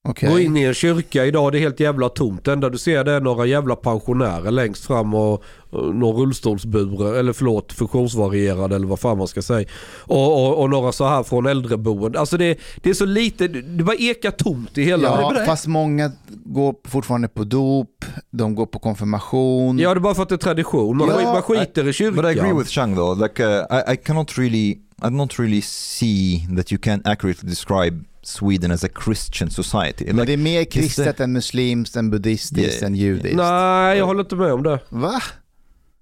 Okej. 0.04 0.30
Gå 0.30 0.40
in 0.40 0.58
i 0.58 0.64
en 0.64 0.74
kyrka 0.74 1.26
idag, 1.26 1.52
det 1.52 1.58
är 1.58 1.60
helt 1.60 1.80
jävla 1.80 2.10
tomt. 2.10 2.46
Det 2.46 2.54
enda 2.54 2.70
du 2.70 2.78
ser 2.78 3.04
det 3.04 3.12
är 3.12 3.22
några 3.22 3.46
jävla 3.46 3.76
pensionärer 3.76 4.52
längst 4.52 4.86
fram 4.86 5.14
och, 5.14 5.44
och 5.70 5.96
någon 5.96 6.22
rullstolsburen, 6.22 7.16
eller 7.16 7.34
förlåt, 7.34 7.74
funktionsvarierad 7.74 8.74
eller 8.74 8.88
vad 8.88 9.00
fan 9.00 9.18
man 9.18 9.28
ska 9.28 9.42
säga. 9.42 9.68
Och, 9.98 10.46
och, 10.48 10.62
och 10.62 10.70
några 10.70 10.92
så 10.92 11.06
här 11.06 11.24
från 11.24 11.46
äldreboende. 11.46 12.20
Alltså 12.20 12.38
det, 12.38 12.60
det 12.84 12.90
är 12.90 12.94
så 12.94 13.06
lite, 13.06 13.48
det 13.48 13.84
bara 13.84 13.96
ekar 13.96 14.32
tomt 14.32 14.78
i 14.78 14.84
hela... 14.84 15.04
Ja, 15.04 15.34
Ja, 15.36 15.46
fast 15.46 15.68
många 15.68 16.12
går 16.46 16.76
fortfarande 16.88 17.28
på 17.28 17.44
dop, 17.44 18.06
de 18.32 18.56
går 18.56 18.66
på 18.66 18.80
konfirmation. 18.80 19.80
ja 19.80 19.94
det 19.94 19.98
är 19.98 20.02
bara 20.02 20.16
för 20.16 20.24
att 20.24 20.30
det 20.30 20.36
är 20.36 20.38
tradition. 20.38 20.98
Man, 20.98 21.10
Ja, 21.10 21.34
man 21.34 21.42
skiter 21.42 21.88
i 21.88 21.94
kyrkan. 21.94 22.16
But 22.16 22.26
I 22.26 22.40
agree 22.40 22.54
with 22.54 22.70
Chang 22.70 22.96
though. 22.96 23.22
Like 23.22 23.44
uh, 23.44 23.50
I, 23.90 23.94
I 23.94 23.98
cannot 23.98 24.38
really, 24.38 24.78
I 25.04 25.08
don't 25.10 25.40
really 25.40 25.62
see 25.62 26.48
that 26.56 26.72
you 26.72 26.80
can 26.84 27.02
accurately 27.06 27.50
describe 27.50 28.04
Sweden 28.24 28.72
as 28.72 28.84
a 28.84 28.88
Christian 29.06 29.50
society. 29.50 30.06
Men 30.06 30.16
Like, 30.16 30.26
det 30.26 30.34
är 30.34 30.38
mer 30.38 30.62
is 30.62 30.68
kristet 30.74 31.20
än 31.20 31.34
muslimskt, 31.34 31.96
än 31.96 32.10
buddhistiskt, 32.10 32.74
Yeah. 32.74 32.86
än 32.86 32.96
judiskt. 32.96 33.36
Nej, 33.38 33.98
jag 33.98 34.06
håller 34.06 34.20
inte 34.24 34.36
med 34.36 34.54
om 34.54 34.64
det. 34.64 34.80
Va? 34.90 35.22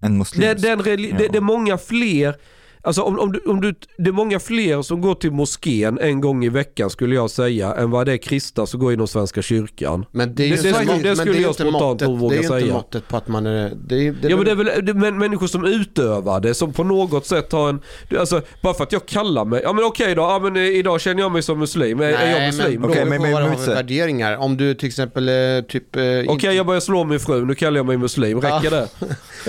and 0.01 0.13
Det, 0.13 0.17
Muslims. 0.17 0.61
den, 0.61 0.79
Ja. 0.79 1.17
det, 1.17 1.27
det 1.27 1.37
är 1.37 1.41
många 1.41 1.77
fler, 1.77 2.35
alltså 2.81 3.01
om, 3.01 3.19
om, 3.19 3.31
du, 3.31 3.39
om 3.39 3.61
du, 3.61 3.73
det 3.97 4.09
är 4.09 4.11
många 4.11 4.39
fler 4.39 4.81
som 4.81 5.01
går 5.01 5.15
till 5.15 5.31
moskén 5.31 5.99
en 6.01 6.21
gång 6.21 6.45
i 6.45 6.49
veckan 6.49 6.89
skulle 6.89 7.15
jag 7.15 7.29
säga 7.29 7.73
än 7.75 7.91
vad 7.91 8.05
det 8.05 8.13
är 8.13 8.17
kristna 8.17 8.65
som 8.65 8.79
går 8.79 8.93
inom 8.93 9.07
Svenska 9.07 9.41
kyrkan. 9.41 10.05
Men 10.11 10.35
det, 10.35 10.43
är 10.43 10.47
ju 10.47 10.55
Det- 10.55 10.61
det 10.61 10.73
skulle- 10.73 10.91
mått- 10.93 11.03
det 11.03 11.07
men 11.09 11.15
skulle 11.15 11.39
jag 11.41 11.49
inte 11.49 11.63
spontant 11.63 12.01
måttet, 12.01 12.07
våga 12.07 12.29
Det 12.29 12.35
är 12.35 12.37
ju 12.41 12.43
inte 12.47 12.59
säga. 12.59 12.73
måttet 12.73 13.07
på 13.07 13.17
att 13.17 13.27
man 13.27 13.45
är... 13.45 13.71
Det 13.87 14.07
är, 14.07 14.11
det 14.21 14.29
Ja 14.29 14.35
men 14.35 14.45
det 14.45 14.51
är 14.51 14.55
väl 14.55 14.85
det, 14.85 14.93
men, 14.93 15.17
människor 15.17 15.47
som 15.47 15.65
utövar 15.65 16.39
det, 16.39 16.53
som 16.53 16.73
på 16.73 16.83
något 16.83 17.25
sätt 17.25 17.51
har 17.51 17.69
en... 17.69 17.81
det- 18.09 18.17
Alltså 18.17 18.41
bara 18.63 18.73
för 18.73 18.83
att 18.83 18.91
jag 18.91 19.05
kallar 19.05 19.45
mig... 19.45 19.61
Ja 19.63 19.73
men 19.73 19.83
okej 19.85 20.15
då, 20.15 20.21
ja, 20.21 20.39
men 20.43 20.55
eh, 20.55 20.61
idag 20.63 21.01
känner 21.01 21.21
jag 21.21 21.31
mig 21.31 21.41
som 21.43 21.59
muslim. 21.59 21.99
Är, 21.99 22.03
är 22.05 22.31
jag 22.39 22.47
muslim? 22.47 22.81
men, 22.81 22.89
Okej, 22.89 23.01
okay, 23.03 23.09
men- 23.19 23.21
men, 23.21 23.31
men- 23.43 23.49
men- 23.49 23.65
värderingar? 23.75 24.37
Om 24.37 24.57
du 24.57 24.73
till 24.73 24.87
exempel 24.87 25.29
eh, 25.29 25.35
typ... 25.67 25.95
eh, 25.95 26.01
Okej 26.01 26.25
inte- 26.29 26.47
jag 26.47 26.65
börjar 26.65 26.81
slå 26.81 27.03
min 27.03 27.19
fru, 27.19 27.45
nu 27.45 27.55
kallar 27.55 27.77
jag 27.77 27.85
mig 27.85 27.97
muslim. 27.97 28.41
Räcker 28.41 28.71
det? 28.71 28.87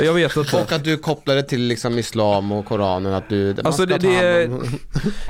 Jag 0.05 0.13
vet 0.15 0.37
inte. 0.37 0.57
Och 0.63 0.73
att 0.73 0.85
du 0.85 0.97
kopplar 0.97 1.35
det 1.35 1.43
till 1.43 1.61
liksom 1.63 1.99
islam 1.99 2.53
och 2.53 2.67
koranen, 2.67 3.15
att 3.23 3.29
du... 3.29 3.55
Alltså 3.65 3.87
det, 3.87 3.99
det, 3.99 4.51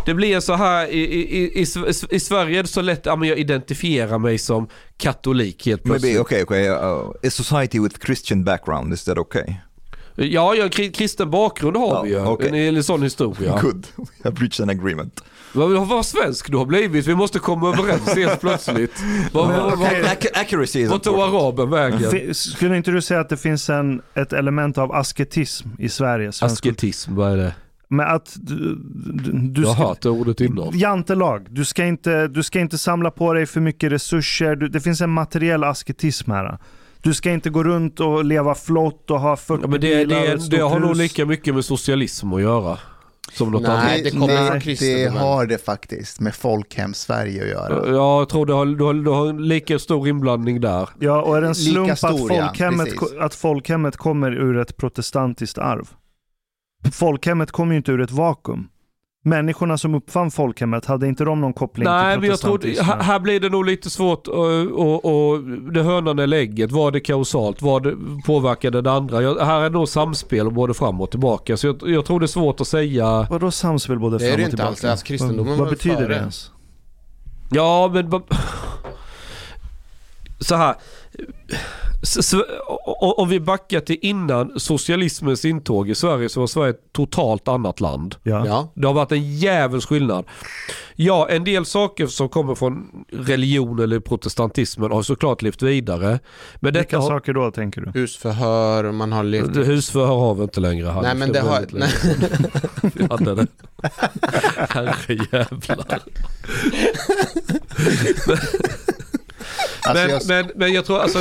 det 0.07 0.15
blir 0.15 0.41
så 0.41 0.55
här 0.55 0.87
i, 0.87 0.99
i, 0.99 1.39
i, 1.41 1.63
i, 1.63 1.67
i 2.11 2.21
Sverige 2.21 2.59
är 2.59 2.63
det 2.63 2.69
så 2.69 2.81
lätt, 2.83 3.07
ja 3.07 3.17
men 3.17 3.29
jag 3.29 3.39
identifierar 3.39 4.19
mig 4.19 4.39
som 4.39 4.69
katolik 4.97 5.67
helt 5.67 5.83
plötsligt. 5.85 6.13
Maybe 6.13 6.21
okay, 6.21 6.43
okay. 6.43 6.69
Uh, 6.69 7.11
a 7.27 7.31
society 7.31 7.81
with 7.81 7.97
Christian 8.07 8.45
background 8.45 8.93
is 8.93 9.05
that 9.05 9.19
okay? 9.19 9.55
Ja, 10.15 10.55
ja 10.55 10.65
kri- 10.69 10.93
kristen 10.93 11.31
bakgrund 11.31 11.77
har 11.77 11.89
Ja, 11.89 12.03
vi 12.03 12.11
ju. 12.11 12.21
okej. 12.25 12.69
En, 12.69 12.77
en 12.77 12.85
sån 12.85 13.03
historia. 13.03 13.59
Good, 13.63 13.87
we 13.97 14.05
have 14.25 14.37
reached 14.41 14.63
an 14.63 14.71
agreement. 14.71 15.21
Vad, 15.53 15.89
vad 15.89 16.07
svensk 16.07 16.51
du 16.51 16.57
har 16.57 16.65
blivit, 16.67 17.07
vi 17.07 17.15
måste 17.15 17.39
komma 17.39 17.69
överens 17.69 18.15
helt 18.17 18.41
plötsligt. 18.41 18.93
Vad, 19.33 19.49
Men 19.49 19.61
vad, 19.61 19.73
okej. 19.73 20.03
vad, 20.83 20.91
vad 20.91 21.03
tog 21.03 21.21
araben 21.21 21.71
vägen? 21.71 22.35
Skulle 22.35 22.77
inte 22.77 22.91
du 22.91 23.03
säga 23.03 23.21
att 23.21 23.29
det 23.29 23.37
finns 23.37 23.71
en, 23.71 24.03
ett 24.15 24.33
element 24.33 24.79
av 24.79 24.93
asketism 24.93 25.69
i 25.79 25.89
Sverige? 25.89 26.33
Asketism, 26.41 27.15
vad 27.15 27.33
är 27.33 27.37
det? 27.37 27.55
Med 27.91 28.13
att 28.15 28.37
du, 28.41 28.75
du, 28.75 29.33
du 29.33 29.63
Jag 29.63 29.69
har 29.69 29.95
ska, 29.95 30.09
det 30.09 30.11
ordet 30.11 30.41
innan. 30.41 30.79
Jantelag. 30.79 31.47
Du 31.51 31.65
ska, 31.65 31.85
inte, 31.85 32.29
du 32.29 32.43
ska 32.43 32.61
inte 32.61 32.79
samla 32.79 33.11
på 33.11 33.33
dig 33.33 33.47
för 33.47 33.61
mycket 33.61 33.93
resurser. 33.93 34.57
Du, 34.57 34.69
det 34.69 34.81
finns 34.81 35.01
en 35.01 35.11
materiell 35.11 35.65
asketism 35.65 36.31
här. 36.31 36.59
Du 37.03 37.15
ska 37.15 37.31
inte 37.31 37.51
gå 37.51 37.65
runt 37.65 38.01
och 38.01 38.25
leva 38.25 38.55
flott 38.55 39.11
och 39.11 39.21
ha 39.21 39.37
40 39.37 39.63
Ja, 39.63 39.69
men 39.69 39.81
det, 39.81 40.07
bilar 40.07 40.21
det, 40.21 40.35
det, 40.35 40.41
stort 40.41 40.61
har 40.61 40.81
nog 40.81 40.97
lika 40.97 41.27
mycket 41.27 41.55
med 41.55 41.65
socialism 41.65 42.33
att 42.33 42.43
göra. 42.43 42.79
Som 43.33 43.51
något 43.51 43.63
Nej, 43.63 43.71
annat. 43.71 44.05
det 44.05 44.11
kommer 44.11 44.27
Nej, 44.27 44.77
från 44.77 45.15
det 45.15 45.21
har 45.21 45.47
det 45.47 45.65
faktiskt 45.65 46.21
med 46.21 46.35
folkhem-Sverige 46.35 47.43
att 47.43 47.49
göra. 47.49 47.89
Ja, 47.93 48.19
jag 48.19 48.29
tror 48.29 48.47
du 48.47 48.53
har, 48.53 48.67
du, 48.67 48.85
har, 48.85 48.95
du 48.95 49.11
har 49.11 49.29
en 49.29 49.49
lika 49.49 49.79
stor 49.79 50.09
inblandning 50.09 50.61
där. 50.61 50.89
Ja, 50.99 51.23
och 51.23 51.37
är 51.37 51.41
det 51.41 51.47
en 51.47 51.55
slump 51.55 51.99
stor, 51.99 52.09
att, 52.09 52.37
ja, 52.37 52.45
folkhemmet, 52.47 52.85
precis. 52.87 53.19
att 53.21 53.35
folkhemmet 53.35 53.97
kommer 53.97 54.33
ur 54.33 54.59
ett 54.59 54.77
protestantiskt 54.77 55.59
arv? 55.59 55.89
Folkhemmet 56.93 57.51
kommer 57.53 57.73
ju 57.73 57.77
inte 57.77 57.93
ur 57.93 58.01
ett 58.01 58.11
vakuum. 58.11 58.69
Människorna 59.25 59.79
som 59.79 59.95
uppfann 59.95 60.31
folkhemmet, 60.31 60.87
hade 60.87 61.07
inte 61.09 61.25
de 61.25 61.41
någon 61.41 61.53
koppling 61.53 61.85
Nej, 61.85 62.15
till 62.15 62.21
men 62.21 62.31
jag 62.31 62.41
tror 62.41 62.51
protestantismen? 62.59 62.99
här, 62.99 63.05
här 63.05 63.21
blir 63.21 63.41
det 63.41 63.49
nog 63.49 63.65
lite 63.67 63.91
svårt 63.91 64.29
och, 64.29 64.47
och, 64.63 65.05
och 65.33 65.41
det 65.73 65.83
hönan 65.83 66.19
eller 66.19 66.37
ägget. 66.37 66.73
Var 66.73 66.91
det 66.91 67.01
kausalt? 67.01 67.63
Var 67.63 67.81
det 67.81 67.97
påverkade 68.27 68.83
det 68.83 68.93
andra? 68.93 69.23
Jag, 69.23 69.45
här 69.47 69.61
är 69.61 69.71
nog 69.71 69.89
samspel 69.89 70.51
både 70.51 70.75
fram 70.75 71.01
och 71.01 71.11
tillbaka. 71.11 71.57
Så 71.57 71.67
jag, 71.67 71.83
jag 71.85 72.05
tror 72.05 72.21
det 72.21 72.25
är 72.25 72.29
svårt 72.29 72.61
att 72.61 72.69
säga. 72.69 73.27
Vadå 73.31 73.51
samspel 73.51 73.99
både 73.99 74.19
Det 74.19 74.25
är 74.25 74.29
fram 74.29 74.37
det 74.37 74.43
och 74.43 74.47
inte 74.47 74.51
tillbaka? 74.57 74.69
alls. 74.71 74.85
Alltså, 74.85 75.07
kristendomen 75.07 75.51
vad, 75.51 75.59
vad 75.59 75.69
betyder 75.69 76.09
det 76.09 76.15
ens? 76.15 76.51
Ja, 77.51 77.91
men... 77.95 78.11
Så 80.41 80.55
här. 80.55 80.75
Om 83.17 83.29
vi 83.29 83.41
backar 83.41 83.81
till 83.81 83.99
innan 84.03 84.61
socialismens 84.61 85.45
intåg 85.45 85.91
i 85.91 85.95
Sverige 85.95 86.29
så 86.29 86.41
var 86.41 86.47
Sverige 86.47 86.71
ett 86.71 86.93
totalt 86.93 87.49
annat 87.49 87.81
land. 87.81 88.17
Ja. 88.23 88.47
Ja. 88.47 88.73
Det 88.75 88.87
har 88.87 88.95
varit 88.95 89.13
en 89.13 89.37
jävels 89.39 89.87
skillnad. 89.87 90.25
Ja, 90.97 91.29
en 91.29 91.45
del 91.45 91.67
saker 91.67 92.07
som 92.07 92.29
kommer 92.29 92.55
från 92.55 93.05
religion 93.13 93.79
eller 93.79 94.01
protestantismen 94.01 94.91
har 94.93 95.03
såklart 95.03 95.43
levt 95.43 95.63
vidare. 95.63 96.19
Men 96.61 96.73
detta 96.73 96.83
Vilka 96.83 96.99
har, 96.99 97.09
saker 97.09 97.33
då 97.33 97.51
tänker 97.51 97.81
du? 97.81 98.01
Husförhör, 98.01 98.93
man 98.93 99.13
har 99.13 99.23
levt... 99.23 99.55
det 99.55 99.65
husförhör 99.65 100.07
har 100.07 100.35
vi 100.35 100.43
inte 100.43 100.61
längre. 100.61 100.87
Hade 100.87 101.07
Nej 101.07 101.17
men 101.17 101.29
för 101.29 101.35
det 101.35 101.41
har... 101.41 101.67
Nej. 101.73 101.91
Vi 102.95 103.07
hade 103.11 103.35
det. 103.35 103.47
Herrejävlar. 104.69 106.01
Alltså, 109.91 110.29
Men, 110.29 110.37
jag, 110.37 110.47
men, 110.47 110.59
men 110.59 110.73
jag 110.73 110.85
tror 110.85 110.99
alltså 111.01 111.19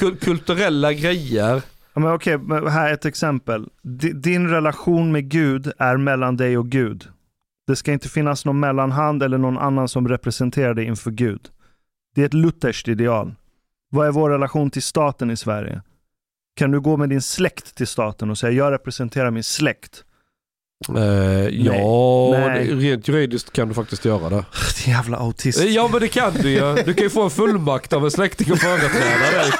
kul- 0.00 0.16
kulturella 0.16 0.92
grejer. 0.92 1.62
Ja, 1.94 2.00
men 2.00 2.12
okej, 2.12 2.38
men 2.38 2.66
här 2.66 2.88
är 2.90 2.94
ett 2.94 3.04
exempel. 3.04 3.68
Di- 3.82 4.12
Din 4.12 4.48
relation 4.48 5.12
med 5.12 5.28
Gud 5.30 5.72
är 5.78 5.96
mellan 5.96 6.36
dig 6.36 6.58
och 6.58 6.68
Gud. 6.68 7.08
Det 7.66 7.76
ska 7.76 7.92
inte 7.92 8.08
finnas 8.08 8.44
någon 8.44 8.60
mellanhand 8.60 9.22
eller 9.22 9.38
någon 9.38 9.58
annan 9.58 9.88
som 9.88 10.08
representerar 10.08 10.74
dig 10.74 10.84
inför 10.84 11.10
Gud. 11.10 11.48
Det 12.14 12.22
är 12.22 12.26
ett 12.26 12.34
lutherskt 12.34 12.88
ideal. 12.88 13.34
Vad 13.90 14.06
är 14.06 14.10
vår 14.12 14.30
relation 14.30 14.70
till 14.70 14.82
staten 14.82 15.30
i 15.30 15.36
Sverige? 15.36 15.82
Kan 16.56 16.70
du 16.70 16.80
gå 16.80 16.96
med 16.96 17.08
din 17.08 17.22
släkt 17.22 17.74
till 17.74 17.86
staten 17.86 18.30
och 18.30 18.38
säga 18.38 18.52
jag 18.52 18.72
representerar 18.72 19.30
min 19.30 19.42
släkt? 19.44 20.04
Eh, 20.88 21.48
ja, 21.48 22.30
Nej. 22.30 22.74
rent 22.74 23.08
juridiskt 23.08 23.52
kan 23.52 23.68
du 23.68 23.74
faktiskt 23.74 24.04
göra 24.04 24.28
det. 24.28 24.44
Din 24.84 24.94
jävla 24.94 25.16
autist. 25.16 25.60
Eh, 25.60 25.66
Ja 25.66 25.88
men 25.92 26.00
det 26.00 26.08
kan 26.08 26.32
du 26.34 26.50
ju. 26.50 26.74
Du 26.74 26.94
kan 26.94 27.04
ju 27.04 27.10
få 27.10 27.22
en 27.22 27.30
fullmakt 27.30 27.92
av 27.92 28.04
en 28.04 28.10
släkting 28.10 28.52
och 28.52 28.58
företräda 28.58 29.30
dig. 29.30 29.52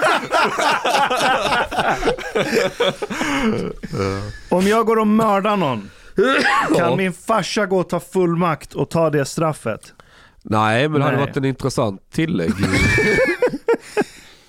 Om 4.48 4.66
jag 4.66 4.86
går 4.86 4.98
och 4.98 5.06
mördar 5.06 5.56
någon, 5.56 5.90
kan 6.76 6.96
min 6.96 7.12
farsa 7.12 7.66
gå 7.66 7.78
och 7.78 7.88
ta 7.88 8.00
fullmakt 8.00 8.74
och 8.74 8.90
ta 8.90 9.10
det 9.10 9.24
straffet? 9.24 9.92
Nej 10.42 10.88
men 10.88 11.00
det 11.00 11.04
hade 11.04 11.16
Nej. 11.16 11.26
varit 11.26 11.36
en 11.36 11.44
intressant 11.44 12.10
tillägg. 12.10 12.50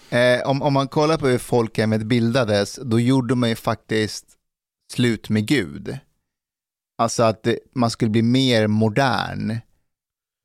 eh, 0.10 0.50
om, 0.50 0.62
om 0.62 0.74
man 0.74 0.88
kollar 0.88 1.18
på 1.18 1.28
hur 1.28 1.38
folkhemmet 1.38 2.06
bildades, 2.06 2.80
då 2.84 3.00
gjorde 3.00 3.36
man 3.36 3.50
ju 3.50 3.56
faktiskt 3.56 4.26
slut 4.94 5.30
med 5.30 5.48
Gud. 5.48 5.98
Alltså 6.98 7.24
att 7.24 7.44
det, 7.44 7.60
man 7.76 7.90
skulle 7.90 8.11
bli 8.11 8.22
mer 8.22 8.68
modern 8.68 9.57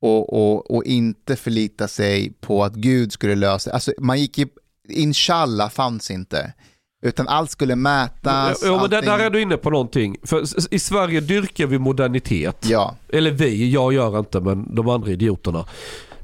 och, 0.01 0.33
och, 0.33 0.71
och 0.71 0.83
inte 0.83 1.35
förlita 1.35 1.87
sig 1.87 2.33
på 2.41 2.63
att 2.63 2.75
Gud 2.75 3.13
skulle 3.13 3.35
lösa 3.35 3.71
Alltså 3.71 3.93
man 3.99 4.19
gick 4.19 4.39
i, 4.39 4.47
inshallah 4.89 5.69
fanns 5.69 6.11
inte. 6.11 6.53
Utan 7.01 7.27
allt 7.27 7.51
skulle 7.51 7.75
mätas. 7.75 8.61
Ja, 8.65 8.81
men 8.81 8.89
där, 8.89 9.01
där 9.01 9.19
är 9.19 9.29
du 9.29 9.41
inne 9.41 9.57
på 9.57 9.69
någonting. 9.69 10.17
För 10.23 10.73
i 10.73 10.79
Sverige 10.79 11.19
dyrkar 11.19 11.67
vi 11.67 11.79
modernitet. 11.79 12.65
Ja, 12.69 12.95
Eller 13.09 13.31
vi, 13.31 13.71
jag 13.71 13.93
gör 13.93 14.19
inte 14.19 14.39
men 14.41 14.75
de 14.75 14.89
andra 14.89 15.11
idioterna. 15.11 15.65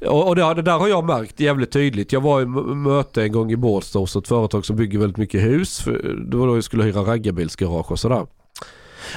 Och, 0.08 0.36
det, 0.36 0.54
det 0.54 0.62
där 0.62 0.78
har 0.78 0.88
jag 0.88 1.06
märkt 1.06 1.40
jävligt 1.40 1.72
tydligt. 1.72 2.12
Jag 2.12 2.22
var 2.22 2.42
i 2.42 2.46
möte 2.76 3.24
en 3.24 3.32
gång 3.32 3.52
i 3.52 3.56
Båstad 3.56 4.00
hos 4.00 4.16
ett 4.16 4.28
företag 4.28 4.66
som 4.66 4.76
bygger 4.76 5.00
väldigt 5.00 5.18
mycket 5.18 5.42
hus. 5.42 5.84
Det 6.32 6.38
var 6.38 6.48
då 6.48 6.58
jag 6.58 6.64
skulle 6.64 6.84
hyra 6.84 7.02
raggarbilsgarage 7.02 7.92
och 7.92 8.00
sådär. 8.00 8.26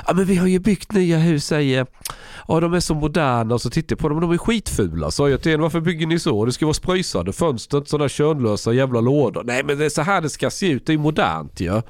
Ja 0.06 0.14
men 0.14 0.24
vi 0.24 0.36
har 0.36 0.46
ju 0.46 0.58
byggt 0.58 0.92
nya 0.92 1.18
hus 1.18 1.46
säger 1.46 1.86
Ja 2.48 2.60
de 2.60 2.74
är 2.74 2.80
så 2.80 2.94
moderna 2.94 3.54
och 3.54 3.60
så 3.60 3.70
tittar 3.70 3.94
jag 3.94 3.98
på 3.98 4.08
dem 4.08 4.16
och 4.16 4.22
de 4.22 4.30
är 4.30 4.38
skitfula. 4.38 5.10
Sa 5.10 5.28
jag 5.28 5.42
till 5.42 5.52
en 5.52 5.60
varför 5.60 5.80
bygger 5.80 6.06
ni 6.06 6.18
så? 6.18 6.44
Det 6.44 6.52
ska 6.52 6.66
vara 6.66 6.74
spröjsade 6.74 7.32
fönster, 7.32 7.78
inte 7.78 7.90
sådana 7.90 8.08
könlösa 8.08 8.72
jävla 8.72 9.00
lådor. 9.00 9.42
Nej 9.44 9.64
men 9.64 9.78
det 9.78 9.84
är 9.84 9.88
så 9.88 10.02
här 10.02 10.20
det 10.20 10.30
ska 10.30 10.50
se 10.50 10.70
ut, 10.70 10.86
det 10.86 10.92
är 10.92 10.98
modernt 10.98 11.60
ju. 11.60 11.66
Ja. 11.66 11.82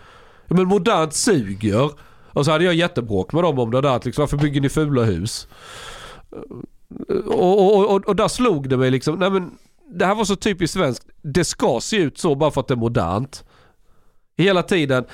Ja, 0.49 0.57
men 0.57 0.67
modernt 0.67 1.15
suger. 1.15 1.91
Och 2.33 2.45
så 2.45 2.51
hade 2.51 2.65
jag 2.65 2.75
jättebråk 2.75 3.33
med 3.33 3.43
dem 3.43 3.59
om 3.59 3.71
det 3.71 3.81
där. 3.81 3.97
att 3.97 4.05
Liksom, 4.05 4.23
varför 4.23 4.37
bygger 4.37 4.61
ni 4.61 4.69
fula 4.69 5.03
hus? 5.03 5.49
Och, 7.27 7.77
och, 7.77 7.95
och, 7.95 8.09
och 8.09 8.17
där 8.17 8.29
slog 8.29 8.69
det 8.69 8.77
mig 8.77 8.91
liksom. 8.91 9.19
Nej 9.19 9.31
men 9.31 9.51
det 9.93 10.07
här 10.07 10.15
var 10.15 10.25
så 10.25 10.37
typiskt 10.37 10.75
svenskt. 10.75 11.07
Det 11.23 11.45
ska 11.45 11.79
se 11.83 11.97
ut 11.97 12.19
så 12.19 12.35
bara 12.35 12.51
för 12.51 12.61
att 12.61 12.69
det 12.69 12.75
är 12.75 12.77
modernt. 12.77 13.45
Hela 14.39 14.63
tiden. 14.63 15.05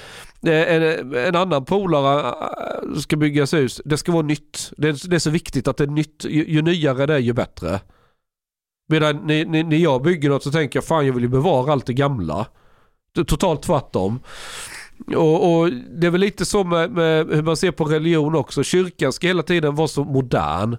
Eh, 0.46 0.74
en, 0.74 1.14
en 1.14 1.36
annan 1.36 1.64
polare 1.64 2.28
eh, 2.28 2.98
ska 2.98 3.16
byggas 3.16 3.55
hus. 3.55 3.80
Det 3.84 3.96
ska 3.96 4.12
vara 4.12 4.22
nytt. 4.22 4.72
Det 4.76 4.88
är, 4.88 5.09
det 5.09 5.16
är 5.16 5.20
så 5.20 5.30
viktigt 5.30 5.68
att 5.68 5.76
det 5.76 5.84
är 5.84 5.88
nytt. 5.88 6.24
Ju, 6.24 6.44
ju 6.48 6.62
nyare 6.62 7.06
det 7.06 7.14
är 7.14 7.18
ju 7.18 7.32
bättre. 7.32 7.80
Medan 8.88 9.16
när, 9.16 9.44
ni, 9.44 9.62
när 9.62 9.76
jag 9.76 10.02
bygger 10.02 10.28
något 10.28 10.42
så 10.42 10.51
tänker 10.51 10.76
jag 10.76 10.84
fan 10.84 11.06
jag 11.06 11.12
vill 11.12 11.22
ju 11.22 11.28
bevara 11.28 11.72
allt 11.72 11.86
det 11.86 11.92
gamla. 11.92 12.46
Det 13.14 13.20
är 13.20 13.24
Totalt 13.24 13.62
tvärtom. 13.62 14.20
Och, 15.16 15.60
och 15.60 15.70
det 15.72 16.06
är 16.06 16.10
väl 16.10 16.20
lite 16.20 16.44
så 16.44 16.64
med, 16.64 16.90
med 16.90 17.26
hur 17.26 17.42
man 17.42 17.56
ser 17.56 17.70
på 17.70 17.84
religion 17.84 18.34
också. 18.34 18.62
Kyrkan 18.62 19.12
ska 19.12 19.26
hela 19.26 19.42
tiden 19.42 19.74
vara 19.74 19.88
så 19.88 20.05
modern. 20.05 20.76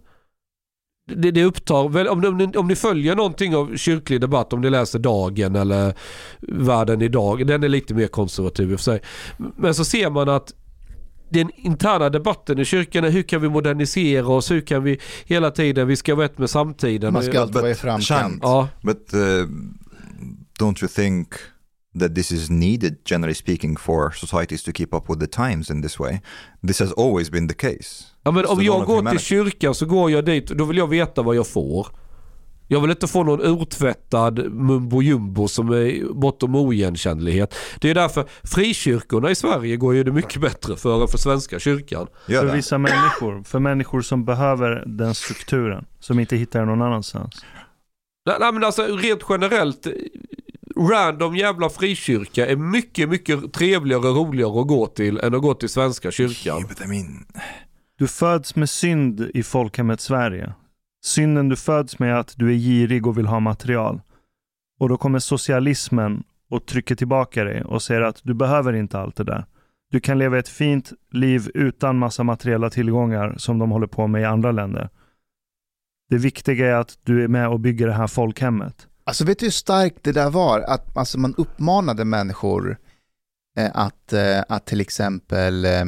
Det, 1.08 1.32
det 1.32 1.44
upptar, 1.44 1.90
väl, 1.90 2.08
om, 2.08 2.26
om, 2.26 2.38
ni, 2.38 2.58
om 2.58 2.68
ni 2.68 2.76
följer 2.76 3.16
någonting 3.16 3.56
av 3.56 3.78
kyrklig 3.78 4.22
debatt, 4.22 4.54
om 4.54 4.62
ni 4.62 4.70
läser 4.70 5.00
Dagen 5.00 5.56
eller 5.56 5.94
Världen 6.40 7.02
idag, 7.02 7.48
den 7.48 7.64
är 7.64 7.70
lite 7.70 7.94
mer 7.94 8.08
konservativ 8.08 8.72
i 8.72 8.76
och 8.76 8.80
för 8.80 8.84
sig. 8.84 9.02
Men 9.58 9.76
så 9.76 9.86
ser 9.86 10.10
man 10.10 10.30
att 10.30 10.54
den 11.30 11.50
interna 11.56 12.10
debatten 12.10 12.60
i 12.60 12.66
kyrkan 12.66 13.04
är 13.04 13.10
hur 13.10 13.24
kan 13.24 13.42
vi 13.42 13.50
modernisera 13.50 14.28
oss, 14.28 14.52
hur 14.52 14.62
kan 14.62 14.84
vi 14.84 15.00
hela 15.26 15.52
tiden, 15.52 15.88
vi 15.88 15.96
ska 15.96 16.16
vara 16.16 16.26
ett 16.26 16.38
med 16.38 16.50
samtiden. 16.50 17.14
man 17.14 17.24
ska 17.24 17.42
alltid 17.42 17.56
vara 17.56 17.70
i 17.70 17.76
framkant. 17.76 18.40
Ja, 18.42 18.68
But 18.82 19.14
uh, 19.14 19.20
don't 20.60 20.84
you 20.84 20.88
think 20.88 21.28
that 22.00 22.16
this 22.16 22.32
is 22.32 22.50
needed, 22.50 22.98
generally 23.06 23.36
speaking, 23.36 23.78
for 23.78 24.12
societies 24.12 24.64
to 24.64 24.72
keep 24.72 24.94
up 24.94 25.10
with 25.10 25.20
the 25.20 25.28
times 25.28 25.70
in 25.70 25.82
this 25.82 26.00
way? 26.00 26.22
This 26.68 26.80
has 26.80 26.92
always 26.92 27.32
been 27.32 27.48
the 27.48 27.56
case. 27.56 28.06
Ja 28.24 28.32
men 28.32 28.46
It's 28.46 28.52
om 28.52 28.64
jag 28.64 28.86
går 28.86 29.12
till 29.12 29.20
kyrkan 29.20 29.76
så 29.76 29.86
går 29.86 30.12
jag 30.12 30.26
dit 30.26 30.52
och 30.52 30.58
då 30.58 30.66
vill 30.66 30.78
jag 30.78 30.88
veta 30.88 31.22
vad 31.22 31.36
jag 31.36 31.48
får. 31.48 31.88
Jag 32.68 32.82
vill 32.82 32.92
inte 32.92 33.08
få 33.08 33.24
någon 33.24 33.42
urtvättad 33.42 34.52
mumbo 34.52 35.02
jumbo 35.02 35.48
som 35.48 35.70
är 35.70 36.14
bortom 36.14 36.56
oigenkännlighet. 36.56 37.56
Det 37.80 37.90
är 37.90 37.96
därför 37.96 38.26
frikyrkorna 38.44 39.32
i 39.32 39.36
Sverige 39.36 39.78
går 39.78 39.96
ju 39.96 40.04
det 40.04 40.12
mycket 40.12 40.42
bättre 40.42 40.76
för 40.76 41.02
än 41.02 41.08
för 41.08 41.18
svenska 41.18 41.60
kyrkan. 41.60 42.08
För 42.28 42.56
vissa 42.56 42.78
människor, 42.78 43.44
för 43.44 43.60
människor 43.60 44.02
som 44.02 44.26
behöver 44.26 44.84
den 44.86 45.16
strukturen, 45.16 45.86
som 46.00 46.20
inte 46.20 46.36
hittar 46.36 46.60
den 46.60 46.68
någon 46.68 46.82
annanstans. 46.82 47.46
Nej, 48.26 48.36
nej 48.40 48.54
men 48.54 48.64
alltså 48.64 48.84
rent 48.84 49.22
generellt, 49.30 49.88
random 50.78 51.36
jävla 51.36 51.70
frikyrka 51.70 52.48
är 52.48 52.56
mycket, 52.56 53.10
mycket 53.10 53.54
trevligare 53.54 54.08
och 54.08 54.16
roligare 54.16 54.62
att 54.62 54.68
gå 54.68 54.88
till 54.88 55.20
än 55.20 55.36
att 55.36 55.42
gå 55.42 55.54
till 55.54 55.70
svenska 55.70 56.12
kyrkan. 56.12 56.58
Yeah, 56.58 56.70
but 56.70 56.82
I 56.82 56.88
mean, 56.88 57.26
Du 57.98 58.08
föds 58.08 58.56
med 58.56 58.70
synd 58.70 59.32
i 59.34 59.44
folkhemmet 59.44 60.02
Sverige. 60.02 60.54
Synden 61.06 61.50
du 61.50 61.56
föds 61.56 62.00
med 62.00 62.10
är 62.10 62.16
att 62.16 62.34
du 62.38 62.50
är 62.50 62.58
girig 62.58 63.08
och 63.08 63.18
vill 63.18 63.26
ha 63.26 63.40
material. 63.40 64.02
Och 64.80 64.90
då 64.90 64.98
kommer 64.98 65.20
socialismen 65.20 66.24
och 66.50 66.66
trycker 66.66 66.96
tillbaka 66.96 67.44
dig 67.44 67.64
och 67.64 67.82
säger 67.82 68.02
att 68.02 68.20
du 68.24 68.34
behöver 68.34 68.74
inte 68.74 69.00
allt 69.00 69.16
det 69.16 69.24
där. 69.24 69.46
Du 69.92 70.00
kan 70.00 70.20
leva 70.20 70.40
ett 70.40 70.50
fint 70.50 70.94
liv 71.12 71.52
utan 71.54 71.98
massa 71.98 72.24
materiella 72.24 72.70
tillgångar 72.70 73.36
som 73.38 73.60
de 73.60 73.72
håller 73.72 73.88
på 73.88 74.08
med 74.08 74.22
i 74.22 74.26
andra 74.26 74.52
länder. 74.52 74.90
Det 76.10 76.18
viktiga 76.18 76.68
är 76.68 76.74
att 76.74 77.00
du 77.04 77.24
är 77.24 77.28
med 77.28 77.50
och 77.50 77.60
bygger 77.60 77.88
det 77.88 77.94
här 77.94 78.08
folkhemmet. 78.08 78.88
Alltså 79.06 79.26
vet 79.26 79.40
du 79.40 79.46
hur 79.46 79.52
starkt 79.52 80.04
det 80.04 80.12
där 80.12 80.30
var? 80.30 80.60
Att 80.60 80.98
alltså, 80.98 81.18
man 81.20 81.36
uppmanade 81.36 82.06
människor 82.06 82.78
eh, 83.58 83.72
att, 83.74 84.14
eh, 84.14 84.44
att 84.50 84.66
till 84.66 84.82
exempel 84.82 85.66
eh, 85.66 85.86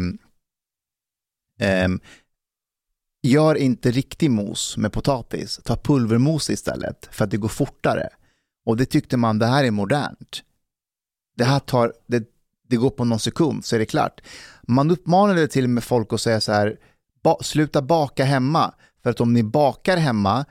gör 3.23 3.56
inte 3.56 3.91
riktig 3.91 4.31
mos 4.31 4.77
med 4.77 4.91
potatis, 4.91 5.60
ta 5.64 5.76
pulvermos 5.76 6.49
istället 6.49 7.10
för 7.11 7.26
att 7.26 7.31
det 7.31 7.38
går 7.38 7.49
fortare. 7.49 8.10
Och 8.65 8.77
det 8.77 8.85
tyckte 8.85 9.18
man, 9.18 9.39
det 9.39 9.45
här 9.45 9.64
är 9.64 9.72
modernt. 9.72 10.44
Det 11.35 11.44
här 11.44 11.60
tar, 11.60 11.94
det, 12.07 12.23
det 12.68 12.76
går 12.76 12.89
på 12.89 13.06
någon 13.06 13.19
sekund 13.19 13.65
så 13.65 13.76
är 13.76 13.80
det 13.80 13.85
klart. 13.85 14.22
Man 14.61 14.91
uppmanade 14.91 15.48
till 15.48 15.64
och 15.64 15.69
med 15.69 15.84
folk 15.84 16.14
att 16.14 16.22
säga 16.22 16.41
så 16.41 16.52
här, 16.52 16.77
ba, 17.23 17.38
sluta 17.41 17.81
baka 17.81 18.23
hemma, 18.23 18.73
för 19.03 19.10
att 19.10 19.22
om 19.22 19.34
ni 19.34 19.44
bakar 19.44 19.98
hemma 19.98 20.45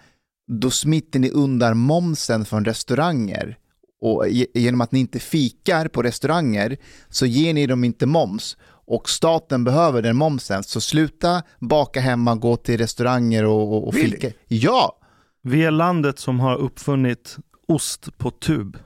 då 0.47 0.71
smiter 0.71 1.19
ni 1.19 1.31
undan 1.31 1.79
momsen 1.79 2.45
från 2.45 2.65
restauranger. 2.65 3.59
Och 4.01 4.29
ge- 4.29 4.47
genom 4.55 4.81
att 4.81 4.93
ni 4.93 5.01
inte 5.01 5.19
fikar 5.19 5.89
på 5.89 6.03
restauranger 6.03 6.77
så 7.09 7.27
ger 7.27 7.55
ni 7.55 7.67
dem 7.67 7.85
inte 7.85 8.07
moms. 8.07 8.57
och 8.89 9.09
staten 9.11 9.65
behöver 9.65 10.03
den 10.03 10.17
momsen. 10.17 10.63
Så 10.63 10.81
sluta 10.81 11.43
baka 11.61 12.01
hemma, 12.01 12.35
gå 12.35 12.57
till 12.57 12.79
restauranger 12.79 13.45
och, 13.45 13.73
och, 13.73 13.89
och 13.89 13.95
fika. 13.95 14.31
Ja, 14.49 14.99
Vi 15.43 15.65
är 15.65 15.71
landet 15.71 16.19
som 16.19 16.41
har 16.41 16.57
uppfunnit 16.57 17.37
ost 17.69 18.19
på 18.19 18.31
tub. 18.31 18.79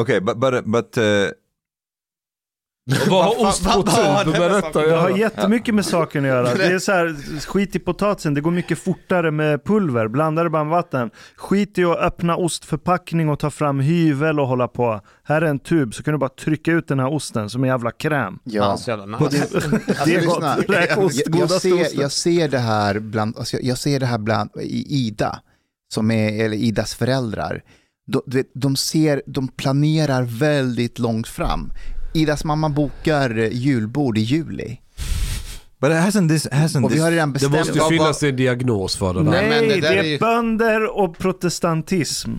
Okay, 0.00 0.20
but 0.20 0.38
but 0.40 0.64
but 0.64 0.98
uh, 0.98 1.28
Och 2.90 3.08
vad 3.10 3.24
har 3.24 3.48
ost 3.48 3.64
på 3.64 3.82
tub 3.82 4.32
med 4.40 4.50
detta 4.50 4.66
att 4.66 4.72
Det 4.72 4.80
har 4.80 5.08
göra? 5.08 5.18
jättemycket 5.18 5.74
med 5.74 5.84
saken 5.86 6.24
att 6.24 6.28
göra. 6.28 6.54
Det 6.54 6.64
är 6.66 6.78
så 6.78 6.92
här, 6.92 7.16
skit 7.46 7.76
i 7.76 7.78
potatisen, 7.78 8.34
det 8.34 8.40
går 8.40 8.50
mycket 8.50 8.78
fortare 8.78 9.30
med 9.30 9.64
pulver. 9.64 10.08
Blanda 10.08 10.44
det 10.44 10.50
bara 10.50 10.64
med 10.64 10.70
vatten. 10.70 11.10
Skit 11.36 11.78
i 11.78 11.84
att 11.84 11.98
öppna 11.98 12.36
ostförpackning 12.36 13.28
och 13.28 13.38
ta 13.38 13.50
fram 13.50 13.80
hyvel 13.80 14.40
och 14.40 14.46
hålla 14.48 14.68
på. 14.68 15.00
Här 15.24 15.42
är 15.42 15.46
en 15.46 15.58
tub, 15.58 15.94
så 15.94 16.02
kan 16.02 16.12
du 16.12 16.18
bara 16.18 16.28
trycka 16.30 16.72
ut 16.72 16.88
den 16.88 16.98
här 17.00 17.12
osten 17.14 17.50
som 17.50 17.64
en 17.64 17.68
jävla 17.70 17.90
kräm. 17.90 18.38
ja. 18.44 18.78
Jävla 18.86 19.06
nice. 19.06 19.24
Alltså, 19.24 19.70
det 20.04 20.14
är 20.14 20.20
lyssna. 20.20 20.56
gott. 20.56 20.70
Räkost, 20.70 21.22
jag, 21.26 21.50
ser, 21.50 21.82
osten. 21.82 22.00
jag 22.00 22.12
ser 22.12 22.48
det 22.48 22.58
här 22.58 22.98
bland, 22.98 23.38
alltså 23.38 23.56
jag, 23.56 23.64
jag 23.64 23.78
ser 23.78 24.00
det 24.00 24.06
här 24.06 24.18
bland 24.18 24.50
i 24.60 25.06
Ida, 25.06 25.40
som 25.94 26.10
är, 26.10 26.44
eller 26.44 26.56
Idas 26.56 26.94
föräldrar. 26.94 27.62
De, 28.06 28.22
de, 28.26 28.44
de, 28.54 28.76
ser, 28.76 29.22
de 29.26 29.48
planerar 29.48 30.22
väldigt 30.22 30.98
långt 30.98 31.28
fram. 31.28 31.72
Idas 32.16 32.44
mamma 32.44 32.68
bokar 32.68 33.30
julbord 33.52 34.18
i 34.18 34.20
juli. 34.20 34.80
but 35.80 35.90
hasn't 35.90 36.28
this 36.28 36.46
hasn't 36.48 36.84
Och 36.84 36.90
vi 36.90 36.94
this 36.94 37.02
har 37.02 37.10
redan 37.10 37.28
Det 37.28 37.32
bestämt. 37.32 37.52
måste 37.58 37.78
ju 37.78 37.84
finnas 37.98 38.22
en 38.22 38.36
diagnos 38.36 38.96
för 38.96 39.14
det 39.14 39.22
där. 39.24 39.30
Nej, 39.30 39.48
men 39.48 39.68
det 39.68 39.80
det, 39.80 39.88
är 39.88 39.96
är 39.96 40.02
ju- 40.04 40.18
bönder 40.18 40.98
och 40.98 41.18
protestantism. 41.18 42.30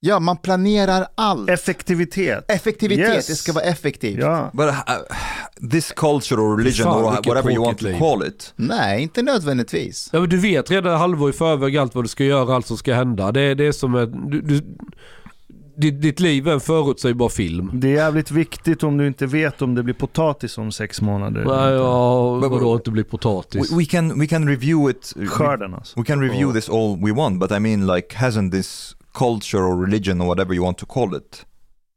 Ja, 0.00 0.20
man 0.20 0.36
planerar 0.36 1.06
allt. 1.14 1.50
Effektivitet. 1.50 2.44
Effektivitet, 2.50 3.14
Yes. 3.14 3.26
det 3.26 3.34
ska 3.34 3.52
vara 3.52 3.64
effektivt. 3.64 4.18
Ja. 4.20 4.50
but 4.52 4.66
uh, 4.66 5.68
this 5.70 5.92
culture 5.96 6.40
or 6.40 6.56
religion 6.58 6.84
Fan, 6.84 7.04
or 7.04 7.10
whatever 7.26 7.50
you 7.50 7.64
want 7.64 7.78
to 7.78 7.98
call 7.98 8.26
it. 8.26 8.52
Nej, 8.56 9.02
inte 9.02 9.22
nödvändigtvis. 9.22 10.08
Ja, 10.12 10.20
men 10.20 10.28
du 10.28 10.36
vet 10.36 10.70
redan 10.70 10.98
halvår 10.98 11.30
i 11.30 11.32
förväg 11.32 11.76
allt 11.76 11.94
vad 11.94 12.04
du 12.04 12.08
ska 12.08 12.24
göra, 12.24 12.54
allt 12.54 12.66
som 12.66 12.76
ska 12.76 12.94
hända. 12.94 13.32
Det, 13.32 13.54
det 13.54 13.66
är 13.66 13.72
som 13.72 13.94
ett... 13.94 14.10
Du, 14.30 14.40
du, 14.40 14.60
ditt, 15.76 16.02
ditt 16.02 16.20
liv 16.20 16.48
är 16.48 16.52
en 16.52 16.60
förutsägbar 16.60 17.28
film. 17.28 17.70
Det 17.74 17.88
är 17.88 17.92
jävligt 17.92 18.30
viktigt 18.30 18.82
om 18.82 18.96
du 18.96 19.06
inte 19.06 19.26
vet 19.26 19.62
om 19.62 19.74
det 19.74 19.82
blir 19.82 19.94
potatis 19.94 20.58
om 20.58 20.72
sex 20.72 21.00
månader. 21.00 21.44
Nej, 21.44 21.74
ja, 21.74 22.38
Men- 22.40 22.50
vadå 22.50 22.74
inte 22.74 22.90
bli 22.90 23.04
potatis? 23.04 23.72
We, 23.72 23.76
we 23.76 23.84
can 23.84 24.20
we 24.20 24.26
can 24.26 24.48
review 24.48 24.90
it. 24.90 25.14
Skörden 25.30 25.74
alltså. 25.74 26.00
We 26.00 26.04
can 26.06 26.20
review 26.20 26.46
Oh. 26.48 26.54
this 26.54 26.68
all 26.68 26.96
we 27.04 27.12
want, 27.12 27.40
but 27.40 27.50
I 27.50 27.58
mean, 27.58 27.86
like, 27.86 28.16
hasn't 28.16 28.50
this 28.50 28.96
culture 29.14 29.62
or 29.62 29.86
religion 29.86 30.20
or 30.20 30.26
whatever 30.26 30.54
you 30.54 30.64
want 30.64 30.78
to 30.78 30.86
call 30.86 31.16
it 31.16 31.46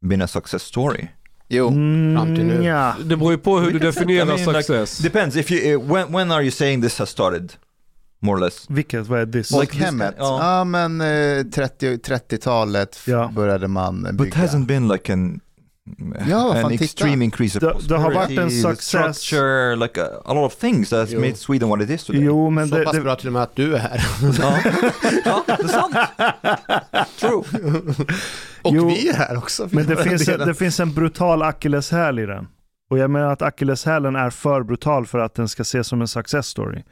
been 0.04 0.22
a 0.22 0.26
success 0.28 0.62
story? 0.62 1.08
Jo, 1.50 1.68
fram 1.68 2.34
till 2.36 2.44
nu. 2.46 2.54
Mm, 2.54 2.62
ja. 2.64 2.94
Det 3.04 3.16
beror 3.16 3.32
ju 3.32 3.38
på 3.38 3.58
hur 3.58 3.66
du 3.70 3.78
We 3.78 3.78
say- 3.78 3.86
definierar 4.00 4.24
I 4.24 4.28
mean, 4.28 4.38
like, 4.38 4.62
success. 4.62 4.98
Depends. 4.98 5.36
If 5.36 5.50
you 5.50 5.76
uh, 5.80 5.92
when 5.92 6.12
when 6.12 6.30
are 6.30 6.42
you 6.42 6.50
saying 6.50 6.82
this 6.82 6.98
has 6.98 7.10
started? 7.10 7.52
More 8.20 8.36
or 8.36 8.40
less. 8.44 8.64
Vilket, 8.70 9.06
vad 9.06 9.20
är 9.20 9.26
this? 9.26 9.50
Like 9.50 9.56
folkhemmet. 9.72 10.08
kind- 10.14 10.18
ja. 10.18 10.56
Ja, 10.58 10.64
men 10.64 11.00
eh, 11.00 11.42
30 11.44 11.96
30-talet 11.96 12.98
Ja. 13.06 13.30
började 13.34 13.68
man 13.68 14.06
eh, 14.06 14.12
But 14.12 14.20
bygga. 14.20 14.36
hasn't 14.36 14.66
been 14.66 14.88
like 14.88 15.12
an 15.12 15.40
Ja, 16.28 16.44
vad 16.44 16.56
an 16.56 16.62
fan, 16.62 16.70
titta. 16.70 16.84
extreme 16.84 17.24
increase 17.24 17.58
of 17.58 17.62
Det- 17.82 17.88
det 17.88 17.96
har 18.00 18.12
varit 18.14 18.30
en 18.30 18.36
prosperity, 18.36 18.60
success. 18.62 19.18
structure, 19.18 19.76
like 19.76 20.02
a, 20.02 20.06
a 20.24 20.34
lot 20.34 20.52
of 20.52 20.58
things 20.58 20.88
that 20.90 20.98
has 20.98 21.10
Jo. 21.10 21.20
made 21.20 21.34
Sweden 21.34 21.68
what 21.68 21.80
it 21.82 21.90
is 21.90 22.04
today. 22.04 22.22
Jo, 22.24 22.50
men 22.50 22.68
Så 22.68 22.76
det, 22.78 22.84
pass 22.84 22.94
det, 22.96 23.00
bra 23.00 23.16
till 23.16 23.26
och 23.26 23.32
med 23.32 23.42
att 23.42 23.56
du 23.56 23.74
är 23.74 23.78
här. 23.78 24.06
Ja, 24.40 24.58
ja 25.24 25.44
det 25.46 25.62
är 25.62 25.68
sant. 25.68 25.94
True. 27.20 27.42
Och 28.62 28.74
Jo, 28.74 28.88
vi 28.88 29.08
är 29.08 29.14
här 29.14 29.36
också. 29.38 29.68
men 29.72 29.86
det 29.86 29.96
finns, 29.96 30.28
en, 30.28 30.38
det 30.38 30.54
finns 30.54 30.80
en 30.80 30.94
brutal 30.94 31.42
akilleshäl 31.42 32.18
i 32.18 32.26
den. 32.26 32.46
Och 32.90 32.98
jag 32.98 33.10
menar 33.10 33.32
att 33.32 33.42
akilleshälen 33.42 34.16
är 34.16 34.30
för 34.30 34.62
brutal 34.62 35.06
för 35.06 35.18
att 35.18 35.34
den 35.34 35.48
ska 35.48 35.60
ses 35.62 35.86
som 35.86 36.00
en 36.00 36.08
success 36.08 36.46
story. 36.46 36.82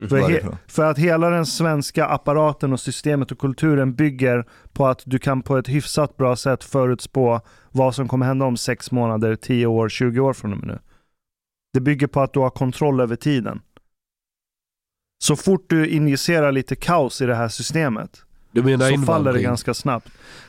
För, 0.00 0.20
Varför 0.20 0.42
he, 0.42 0.56
för 0.66 0.84
att 0.84 0.98
hela 0.98 1.30
den 1.30 1.46
svenska 1.46 2.06
apparaten 2.06 2.72
och 2.72 2.80
systemet 2.80 3.32
och 3.32 3.38
kulturen 3.38 3.94
bygger 3.94 4.44
på 4.72 4.86
att 4.86 5.02
du 5.06 5.18
kan 5.18 5.42
på 5.42 5.56
ett 5.56 5.68
hyfsat 5.68 6.16
bra 6.16 6.36
sätt 6.36 6.64
förutspå 6.64 7.40
vad 7.72 7.94
som 7.94 8.08
kommer 8.08 8.26
hända 8.26 8.44
om 8.44 8.56
sex 8.56 8.90
månader, 8.90 9.36
10 9.36 9.66
år, 9.66 9.88
20 9.88 10.20
år 10.20 10.32
från 10.32 10.52
och 10.52 10.58
med 10.58 10.66
nu. 10.66 10.78
Det 11.72 11.80
bygger 11.80 12.06
på 12.06 12.20
att 12.20 12.32
du 12.32 12.40
har 12.40 12.50
kontroll 12.50 13.00
över 13.00 13.16
tiden. 13.16 13.60
Så 15.24 15.36
fort 15.36 15.64
du 15.70 15.88
injicerar 15.88 16.52
lite 16.52 16.76
kaos 16.76 17.20
i 17.20 17.26
det 17.26 17.34
här 17.34 17.48
systemet 17.48 18.22
så 18.54 19.02
faller 19.06 19.32
det 19.32 19.42
ganska 19.42 19.74
snabbt. 19.74 20.08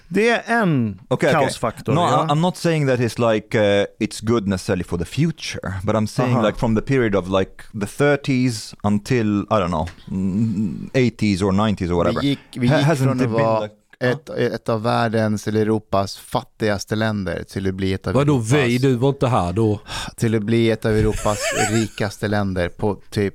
Det 0.09 0.29
är 0.29 0.61
en 0.61 0.99
Okay, 1.09 1.29
okay. 1.29 1.41
kaosfaktor. 1.41 1.93
No, 1.93 2.01
ja. 2.01 2.27
I'm 2.29 2.39
not 2.41 2.57
saying 2.57 2.87
that 2.87 2.99
it's 2.99 3.33
like 3.33 3.57
uh, 3.57 3.85
it's 3.99 4.21
good 4.25 4.47
necessarily 4.47 4.83
for 4.83 4.97
the 4.97 5.05
future, 5.05 5.73
but 5.83 5.95
I'm 5.95 6.07
saying 6.07 6.35
Aha. 6.37 6.47
like 6.47 6.59
from 6.59 6.75
the 6.75 6.81
period 6.81 7.15
of 7.15 7.27
like 7.39 7.63
the 7.73 7.85
30s 8.03 8.75
until 8.83 9.41
I 9.41 9.59
don't 9.59 9.67
know, 9.69 9.87
mm, 10.07 10.89
80s 10.93 11.41
or 11.43 11.51
90s 11.51 11.91
or 11.91 11.95
whatever. 11.95 12.21
Vi 12.21 12.27
gick, 12.27 12.39
vi 12.55 12.67
gick 12.67 12.71
hasn't 12.85 12.95
från 13.03 13.21
att 13.21 13.27
vara 13.27 13.59
like- 13.61 13.73
ett, 13.99 14.29
ett 14.29 14.69
av 14.69 14.81
världens 14.83 15.47
eller 15.47 15.61
Europas 15.61 16.17
fattigaste 16.17 16.95
länder 16.95 17.43
till 17.43 17.67
att 17.67 17.73
bli 17.75 17.93
ett 17.93 18.07
av 18.07 18.13
Vadå 18.13 18.33
Europas, 18.33 18.53
vi? 18.53 18.77
Du 18.77 18.95
var 18.95 19.09
inte 19.09 19.27
här 19.27 19.53
då? 19.53 19.79
till 20.15 20.35
att 20.35 20.43
bli 20.43 20.71
ett 20.71 20.85
av 20.85 20.91
Europas 20.91 21.37
rikaste 21.71 22.27
länder 22.27 22.69
på 22.69 22.95
typ 23.09 23.33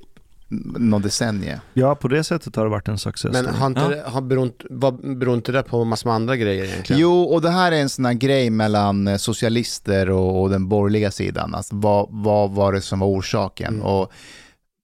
någon 0.79 1.01
decennie. 1.01 1.59
ja, 1.73 1.95
på 1.95 2.07
det 2.07 2.23
sättet 2.23 2.55
har 2.55 2.63
det 2.63 2.69
varit 2.69 2.87
en 2.87 2.97
success 2.97 3.31
Men 3.33 3.45
har 3.55 3.67
inte, 3.67 3.87
det- 3.89 4.03
har 4.05 4.21
beror, 4.21 4.43
inte- 4.45 4.65
vad, 4.69 5.17
beror 5.17 5.35
inte 5.35 5.51
det 5.51 5.63
på 5.63 5.83
massor 5.83 6.09
med 6.09 6.15
andra 6.15 6.35
grejer 6.35 6.63
egentligen? 6.65 7.01
Jo, 7.01 7.23
och 7.23 7.41
det 7.41 7.49
här 7.49 7.71
är 7.71 7.81
en 7.81 7.89
sån 7.89 8.05
här 8.05 8.13
grej 8.13 8.49
mellan 8.49 9.07
eh, 9.07 9.17
socialister 9.17 10.09
och, 10.09 10.41
och 10.41 10.49
den 10.49 10.67
borgerliga 10.69 11.11
sidan. 11.11 11.55
Alltså, 11.55 11.75
vad, 11.75 12.07
vad 12.11 12.51
var 12.51 12.73
det 12.73 12.81
som 12.81 12.99
var 12.99 13.07
orsaken? 13.07 13.73
Mm. 13.73 13.85
Och 13.85 14.11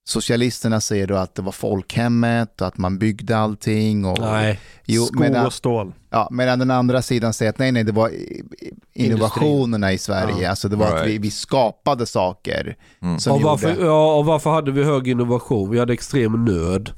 socialisterna 0.10 0.82
säger 0.82 1.08
då 1.08 1.16
att 1.16 1.36
det 1.36 1.42
var 1.42 1.52
folkhemmet 1.52 2.62
och 2.62 2.68
att 2.68 2.78
man 2.78 2.98
byggde 3.00 3.38
allting. 3.38 4.06
Och, 4.06 4.20
Nej. 4.20 4.60
jo, 4.86 5.04
Skog 5.06 5.20
medan, 5.20 5.46
och 5.46 5.54
stål. 5.54 5.94
ja, 6.10 6.28
medan 6.32 6.60
den 6.60 6.72
andra 6.72 7.02
sidan 7.02 7.34
säger 7.34 7.50
att 7.50 7.60
nej, 7.60 7.72
nej, 7.72 7.84
det 7.84 7.92
var 7.92 8.12
innovationerna 8.94 9.94
i 9.94 9.98
Sverige. 9.98 10.44
Ja. 10.44 10.50
Alltså 10.50 10.70
det 10.70 10.76
var 10.76 10.86
att 10.86 11.06
vi, 11.06 11.10
Right. 11.12 11.22
vi 11.22 11.32
skapade 11.32 12.06
saker 12.06 12.76
Mm. 13.02 13.20
som 13.20 13.34
Och 13.34 13.42
varför, 13.42 13.70
gjorde... 13.70 13.86
ja, 13.86 14.16
och 14.16 14.26
varför 14.26 14.50
hade 14.50 14.72
vi 14.72 14.84
hög 14.84 15.08
innovation? 15.08 15.70
Vi 15.70 15.80
hade 15.80 15.94
extrem 15.94 16.46
nöd. 16.46 16.92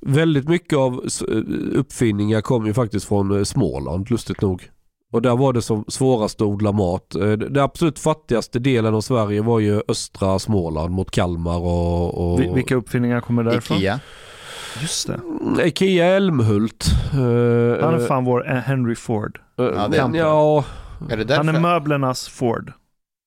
Väldigt 0.00 0.48
mycket 0.48 0.78
av 0.78 1.08
uppfinningar 1.72 2.40
kom 2.40 2.66
ju 2.66 2.74
faktiskt 2.74 3.06
från 3.06 3.38
eh, 3.38 3.44
Småland, 3.44 4.10
lustigt 4.10 4.40
nog. 4.40 4.68
Och 5.14 5.22
där 5.22 5.36
var 5.36 5.52
det 5.52 5.62
som 5.62 5.84
svårast 5.88 6.40
att 6.40 6.46
odla 6.46 6.72
mat. 6.72 7.14
Eh, 7.14 7.30
Det 7.32 7.62
absolut 7.62 7.98
fattigaste 7.98 8.58
delen 8.58 8.94
av 8.94 9.00
Sverige 9.00 9.42
var 9.42 9.60
ju 9.60 9.82
östra 9.88 10.38
Småland 10.38 10.94
mot 10.94 11.10
Kalmar 11.10 11.58
och... 11.58 12.32
och 12.32 12.40
Vi- 12.40 12.52
Vilka 12.54 12.74
uppfinningar 12.74 13.20
kommer 13.20 13.42
därifrån? 13.44 13.76
Ikea. 13.78 14.00
Just 14.80 15.06
det. 15.06 15.14
Mm, 15.40 15.60
Ikea 15.66 16.06
Älmhult. 16.06 16.86
Eh, 17.12 17.18
Han 17.18 17.94
är 17.94 18.00
eh, 18.00 18.06
fan 18.06 18.24
vår 18.24 18.44
Henry 18.66 18.94
Ford. 18.94 19.40
Ja, 19.56 19.64
det 19.90 19.96
är 19.96 20.02
han. 20.02 20.14
ja, 20.14 20.64
Är 21.10 21.16
det 21.16 21.34
Han 21.36 21.48
är 21.48 21.60
möblernas 21.60 22.28
Ford. 22.28 22.72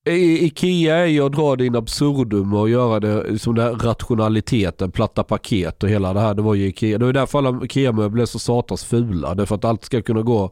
I- 0.08 0.44
Ikea 0.46 0.96
är 0.96 1.06
ju 1.06 1.26
att 1.26 1.32
dra 1.32 1.56
det 1.56 1.66
in 1.66 1.76
absurdum 1.76 2.54
och 2.54 2.68
göra 2.70 3.00
det 3.00 3.38
som 3.38 3.54
den 3.54 3.78
rationaliteten, 3.78 4.90
platta 4.90 5.22
paket 5.24 5.82
och 5.82 5.88
hela 5.88 6.12
det 6.12 6.20
här. 6.20 6.34
Det 6.34 6.42
var 6.42 6.54
ju 6.54 6.66
Ikea. 6.66 6.98
Det 6.98 7.06
är 7.06 7.12
därför 7.12 7.38
alla 7.38 7.64
Ikea-möbler 7.64 8.22
är 8.22 8.26
så 8.26 8.38
satans 8.38 8.84
fula. 8.84 9.34
Det 9.34 9.42
är 9.42 9.46
för 9.46 9.54
att 9.54 9.64
allt 9.64 9.84
ska 9.84 10.02
kunna 10.02 10.22
gå 10.22 10.44
eh, 10.44 10.48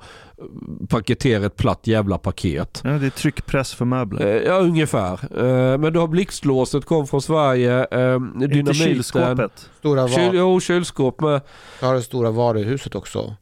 paketera 0.88 1.46
ett 1.46 1.56
platt 1.56 1.80
jävla 1.86 2.18
paket. 2.18 2.80
Ja, 2.84 2.90
det 2.90 3.06
är 3.06 3.10
tryckpress 3.10 3.74
för 3.74 3.84
möbler. 3.84 4.26
Eh, 4.26 4.42
Ja, 4.42 4.58
ungefär. 4.58 5.12
Eh, 5.44 5.78
Men 5.78 5.92
du 5.92 5.98
har 5.98 6.06
blixtlåset 6.08 6.84
kom 6.84 7.06
från 7.06 7.22
Sverige. 7.22 7.78
eh, 7.90 8.14
Inte 8.16 8.46
Dynamiten. 8.46 8.74
kylskåpet. 8.74 9.70
Stora 9.78 10.08
Kyl, 10.08 10.26
var, 10.26 10.34
jo, 10.34 10.60
kylskåp 10.60 11.20
med. 11.20 11.40
jag 11.80 11.88
har 11.88 11.94
det 11.94 12.02
stora 12.02 12.30
varuhuset 12.30 12.94
också. 12.94 13.34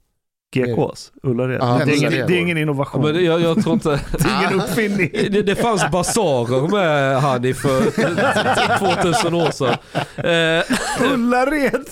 GKs, 0.55 1.13
Ullared. 1.23 1.59
Ja, 1.61 1.81
det, 1.87 1.93
är 1.93 1.97
ingen, 1.97 2.13
Ullared. 2.13 2.29
det 2.29 2.35
är 2.35 2.39
ingen 2.41 2.57
Ja, 2.57 2.63
innovation. 2.63 3.03
men 3.03 3.15
det- 3.15 3.21
jag, 3.23 3.41
jag 3.41 3.63
tror 3.63 3.75
inte... 3.75 3.89
det 4.19 4.25
är 4.29 4.47
ingen 4.47 4.61
uppfinning. 4.61 5.11
Det, 5.31 5.43
det 5.43 5.55
fanns 5.57 5.91
basarer 5.93 6.69
med 6.69 7.21
Hanif 7.23 7.57
för 7.57 7.81
2000 9.03 9.35
år 9.35 9.51
sedan. 9.51 9.77
Eh, 10.17 11.13
Ullared! 11.13 11.85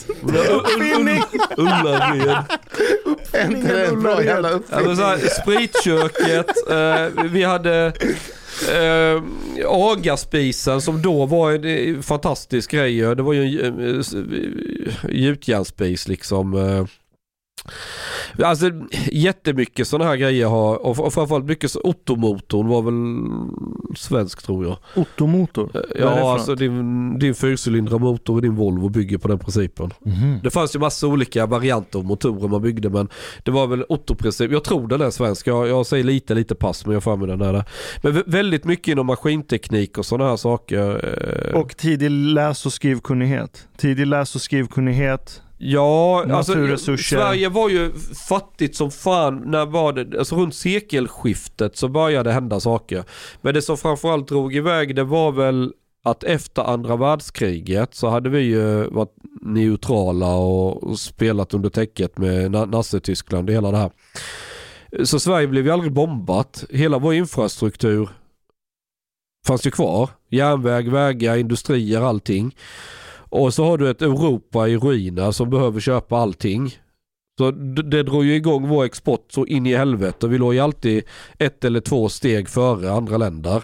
Uppfinning! 0.50 1.22
Ullared. 1.56 2.36
Är 3.32 3.50
inte 3.56 3.74
det 3.74 3.86
en 3.86 4.02
bra 4.02 4.24
jävla 4.24 4.50
Ja, 4.50 4.80
men 4.86 4.96
så 4.96 5.02
här, 5.02 5.18
spritköket, 5.42 6.70
eh, 6.70 7.24
vi 7.24 7.42
hade 7.44 7.92
eh, 8.72 9.22
Agaspisen 9.68 10.80
som 10.80 11.02
då 11.02 11.26
var 11.26 11.52
en 11.52 11.64
eh, 11.96 12.00
fantastisk 12.00 12.70
grej. 12.70 12.96
Det 13.14 13.22
var 13.22 13.32
ju 13.32 13.62
en 13.66 13.94
eh, 13.94 14.00
s- 14.00 14.14
gjutjärnsspis 15.08 16.08
liksom. 16.08 16.54
Eh, 16.54 16.84
Alltså 18.44 18.70
jättemycket 19.12 19.88
sådana 19.88 20.10
här 20.10 20.16
grejer 20.16 20.46
har, 20.46 20.86
och 20.86 20.98
och 21.06 21.12
framförallt 21.14 21.44
mycket, 21.44 21.70
så- 21.70 21.80
Ottomotorn 21.84 22.68
var 22.68 22.82
väl 22.82 23.96
svensk 23.96 24.42
tror 24.42 24.64
jag. 24.64 24.76
Ottomotor? 24.96 25.70
Är 25.76 25.80
det 25.82 25.88
för 25.98 26.00
Ja, 26.18 26.32
alltså 26.32 26.54
din, 26.54 27.18
din 27.18 27.34
fyrcylindriga 27.34 27.98
motor 27.98 28.38
i 28.38 28.40
din 28.42 28.54
Volvo 28.56 28.88
bygger 28.88 29.18
på 29.18 29.28
den 29.28 29.38
principen. 29.38 29.90
Mhm. 30.00 30.40
Det 30.42 30.50
fanns 30.50 30.74
ju 30.74 30.78
massa 30.78 31.06
olika 31.06 31.46
varianter 31.46 31.98
av 31.98 32.04
motorer 32.04 32.48
man 32.48 32.62
byggde 32.62 32.90
men 32.90 33.08
det 33.44 33.50
var 33.50 33.66
väl 33.66 33.84
Otto-princip. 33.88 34.52
Jag 34.52 34.64
tror 34.64 34.88
den 34.88 35.00
är 35.00 35.10
svensk. 35.10 35.46
Jag, 35.46 35.68
jag 35.68 35.86
säger 35.86 36.04
lite, 36.04 36.34
lite 36.34 36.54
pass 36.54 36.86
men 36.86 36.94
jag 36.94 37.02
får 37.02 37.12
den 37.26 37.40
är 37.40 37.52
det. 37.52 37.64
Men 38.02 38.12
vä- 38.12 38.22
väldigt 38.26 38.64
mycket 38.64 38.88
inom 38.88 39.06
maskinteknik 39.06 39.98
och 39.98 40.06
sådana 40.06 40.30
här 40.30 40.36
saker. 40.36 41.04
eh, 41.52 41.60
Och 41.60 41.76
tidig 41.76 42.10
läs 42.10 42.66
och 42.66 42.72
skrivkunnighet. 42.72 43.68
Tidig 43.76 44.06
läs 44.06 44.34
och 44.34 44.40
skrivkunnighet. 44.40 45.42
Ja, 45.64 46.24
alltså. 46.32 46.52
Sverige 46.96 47.48
var 47.48 47.68
ju 47.68 47.92
fattigt 48.28 48.76
som 48.76 48.90
fan. 48.90 49.42
När 49.46 49.66
var 49.66 49.92
det? 49.92 50.18
Alltså 50.18 50.36
runt 50.36 50.54
sekelskiftet 50.54 51.76
så 51.76 51.88
började 51.88 52.30
det 52.30 52.34
hända 52.34 52.60
saker. 52.60 53.04
Men 53.40 53.54
det 53.54 53.62
som 53.62 53.76
framförallt 53.76 54.28
drog 54.28 54.54
iväg 54.54 54.96
det 54.96 55.04
var 55.04 55.32
väl 55.32 55.72
att 56.04 56.24
efter 56.24 56.62
andra 56.62 56.96
världskriget 56.96 57.94
så 57.94 58.08
hade 58.08 58.28
vi 58.30 58.40
ju 58.40 58.84
varit 58.90 59.14
neutrala 59.42 60.34
och 60.34 60.98
spelat 60.98 61.54
under 61.54 61.70
täcket 61.70 62.18
med 62.18 62.50
Na- 62.50 62.66
Nazityskland 62.66 63.48
och 63.48 63.54
hela 63.54 63.70
det 63.70 63.76
här. 63.76 63.90
Så 65.04 65.20
Sverige 65.20 65.46
blev 65.46 65.64
ju 65.66 65.70
aldrig 65.72 65.92
bombat. 65.92 66.64
Hela 66.70 66.98
vår 66.98 67.14
infrastruktur 67.14 68.08
fanns 69.46 69.66
ju 69.66 69.70
kvar. 69.70 70.10
Järnväg, 70.30 70.88
vägar, 70.88 71.36
industrier, 71.36 72.00
allting. 72.00 72.54
Och 73.32 73.54
så 73.54 73.64
har 73.64 73.78
du 73.78 73.90
ett 73.90 74.02
Europa 74.02 74.68
i 74.68 74.76
ruiner 74.76 75.30
som 75.30 75.50
behöver 75.50 75.80
köpa 75.80 76.16
allting. 76.16 76.76
Så 77.38 77.50
det 77.50 78.02
drog 78.02 78.24
ju 78.24 78.34
igång 78.34 78.68
vår 78.68 78.84
export 78.84 79.32
så 79.32 79.46
in 79.46 79.66
i 79.66 79.76
helvete. 79.76 80.28
Vi 80.28 80.38
låg 80.38 80.54
ju 80.54 80.60
alltid 80.60 81.04
ett 81.38 81.64
eller 81.64 81.80
två 81.80 82.08
steg 82.08 82.48
före 82.48 82.92
andra 82.92 83.16
länder. 83.16 83.62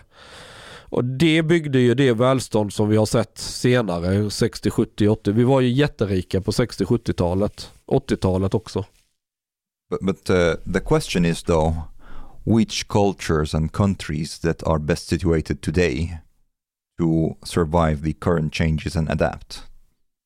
Och 0.90 1.04
det 1.04 1.42
byggde 1.42 1.78
ju 1.78 1.94
det 1.94 2.12
välstånd 2.12 2.72
som 2.72 2.88
vi 2.88 2.96
har 2.96 3.06
sett 3.06 3.38
senare, 3.38 4.30
60, 4.30 4.70
70, 4.70 5.08
80. 5.08 5.32
Vi 5.32 5.44
var 5.44 5.60
ju 5.60 5.68
jätterika 5.68 6.40
på 6.40 6.52
60, 6.52 6.84
70-talet. 6.84 7.70
80-talet 7.86 8.54
också. 8.54 8.84
But, 9.90 10.00
but 10.00 10.30
uh, 10.30 10.72
the 10.72 10.80
question 10.80 11.24
is 11.24 11.42
though, 11.42 11.74
which 12.44 12.88
cultures 12.88 13.54
and 13.54 13.72
countries 13.72 14.38
that 14.40 14.62
are 14.62 14.78
best 14.78 15.08
situated 15.08 15.60
today 15.60 16.18
to 16.98 17.36
survive 17.44 18.02
the 18.02 18.12
current 18.12 18.52
changes 18.52 18.96
and 18.96 19.10
adapt? 19.10 19.62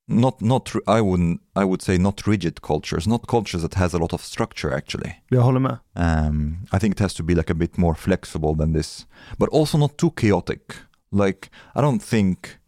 Not, 0.08 0.42
not. 0.42 0.72
I 0.86 1.00
wouldn't. 1.00 1.40
I 1.54 1.64
would 1.64 1.80
say 1.82 1.96
not 1.96 2.26
rigid 2.26 2.60
cultures, 2.60 3.06
not 3.06 3.26
cultures 3.26 3.62
that 3.62 3.74
has 3.74 3.94
a 3.94 3.98
lot 3.98 4.12
of 4.12 4.20
structure 4.20 4.74
actually. 4.74 5.22
Jag 5.30 5.40
håller 5.40 5.60
med. 5.60 5.78
Um, 5.94 6.66
I 6.72 6.78
think 6.78 6.94
it 6.94 7.00
has 7.00 7.14
to 7.14 7.22
be 7.22 7.34
like 7.34 7.50
a 7.50 7.54
bit 7.54 7.78
more 7.78 7.94
flexible 7.94 8.54
than 8.54 8.72
this, 8.72 9.06
but 9.38 9.48
also 9.48 9.78
not 9.78 9.96
too 9.96 10.10
chaotic. 10.10 10.74
Like 11.12 11.50
I 11.74 11.80
don't 11.80 12.02
think 12.02 12.58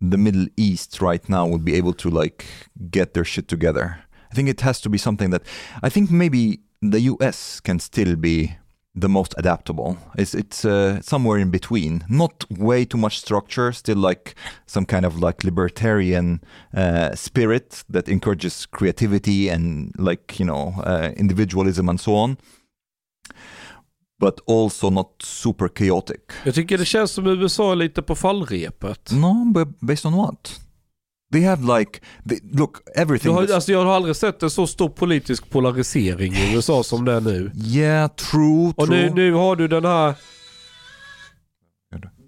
the 0.00 0.18
Middle 0.18 0.46
East 0.56 1.00
right 1.00 1.28
now 1.28 1.46
would 1.46 1.64
be 1.64 1.74
able 1.74 1.92
to 1.94 2.10
like 2.10 2.44
get 2.90 3.14
their 3.14 3.24
shit 3.24 3.48
together. 3.48 4.04
I 4.30 4.34
think 4.34 4.48
it 4.48 4.60
has 4.60 4.80
to 4.80 4.88
be 4.88 4.98
something 4.98 5.30
that 5.30 5.42
I 5.82 5.90
think 5.90 6.10
maybe 6.10 6.60
the 6.80 7.00
US 7.00 7.60
can 7.60 7.78
still 7.78 8.16
be 8.16 8.56
the 8.94 9.08
most 9.08 9.34
adaptable. 9.36 9.96
It's 10.16 10.34
it's 10.34 10.64
uh, 10.64 11.00
somewhere 11.02 11.38
in 11.38 11.50
between. 11.50 12.04
Not 12.08 12.44
way 12.50 12.84
too 12.84 12.98
much 12.98 13.18
structure, 13.18 13.72
still 13.72 13.98
like 13.98 14.34
some 14.66 14.86
kind 14.86 15.04
of 15.04 15.20
like 15.20 15.44
libertarian 15.44 16.40
uh, 16.76 17.14
spirit 17.14 17.84
that 17.88 18.08
encourages 18.08 18.66
creativity 18.66 19.48
and 19.48 19.92
like 19.98 20.38
you 20.38 20.46
know 20.46 20.74
uh, 20.84 21.10
individualism 21.16 21.88
and 21.88 22.00
so 22.00 22.14
on. 22.14 22.36
But 24.18 24.40
also 24.46 24.90
not 24.90 25.10
super 25.22 25.68
chaotic. 25.68 26.32
Jag 26.44 26.54
tycker 26.54 26.78
det 26.78 26.84
känns 26.84 27.10
som 27.10 27.26
USA 27.26 27.72
är 27.72 27.76
lite 27.76 28.02
på 28.02 28.14
fallrepet. 28.14 29.12
No, 29.12 29.44
but 29.54 29.80
based 29.80 30.06
on 30.06 30.14
what? 30.14 30.63
They 31.34 31.42
have 31.42 31.78
like, 31.78 32.00
they, 32.28 32.38
look, 32.52 32.76
everything. 32.94 33.32
Jag 33.32 33.40
har, 33.40 33.54
alltså 33.54 33.72
jag 33.72 33.84
har 33.84 33.92
aldrig 33.96 34.16
sett 34.16 34.42
en 34.42 34.50
så 34.50 34.66
stor 34.66 34.88
politisk 34.88 35.50
polarisering 35.50 36.32
i 36.32 36.54
USA 36.54 36.82
som 36.82 37.04
det 37.04 37.12
är 37.12 37.20
nu. 37.20 37.50
yeah, 37.54 38.10
true, 38.10 38.72
Och 38.76 38.86
true. 38.86 39.02
nu, 39.02 39.10
nu 39.10 39.32
har 39.32 39.56
du 39.56 39.68
den 39.68 39.84
här... 39.84 40.14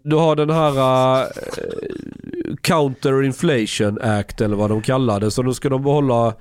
Du 0.05 0.17
har 0.17 0.37
den 0.37 0.51
här 0.51 0.73
uh, 1.23 1.27
Counter 2.61 3.23
Inflation 3.23 3.99
Act 4.03 4.41
eller 4.41 4.57
vad 4.57 4.71
de 4.71 4.83
kallar 4.83 5.21
det. 5.21 5.31
Så 5.31 5.43
nu 5.43 5.55
ska 5.55 5.69
de 5.69 5.83
behålla 5.83 6.35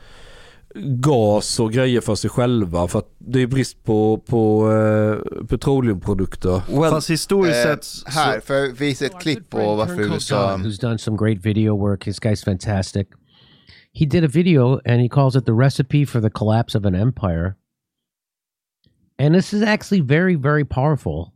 gas 0.84 1.60
och 1.60 1.72
grejer 1.74 2.02
för 2.02 2.16
sig 2.16 2.30
själva 2.30 2.88
för 2.88 3.00
att 3.00 3.10
det 3.18 3.42
är 3.42 3.48
brist 3.48 3.84
på, 3.84 4.18
på 4.18 4.68
uh, 4.72 5.46
petroleumprodukter. 5.46 6.62
well, 6.80 6.92
Fast 6.92 7.10
historiskt 7.10 7.58
Eh, 7.58 7.64
sett... 7.64 7.84
så- 7.84 8.10
här, 8.10 8.40
för 8.40 8.54
jag 8.54 8.74
visa 8.74 9.06
ett 9.06 9.20
klipp 9.20 9.50
på 9.50 9.76
varför 9.76 10.02
USA... 10.02 10.58
who's 10.58 10.82
done 10.82 10.98
some 10.98 11.18
great 11.18 11.46
video 11.46 11.78
work. 11.78 12.04
This 12.04 12.20
guy's 12.22 12.44
fantastic. 12.46 13.08
He 13.94 14.06
did 14.06 14.24
a 14.24 14.28
video 14.28 14.82
and 14.86 15.02
he 15.02 15.10
calls 15.10 15.36
it 15.36 15.46
the 15.46 15.54
recipe 15.54 16.06
for 16.06 16.22
the 16.22 16.30
collapse 16.30 16.78
of 16.78 16.86
an 16.86 16.96
empire. 16.96 17.56
And 19.20 19.34
this 19.36 19.54
is 19.54 19.62
actually 19.64 20.02
very, 20.02 20.36
very 20.36 20.66
powerful. 20.66 21.32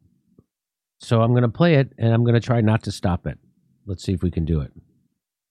So 1.02 1.22
I'm 1.22 1.32
going 1.32 1.52
to 1.52 1.58
play 1.58 1.76
it 1.76 1.94
and 1.98 2.14
I'm 2.14 2.24
going 2.26 2.42
to 2.42 2.46
try 2.46 2.62
not 2.62 2.84
to 2.84 2.92
stop 2.92 3.26
it. 3.28 3.38
Let's 3.86 4.04
see 4.04 4.14
if 4.14 4.22
we 4.24 4.32
can 4.32 4.46
do 4.46 4.60
it. 4.62 4.72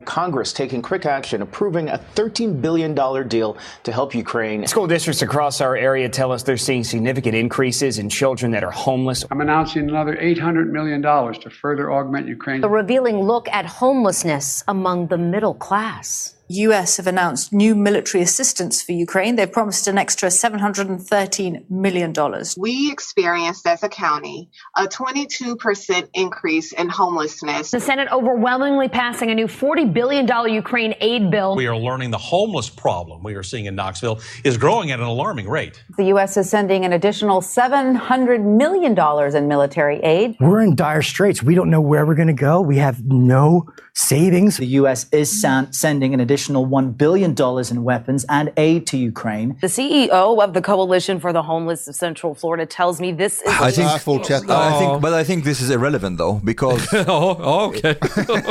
Congress 0.09 0.55
taking 0.55 0.81
quick 0.81 1.05
action, 1.05 1.43
approving 1.43 1.91
a 1.91 1.99
$13 2.15 2.63
billion 2.63 2.95
deal 3.29 3.59
to 3.83 3.93
help 3.93 4.15
Ukraine. 4.15 4.67
School 4.67 4.87
districts 4.87 5.21
across 5.21 5.61
our 5.61 5.77
area 5.77 6.09
tell 6.09 6.33
us 6.33 6.43
they're 6.43 6.57
seeing 6.57 6.83
significant 6.83 7.35
increases 7.35 7.99
in 7.99 8.09
children 8.09 8.51
that 8.53 8.65
are 8.65 8.71
homeless. 8.71 9.27
I'm 9.31 9.43
announcing 9.43 9.87
another 9.87 10.17
$800 10.17 10.71
million 10.71 11.03
to 11.03 11.51
further 11.51 11.93
augment 11.93 12.27
Ukraine. 12.27 12.65
A 12.65 12.69
revealing 12.69 13.21
look 13.21 13.51
at 13.51 13.67
homelessness 13.67 14.65
among 14.67 15.09
the 15.09 15.19
middle 15.19 15.55
class. 15.55 16.38
US 16.51 16.97
have 16.97 17.07
announced 17.07 17.53
new 17.53 17.75
military 17.75 18.23
assistance 18.23 18.81
for 18.83 18.93
Ukraine. 18.93 19.37
They've 19.37 19.51
promised 19.51 19.87
an 19.87 19.99
extra 19.99 20.31
$713 20.31 21.71
million. 21.71 22.15
We 22.57 22.91
experienced 22.91 23.67
as 23.67 23.83
a 23.83 23.89
county 23.89 24.51
a 24.77 24.87
22% 24.87 26.09
increase 26.15 26.73
in 26.73 26.89
homelessness. 26.89 27.71
The 27.71 27.81
Senate 27.81 28.09
overwhelmingly 28.11 28.89
passing 28.89 29.31
a 29.31 29.35
new 29.35 29.47
$40 29.47 29.93
billion 29.93 30.27
Ukraine 30.55 30.95
aid 31.01 31.31
bill. 31.31 31.55
We 31.55 31.67
are 31.67 31.77
learning 31.77 32.13
the 32.13 32.19
homeless 32.19 32.71
problem 32.71 33.23
we 33.23 33.35
are 33.35 33.43
seeing 33.43 33.67
in 33.67 33.75
Knoxville 33.75 34.21
is 34.43 34.57
growing 34.57 34.91
at 34.91 35.01
an 35.01 35.07
alarming 35.07 35.49
rate. 35.49 35.85
The 35.99 36.07
US 36.15 36.39
is 36.39 36.49
sending 36.49 36.85
an 36.87 36.95
additional 36.95 37.43
$700 37.43 38.43
million 38.43 39.37
in 39.37 39.49
military 39.49 39.99
aid. 40.01 40.37
We're 40.41 40.63
in 40.63 40.75
dire 40.75 41.03
straits. 41.03 41.43
We 41.43 41.55
don't 41.55 41.69
know 41.69 41.83
where 41.83 42.07
we're 42.07 42.15
going 42.15 42.29
to 42.29 42.33
go. 42.33 42.63
We 42.63 42.79
have 42.79 43.05
no 43.05 43.69
savings. 44.09 44.57
The 44.59 44.67
US 44.81 45.07
is 45.13 45.29
san- 45.43 45.73
sending 45.73 46.15
an 46.15 46.21
additional 46.21 46.67
$1 46.67 46.97
billion 46.97 47.35
in 47.71 47.85
weapons 47.85 48.25
and 48.29 48.51
aid 48.57 48.87
to 48.87 48.97
Ukraine. 48.97 49.57
The 49.61 49.67
CEO 49.67 50.39
of 50.45 50.53
the 50.55 50.61
Coalition 50.63 51.21
for 51.21 51.33
the 51.33 51.43
Homeless 51.43 51.89
of 51.89 51.95
Central 51.97 52.35
Florida 52.35 52.65
tells 52.67 53.01
me 53.01 53.13
this 53.13 53.43
is. 53.43 53.49
I 53.61 53.71
think, 53.73 53.89
fortsätta. 54.03 54.51
I 54.51 54.79
think, 54.79 55.01
but 55.03 55.13
I 55.13 55.25
think 55.25 55.45
this 55.45 55.61
is 55.61 55.71
irrelevant 55.71 56.19
though, 56.19 56.41
because 56.45 56.83
ja, 56.93 57.05
ja 57.07 57.65
okej. 57.67 57.97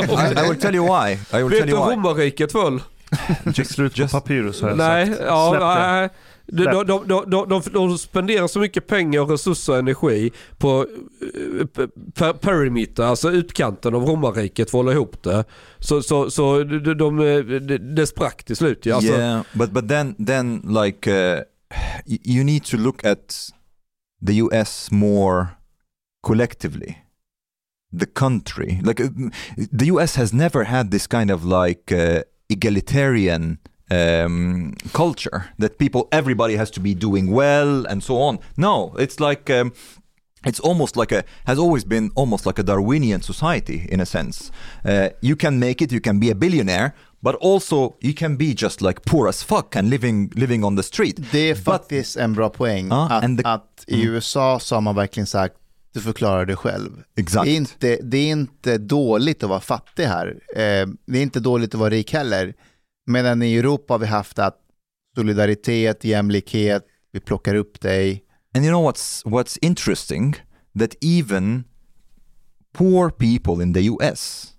I, 0.08 0.34
I 0.42 0.50
will 0.50 0.60
tell 0.60 0.76
you 0.76 0.84
why. 0.84 1.18
I 1.34 1.44
will 1.44 1.50
Vet 1.50 1.60
tell 1.60 1.70
you 1.70 1.78
why. 1.80 1.96
romarriket 1.96 2.52
föll? 2.52 2.82
Gick 3.56 3.68
slut 3.68 3.96
på 3.96 4.08
papyrus 4.08 4.62
har 4.62 4.70
jag 4.70 4.78
Nej, 4.78 5.08
sagt. 5.08 5.20
ja, 5.26 5.50
Släpp 5.50 5.62
det. 5.62 5.68
nej. 5.92 6.10
De, 6.48 6.64
de, 6.64 6.84
de, 7.08 7.08
de, 7.08 7.50
de, 7.50 7.62
de 7.74 7.98
spenderar 7.98 8.48
så 8.48 8.60
mycket 8.60 8.88
pengar, 8.88 9.22
och 9.22 9.30
resurser 9.30 9.74
och 9.74 9.80
energi 9.80 10.32
på 10.58 10.88
eh, 11.22 11.88
per, 12.14 12.34
perimeter, 12.34 13.04
alltså 13.04 13.32
utkanten 13.32 13.96
av 13.96 14.04
romarriket 14.06 14.72
för 14.72 14.78
att 14.78 14.86
hålla 14.86 14.92
ihop 14.92 15.24
det. 15.24 15.46
Så, 15.80 16.02
så, 16.02 16.32
så 16.32 16.64
de, 16.64 16.80
de, 16.80 16.96
de, 16.96 17.78
det 17.78 18.08
sprack 18.08 18.44
till 18.44 18.56
slut. 18.56 18.86
Ja. 18.86 18.96
Alltså, 18.96 19.14
yeah, 19.14 19.42
but 19.54 19.72
but 19.72 19.90
then 19.90 20.16
then 20.26 20.62
like 20.64 21.12
uh, 21.12 21.42
you 22.06 22.44
need 22.44 22.64
to 22.64 22.78
look 22.78 23.06
at 23.06 23.52
the 24.28 24.34
US 24.42 24.92
more 24.92 25.48
collectively. 26.28 26.98
The 28.00 28.06
country, 28.06 28.82
like 28.84 29.04
uh, 29.04 29.10
the 29.80 29.86
US 29.86 30.16
has 30.16 30.34
never 30.34 30.64
had 30.64 30.92
this 30.92 31.08
kind 31.08 31.32
of 31.32 31.44
like 31.46 31.92
uh, 31.92 32.22
egalitarian 32.50 33.58
um, 33.92 34.74
culture 34.94 35.42
that 35.60 35.78
people, 35.78 36.02
everybody 36.12 36.56
has 36.58 36.72
to 36.72 36.82
be 36.82 36.94
doing 36.94 37.32
well 37.32 37.86
and 37.88 38.04
so 38.04 38.16
on. 38.18 38.40
No, 38.58 38.94
it's 39.00 39.20
like. 39.20 39.50
Um, 39.50 39.72
it's 40.46 40.60
almost 40.60 40.96
like 40.96 41.12
a 41.12 41.24
has 41.46 41.58
always 41.58 41.84
been 41.84 42.12
almost 42.16 42.46
like 42.46 42.60
a 42.60 42.64
Darwinian 42.64 43.22
society 43.22 43.88
in 43.90 44.00
a 44.00 44.06
sense. 44.06 44.52
Uh, 44.86 45.10
you 45.20 45.36
can 45.36 45.60
make 45.60 45.82
it, 45.84 45.92
you 45.92 46.00
can 46.00 46.20
be 46.20 46.30
a 46.32 46.36
billionaire, 46.36 46.92
but 47.22 47.36
also 47.42 47.96
you 48.02 48.14
can 48.14 48.38
be 48.38 48.54
just 48.54 48.82
like 48.82 49.02
poor 49.06 49.28
as 49.28 49.44
fuck 49.44 49.76
and 49.76 49.90
living 49.90 50.30
living 50.36 50.64
on 50.64 50.76
the 50.78 50.84
street. 50.84 51.20
Det 51.32 51.50
är 51.50 51.56
faktiskt 51.56 52.18
en 52.18 52.34
bra 52.34 52.50
poäng. 52.50 52.88
Ja, 52.90 53.10
att, 53.12 53.24
the- 53.24 53.42
att 53.46 53.84
i 53.88 53.96
Mm. 54.02 54.14
USA 54.14 54.60
så 54.60 54.76
har 54.76 54.82
man 54.82 54.96
verkligen 54.96 55.28
sagt, 55.28 55.56
du 55.94 56.02
förklarar 56.02 56.46
det 56.46 56.56
själv. 56.56 56.92
Exakt. 57.18 57.46
Det 57.46 57.52
är 57.52 57.56
inte, 57.56 57.96
det 58.04 58.18
är 58.18 58.32
inte 58.32 58.78
dåligt 58.78 59.44
att 59.44 59.50
vara 59.50 59.60
fattig 59.60 60.04
här. 60.06 60.28
Eh, 60.56 60.88
det 61.06 61.18
är 61.18 61.22
inte 61.22 61.40
dåligt 61.40 61.74
att 61.74 61.80
vara 61.80 61.90
rik 61.90 62.14
heller. 62.14 62.54
Medan 63.08 63.42
i 63.42 63.56
Europa 63.56 63.94
har 63.94 64.00
vi 64.00 64.06
haft 64.06 64.40
att 64.40 64.58
solidaritet, 65.16 66.04
jämlikhet, 66.04 66.86
vi 67.12 67.20
plockar 67.20 67.56
upp 67.56 67.82
dig. 67.82 68.24
And 68.56 68.66
you 68.66 68.72
know 68.72 68.84
what's 68.84 69.26
what's 69.26 69.58
interesting? 69.62 70.36
That 70.80 70.96
even 71.02 71.64
poor 72.74 73.10
people 73.10 73.64
in 73.64 73.74
the 73.74 73.82
US 73.82 74.54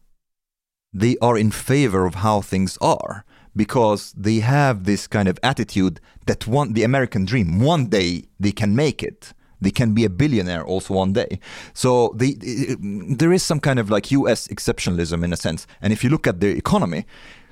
they 0.93 1.17
are 1.21 1.39
in 1.39 1.51
favor 1.51 2.07
of 2.07 2.17
how 2.17 2.41
things 2.41 2.79
are 2.81 3.25
because 3.55 4.13
they 4.13 4.41
have 4.41 4.85
this 4.85 5.07
kind 5.07 5.29
of 5.29 5.39
attitude 5.43 6.01
that 6.27 6.47
one 6.47 6.73
the 6.73 6.85
American 6.85 7.25
dream 7.25 7.61
one 7.61 7.87
day 7.87 8.25
they 8.41 8.53
can 8.53 8.75
make 8.75 9.03
it 9.03 9.33
they 9.61 9.71
can 9.71 9.95
be 9.95 10.05
a 10.05 10.11
billionaire 10.11 10.65
also 10.65 10.95
one 10.95 11.13
day 11.13 11.39
so 11.75 12.15
they, 12.17 12.37
eh, 12.43 12.73
eh, 12.73 12.77
there 13.17 13.33
is 13.33 13.43
some 13.43 13.61
kind 13.61 13.79
of 13.79 13.91
like 13.91 14.11
US 14.13 14.49
exceptionalism 14.49 15.23
in 15.25 15.33
a 15.33 15.37
sense 15.37 15.67
and 15.81 15.93
if 15.93 16.03
you 16.03 16.11
look 16.11 16.27
at 16.27 16.41
their 16.41 16.57
economy 16.57 17.05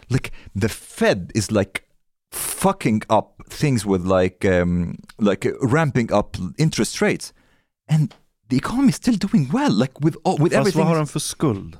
like 0.08 0.32
the 0.60 0.68
Fed 0.68 1.30
is 1.34 1.50
like 1.50 1.80
fucking 2.32 3.02
up 3.08 3.42
things 3.50 3.86
with 3.86 4.04
like 4.04 4.44
um, 4.44 4.96
like 5.18 5.46
ramping 5.62 6.12
up 6.12 6.36
interest 6.58 7.00
rates 7.02 7.32
and 7.88 8.14
the 8.48 8.56
economy 8.56 8.88
is 8.88 8.96
still 8.96 9.16
doing 9.16 9.48
well 9.52 9.72
like 9.72 9.92
with 10.00 10.16
all, 10.24 10.36
with 10.38 10.52
Fast 10.52 10.60
everything 10.60 10.84
vad 10.84 10.88
har 10.88 10.96
de 10.96 11.06
för 11.06 11.20
skuld? 11.20 11.76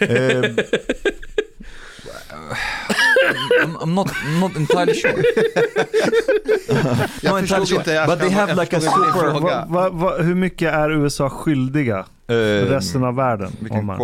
Um, 0.00 0.56
I'm, 3.62 3.76
I'm 3.82 3.94
not 3.94 4.08
not 4.40 4.56
entirely 4.56 4.94
sure. 4.94 5.10
Jag 7.22 7.32
not 7.32 7.40
förstod 7.40 7.40
entirely 7.40 7.66
sure. 7.66 7.78
inte, 7.78 8.04
But 8.06 8.18
they 8.20 8.30
have 8.30 8.54
like 8.54 8.76
a 8.76 8.80
förstod 8.80 9.04
inte 9.04 9.04
din 9.04 9.12
super. 9.12 9.30
fråga. 9.40 9.66
Va, 9.68 9.90
va, 9.90 10.16
hur 10.16 10.34
mycket 10.34 10.72
är 10.74 10.90
USA 10.90 11.30
skyldiga 11.30 12.04
resten 12.26 13.04
av 13.04 13.14
världen? 13.14 13.52
Vi 13.60 13.68
kan 13.68 13.78
Omar? 13.78 13.96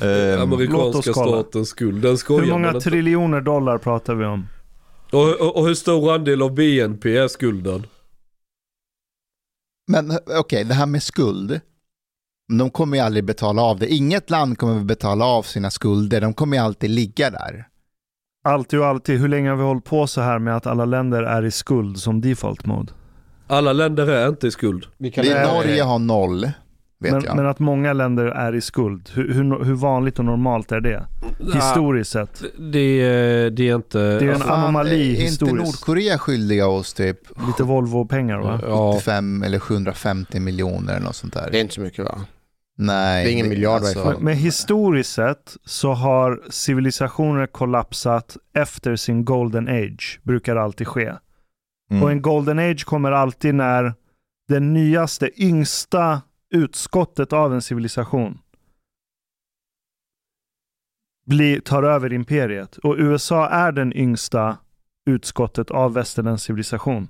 Låt 0.00 0.40
Amerikanska 0.42 1.10
oss 1.10 1.16
kolla. 1.16 1.42
statens 1.42 1.68
skuld. 1.68 2.02
Den 2.02 2.18
skojar 2.18 2.40
Hur 2.44 2.50
man 2.50 2.60
många 2.60 2.74
inte. 2.74 2.90
triljoner 2.90 3.40
dollar 3.40 3.78
pratar 3.78 4.14
vi 4.14 4.24
om? 4.24 4.46
Och, 5.12 5.40
och, 5.40 5.56
och 5.56 5.66
hur 5.66 5.74
stor 5.74 6.14
andel 6.14 6.42
av 6.42 6.54
BNP 6.54 7.16
är 7.16 7.28
skulden? 7.28 7.86
Men 9.90 10.12
okej, 10.40 10.64
det 10.64 10.74
här 10.74 10.86
med 10.86 11.02
skuld. 11.02 11.60
De 12.58 12.70
kommer 12.70 12.96
ju 12.96 13.02
aldrig 13.02 13.24
betala 13.24 13.62
av 13.62 13.78
det. 13.78 13.86
Inget 13.88 14.30
land 14.30 14.58
kommer 14.58 14.84
betala 14.84 15.24
av 15.24 15.42
sina 15.42 15.70
skulder. 15.70 16.20
De 16.20 16.34
kommer 16.34 16.56
ju 16.56 16.62
alltid 16.62 16.90
ligga 16.90 17.30
där. 17.30 17.68
Alltid 18.44 18.78
och 18.80 18.86
alltid. 18.86 19.20
Hur 19.20 19.28
länge 19.28 19.50
har 19.50 19.56
vi 19.56 19.62
hållit 19.62 19.84
på 19.84 20.06
så 20.06 20.20
här 20.20 20.38
med 20.38 20.56
att 20.56 20.66
alla 20.66 20.84
länder 20.84 21.22
är 21.22 21.44
i 21.44 21.50
skuld 21.50 21.98
som 21.98 22.20
default 22.20 22.66
mode? 22.66 22.92
Alla 23.46 23.72
länder 23.72 24.06
är 24.06 24.28
inte 24.28 24.46
i 24.46 24.50
skuld. 24.50 24.86
Det 24.98 25.46
Norge 25.52 25.82
har 25.82 25.98
noll, 25.98 26.50
vet 27.00 27.12
Men, 27.12 27.22
jag. 27.24 27.36
men 27.36 27.46
att 27.46 27.58
många 27.58 27.92
länder 27.92 28.26
är 28.26 28.54
i 28.54 28.60
skuld, 28.60 29.10
hur, 29.14 29.32
hur, 29.34 29.64
hur 29.64 29.74
vanligt 29.74 30.18
och 30.18 30.24
normalt 30.24 30.72
är 30.72 30.80
det? 30.80 31.06
Historiskt 31.54 32.10
sett. 32.10 32.42
Det, 32.72 32.78
är- 32.78 33.50
det 33.50 33.68
är 33.68 33.74
inte... 33.74 33.98
Det 33.98 34.24
är 34.26 34.32
en 34.32 34.40
Fan, 34.40 34.60
anomali 34.60 35.06
är 35.06 35.10
inte 35.10 35.22
historiskt. 35.22 35.64
Nordkorea 35.66 36.18
skyldiga 36.18 36.66
oss 36.66 36.94
typ 36.94 37.18
Lite 37.46 37.62
Volvo-pengar 37.62 38.38
va? 38.38 38.60
Ja, 38.62 38.92
75 38.94 39.42
eller 39.42 39.58
750 39.58 40.40
miljoner 40.40 40.92
eller 40.96 41.06
något 41.06 41.16
sånt 41.16 41.34
där? 41.34 41.48
Det 41.52 41.58
är 41.58 41.60
inte 41.62 41.74
så 41.74 41.80
mycket 41.80 42.04
va? 42.04 42.18
Nej. 42.80 43.24
det 43.24 43.30
är 43.30 43.32
ingen 43.32 43.48
miljard 43.48 43.80
i 43.80 43.84
varje 43.84 43.94
fall. 43.94 44.14
Men, 44.14 44.24
men 44.24 44.34
historiskt 44.36 45.12
sett 45.12 45.56
så 45.64 45.92
har 45.92 46.40
civilisationer 46.50 47.46
kollapsat 47.46 48.36
efter 48.54 48.96
sin 48.96 49.24
golden 49.24 49.68
age. 49.68 50.20
Brukar 50.22 50.56
alltid 50.56 50.86
ske. 50.88 51.12
Mm. 51.90 52.02
Och 52.02 52.10
en 52.10 52.22
golden 52.22 52.58
age 52.58 52.84
kommer 52.84 53.12
alltid 53.12 53.54
när 53.54 53.94
den 54.48 54.72
nyaste, 54.74 55.42
yngsta 55.42 56.20
utskottet 56.50 57.32
av 57.32 57.54
en 57.54 57.62
civilisation 57.62 58.38
blir, 61.26 61.60
tar 61.60 61.82
över 61.82 62.12
imperiet. 62.12 62.76
Och 62.76 62.94
USA 62.98 63.48
är 63.48 63.72
den 63.72 63.96
yngsta 63.96 64.58
utskottet 65.06 65.70
av 65.70 65.94
västerländsk 65.94 66.46
civilisation. 66.46 67.08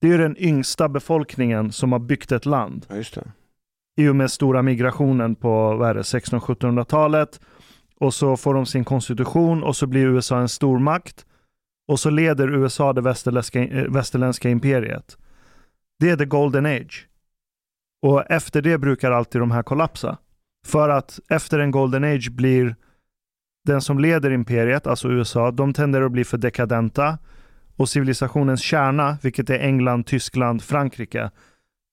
Det 0.00 0.06
är 0.06 0.12
ju 0.12 0.18
den 0.18 0.36
yngsta 0.38 0.88
befolkningen 0.88 1.72
som 1.72 1.92
har 1.92 1.98
byggt 1.98 2.32
ett 2.32 2.46
land 2.46 2.86
Ja, 2.88 2.96
just 2.96 3.14
det. 3.14 3.32
i 3.96 4.08
och 4.08 4.16
med 4.16 4.30
stora 4.30 4.62
migrationen 4.62 5.34
på 5.34 5.76
vad 5.76 5.90
är 5.90 5.94
det, 5.94 6.02
1600-1700-talet. 6.02 7.40
Och 8.00 8.14
så 8.14 8.36
får 8.36 8.54
de 8.54 8.66
sin 8.66 8.84
konstitution 8.84 9.62
och 9.62 9.76
så 9.76 9.86
blir 9.86 10.06
USA 10.06 10.38
en 10.40 10.48
stormakt. 10.48 11.26
Och 11.88 12.00
så 12.00 12.10
leder 12.10 12.48
USA 12.54 12.92
det 12.92 13.00
västerländska, 13.00 13.64
eh, 13.64 13.90
västerländska 13.90 14.50
imperiet. 14.50 15.18
Det 15.98 16.10
är 16.10 16.16
the 16.16 16.24
golden 16.24 16.66
age. 16.66 17.06
Och 18.06 18.30
efter 18.30 18.62
det 18.62 18.78
brukar 18.78 19.10
alltid 19.12 19.40
de 19.40 19.50
här 19.50 19.62
kollapsa. 19.62 20.18
För 20.66 20.88
att 20.88 21.20
efter 21.28 21.58
en 21.58 21.70
golden 21.70 22.04
age 22.04 22.30
blir 22.32 22.76
den 23.64 23.80
som 23.80 23.98
leder 23.98 24.30
imperiet, 24.30 24.86
alltså 24.86 25.08
USA, 25.08 25.50
de 25.50 25.72
tenderar 25.72 26.04
att 26.04 26.12
bli 26.12 26.24
för 26.24 26.38
dekadenta. 26.38 27.18
Och 27.76 27.88
civilisationens 27.88 28.60
kärna, 28.62 29.18
vilket 29.22 29.50
är 29.50 29.58
England, 29.58 30.06
Tyskland, 30.06 30.62
Frankrike, 30.62 31.30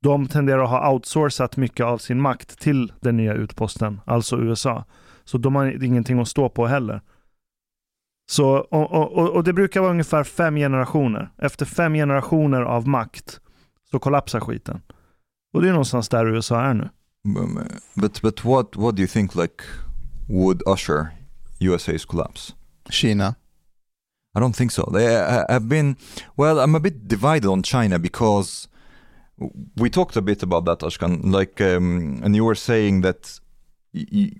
de 0.03 0.27
tenderar 0.27 0.63
att 0.63 0.69
ha 0.69 0.91
outsourcat 0.91 1.57
mycket 1.57 1.85
av 1.85 1.97
sin 1.97 2.21
makt 2.21 2.59
till 2.59 2.93
den 3.01 3.17
nya 3.17 3.33
utposten, 3.33 4.01
alltså 4.05 4.37
USA. 4.37 4.85
Så 5.23 5.37
de 5.37 5.55
har 5.55 5.83
ingenting 5.83 6.19
att 6.19 6.27
stå 6.27 6.49
på 6.49 6.67
heller. 6.67 7.01
Så, 8.31 8.47
och, 8.57 8.91
och, 8.91 9.35
och- 9.35 9.43
det 9.43 9.53
brukar 9.53 9.81
vara 9.81 9.91
ungefär 9.91 10.23
fem 10.23 10.55
generationer. 10.55 11.29
Efter 11.37 11.65
fem 11.65 11.93
generationer 11.93 12.61
av 12.61 12.87
makt 12.87 13.39
så 13.91 13.99
kollapsar 13.99 14.39
skiten. 14.39 14.81
Och 15.53 15.61
det 15.61 15.67
är 15.67 15.71
någonstans 15.71 16.09
där 16.09 16.25
USA 16.27 16.61
är 16.61 16.73
nu. 16.73 16.89
Um, 17.25 17.59
But 17.95 18.21
but 18.21 18.43
what 18.45 18.75
what 18.75 18.95
do 18.95 19.01
you 19.01 19.07
think 19.07 19.35
like 19.35 19.63
would 20.27 20.61
usher 20.67 21.07
USA's 21.59 22.05
collapse? 22.05 22.53
Kina. 22.89 23.35
I 24.35 24.39
don't 24.39 24.55
think 24.55 24.71
so. 24.71 24.89
They, 24.93 25.05
I, 25.15 25.45
I've 25.55 25.67
been 25.67 25.95
well. 26.35 26.59
I'm 26.59 26.75
a 26.75 26.79
bit 26.79 27.07
divided 27.07 27.45
on 27.45 27.63
China 27.63 27.99
because 27.99 28.67
we 29.77 29.89
talked 29.89 30.17
a 30.17 30.21
bit 30.21 30.43
about 30.43 30.65
that, 30.65 30.79
Ashkan. 30.79 31.31
Like, 31.31 31.61
um, 31.61 32.19
and 32.23 32.35
you 32.35 32.43
were 32.45 32.55
saying 32.55 33.01
that 33.01 33.39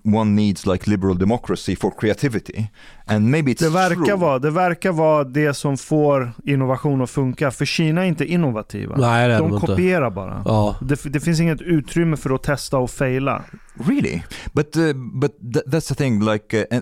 one 0.04 0.34
needs 0.34 0.66
like 0.66 0.90
liberal 0.90 1.18
democracy 1.18 1.76
for 1.76 1.90
creativity, 2.00 2.66
and 3.06 3.30
maybe 3.30 3.52
it's 3.52 3.62
Det 3.62 3.70
verkar, 3.70 4.04
true. 4.04 4.16
vara, 4.16 4.38
det 4.38 4.50
verkar 4.50 4.92
vara 4.92 5.24
det 5.24 5.54
som 5.54 5.76
får 5.76 6.32
innovation 6.44 7.00
att 7.02 7.10
funka. 7.10 7.50
För 7.50 7.64
Kina 7.64 8.02
är 8.04 8.08
inte 8.08 8.24
innovativa. 8.24 8.96
Nej, 8.96 9.28
det 9.28 9.34
är 9.34 9.38
de 9.38 9.48
de 9.50 9.54
inte. 9.54 9.66
kopierar 9.66 10.10
bara. 10.10 10.42
Ja. 10.44 10.76
Det, 10.80 11.02
det 11.04 11.20
finns 11.20 11.40
inget 11.40 11.60
utrymme 11.60 12.16
för 12.16 12.34
att 12.34 12.42
testa 12.42 12.78
och 12.78 12.90
faila. 12.90 13.44
Really, 13.74 14.22
but 14.52 14.76
uh, 14.76 14.92
but 15.20 15.40
th- 15.40 15.64
that's 15.66 15.88
the 15.88 15.94
thing. 15.94 16.20
Like 16.24 16.66
uh, 16.72 16.80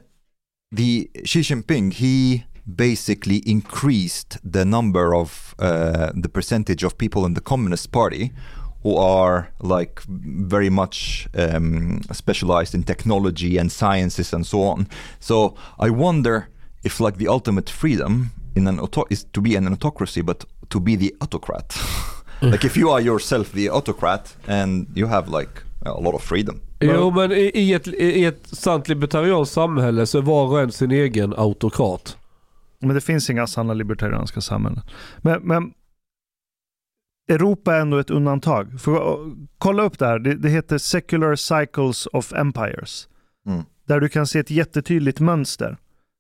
the 0.77 1.07
Xi 1.25 1.41
Jinping, 1.43 1.91
he 1.93 2.43
basically 2.65 3.39
increased 3.39 4.53
the 4.53 4.65
number 4.65 5.15
of 5.15 5.55
uh, 5.59 5.67
the 6.23 6.29
percentage 6.29 6.85
of 6.85 6.97
people 6.99 7.27
in 7.27 7.35
the 7.35 7.41
Communist 7.41 7.93
Party 7.93 8.31
who 8.83 8.97
are 8.97 9.49
like 9.61 10.03
very 10.09 10.71
much 10.71 11.29
um, 11.35 12.03
specialized 12.13 12.75
in 12.75 12.83
technology 12.83 13.59
and 13.59 13.71
sciences 13.71 14.33
and 14.33 14.47
so 14.47 14.63
on. 14.63 14.87
So 15.21 15.55
I 15.79 15.91
wonder 15.91 16.49
if 16.85 17.01
like 17.01 17.19
the 17.19 17.29
ultimate 17.29 17.71
freedom 17.71 18.31
in 18.55 18.67
an 18.67 18.81
auto- 18.81 19.07
is 19.11 19.25
to 19.33 19.41
be 19.41 19.57
an 19.57 19.73
autocracy, 19.73 20.23
but 20.23 20.45
to 20.69 20.81
be 20.81 20.97
the 20.97 21.15
autocrat. 21.21 21.77
like 22.43 22.65
if 22.65 22.77
you 22.77 22.91
are 22.91 23.01
yourself 23.01 23.53
the 23.53 23.71
autocrat 23.71 24.37
and 24.49 24.87
you 24.95 25.07
have 25.07 25.29
like 25.29 25.63
a 25.85 26.01
lot 26.01 26.15
of 26.15 26.23
freedom. 26.23 26.61
Jo 26.81 27.11
men 27.11 27.33
i, 27.33 27.51
i, 27.55 27.75
ett, 27.75 27.89
i 27.89 28.25
ett 28.25 28.47
sant 28.47 28.89
libertarianskt 28.89 29.55
samhälle 29.55 30.07
så 30.07 30.19
är 30.19 30.23
var 30.23 30.47
och 30.47 30.61
en 30.61 30.73
sin 30.73 30.91
egen 30.91 31.35
autokrat. 31.37 32.17
Men 32.81 32.95
det 32.95 33.01
finns 33.01 33.31
inga 33.31 33.47
sanna 33.47 33.75
libertarianska 33.75 34.41
samhällen. 34.41 34.83
Men, 35.19 35.43
men 35.43 35.73
Europa 37.29 37.77
är 37.77 37.81
ändå 37.81 37.99
ett 37.99 38.11
undantag. 38.11 38.81
För, 38.81 38.93
uh, 38.93 39.35
kolla 39.59 39.83
upp 39.83 39.99
det 39.99 40.07
här. 40.07 40.19
Det, 40.19 40.35
det 40.35 40.49
heter 40.49 40.79
Secular 40.79 41.35
Cycles 41.35 42.07
of 42.07 42.33
Empires. 42.33 43.09
Mm. 43.47 43.63
Där 43.87 44.01
du 44.01 44.09
kan 44.09 44.27
se 44.27 44.39
ett 44.39 44.51
jättetydligt 44.51 45.21
mönster. 45.21 45.77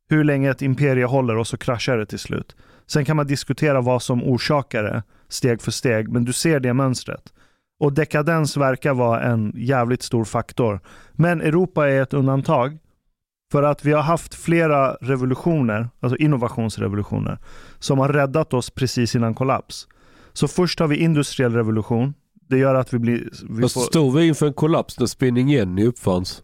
Hur 0.09 0.25
länge 0.25 0.51
ett 0.51 0.63
imperie 0.63 1.05
håller 1.05 1.37
och 1.37 1.47
så 1.47 1.57
kraschar 1.57 1.99
det 1.99 2.07
till 2.07 2.19
slut. 2.19 2.57
Sen 2.87 3.05
kan 3.05 3.17
man 3.17 3.27
diskutera 3.27 3.81
vad 3.81 4.03
som 4.03 4.25
orsakar 4.25 4.83
det 4.83 5.03
steg 5.29 5.63
för 5.63 5.71
steg, 5.71 6.09
men 6.09 6.25
du 6.25 6.33
ser 6.33 6.61
det 6.61 6.75
mönstret. 6.75 7.33
Och 7.81 7.93
dekadens 7.93 8.57
verkar 8.57 8.95
vara 8.95 9.21
en 9.21 9.53
jävligt 9.57 10.03
stor 10.03 10.25
faktor. 10.25 10.81
Men 11.13 11.41
Europa 11.41 11.89
är 11.89 12.03
ett 12.03 12.15
undantag. 12.15 12.79
För 13.53 13.63
att 13.63 13.85
vi 13.85 13.93
har 13.93 14.03
haft 14.03 14.35
flera 14.35 14.95
revolutioner, 14.95 15.89
alltså 16.01 16.17
innovationsrevolutioner, 16.17 17.39
som 17.79 17.99
har 17.99 18.09
räddat 18.09 18.55
oss 18.55 18.71
precis 18.71 19.17
innan 19.17 19.35
kollaps. 19.35 19.89
Så 20.33 20.49
först 20.49 20.81
har 20.81 20.87
vi 20.89 20.97
industriell 20.97 21.55
revolution. 21.55 22.15
Det 22.49 22.59
gör 22.59 22.75
att 22.75 22.95
vi 22.95 22.99
blir... 22.99 23.31
Vi 23.51 23.61
får, 23.63 23.81
stod 23.81 24.15
vi 24.15 24.27
inför 24.29 24.47
en 24.47 24.53
kollaps 24.53 24.99
när 24.99 25.07
Spinning 25.07 25.49
Jenny 25.49 25.87
uppfanns. 25.87 26.43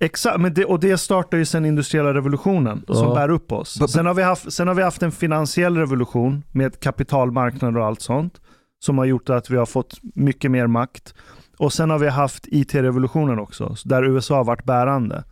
exakt, 0.00 0.40
men 0.40 0.54
det, 0.54 0.64
och 0.64 0.80
det 0.80 0.98
startar 0.98 1.38
ju 1.38 1.44
sen 1.44 1.64
industriella 1.64 2.14
revolutionen 2.14 2.84
som 2.86 3.08
Ja. 3.08 3.14
bär 3.14 3.28
upp 3.28 3.52
oss. 3.52 3.78
Sen 3.92 4.06
har, 4.06 4.14
vi 4.14 4.22
haft, 4.22 4.52
sen 4.52 4.68
har 4.68 4.74
vi 4.74 4.82
haft 4.82 5.02
en 5.02 5.12
finansiell 5.12 5.76
revolution 5.76 6.42
med 6.52 6.80
kapitalmarknader 6.80 7.78
och 7.80 7.86
allt 7.86 8.00
sånt. 8.00 8.40
Som 8.78 8.98
har 8.98 9.04
gjort 9.04 9.30
att 9.30 9.50
vi 9.50 9.56
har 9.56 9.66
fått 9.66 9.98
mycket 10.14 10.50
mer 10.50 10.66
makt. 10.66 11.14
Och 11.58 11.72
sen 11.72 11.90
har 11.90 11.98
vi 11.98 12.08
haft 12.08 12.46
IT-revolutionen 12.46 13.38
också, 13.38 13.74
där 13.84 14.02
USA 14.04 14.36
har 14.36 14.44
varit 14.44 14.64
bärande. 14.64 15.24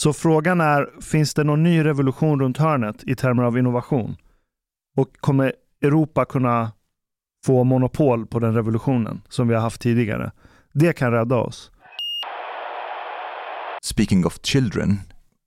Så 0.00 0.12
frågan 0.12 0.60
är, 0.60 0.88
finns 1.02 1.34
det 1.34 1.44
någon 1.44 1.62
ny 1.62 1.84
revolution 1.84 2.40
runt 2.40 2.58
hörnet 2.58 3.04
i 3.06 3.14
termer 3.14 3.42
av 3.42 3.58
innovation? 3.58 4.16
Och 4.96 5.08
kommer 5.20 5.52
Europa 5.82 6.24
kunna 6.24 6.72
få 7.46 7.64
monopol 7.64 8.26
på 8.26 8.38
den 8.38 8.54
revolutionen 8.54 9.22
som 9.28 9.48
vi 9.48 9.54
har 9.54 9.62
haft 9.62 9.80
tidigare? 9.80 10.32
Det 10.72 10.92
kan 10.92 11.12
rädda 11.12 11.36
oss. 11.36 11.70
Speaking 13.82 14.26
of 14.26 14.38
children, 14.42 15.00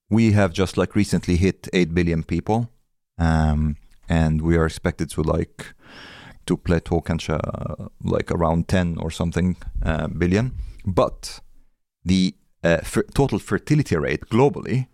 we 0.10 0.32
have 0.32 0.54
just 0.56 0.78
like 0.78 0.96
recently 0.96 1.36
hit 1.36 1.70
8 1.74 1.86
billion 1.86 2.24
people. 2.24 2.68
Um, 3.20 3.76
and 4.10 4.42
we 4.42 4.58
are 4.58 4.66
expected 4.66 5.10
to 5.10 5.24
like 5.24 5.66
to 6.46 6.58
plateau 6.58 7.02
kanske 7.02 7.34
uh, 7.34 7.88
like 8.00 8.32
around 8.32 8.68
10 8.68 8.98
or 8.98 9.10
something 9.10 9.56
uh, 9.86 10.08
billion. 10.08 10.52
But 10.86 11.42
the 12.06 12.34
uh, 12.64 12.82
fer- 12.84 13.06
total 13.14 13.40
fertility 13.40 13.96
rate 13.96 14.30
globally 14.30 14.88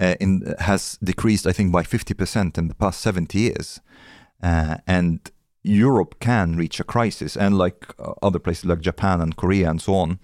uh, 0.00 0.14
in, 0.20 0.54
has 0.58 0.98
decreased, 1.04 1.46
I 1.46 1.52
think, 1.52 1.72
by 1.72 1.82
50% 1.82 2.58
in 2.58 2.68
the 2.68 2.74
past 2.74 3.00
70 3.00 3.38
years. 3.38 3.80
Uh, 4.42 4.76
and 4.86 5.20
Europe 5.64 6.14
can 6.18 6.56
reach 6.58 6.80
a 6.80 6.84
crisis, 6.84 7.36
and 7.36 7.58
like 7.58 7.76
uh, 7.98 8.26
other 8.26 8.40
places 8.40 8.64
like 8.64 8.80
Japan 8.82 9.20
and 9.20 9.36
Korea 9.36 9.70
and 9.70 9.82
so 9.82 9.92
on. 9.94 10.18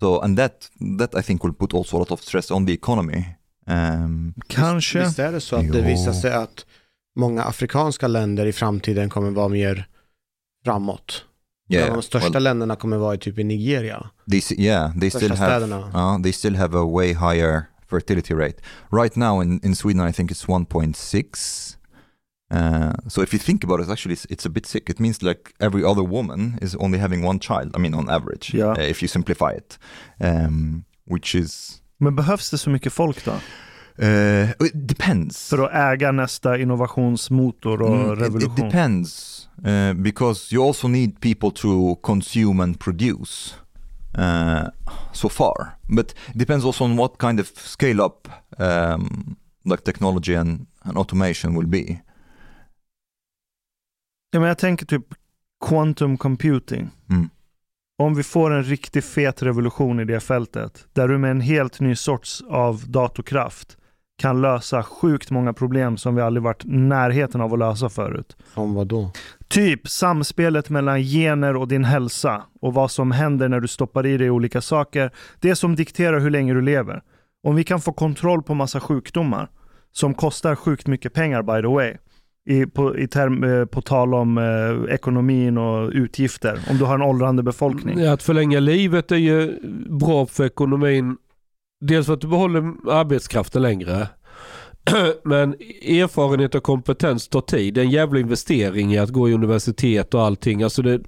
So, 0.00 0.20
and 0.20 0.36
that 0.38 0.70
that 0.98 1.14
I 1.14 1.22
think 1.22 1.42
will 1.44 1.52
put 1.54 1.74
also 1.74 1.96
a 1.96 1.98
lot 1.98 2.10
of 2.10 2.20
stress 2.20 2.50
on 2.50 2.66
the 2.66 2.72
economy. 2.72 3.24
Um, 3.66 4.34
Kanske. 4.48 4.98
Visst 5.00 5.18
är 5.18 5.32
det 5.32 5.40
så 5.40 5.56
att 5.56 5.72
det 5.72 5.78
Jo. 5.78 5.84
visar 5.84 6.12
sig 6.12 6.32
att 6.34 6.66
många 7.16 7.42
afrikanska 7.42 8.08
länder 8.08 8.46
i 8.46 8.52
framtiden 8.52 9.08
kommer 9.10 9.30
vara 9.30 9.48
mer 9.48 9.86
framåt? 10.64 11.24
Yeah, 11.70 11.92
de 11.94 12.02
största 12.02 12.28
well- 12.28 12.40
länderna 12.42 12.76
kommer 12.76 12.96
vara 12.96 13.14
i 13.14 13.18
typ 13.18 13.38
i 13.38 13.44
Nigeria. 13.44 14.10
They 14.30 14.40
yeah, 14.58 14.92
they 15.00 15.10
Största 15.10 15.18
still 15.18 15.36
have 15.36 15.60
städerna. 15.60 16.14
uh, 16.16 16.22
they 16.22 16.32
still 16.32 16.56
have 16.56 16.78
a 16.78 16.84
way 16.84 17.12
higher 17.14 17.62
fertility 17.90 18.34
rate. 18.34 18.56
Right 18.92 19.16
now 19.16 19.42
in, 19.42 19.60
in 19.64 19.76
Sweden, 19.76 20.08
I 20.08 20.12
think 20.12 20.30
it's 20.30 20.46
1.6. 20.46 21.76
Uh, 22.50 22.92
so 23.08 23.22
if 23.22 23.32
you 23.32 23.38
think 23.38 23.64
about 23.64 23.80
it, 23.80 23.88
actually, 23.90 24.12
it's, 24.14 24.26
it's 24.30 24.46
a 24.46 24.50
bit 24.50 24.66
sick. 24.66 24.90
It 24.90 24.98
means 25.00 25.22
like 25.22 25.52
every 25.60 25.84
other 25.84 26.02
woman 26.02 26.58
is 26.62 26.74
only 26.76 26.98
having 26.98 27.22
one 27.26 27.38
child. 27.40 27.76
I 27.76 27.78
mean, 27.78 27.94
on 27.94 28.08
average, 28.08 28.54
Yeah. 28.54 28.70
uh, 28.72 28.90
if 28.90 29.02
you 29.02 29.08
simplify 29.08 29.52
it, 29.52 29.78
um, 30.20 30.84
which 31.06 31.34
is 31.34 31.82
Men 32.00 32.16
behövs 32.16 32.50
det 32.50 32.58
så 32.58 32.70
mycket 32.70 32.92
folk 32.92 33.24
då? 33.24 33.30
uh, 33.30 34.50
it 34.50 34.72
depends. 34.88 35.48
För 35.48 35.58
att 35.64 35.74
äga 35.94 36.12
nästa 36.12 36.58
innovationsmotor 36.58 37.82
och 37.82 37.94
Mm, 37.96 38.12
it- 38.12 38.18
revolution? 38.20 38.50
It, 38.58 38.64
depends 38.72 39.48
uh, 39.66 39.92
because 40.02 40.54
you 40.54 40.66
also 40.66 40.88
need 40.88 41.20
people 41.20 41.50
to 41.50 41.94
consume 42.02 42.62
and 42.62 42.78
produce. 42.80 43.54
Uh, 44.18 44.68
so 45.12 45.28
far, 45.28 45.76
but 45.88 46.10
it 46.10 46.38
depends 46.38 46.64
also 46.64 46.84
on 46.84 46.96
what 46.96 47.18
kind 47.20 47.40
of 47.40 47.46
scale 47.58 48.00
up 48.04 48.28
um, 48.58 49.36
like 49.64 49.82
technology 49.84 50.34
and, 50.36 50.66
and 50.84 50.96
automation 50.98 51.54
will 51.54 51.66
be. 51.68 52.00
Ja, 54.30 54.40
men 54.40 54.48
jag 54.48 54.58
tänker 54.58 54.86
typ 54.86 55.06
quantum 55.66 56.16
computing. 56.16 56.90
Mm. 57.10 57.28
Om 57.98 58.14
vi 58.14 58.22
får 58.22 58.50
en 58.50 58.64
riktigt 58.64 59.04
fet 59.04 59.42
revolution 59.42 60.00
i 60.00 60.04
det 60.04 60.20
fältet, 60.20 60.86
där 60.92 61.08
du 61.08 61.18
med 61.18 61.30
en 61.30 61.40
helt 61.40 61.80
ny 61.80 61.96
sorts 61.96 62.42
av 62.48 62.84
datorkraft 62.86 63.76
kan 64.18 64.40
lösa 64.40 64.82
sjukt 64.82 65.30
många 65.30 65.52
problem 65.52 65.96
som 65.96 66.14
vi 66.14 66.22
aldrig 66.22 66.42
varit 66.42 66.64
närheten 66.64 67.40
av 67.40 67.52
att 67.52 67.58
lösa 67.58 67.88
förut. 67.88 68.36
Som 68.54 68.74
vad 68.74 68.86
då? 68.86 69.10
Typ 69.48 69.88
samspelet 69.88 70.70
mellan 70.70 71.02
gener 71.02 71.56
och 71.56 71.68
din 71.68 71.84
hälsa 71.84 72.42
och 72.60 72.74
vad 72.74 72.90
som 72.90 73.10
händer 73.10 73.48
när 73.48 73.60
du 73.60 73.68
stoppar 73.68 74.06
i 74.06 74.16
dig 74.16 74.30
olika 74.30 74.60
saker. 74.60 75.10
Det 75.40 75.56
som 75.56 75.76
dikterar 75.76 76.20
hur 76.20 76.30
länge 76.30 76.54
du 76.54 76.62
lever. 76.62 77.02
Om 77.42 77.54
vi 77.54 77.64
kan 77.64 77.80
få 77.80 77.92
kontroll 77.92 78.42
på 78.42 78.54
massa 78.54 78.80
sjukdomar 78.80 79.48
som 79.92 80.14
kostar 80.14 80.54
sjukt 80.54 80.86
mycket 80.86 81.12
pengar 81.12 81.42
by 81.42 81.62
the 81.62 81.74
way. 81.74 81.96
I, 82.48 82.66
på, 82.66 82.98
i 82.98 83.08
term, 83.08 83.44
eh, 83.44 83.64
på 83.64 83.82
tal 83.82 84.14
om 84.14 84.38
eh, 84.38 84.94
ekonomin 84.94 85.58
och 85.58 85.90
utgifter. 85.92 86.60
Om 86.70 86.78
du 86.78 86.84
har 86.84 86.94
en 86.94 87.02
åldrande 87.02 87.42
befolkning. 87.42 88.06
Att 88.06 88.22
förlänga 88.22 88.60
livet 88.60 89.12
är 89.12 89.16
ju 89.16 89.58
bra 90.00 90.26
för 90.26 90.44
ekonomin. 90.44 91.16
Dels 91.80 92.06
för 92.06 92.14
att 92.14 92.20
du 92.20 92.28
behåller 92.28 92.60
arbetskraften 92.90 93.62
längre. 93.62 94.08
Men 95.24 95.52
erfarenhet 95.82 96.54
och 96.54 96.62
kompetens 96.62 97.28
tar 97.28 97.40
tid. 97.40 97.74
Det 97.74 97.80
är 97.80 97.84
en 97.84 97.90
jävla 97.90 98.20
investering 98.20 98.94
i 98.94 98.98
att 98.98 99.10
gå 99.10 99.28
i 99.28 99.32
universitet 99.32 100.14
och 100.14 100.22
allting. 100.22 100.62
Alltså 100.62 100.82
det, 100.82 101.00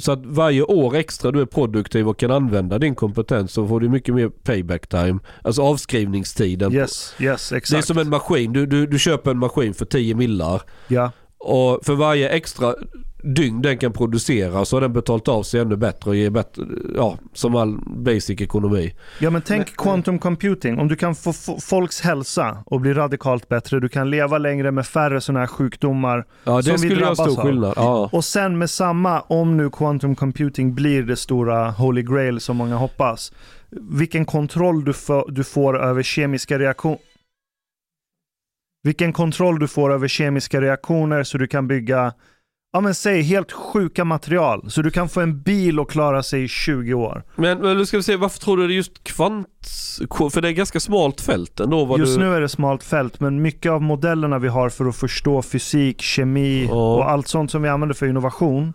så 0.00 0.12
att 0.12 0.26
varje 0.26 0.62
år 0.62 0.94
extra 0.96 1.30
du 1.30 1.40
är 1.40 1.46
produktiv 1.46 2.08
och 2.08 2.18
kan 2.18 2.30
använda 2.30 2.78
din 2.78 2.94
kompetens 2.94 3.52
så 3.52 3.68
får 3.68 3.80
du 3.80 3.88
mycket 3.88 4.14
mer 4.14 4.28
payback 4.28 4.86
time. 4.86 5.18
Alltså 5.42 5.62
avskrivningstiden. 5.62 6.72
Yes, 6.72 7.14
yes, 7.20 7.48
Det 7.48 7.54
är 7.54 7.58
exakt. 7.58 7.86
som 7.86 7.98
en 7.98 8.08
maskin. 8.08 8.52
Du, 8.52 8.66
du, 8.66 8.86
du 8.86 8.98
köper 8.98 9.30
en 9.30 9.38
maskin 9.38 9.74
för 9.74 9.84
10 9.84 10.14
millar. 10.14 10.62
Ja. 10.88 11.12
Och 11.38 11.80
för 11.84 11.94
varje 11.94 12.28
extra 12.28 12.74
dygn 13.34 13.62
den 13.62 13.78
kan 13.78 13.92
producera 13.92 14.64
så 14.64 14.76
har 14.76 14.80
den 14.80 14.92
betalt 14.92 15.28
av 15.28 15.42
sig 15.42 15.60
ännu 15.60 15.76
bättre 15.76 16.10
och 16.10 16.16
ger 16.16 16.30
bättre, 16.30 16.62
ja, 16.96 17.18
som 17.32 17.54
all 17.56 17.78
basic 17.86 18.40
ekonomi. 18.40 18.94
Ja 19.20 19.30
men 19.30 19.42
tänk 19.42 19.76
quantum 19.76 20.18
computing. 20.18 20.78
Om 20.78 20.88
du 20.88 20.96
kan 20.96 21.14
få 21.14 21.32
folks 21.60 22.00
hälsa 22.00 22.62
och 22.66 22.80
bli 22.80 22.94
radikalt 22.94 23.48
bättre. 23.48 23.80
Du 23.80 23.88
kan 23.88 24.10
leva 24.10 24.38
längre 24.38 24.70
med 24.70 24.86
färre 24.86 25.20
sådana 25.20 25.40
här 25.40 25.46
sjukdomar. 25.46 26.26
Ja, 26.44 26.56
det 26.56 26.62
som 26.62 26.72
vi 26.72 26.78
skulle 26.78 26.94
göra 26.94 27.14
drabbas 27.14 27.32
stor 27.32 27.40
av. 27.42 27.46
skillnad. 27.46 27.72
Ja. 27.76 28.08
Och 28.12 28.24
sen 28.24 28.58
med 28.58 28.70
samma, 28.70 29.20
om 29.20 29.56
nu 29.56 29.70
quantum 29.70 30.14
computing 30.14 30.74
blir 30.74 31.02
det 31.02 31.16
stora 31.16 31.70
holy 31.70 32.02
grail 32.02 32.40
som 32.40 32.56
många 32.56 32.76
hoppas. 32.76 33.32
Vilken 33.90 34.24
kontroll 34.24 34.84
du, 34.84 34.92
får- 34.92 35.30
du 35.30 35.44
får 35.44 35.78
över 35.82 36.02
kemiska 36.02 36.58
reaktioner. 36.58 36.98
Vilken 38.82 39.12
kontroll 39.12 39.58
du 39.58 39.68
får 39.68 39.92
över 39.92 40.08
kemiska 40.08 40.60
reaktioner 40.60 41.22
så 41.22 41.38
du 41.38 41.46
kan 41.46 41.68
bygga, 41.68 42.12
ja 42.76 42.80
men 42.80 42.94
säg 42.94 43.22
helt 43.22 43.52
sjuka 43.52 44.04
material. 44.04 44.70
Så 44.70 44.82
du 44.82 44.90
kan 44.90 45.08
få 45.08 45.20
en 45.20 45.42
bil 45.42 45.80
och 45.80 45.90
klara 45.90 46.22
sig 46.22 46.44
i 46.44 46.48
20 46.48 46.94
år. 46.94 47.24
Men, 47.36 47.58
men 47.58 47.76
nu 47.76 47.86
ska 47.86 47.96
vi 47.96 48.02
se, 48.02 48.16
varför 48.16 48.38
tror 48.38 48.56
du 48.56 48.66
det 48.66 48.72
är 48.72 48.76
just 48.76 49.04
kvant... 49.04 49.48
För 50.32 50.40
det 50.40 50.48
är 50.48 50.52
ganska 50.52 50.80
smalt 50.80 51.20
fält 51.20 51.60
ändå. 51.60 51.84
Vad 51.84 51.98
Just 51.98 52.14
du... 52.14 52.24
nu 52.24 52.34
är 52.34 52.40
det 52.40 52.48
smalt 52.48 52.82
fält, 52.82 53.20
men 53.20 53.42
mycket 53.42 53.72
av 53.72 53.82
modellerna 53.82 54.38
vi 54.38 54.48
har 54.48 54.68
för 54.68 54.84
att 54.84 54.96
förstå 54.96 55.42
fysik, 55.42 56.02
kemi 56.02 56.68
och 56.70 57.10
allt 57.10 57.28
sånt 57.28 57.50
som 57.50 57.62
vi 57.62 57.68
använder 57.68 57.94
för 57.94 58.06
innovation, 58.06 58.72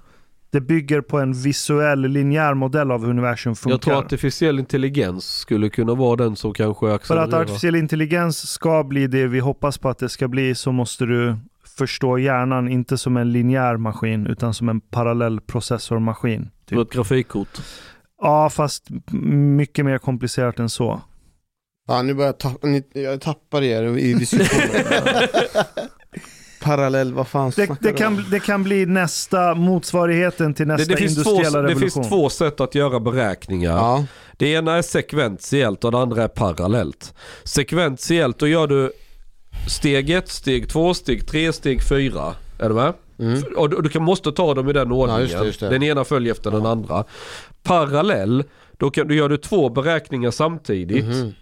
det 0.52 0.61
bygger 0.61 1.02
på 1.02 1.19
en 1.19 1.34
visuell 1.34 2.02
linjär 2.02 2.53
modell 2.53 2.91
av 2.91 3.02
hur 3.02 3.10
universum 3.10 3.56
funkar. 3.56 3.73
Jag 3.73 3.82
tror 3.82 3.95
artificiell 3.98 4.60
intelligens 4.60 5.26
skulle 5.26 5.69
kunna 5.69 5.94
vara 5.94 6.15
den 6.15 6.36
som 6.36 6.53
kanske 6.53 6.86
För 6.88 6.95
accelererar. 6.95 7.28
att 7.28 7.34
artificiell 7.34 7.76
intelligens 7.76 8.49
ska 8.49 8.84
bli 8.84 9.07
det 9.07 9.28
vi 9.28 9.40
hoppas 9.40 9.78
på 9.78 9.90
att 9.90 9.99
det 9.99 10.10
ska 10.10 10.28
bli 10.28 10.56
så 10.56 10.72
måste 10.72 11.06
du 11.06 11.38
förstå 11.77 12.18
hjärnan 12.18 12.68
inte 12.68 12.98
som 12.98 13.18
en 13.18 13.31
linjär 13.31 13.77
maskin 13.77 14.27
utan 14.27 14.53
som 14.53 14.69
en 14.69 14.81
parallell 14.81 15.41
processormaskin. 15.41 16.49
Som 16.69 16.80
ett 16.80 16.91
grafikkort. 16.91 17.61
Ja, 18.22 18.49
fast 18.49 18.88
mycket 19.11 19.85
mer 19.85 19.98
komplicerat 19.98 20.60
än 20.60 20.69
så. 20.69 21.02
Ja, 21.88 22.02
nu 22.02 22.14
börjar 22.14 22.27
jag 22.27 22.39
tappa, 22.39 22.68
ni, 22.68 22.84
jag 22.93 23.22
tappar 23.22 23.61
er 23.64 23.98
i 23.98 24.14
diskussionen. 24.14 24.84
Parallell, 26.61 27.14
vad 27.14 27.27
fan 27.27 27.52
Det, 27.56 27.65
det, 27.65 27.77
du 27.80 27.93
kan, 27.93 28.26
det 28.31 28.39
kan 28.39 28.64
bli 28.64 28.85
nästa 28.85 29.56
motsvarigheten 29.56 30.53
till 30.53 30.68
nästa 30.68 30.85
Det, 30.85 30.93
det, 30.93 30.98
finns 30.98 31.23
två, 31.23 31.30
industriella 31.30 31.61
det 31.61 31.68
revolution. 31.68 32.03
finns 32.03 32.10
två 32.10 32.30
sätt 32.30 32.61
att 32.61 32.76
göra 32.76 32.99
beräkningar. 32.99 34.03
Det 34.38 34.48
ena 34.48 34.77
är 34.77 34.81
sekventiellt 34.81 35.84
och 35.84 35.91
det 35.91 35.98
andra 35.98 36.23
är 36.23 36.27
parallellt. 36.27 37.14
Sekventiellt, 37.43 38.39
då 38.39 38.48
gör 38.48 38.68
du 38.68 38.91
steg 39.67 40.09
1, 40.09 40.29
steg 40.29 40.69
2, 40.69 40.93
steg 40.93 41.27
3, 41.27 41.53
steg 41.53 41.83
4. 41.83 42.33
Är 42.59 42.69
du 42.69 42.75
med? 42.75 42.93
Och 43.57 43.69
du, 43.69 43.81
du 43.81 43.89
kan, 43.89 44.03
måste 44.03 44.31
ta 44.31 44.53
dem 44.53 44.69
i 44.69 44.73
den 44.73 44.91
ordningen. 44.91 45.21
Mm. 45.21 45.21
just 45.21 45.39
det, 45.39 45.45
just 45.45 45.59
det. 45.59 45.69
Den 45.69 45.83
ena 45.83 46.03
följer 46.03 46.31
efter 46.31 46.51
den 46.51 46.65
andra. 46.65 47.03
Parallell, 47.63 48.43
då, 48.77 48.91
kan, 48.91 49.07
då 49.07 49.13
gör 49.13 49.29
du 49.29 49.38
två 49.38 49.69
beräkningar 49.69 50.31
samtidigt. 50.31 51.05
Mhm. 51.05 51.33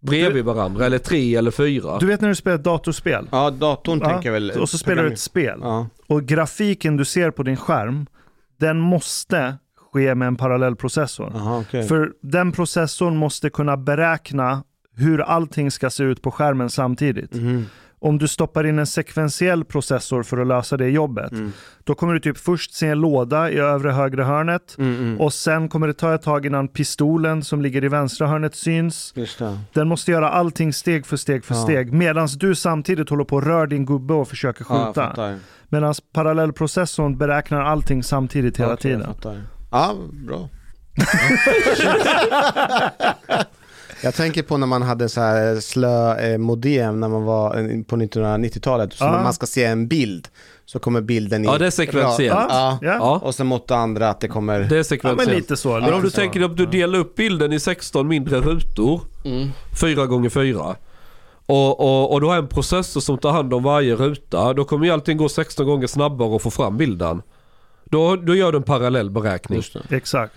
Bredvid 0.00 0.44
varandra, 0.44 0.86
eller 0.86 0.98
tre 0.98 1.36
eller 1.36 1.50
fyra. 1.50 1.98
Du 1.98 2.06
vet 2.06 2.20
när 2.20 2.28
du 2.28 2.34
spelar 2.34 2.54
ett 2.54 2.64
datorspel? 2.64 3.28
Ja, 3.32 3.50
datorn 3.50 4.00
tänker 4.00 4.28
jag 4.28 4.32
väl. 4.32 4.50
Och 4.50 4.68
så 4.68 4.78
spelar 4.78 5.02
du 5.02 5.12
ett 5.12 5.18
spel. 5.18 5.62
Och 6.06 6.22
grafiken 6.22 6.96
du 6.96 7.04
ser 7.04 7.30
på 7.30 7.42
din 7.42 7.56
skärm, 7.56 8.06
den 8.56 8.80
måste 8.80 9.58
ske 9.92 10.14
med 10.14 10.28
en 10.28 10.36
parallellprocessor. 10.36 11.32
okej. 11.60 11.88
För 11.88 12.12
den 12.22 12.52
processorn 12.52 13.16
måste 13.16 13.50
kunna 13.50 13.76
beräkna 13.76 14.62
hur 14.98 15.20
allting 15.20 15.70
ska 15.70 15.90
se 15.90 16.02
ut 16.04 16.22
på 16.22 16.30
skärmen 16.30 16.70
samtidigt. 16.70 17.34
Mhm. 17.34 17.66
Om 18.00 18.18
du 18.18 18.28
stoppar 18.28 18.66
in 18.66 18.78
en 18.78 18.86
sekventiell 18.86 19.64
processor 19.64 20.22
för 20.22 20.38
att 20.38 20.46
lösa 20.46 20.76
det 20.76 20.88
jobbet, 20.88 21.32
Mm. 21.32 21.52
då 21.84 21.94
kommer 21.94 22.14
du 22.14 22.20
typ 22.20 22.38
först 22.38 22.74
se 22.74 22.86
en 22.88 23.00
låda 23.00 23.50
i 23.50 23.58
övre 23.58 23.90
högra 23.90 24.24
hörnet 24.24 24.74
Mm, 24.78 25.20
och 25.20 25.32
sen 25.32 25.68
kommer 25.68 25.86
det 25.86 25.92
ta 25.94 26.14
ett 26.14 26.22
tag 26.22 26.46
innan 26.46 26.68
pistolen 26.68 27.44
som 27.44 27.62
ligger 27.62 27.84
i 27.84 27.88
vänstra 27.88 28.26
hörnet 28.26 28.54
syns. 28.54 29.14
Den 29.72 29.88
måste 29.88 30.10
göra 30.10 30.30
allting 30.30 30.72
steg 30.72 31.06
för 31.06 31.16
steg 31.16 31.44
för 31.44 31.54
Ja. 31.54 31.62
steg 31.62 31.92
medan 31.92 32.28
du 32.36 32.54
samtidigt 32.54 33.10
håller 33.10 33.24
på 33.24 33.36
och 33.36 33.46
rör 33.46 33.66
din 33.66 33.86
gubbe 33.86 34.14
och 34.14 34.28
försöker 34.28 34.66
Ja, 34.68 34.86
skjuta. 34.86 35.08
fattar. 35.08 35.38
medan 35.68 35.94
parallellprocessorn 36.12 37.18
beräknar 37.18 37.60
allting 37.62 38.02
samtidigt 38.02 38.58
hela 38.60 38.70
jag 38.70 38.80
tiden. 38.80 39.06
Ja, 39.70 39.94
bra. 40.26 40.48
Jag 44.02 44.14
tänker 44.14 44.42
på 44.42 44.56
när 44.56 44.66
man 44.66 44.82
hade 44.82 45.08
så 45.08 45.20
här 45.20 45.60
slö 45.60 46.16
eh, 46.32 46.38
modem 46.38 47.00
när 47.00 47.08
man 47.08 47.24
var 47.24 47.56
eh, 47.56 47.82
på 47.82 47.96
1990-talet. 47.96 48.92
Så 48.92 49.04
Ja. 49.04 49.12
när 49.12 49.22
man 49.22 49.32
ska 49.32 49.46
se 49.46 49.64
en 49.64 49.88
bild 49.88 50.28
så 50.64 50.78
kommer 50.78 51.00
bilden 51.00 51.44
i... 51.44 51.46
Ja, 51.46 51.58
det 51.58 51.66
är 51.66 51.70
sekventiellt. 51.70 52.38
Ja. 52.50 52.78
Ja. 52.82 52.94
Ja. 52.94 53.20
Och 53.22 53.34
sen 53.34 53.46
mot 53.46 53.68
det 53.68 53.76
andra 53.76 54.08
att 54.08 54.20
det 54.20 54.28
kommer... 54.28 54.60
Det 54.60 54.78
är 54.78 54.82
sekventiellt. 54.82 55.20
Ja, 55.20 55.26
men 55.32 55.36
lite 55.36 55.56
så, 55.56 55.80
Men 55.80 55.94
om 55.94 56.02
du 56.02 56.10
så. 56.10 56.16
tänker 56.16 56.40
att 56.44 56.56
du 56.56 56.66
delar 56.66 56.98
upp 56.98 57.14
bilden 57.16 57.52
i 57.52 57.60
16 57.60 58.08
mindre 58.08 58.40
rutor, 58.40 59.00
Mm. 59.24 59.48
4 59.80 60.06
gånger 60.06 60.28
4 60.30 60.76
och, 61.46 61.80
och, 61.80 62.12
och 62.12 62.20
du 62.20 62.26
har 62.26 62.36
en 62.36 62.48
processor 62.48 63.00
som 63.00 63.18
tar 63.18 63.30
hand 63.32 63.54
om 63.54 63.62
varje 63.62 63.94
ruta, 63.94 64.52
då 64.52 64.64
kommer 64.64 64.86
ju 64.86 64.92
allting 64.92 65.16
gå 65.16 65.28
16 65.28 65.66
gånger 65.66 65.86
snabbare 65.86 66.36
att 66.36 66.42
få 66.42 66.50
fram 66.50 66.76
bilden. 66.76 67.22
Då, 67.84 68.16
då 68.16 68.34
gör 68.34 68.52
du 68.52 68.58
en 68.58 68.62
parallell 68.64 69.10
beräkning. 69.10 69.62
Exakt. 69.90 70.34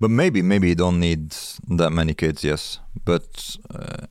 But 0.00 0.10
maybe, 0.10 0.42
maybe 0.42 0.68
you 0.68 0.74
don't 0.74 0.98
need 0.98 1.34
that 1.78 1.92
many 1.92 2.14
kids, 2.14 2.44
yes. 2.44 2.80
But 3.04 3.56
uh, 3.74 4.06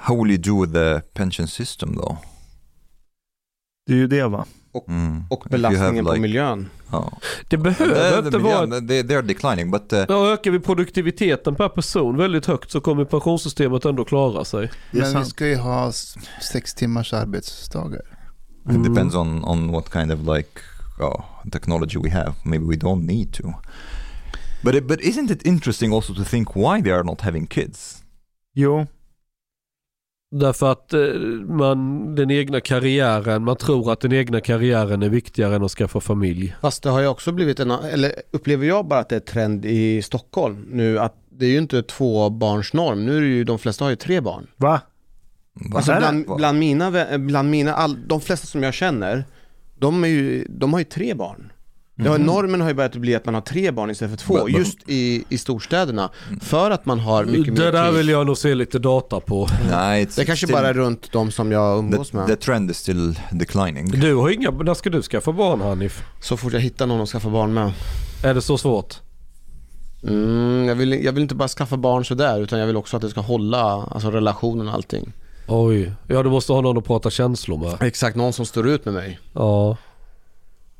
how 0.00 0.14
will 0.14 0.30
you 0.30 0.38
do 0.38 0.54
with 0.54 0.72
the 0.72 1.02
pension 1.14 1.46
system 1.46 1.94
though? 1.96 2.16
Det 3.86 3.92
är 3.92 3.96
ju 3.96 4.06
det 4.06 4.28
va? 4.28 4.46
Mm. 4.88 5.24
Och 5.30 5.38
you 5.38 5.42
have, 5.42 5.50
belastningen 5.50 6.04
på 6.04 6.12
like- 6.12 6.20
miljön. 6.20 6.70
Oh. 6.92 7.08
Det 7.48 7.56
behöver 7.56 8.26
inte 8.26 8.38
vara... 8.38 8.66
yeah, 8.66 8.86
they, 8.86 9.02
they 9.02 9.16
are 9.16 9.22
declining, 9.22 9.70
but 9.70 9.92
uh, 9.92 10.04
Ja, 10.08 10.32
ökar 10.32 10.50
vi 10.50 10.60
produktiviteten 10.60 11.54
per 11.54 11.68
person 11.68 12.16
väldigt 12.16 12.46
högt 12.46 12.70
så 12.70 12.80
kommer 12.80 13.04
pensionssystemet 13.04 13.84
ändå 13.84 14.04
klara 14.04 14.44
sig. 14.44 14.70
Men 14.90 15.18
vi 15.18 15.24
ska 15.24 15.46
ju 15.46 15.56
ha 15.56 15.92
sex 16.52 16.74
timmars 16.74 17.12
arbetsdagar. 17.12 18.02
it 18.70 18.84
depends 18.84 19.14
on, 19.14 19.44
on 19.44 19.72
what 19.72 19.92
kind 19.92 20.12
of 20.12 20.36
like 20.36 20.60
oh, 20.98 21.24
technology 21.52 21.98
we 21.98 22.10
have. 22.10 22.34
Maybe 22.44 22.64
we 22.64 22.76
don't 22.76 23.06
need 23.06 23.32
to. 23.32 23.52
But 24.66 24.74
it, 24.74 24.86
but 24.88 25.00
isn't 25.00 25.30
it 25.30 25.46
interesting 25.46 25.92
also 25.92 26.14
to 26.14 26.24
think 26.24 26.56
why 26.56 26.82
they 26.82 26.92
are 26.92 27.04
not 27.04 27.20
having 27.20 27.46
kids? 27.46 28.02
Jo, 28.54 28.86
Därför 30.30 30.72
att 30.72 30.92
eh, 30.92 31.00
man, 31.48 32.14
den 32.14 32.30
egna 32.30 32.60
karriären, 32.60 33.44
man 33.44 33.56
tror 33.56 33.92
att 33.92 34.00
den 34.00 34.12
egna 34.12 34.40
karriären 34.40 35.02
är 35.02 35.08
viktigare 35.08 35.56
än 35.56 35.64
att 35.64 35.70
skaffa 35.70 36.00
familj. 36.00 36.56
Fast 36.60 36.82
det 36.82 36.90
har 36.90 37.00
ju 37.00 37.06
också 37.06 37.32
blivit 37.32 37.60
en, 37.60 37.70
eller 37.70 38.12
upplever 38.30 38.66
jag 38.66 38.86
bara 38.86 39.00
att 39.00 39.08
det 39.08 39.16
är 39.16 39.20
trend 39.20 39.64
i 39.64 40.02
Stockholm 40.02 40.66
nu 40.70 40.98
att 40.98 41.14
det 41.30 41.46
är 41.46 41.50
ju 41.50 41.58
inte 41.58 41.82
två 41.82 42.30
barns 42.30 42.72
norm. 42.72 43.06
Nu 43.06 43.16
är 43.16 43.20
det 43.20 43.26
ju, 43.26 43.44
de 43.44 43.58
flesta 43.58 43.84
har 43.84 43.90
ju 43.90 43.96
tre 43.96 44.20
barn. 44.20 44.46
va? 44.56 44.80
Alltså 45.74 45.96
bland, 45.98 46.36
bland 46.36 46.58
mina, 46.58 47.18
bland 47.18 47.50
mina, 47.50 47.74
all, 47.74 48.08
de 48.08 48.20
flesta 48.20 48.46
som 48.46 48.62
jag 48.62 48.74
känner, 48.74 49.24
de, 49.78 50.04
är 50.04 50.08
ju, 50.08 50.46
de 50.48 50.72
har 50.72 50.80
ju 50.80 50.84
tre 50.84 51.14
barn. 51.14 51.52
Det 51.98 52.08
har, 52.08 52.18
normen 52.18 52.60
har 52.60 52.68
ju 52.68 52.74
börjat 52.74 52.96
bli 52.96 53.14
att 53.14 53.24
man 53.24 53.34
har 53.34 53.40
tre 53.40 53.70
barn 53.70 53.90
istället 53.90 54.20
för 54.20 54.26
två, 54.26 54.44
Men- 54.44 54.54
just 54.54 54.78
i, 54.88 55.24
i 55.28 55.38
storstäderna. 55.38 56.10
För 56.40 56.70
att 56.70 56.86
man 56.86 56.98
har 57.00 57.24
mycket 57.24 57.56
det 57.56 57.64
mer 57.64 57.72
där 57.72 57.88
tid. 57.88 57.96
vill 57.98 58.08
jag 58.08 58.26
nog 58.26 58.38
se 58.38 58.54
lite 58.54 58.78
data 58.78 59.20
på. 59.20 59.46
It's 59.46 60.16
Det 60.16 60.22
är 60.22 60.24
kanske 60.26 60.46
still- 60.46 60.52
bara 60.56 60.68
är 60.68 60.74
runt 60.74 61.12
de 61.12 61.30
som 61.30 61.52
jag 61.52 61.78
umgås 61.78 62.10
the, 62.10 62.16
med. 62.16 62.26
the 62.26 62.36
trend 62.36 62.70
is 62.70 62.76
still 62.78 63.20
declining. 63.30 63.90
Du 63.90 64.14
har 64.14 64.30
inga, 64.30 64.50
när 64.50 64.74
ska 64.74 64.90
du 64.90 65.02
skaffa 65.02 65.32
barn 65.32 65.60
Hanif? 65.60 66.02
Så 66.20 66.36
fort 66.36 66.52
jag 66.52 66.60
hittar 66.60 66.86
någon 66.86 67.00
att 67.00 67.08
skaffa 67.08 67.30
barn 67.30 67.54
med. 67.54 67.72
Är 68.24 68.34
det 68.34 68.42
så 68.42 68.58
svårt? 68.58 68.94
Mm, 70.02 70.64
jag, 70.68 70.74
vill, 70.74 71.04
jag 71.04 71.12
vill 71.12 71.22
inte 71.22 71.34
bara 71.34 71.48
skaffa 71.48 71.76
barn 71.76 72.04
sådär, 72.04 72.40
utan 72.40 72.58
jag 72.58 72.66
vill 72.66 72.76
också 72.76 72.96
att 72.96 73.02
det 73.02 73.08
ska 73.10 73.20
hålla, 73.20 73.62
alltså 73.90 74.10
relationen 74.10 74.68
och 74.68 74.74
allting. 74.74 75.12
Oj, 75.48 75.92
ja 76.06 76.22
du 76.22 76.30
måste 76.30 76.52
ha 76.52 76.60
någon 76.60 76.78
att 76.78 76.84
prata 76.84 77.10
känslor 77.10 77.58
med. 77.58 77.82
Exakt, 77.88 78.16
någon 78.16 78.32
som 78.32 78.46
står 78.46 78.68
ut 78.68 78.84
med 78.84 78.94
mig. 78.94 79.18
Ja. 79.32 79.76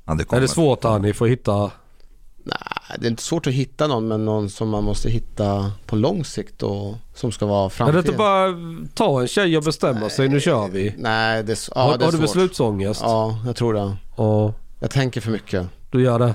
Ja, 0.07 0.15
det 0.15 0.33
Är 0.33 0.41
det 0.41 0.49
svårt 0.49 0.85
Hanif 0.85 1.23
att 1.23 1.29
hitta? 1.29 1.71
Nej, 2.45 2.99
det 2.99 3.07
är 3.07 3.11
inte 3.11 3.23
svårt 3.23 3.47
att 3.47 3.53
hitta 3.53 3.87
någon, 3.87 4.09
men 4.09 4.25
någon 4.25 4.51
som 4.51 4.69
man 4.69 4.85
måste 4.85 5.11
hitta 5.11 5.73
på 5.87 5.97
lång 5.97 6.25
sikt 6.25 6.63
och 6.63 6.95
som 7.15 7.33
ska 7.33 7.47
vara 7.47 7.89
Är 7.89 7.93
det 7.93 7.99
inte 7.99 8.13
bara 8.13 8.55
ta 8.95 9.21
en 9.21 9.29
tjej 9.29 9.57
och 9.57 9.63
bestämma 9.63 10.09
sig, 10.09 10.29
nu 10.29 10.41
kör 10.41 10.69
vi? 10.69 10.95
Nej, 10.99 11.43
det 11.43 11.69
ja, 11.75 11.83
har 11.83 11.99
det 11.99 12.03
är 12.03 12.05
har 12.05 12.13
du 12.13 12.19
beslutsångest? 12.19 13.01
Ja, 13.05 13.39
jag 13.47 13.57
tror 13.57 13.75
det. 13.75 13.97
Ja, 14.17 14.53
Jag 14.81 14.91
tänker 14.91 15.21
för 15.21 15.31
mycket. 15.31 15.67
du 15.91 16.03
gör 16.03 16.19
det. 16.19 16.35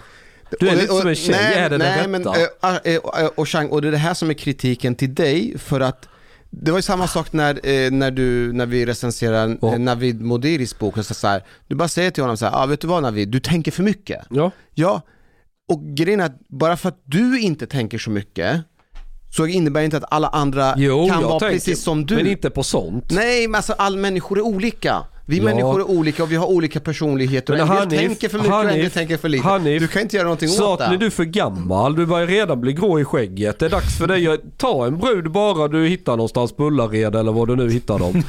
Du 0.59 0.67
är 0.67 0.71
Och- 0.71 0.77
lite 0.81 0.93
och- 0.93 0.99
som 0.99 1.07
en 1.07 1.15
tjej, 1.15 1.35
nej, 1.41 1.53
är 1.55 1.69
det 1.69 1.77
nej, 1.77 2.01
det 2.01 2.07
men, 2.07 2.23
rätta? 2.23 2.39
äh, 2.63 2.95
äh, 2.95 3.23
äh, 3.23 3.29
och, 3.35 3.47
Chang, 3.49 3.69
och 3.69 3.81
det 3.81 3.87
är 3.87 3.91
det 3.91 3.97
här 3.97 4.13
som 4.13 4.29
är 4.29 4.33
kritiken 4.33 4.95
till 4.95 5.15
dig 5.15 5.57
för 5.57 5.79
att 5.79 6.07
det 6.51 6.71
var 6.71 6.77
ju 6.77 6.81
samma 6.81 7.07
sak 7.07 7.33
när, 7.33 7.67
eh, 7.67 7.91
när, 7.91 8.11
du, 8.11 8.53
när 8.53 8.65
vi 8.65 8.85
recenserar 8.85 9.57
Ja. 9.61 9.73
eh, 9.73 9.79
Navid 9.79 10.21
Modiris 10.21 10.79
bok. 10.79 10.97
Och 10.97 11.05
så, 11.05 11.13
så 11.13 11.27
här, 11.27 11.43
du 11.67 11.75
bara 11.75 11.87
säger 11.87 12.11
till 12.11 12.23
honom 12.23 12.37
så 12.37 12.45
här, 12.45 12.63
ah, 12.63 12.65
vet 12.65 12.81
du 12.81 12.87
vad 12.87 13.03
Navid, 13.03 13.29
du 13.29 13.39
tänker 13.39 13.71
för 13.71 13.83
mycket. 13.83 14.25
Ja. 14.29 14.51
Ja, 14.73 15.01
och 15.71 15.83
grejen 15.83 16.19
är 16.19 16.25
att 16.25 16.39
bara 16.47 16.77
för 16.77 16.89
att 16.89 17.01
du 17.05 17.39
inte 17.39 17.67
tänker 17.67 17.97
så 17.97 18.09
mycket 18.11 18.61
så 19.35 19.45
innebär 19.47 19.81
det 19.81 19.85
inte 19.85 19.97
att 19.97 20.11
alla 20.13 20.27
andra 20.27 20.73
Jo, 20.77 21.07
kan 21.09 21.23
vara 21.23 21.39
tänker, 21.39 21.55
precis 21.55 21.83
som 21.83 22.05
du. 22.05 22.15
Men 22.15 22.27
inte 22.27 22.49
på 22.49 22.63
sånt. 22.63 23.11
Nej, 23.11 23.47
men 23.47 23.55
alltså 23.55 23.73
alla 23.73 23.97
människor 23.97 24.37
är 24.37 24.41
olika. 24.41 25.03
Vi 25.31 25.37
Ja. 25.37 25.43
människor 25.43 25.79
är 25.79 25.89
olika 25.89 26.23
och 26.23 26.31
vi 26.31 26.35
har 26.35 26.45
olika 26.47 26.79
personligheter. 26.79 27.53
Men 27.53 27.61
en 27.61 27.67
del 27.67 27.99
Hanif- 27.99 28.07
tänker 28.07 28.29
för 28.29 28.37
mycket 28.37 28.53
och 28.53 28.61
en 28.61 28.67
del 28.67 28.85
Hanif- 28.85 28.89
tänker 28.93 29.17
för 29.17 29.29
lite. 29.29 29.43
Hanif, 29.47 29.81
du 29.81 29.87
kan 29.87 30.01
inte 30.01 30.15
göra 30.15 30.23
någonting 30.23 30.49
åt 30.49 30.55
Snart 30.55 30.79
det. 30.79 30.87
blir 30.89 30.97
du 30.97 31.11
för 31.11 31.23
gammal, 31.23 31.95
du 31.95 32.05
börjar 32.05 32.27
redan 32.27 32.61
bli 32.61 32.73
grå 32.73 32.99
i 32.99 33.05
skägget. 33.05 33.59
Det 33.59 33.65
är 33.65 33.69
dags 33.69 33.97
för 33.97 34.07
dig 34.07 34.27
att 34.27 34.39
ta 34.57 34.85
en 34.85 34.97
brud 34.97 35.31
bara 35.31 35.67
du 35.67 35.87
hittar 35.87 36.11
någonstans 36.11 36.51
på 36.55 36.63
Ullared 36.67 37.15
eller 37.15 37.31
var 37.31 37.45
du 37.45 37.55
nu 37.55 37.69
hittar 37.71 37.99
dem. 37.99 38.23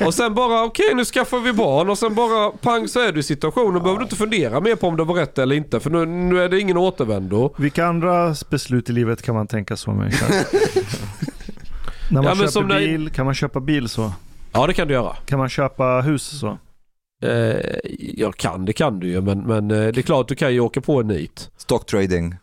och 0.06 0.14
sen 0.14 0.34
bara, 0.34 0.64
okej 0.64 0.94
nu 0.94 1.04
skaffar 1.04 1.40
vi 1.40 1.52
barn 1.52 1.90
och 1.90 1.98
sen 1.98 2.14
bara 2.14 2.50
pang 2.50 2.88
så 2.88 3.00
är 3.00 3.12
du 3.12 3.20
i 3.20 3.22
situationen. 3.22 3.82
behöver 3.82 3.98
du 3.98 4.02
inte 4.04 4.16
fundera 4.16 4.60
mer 4.60 4.74
på 4.76 4.86
om 4.86 4.96
det 4.96 5.04
var 5.04 5.14
rätt 5.14 5.38
eller 5.38 5.56
inte 5.56 5.80
för 5.80 5.90
nu, 5.90 6.06
nu 6.06 6.42
är 6.42 6.48
det 6.48 6.60
ingen 6.60 6.76
återvändo. 6.76 7.54
Vilka 7.58 7.86
andra 7.86 8.34
beslut 8.50 8.90
i 8.90 8.92
livet 8.92 9.22
kan 9.22 9.34
man 9.34 9.46
tänka 9.46 9.76
så 9.76 9.90
med? 9.90 10.14
När 12.10 12.22
man 12.22 12.24
Ja, 12.24 12.34
köper 12.34 12.46
som 12.50 12.68
när- 12.68 12.78
bil, 12.78 13.10
kan 13.14 13.24
man 13.24 13.34
köpa 13.34 13.60
bil 13.60 13.88
så? 13.88 14.12
Ja 14.58 14.66
det 14.66 14.74
kan 14.74 14.88
du 14.88 14.94
göra. 14.94 15.16
Kan 15.24 15.38
man 15.38 15.48
köpa 15.48 16.00
hus 16.00 16.40
så? 16.40 16.58
Eh, 17.22 17.56
jag 17.98 18.36
kan, 18.36 18.64
det 18.64 18.72
kan 18.72 19.00
du 19.00 19.08
ju 19.08 19.20
men, 19.20 19.40
men 19.40 19.70
eh, 19.70 19.76
det 19.76 20.00
är 20.00 20.02
klart 20.02 20.28
du 20.28 20.34
kan 20.34 20.54
ju 20.54 20.60
åka 20.60 20.80
på 20.80 21.00
en 21.00 21.06
nit. 21.06 21.50
Stock 21.56 21.86
trading. 21.86 22.34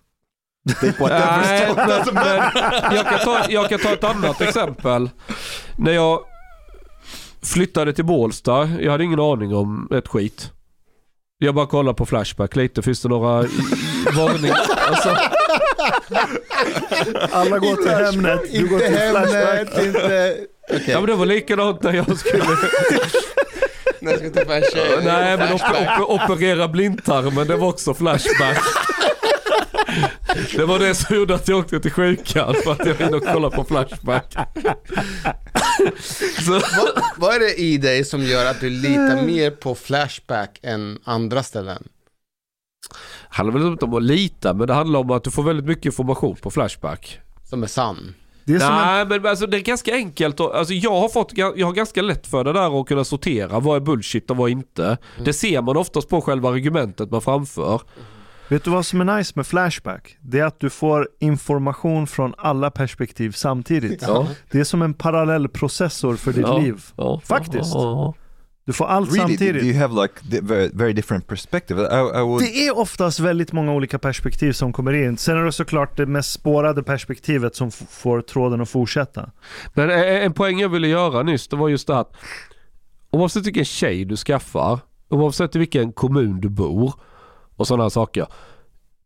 Nej, 0.99 1.73
men, 1.75 2.13
men 2.13 2.95
jag, 2.95 3.05
kan 3.05 3.19
ta, 3.19 3.45
jag 3.49 3.69
kan 3.69 3.79
ta 3.79 3.93
ett 3.93 4.03
annat 4.03 4.41
exempel. 4.41 5.09
När 5.77 5.91
jag 5.91 6.19
flyttade 7.43 7.93
till 7.93 8.05
Bålsta, 8.05 8.69
jag 8.81 8.91
hade 8.91 9.03
ingen 9.03 9.19
aning 9.19 9.55
om 9.55 9.89
ett 9.91 10.07
skit. 10.07 10.51
Jag 11.37 11.55
bara 11.55 11.67
kollar 11.67 11.93
på 11.93 12.05
Flashback 12.05 12.55
lite, 12.55 12.81
finns 12.81 13.01
det 13.01 13.09
några 13.09 13.47
varningar? 14.15 14.57
Alltså, 14.89 15.09
Alla 17.31 17.59
går 17.59 17.75
till 17.75 17.91
Hemnet, 17.91 18.41
du 18.51 18.67
går 18.67 18.83
Inte 18.83 18.87
till 18.87 19.09
Flashback. 19.09 19.69
Hemnet, 19.75 19.85
inte... 19.85 20.37
Okej, 20.69 20.83
ja 20.87 20.99
men 20.99 21.09
det 21.09 21.15
var 21.15 21.25
likadant 21.25 21.83
när 21.83 21.93
jag 21.93 22.17
skulle, 22.17 22.43
när 23.99 24.11
jag 24.11 24.19
ska 24.19 24.29
träffa 24.29 24.55
en 24.55 24.63
tjej. 24.73 24.99
nej 25.03 25.37
men 25.37 25.53
op, 25.53 25.61
op, 25.99 26.21
operera 26.21 26.67
blindtarmen, 26.67 27.47
det 27.47 27.55
var 27.55 27.67
också 27.67 27.93
Flashback. 27.93 28.57
Det 30.55 30.65
var 30.65 30.79
det 30.79 30.95
som 30.95 31.15
gjorde 31.15 31.35
att 31.35 31.47
jag 31.47 31.59
åkte 31.59 31.79
till 31.79 31.91
sjukan 31.91 32.55
för 32.63 32.71
att 32.71 32.85
jag 32.85 32.93
ville 32.93 33.19
kolla 33.19 33.49
på 33.49 33.63
Flashback. 33.63 34.35
Så, 36.45 36.51
vad, 36.51 37.03
vad 37.17 37.35
är 37.35 37.39
det 37.39 37.53
i 37.53 37.77
dig 37.77 38.05
som 38.05 38.23
gör 38.23 38.45
att 38.45 38.59
du 38.59 38.69
litar 38.69 39.21
mer 39.21 39.51
på 39.51 39.75
Flashback 39.75 40.59
än 40.63 40.99
andra 41.03 41.43
ställen? 41.43 41.83
Handlar 43.29 43.59
väl 43.59 43.67
inte 43.71 43.85
om 43.85 43.93
att 43.93 44.03
lita, 44.03 44.53
men 44.53 44.67
det 44.67 44.73
handlar 44.73 44.99
om 44.99 45.11
att 45.11 45.23
du 45.23 45.31
får 45.31 45.43
väldigt 45.43 45.65
mycket 45.65 45.85
information 45.85 46.35
på 46.41 46.51
Flashback. 46.51 47.19
Som 47.43 47.63
är 47.63 47.67
sann? 47.67 48.13
Det 48.45 48.53
är 48.55 48.59
som 48.59 48.69
en, 48.73 48.81
Nej, 48.81 49.05
men 49.05 49.25
alltså, 49.25 49.47
det 49.47 49.57
är 49.57 49.61
ganska 49.61 49.93
enkelt. 49.95 50.39
och- 50.39 50.57
Alltså, 50.57 50.73
jag, 50.73 50.99
har 50.99 51.09
fått, 51.09 51.31
jag 51.35 51.65
har 51.65 51.73
ganska 51.73 52.01
lätt 52.01 52.27
för 52.27 52.43
det 52.43 52.53
där 52.53 52.81
att 52.81 52.87
kunna 52.87 53.03
sortera. 53.03 53.59
Vad 53.59 53.75
är 53.75 53.79
bullshit 53.79 54.31
och 54.31 54.37
vad 54.37 54.49
inte? 54.49 54.97
Det 55.23 55.33
ser 55.33 55.61
man 55.61 55.77
oftast 55.77 56.09
på 56.09 56.21
själva 56.21 56.49
argumentet 56.49 57.11
man 57.11 57.21
framför. 57.21 57.81
vet 58.49 58.63
du 58.63 58.69
vad 58.69 58.85
som 58.85 59.01
är 59.01 59.17
nice 59.17 59.31
med 59.35 59.47
Flashback? 59.47 60.17
Det 60.21 60.39
är 60.39 60.45
att 60.45 60.59
du 60.59 60.69
får 60.69 61.09
information 61.19 62.07
från 62.07 62.33
alla 62.37 62.71
perspektiv 62.71 63.31
samtidigt. 63.31 64.01
Ja. 64.07 64.27
Det 64.51 64.59
är 64.59 64.63
som 64.63 64.81
en 64.81 64.93
parallellprocessor 64.93 66.15
för 66.15 66.31
ditt 66.33 66.41
Ja. 66.47 66.57
liv. 66.57 66.83
Ja. 66.97 67.21
Faktiskt. 67.25 67.73
Du 68.65 68.73
får 68.73 68.85
allt 68.85 69.09
Really, 69.09 69.21
do 69.21 69.27
samtidigt. 69.27 69.63
you 69.63 69.77
have 69.77 70.01
like 70.01 70.13
very, 70.41 70.69
very 70.73 70.93
different 70.93 71.27
perspective? 71.27 71.81
I, 71.81 72.19
I 72.19 72.21
would. 72.23 72.41
Det 72.43 72.67
är 72.67 72.77
oftast 72.77 73.19
väldigt 73.19 73.51
många 73.51 73.73
olika 73.73 73.99
perspektiv 73.99 74.51
som 74.51 74.73
kommer 74.73 74.93
in. 74.93 75.17
Sen 75.17 75.37
är 75.37 75.43
det 75.43 75.51
såklart 75.51 75.97
det 75.97 76.05
mest 76.05 76.31
spårade 76.31 76.83
perspektivet 76.83 77.55
som 77.55 77.71
får 77.71 78.21
tråden 78.21 78.61
att 78.61 78.69
fortsätta. 78.69 79.29
Men 79.73 79.89
en 79.89 80.33
poäng 80.33 80.59
jag 80.59 80.69
ville 80.69 80.87
göra 80.87 81.23
nyss, 81.23 81.47
det 81.47 81.55
var 81.55 81.69
just 81.69 81.87
det 81.87 81.97
att 81.99 82.15
oavsett 83.11 83.45
vilken 83.45 83.65
tjej 83.65 84.05
du 84.05 84.15
skaffar, 84.17 84.79
oavsett 85.09 85.55
i 85.55 85.59
vilken 85.59 85.91
kommun 85.91 86.41
du 86.41 86.49
bor 86.49 86.93
och 87.55 87.67
sådana 87.67 87.83
här 87.83 87.89
saker. 87.89 88.27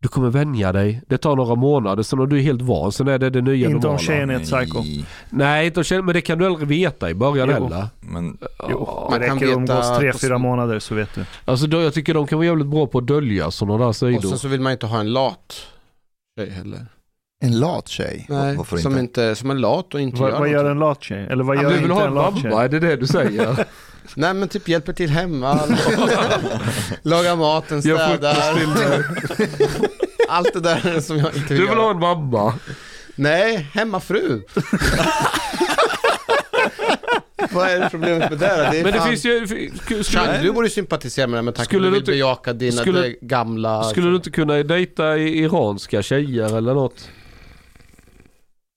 Du 0.01 0.07
kommer 0.07 0.29
vänja 0.29 0.71
dig. 0.71 1.01
Det 1.07 1.17
tar 1.17 1.35
några 1.35 1.55
månader, 1.55 2.03
sen 2.03 2.19
är 2.19 2.25
du 2.25 2.39
helt 2.41 2.61
van. 2.61 2.91
Sen 2.91 3.07
är 3.07 3.19
det 3.19 3.29
det 3.29 3.41
nya 3.41 3.55
Inte 3.65 3.75
om 3.75 3.81
normala. 3.81 3.97
tjejen 3.99 4.29
är 4.29 4.35
ett 4.35 4.43
psycho. 4.43 4.83
Nej, 5.29 5.65
inte 5.67 5.79
om 5.79 5.83
tjejen, 5.83 6.05
men 6.05 6.13
det 6.13 6.21
kan 6.21 6.37
du 6.37 6.45
aldrig 6.45 6.67
veta 6.67 7.09
i 7.09 7.13
början 7.13 7.47
Jo. 7.49 7.53
heller. 7.63 7.87
Men 7.99 8.37
Jo, 8.69 9.07
Man 9.11 9.19
det 9.19 9.27
kan 9.27 9.39
räcker 9.39 9.51
att 9.51 9.57
umgås 9.57 9.97
tre, 9.97 10.13
fyra 10.13 10.37
månader 10.37 10.79
så 10.79 10.95
vet 10.95 11.15
du. 11.15 11.25
Alltså 11.45 11.67
då, 11.67 11.81
jag 11.81 11.93
tycker 11.93 12.13
de 12.13 12.27
kan 12.27 12.37
vara 12.37 12.45
jävligt 12.45 12.67
bra 12.67 12.87
på 12.87 12.97
att 12.97 13.07
dölja 13.07 13.51
sådana 13.51 13.77
där 13.77 13.85
Och 13.87 13.95
sidor. 13.95 14.21
sen 14.21 14.39
så 14.39 14.47
vill 14.47 14.61
man 14.61 14.71
inte 14.71 14.85
ha 14.85 14.99
en 14.99 15.13
lat 15.13 15.55
tjej 16.39 16.49
heller. 16.49 16.85
En 17.41 17.59
lat 17.59 17.87
tjej? 17.87 18.25
Nej, 18.29 18.55
Varför 18.57 18.77
som, 18.77 18.91
inte? 18.91 19.01
inte, 19.01 19.35
som 19.35 19.49
är 19.49 19.55
lat 19.55 19.93
och 19.93 20.01
inte 20.01 20.21
Vad, 20.21 20.31
gör 20.31 20.39
vad 20.39 20.49
gör 20.49 20.65
en 20.71 20.79
lat 20.79 21.03
tjej? 21.03 21.27
Eller 21.29 21.43
vad 21.43 21.57
Ja, 21.57 21.61
gör 21.61 21.69
du 21.69 21.75
inte 21.75 21.87
vill 21.87 21.91
ha 21.95 22.01
en 22.01 22.07
en 22.07 22.13
lat 22.13 22.41
tjej? 22.41 22.51
är 22.53 22.69
det 22.69 22.79
det 22.79 22.95
du 22.95 23.07
säger? 23.07 23.65
Nej 24.15 24.33
men 24.33 24.49
typ 24.49 24.67
hjälper 24.67 24.93
till 24.93 25.09
hemma, 25.09 25.53
lagar 27.01 27.35
maten, 27.35 27.81
städar. 27.81 28.35
Allt 30.29 30.53
det 30.53 30.59
där 30.59 30.99
som 30.99 31.17
jag 31.17 31.35
inte 31.35 31.39
vill 31.39 31.47
Du 31.47 31.55
vill 31.55 31.65
göra. 31.77 31.79
ha 31.81 31.91
en 31.91 31.99
mamma? 31.99 32.53
Nej, 33.15 33.69
hemmafru. 33.73 34.41
Vad 37.51 37.67
är 37.69 37.79
det 37.79 37.87
problemet 37.91 38.29
med 38.29 38.39
det 38.39 38.57
då? 38.65 38.71
Det 38.71 38.83
Men 38.83 38.93
det 38.93 38.99
fan- 38.99 39.09
finns 39.09 39.25
ju... 39.25 39.47
Chang, 39.47 40.03
Skulle, 40.03 40.37
du 40.41 40.51
borde 40.51 40.69
sympatisera 40.69 41.27
med 41.27 41.37
det 41.37 41.41
med 41.41 41.55
tanke 41.55 41.71
på 41.71 41.77
att 41.77 41.81
du 41.81 41.85
du 41.87 41.91
vill 41.91 41.99
inte- 41.99 42.11
bejaka 42.11 42.53
dina 42.53 42.81
skulle- 42.81 43.15
gamla... 43.21 43.83
skulle 43.83 44.09
du 44.09 44.15
inte 44.15 44.29
kunna 44.31 44.53
dejta 44.63 45.17
i- 45.17 45.39
iranska 45.39 46.01
tjejer 46.01 46.57
eller 46.57 46.73
något? 46.73 47.09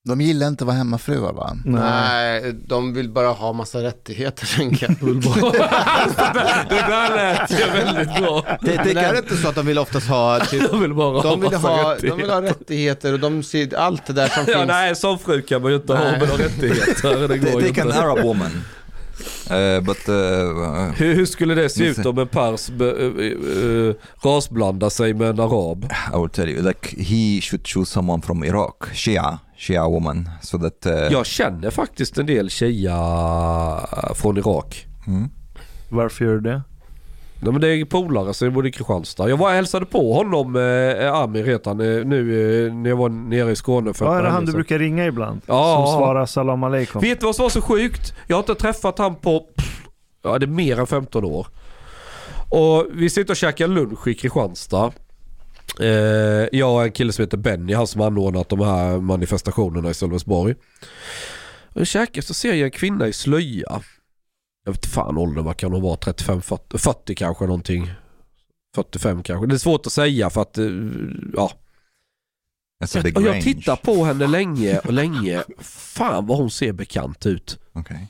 De 0.05 0.21
gillar 0.21 0.49
inte 0.49 0.65
att 0.65 0.67
vara 0.67 0.77
hemmafruar 0.77 1.33
va? 1.33 1.57
Nej, 1.65 2.53
de 2.67 2.95
vill 2.95 3.11
bara 3.11 3.29
ha 3.29 3.53
massa 3.53 3.83
rättigheter 3.83 4.47
tänker 4.57 4.87
jag. 5.01 5.23
Det 6.69 6.77
där 6.89 7.17
lät 7.17 7.51
ju 7.51 7.71
väldigt 7.71 8.15
bra. 8.23 8.45
Det, 8.61 8.77
det 8.85 9.01
är 9.01 9.17
inte 9.17 9.37
så 9.37 9.49
att 9.49 9.55
de 9.55 9.67
vill 9.67 9.79
oftast 9.79 10.07
ha, 10.09 10.41
typ, 10.51 10.71
De 10.71 10.81
vill 10.81 10.95
bara 10.95 11.21
ha 11.21 11.23
de, 11.31 11.41
vill 11.41 11.51
massa 11.51 11.69
ha, 11.69 11.93
rättigheter. 11.95 12.17
de 12.17 12.23
vill 12.23 12.31
ha 12.31 12.43
rättigheter 12.43 13.13
och 13.13 13.21
de 13.21 13.43
ser 13.43 13.75
allt 13.77 14.07
det 14.07 14.13
där 14.13 14.29
som 14.29 14.45
Ja, 14.49 14.55
finns. 14.59 14.69
nej, 14.69 14.97
som 14.97 15.19
fru 15.19 15.43
kan 15.43 15.63
man 15.63 15.71
ju 15.71 15.77
inte 15.77 15.95
ha 15.95 16.05
med 16.05 16.39
rättigheter. 16.41 17.29
Det 17.29 17.39
går 17.39 17.63
ju 17.63 17.69
take 17.69 17.83
an. 17.83 17.93
Arab 17.93 18.19
woman. 18.19 18.65
Uh, 19.51 19.81
but 19.81 20.09
uh, 20.09 20.15
Hur, 20.97 21.15
hur 21.15 21.27
skulle 21.27 21.55
det 21.55 21.69
se 21.71 21.85
ut 21.85 22.07
om 22.07 22.19
en 22.19 22.29
pers 22.29 22.71
be, 22.71 22.85
eh, 22.91 23.95
rasblandar 24.23 24.89
sig 24.89 25.15
med 25.15 25.29
en 25.31 25.41
arab? 25.41 25.85
I 26.15 26.17
will 26.17 26.31
tell 26.31 26.49
you, 26.49 26.63
like 26.63 26.89
he 27.03 27.41
should 27.41 27.67
choose 27.67 27.91
someone 27.91 28.23
from 28.23 28.45
Iraq, 28.45 28.75
Shia, 28.93 29.39
Shia 29.59 29.89
woman, 29.89 30.29
so 30.43 30.59
that. 30.59 30.87
Uh, 30.87 30.93
Jag 31.13 31.27
känner 31.27 31.71
faktiskt 31.71 32.19
en 32.19 32.27
del 32.27 32.51
Shia 32.51 32.97
från 34.15 34.39
Irak. 34.39 34.87
Mm. 35.07 35.29
Varför 35.89 36.25
gör 36.25 36.33
du 36.35 36.41
det? 36.41 36.63
Nej, 37.45 37.53
men 37.53 37.61
det 37.61 37.69
är 37.69 37.85
polare 37.85 38.35
så 38.35 38.45
jag 38.45 38.53
bodde 38.53 38.69
i 38.69 38.73
Kristianstad. 38.73 39.29
Jag 39.29 39.37
var 39.37 39.47
och 39.49 39.55
hälsade 39.55 39.87
på 39.87 40.15
honom, 40.15 40.57
eh, 40.57 41.15
Amir 41.15 41.45
heter 41.45 41.71
han, 41.71 41.81
eh, 41.81 42.05
nu 42.05 42.67
eh, 42.67 42.75
när 42.75 42.91
jag 42.91 42.97
var 42.97 43.09
nere 43.09 43.51
i 43.51 43.57
Skåne 43.57 43.95
för 43.95 44.05
Ja, 44.05 44.19
är 44.19 44.23
det 44.23 44.29
han 44.29 44.45
du 44.45 44.53
brukar 44.53 44.79
ringa 44.79 45.07
ibland? 45.07 45.41
Ja. 45.47 45.85
Som 45.87 45.99
svarar 45.99 46.27
salam 46.27 46.63
aleikum. 46.65 47.01
Vet 47.01 47.21
du 47.21 47.27
vad 47.27 47.37
som 47.37 47.43
var 47.43 47.51
så 47.51 47.61
sjukt? 47.61 48.15
Jag 48.27 48.37
har 48.37 48.41
inte 48.43 48.55
träffat 48.55 48.99
han 48.99 49.15
på, 49.17 49.41
pff, 49.41 49.83
ja 50.23 50.39
det 50.39 50.45
är 50.45 50.49
mer 50.49 50.81
än 50.81 50.87
15 50.87 51.25
år. 51.25 51.47
Och 52.49 52.87
vi 52.93 53.11
sitter 53.11 53.33
och 53.33 53.37
käkar 53.37 53.69
lunch 53.69 54.07
i 54.09 54.15
Kristianstad. 54.15 54.93
Eh, 55.81 55.89
jag 56.53 56.75
och 56.75 56.83
en 56.83 56.93
kille 56.93 57.13
som 57.13 57.23
heter 57.23 57.37
Benny, 57.37 57.75
han 57.75 57.87
som 57.87 58.01
anordnat 58.01 58.49
de 58.49 58.61
här 58.61 59.01
manifestationerna 59.01 59.91
i 59.91 59.95
Sölvesborg. 59.95 60.55
Och 61.75 61.87
käkar 61.87 62.23
så 62.23 62.35
ser 62.35 62.55
jag 62.55 62.61
en 62.61 62.71
kvinna 62.71 63.09
i 63.09 63.13
slöja. 63.13 63.81
Jag 64.65 64.73
vet 64.73 64.87
fan 64.87 65.19
åldern, 65.19 65.45
vad 65.45 65.57
kan 65.57 65.73
hon 65.73 65.83
vara? 65.83 65.97
35, 65.97 66.43
40, 66.43 66.79
40 66.79 67.15
kanske 67.15 67.45
någonting. 67.45 67.91
45 68.75 69.23
kanske. 69.23 69.47
Det 69.47 69.55
är 69.55 69.59
svårt 69.59 69.87
att 69.87 69.93
säga 69.93 70.31
för 70.31 70.43
att, 70.43 70.59
eh, 70.59 70.67
ja. 71.35 71.53
Big 73.03 73.17
Och 73.17 73.23
jag 73.23 73.43
tittar 73.43 73.77
på 73.77 74.05
henne 74.05 74.27
länge 74.27 74.79
och 74.79 74.93
länge. 74.93 75.43
Fan 75.61 76.27
vad 76.27 76.39
hon 76.39 76.51
ser 76.51 76.73
bekant 76.73 77.27
ut. 77.27 77.59
Okay. 77.73 78.07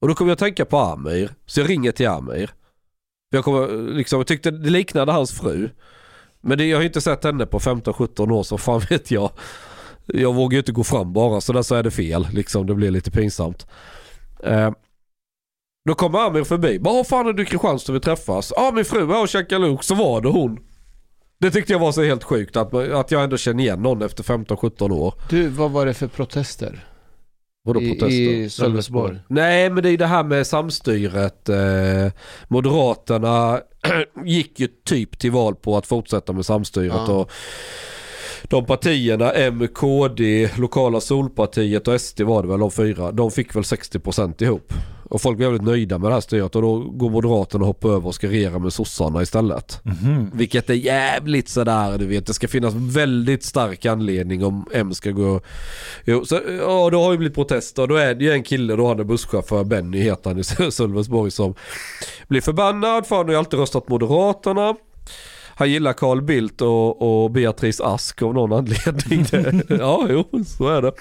Och 0.00 0.08
då 0.08 0.14
kommer 0.14 0.28
jag 0.30 0.32
att 0.32 0.38
tänka 0.38 0.64
på 0.64 0.78
Amir. 0.78 1.34
Så 1.46 1.60
jag 1.60 1.70
ringer 1.70 1.92
till 1.92 2.08
Amir. 2.08 2.50
Jag, 3.30 3.44
kommer, 3.44 3.92
liksom, 3.94 4.18
jag 4.18 4.26
tyckte 4.26 4.50
det 4.50 4.70
liknade 4.70 5.12
hans 5.12 5.32
fru. 5.32 5.70
Men 6.40 6.58
det, 6.58 6.64
jag 6.64 6.78
har 6.78 6.84
inte 6.84 7.00
sett 7.00 7.24
henne 7.24 7.46
på 7.46 7.58
15-17 7.58 8.32
år 8.32 8.42
så 8.42 8.58
fan 8.58 8.80
vet 8.90 9.10
jag. 9.10 9.30
Jag 10.06 10.34
vågar 10.34 10.52
ju 10.52 10.58
inte 10.58 10.72
gå 10.72 10.84
fram 10.84 11.12
bara 11.12 11.40
så 11.40 11.52
där 11.52 11.62
så 11.62 11.74
är 11.74 11.82
det 11.82 11.90
fel. 11.90 12.28
Liksom, 12.32 12.66
det 12.66 12.74
blir 12.74 12.90
lite 12.90 13.10
pinsamt. 13.10 13.66
Eh, 14.44 14.70
då 15.88 15.94
kommer 15.94 16.18
Amir 16.18 16.44
förbi. 16.44 16.78
"Vad 16.80 17.06
fan 17.06 17.26
är 17.26 17.32
du 17.32 17.42
i 17.42 17.46
Kristianstad 17.46 17.92
vi 17.92 18.00
träffas? 18.00 18.52
Ja 18.56 18.70
min 18.74 18.84
fru 18.84 19.12
är 19.12 19.20
och 19.22 19.28
käkar 19.28 19.58
lunch. 19.58 19.84
Så 19.84 19.94
var 19.94 20.20
det 20.20 20.28
hon. 20.28 20.58
Det 21.40 21.50
tyckte 21.50 21.72
jag 21.72 21.78
var 21.80 21.92
så 21.92 22.02
helt 22.02 22.24
sjukt 22.24 22.56
att, 22.56 22.74
att 22.74 23.10
jag 23.10 23.24
ändå 23.24 23.36
känner 23.36 23.64
igen 23.64 23.82
någon 23.82 24.02
efter 24.02 24.22
15-17 24.22 24.92
år. 24.92 25.14
Du, 25.30 25.48
vad 25.48 25.70
var 25.70 25.86
det 25.86 25.94
för 25.94 26.06
protester? 26.06 26.86
Vadå 27.64 27.80
protester? 27.80 28.08
i 28.08 28.50
Sölvesborg. 28.50 29.18
Nej 29.28 29.70
men 29.70 29.82
det 29.82 29.90
är 29.90 29.98
det 29.98 30.06
här 30.06 30.24
med 30.24 30.46
samstyret. 30.46 31.48
Eh, 31.48 32.12
Moderaterna 32.48 33.60
gick 34.24 34.60
ju 34.60 34.68
typ 34.84 35.18
till 35.18 35.30
val 35.30 35.54
på 35.54 35.76
att 35.76 35.86
fortsätta 35.86 36.32
med 36.32 36.46
samstyret. 36.46 36.94
Ja. 37.06 37.12
Och 37.12 37.30
de 38.42 38.64
partierna, 38.66 39.32
M, 39.32 39.68
KD, 39.74 40.50
lokala 40.58 41.00
Solpartiet 41.00 41.88
och 41.88 42.00
SD 42.00 42.20
var 42.20 42.42
det 42.42 42.48
väl 42.48 42.60
de 42.60 42.70
fyra. 42.70 43.12
De 43.12 43.30
fick 43.30 43.56
väl 43.56 43.62
60% 43.62 44.42
ihop. 44.42 44.72
Och 45.12 45.22
folk 45.22 45.36
blev 45.36 45.50
väldigt 45.50 45.66
nöjda 45.66 45.98
med 45.98 46.10
det 46.10 46.14
här 46.14 46.20
styret 46.20 46.56
och 46.56 46.62
då 46.62 46.78
går 46.78 47.10
Moderaterna 47.10 47.62
och 47.62 47.66
hoppar 47.66 47.88
över 47.88 48.06
och 48.06 48.14
ska 48.14 48.28
regera 48.28 48.58
med 48.58 48.72
sossarna 48.72 49.22
istället. 49.22 49.80
Mhm. 49.84 50.30
Vilket 50.34 50.70
är 50.70 50.74
jävligt 50.74 51.48
sådär 51.48 51.98
du 51.98 52.06
vet. 52.06 52.26
Det 52.26 52.34
ska 52.34 52.48
finnas 52.48 52.74
väldigt 52.74 53.44
stark 53.44 53.86
anledning 53.86 54.44
om 54.44 54.66
M 54.72 54.94
ska 54.94 55.10
gå... 55.10 55.40
Jo, 56.04 56.24
så, 56.24 56.40
ja, 56.58 56.90
då 56.90 57.02
har 57.02 57.12
ju 57.12 57.18
blivit 57.18 57.34
protester. 57.34 57.86
Då 57.86 57.96
är 57.96 58.14
det 58.14 58.24
ju 58.24 58.32
en 58.32 58.42
kille, 58.42 58.76
då 58.76 58.88
han 58.88 59.00
är 59.00 59.04
busschaufför, 59.04 59.64
Benny 59.64 60.00
heter 60.00 60.30
han 60.30 60.38
i 60.38 60.44
Sölvesborg 60.72 61.30
som 61.30 61.54
blir 62.28 62.40
förbannad 62.40 63.06
för 63.06 63.16
han 63.16 63.24
har 63.24 63.32
ju 63.32 63.38
alltid 63.38 63.60
röstat 63.60 63.88
Moderaterna. 63.88 64.74
Han 65.56 65.70
gillar 65.70 65.92
Carl 65.92 66.22
Bildt 66.22 66.62
och, 66.62 67.24
och 67.24 67.30
Beatrice 67.30 67.80
Ask 67.80 68.22
av 68.22 68.34
någon 68.34 68.52
anledning. 68.52 69.26
ja, 69.78 70.06
jo, 70.10 70.44
så 70.46 70.68
är 70.68 70.82
det. 70.82 70.92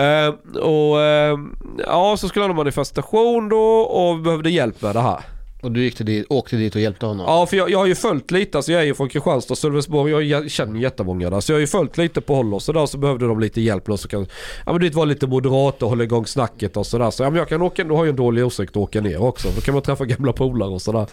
Eh, 0.00 0.60
och 0.62 1.00
eh, 1.00 1.38
ja, 1.86 2.16
så 2.16 2.28
skulle 2.28 2.42
han 2.42 2.50
ha 2.50 2.56
manifestation 2.56 3.48
då 3.48 3.80
och 3.80 4.18
behövde 4.18 4.50
hjälp 4.50 4.82
med 4.82 4.94
det 4.94 5.00
här. 5.00 5.20
Och 5.62 5.72
du 5.72 5.82
gick 5.82 5.96
till 5.96 6.06
dit, 6.06 6.26
åkte 6.28 6.56
dit 6.56 6.74
och 6.74 6.80
hjälpte 6.80 7.06
honom? 7.06 7.26
Ja, 7.28 7.46
för 7.46 7.56
jag, 7.56 7.70
jag 7.70 7.78
har 7.78 7.86
ju 7.86 7.94
följt 7.94 8.30
lite, 8.30 8.58
alltså 8.58 8.72
jag 8.72 8.82
är 8.82 8.86
ju 8.86 8.94
från 8.94 9.08
Kristianstad 9.08 9.52
och 9.52 9.58
Sölvesborg, 9.58 10.28
jag 10.28 10.50
känner 10.50 10.80
jättemånga 10.80 11.30
där. 11.30 11.40
Så 11.40 11.52
jag 11.52 11.56
har 11.56 11.60
ju 11.60 11.66
följt 11.66 11.98
lite 11.98 12.20
på 12.20 12.34
håll 12.34 12.54
och 12.54 12.62
sådär, 12.62 12.86
så 12.86 12.98
behövde 12.98 13.26
de 13.26 13.40
lite 13.40 13.60
hjälp. 13.60 13.86
Någon 13.86 13.98
som 13.98 14.08
kan, 14.08 14.26
ja 14.66 14.72
men 14.72 14.80
du 14.80 14.86
vet, 14.86 14.94
vara 14.94 15.04
lite 15.04 15.26
moderat 15.26 15.82
och 15.82 15.88
hålla 15.88 16.04
igång 16.04 16.26
snacket 16.26 16.76
och 16.76 16.86
sådär. 16.86 17.10
Så 17.10 17.22
ja, 17.22 17.30
men 17.30 17.38
jag 17.38 17.48
kan 17.48 17.62
åka, 17.62 17.84
då 17.84 17.96
har 17.96 18.04
jag 18.04 18.10
en 18.10 18.16
dålig 18.16 18.42
ursäkt 18.42 18.70
att 18.70 18.76
åka 18.76 19.00
ner 19.00 19.22
också. 19.22 19.48
Då 19.54 19.60
kan 19.60 19.74
man 19.74 19.82
träffa 19.82 20.04
gamla 20.04 20.32
polare 20.32 20.70
och 20.70 20.82
sådär. 20.82 21.06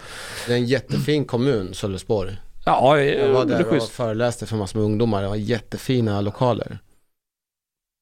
Det 0.47 0.53
är 0.53 0.57
en 0.57 0.65
jättefin 0.65 1.25
kommun, 1.25 1.73
Sölvesborg. 1.73 2.37
Ja, 2.68 2.99
Jag 2.99 3.34
var 3.34 3.45
det 3.45 3.53
är 3.53 3.57
där 3.57 3.65
och 3.65 3.72
schysst. 3.72 3.89
föreläste 3.89 4.45
för 4.45 4.57
massor 4.57 4.80
med 4.80 4.85
ungdomar. 4.85 5.22
Det 5.22 5.27
var 5.27 5.35
jättefina 5.35 6.22
lokaler. 6.22 6.80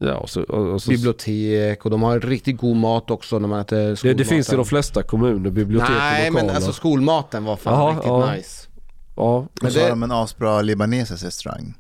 Ja, 0.04 0.14
och 0.18 0.30
så, 0.30 0.42
och, 0.44 0.74
och 0.74 0.82
så, 0.82 0.90
Bibliotek 0.92 1.86
och 1.86 1.92
de 1.92 2.04
har 2.04 2.20
riktigt 2.20 2.58
god 2.58 2.76
mat 2.78 3.12
också 3.12 3.40
när 3.40 3.48
man 3.48 3.60
äter 3.60 3.78
det, 3.78 3.96
skolmaten. 3.96 4.18
det 4.18 4.26
finns 4.26 4.54
i 4.54 4.56
de 4.56 4.66
flesta 4.66 5.04
kommuner, 5.04 5.50
bibliotek 5.50 5.90
Nej, 5.90 6.28
och 6.28 6.34
men 6.34 6.42
lokaler. 6.44 6.56
alltså 6.56 6.74
skolmaten 6.74 7.44
var 7.44 7.56
fan 7.58 7.74
Jaha, 7.74 7.92
riktigt 7.92 8.08
ja. 8.08 8.34
nice. 8.34 8.68
Ja, 9.16 9.24
Och 9.38 9.48
Men 9.62 9.72
så 9.72 9.80
har 9.80 9.86
det- 9.86 9.92
de 9.92 10.04
en 10.04 10.12
asbra 10.12 10.62
libanesisk 10.62 11.24
restaurang. 11.26 11.74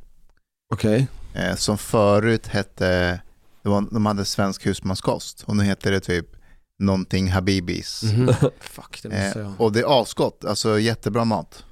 Okej. 0.74 1.08
Eh, 1.34 1.56
som 1.56 1.78
förut 1.78 2.48
hette, 2.48 3.20
det 3.64 3.70
var, 3.70 3.86
de 3.92 4.06
hade 4.06 4.26
svensk 4.26 4.66
husmanskost 4.66 5.44
och 5.48 5.56
nu 5.56 5.64
heter 5.64 5.92
det 5.92 6.00
typ 6.00 6.28
någonting 6.80 7.32
Habibis. 7.32 8.04
Mhm. 8.04 8.28
Fuck, 8.60 9.00
det. 9.04 9.34
Eh, 9.36 9.52
och 9.62 9.72
det 9.72 9.80
är 9.80 10.02
asgott, 10.02 10.46
alltså 10.46 10.80
jättebra 10.80 11.26
mat. 11.26 11.65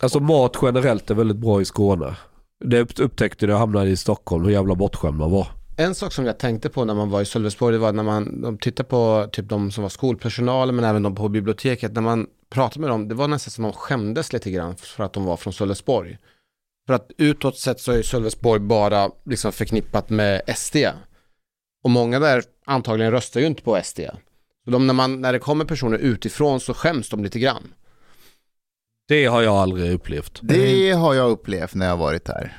Alltså 0.00 0.20
mat 0.20 0.56
generellt 0.62 1.10
är 1.10 1.14
väldigt 1.14 1.36
bra 1.36 1.60
i 1.60 1.64
Skåne. 1.64 2.16
Det 2.64 3.00
upptäckte 3.00 3.44
jag 3.44 3.48
när 3.48 3.54
jag 3.54 3.58
hamnade 3.58 3.90
i 3.90 3.96
Stockholm, 3.96 4.44
hur 4.44 4.52
jävla 4.52 4.74
bortskämd 4.74 5.18
man 5.18 5.30
var. 5.30 5.46
En 5.76 5.94
sak 5.94 6.12
som 6.12 6.26
jag 6.26 6.38
tänkte 6.38 6.68
på 6.68 6.84
när 6.84 6.94
man 6.94 7.10
var 7.10 7.20
i 7.20 7.24
Sölvesborg, 7.24 7.72
det 7.72 7.78
var 7.78 7.92
när 7.92 8.02
man 8.02 8.42
de 8.42 8.58
tittade 8.58 8.88
på 8.88 9.28
typ 9.32 9.48
de 9.48 9.70
som 9.70 9.82
var 9.82 9.88
skolpersonal, 9.88 10.72
men 10.72 10.84
även 10.84 11.02
de 11.02 11.14
på 11.14 11.28
biblioteket, 11.28 11.92
när 11.92 12.02
man 12.02 12.26
pratade 12.50 12.80
med 12.80 12.90
dem, 12.90 13.08
det 13.08 13.14
var 13.14 13.28
nästan 13.28 13.50
som 13.50 13.64
de 13.64 13.72
skämdes 13.72 14.32
lite 14.32 14.50
grann 14.50 14.76
för 14.76 15.04
att 15.04 15.12
de 15.12 15.24
var 15.24 15.36
från 15.36 15.52
Sölvesborg. 15.52 16.18
För 16.86 16.94
att 16.94 17.10
utåt 17.18 17.58
sett 17.58 17.80
så 17.80 17.92
är 17.92 18.02
Sölvesborg 18.02 18.60
bara 18.60 19.10
liksom 19.24 19.52
förknippat 19.52 20.10
med 20.10 20.42
SD. 20.56 20.76
Och 21.84 21.90
många 21.90 22.20
där 22.20 22.42
antagligen 22.64 23.12
röstar 23.12 23.40
ju 23.40 23.46
inte 23.46 23.62
på 23.62 23.80
SD. 23.84 24.00
Så 24.64 24.70
de, 24.70 24.86
när, 24.86 24.94
man, 24.94 25.20
när 25.20 25.32
det 25.32 25.38
kommer 25.38 25.64
personer 25.64 25.98
utifrån 25.98 26.60
så 26.60 26.74
skäms 26.74 27.08
de 27.08 27.24
lite 27.24 27.38
grann. 27.38 27.72
Det 29.08 29.26
har 29.26 29.42
jag 29.42 29.54
aldrig 29.56 29.92
upplevt. 29.92 30.38
Det 30.42 30.92
har 30.92 31.14
jag 31.14 31.30
upplevt 31.30 31.74
när 31.74 31.86
jag 31.86 31.92
har 31.92 31.98
varit 31.98 32.28
här. 32.28 32.56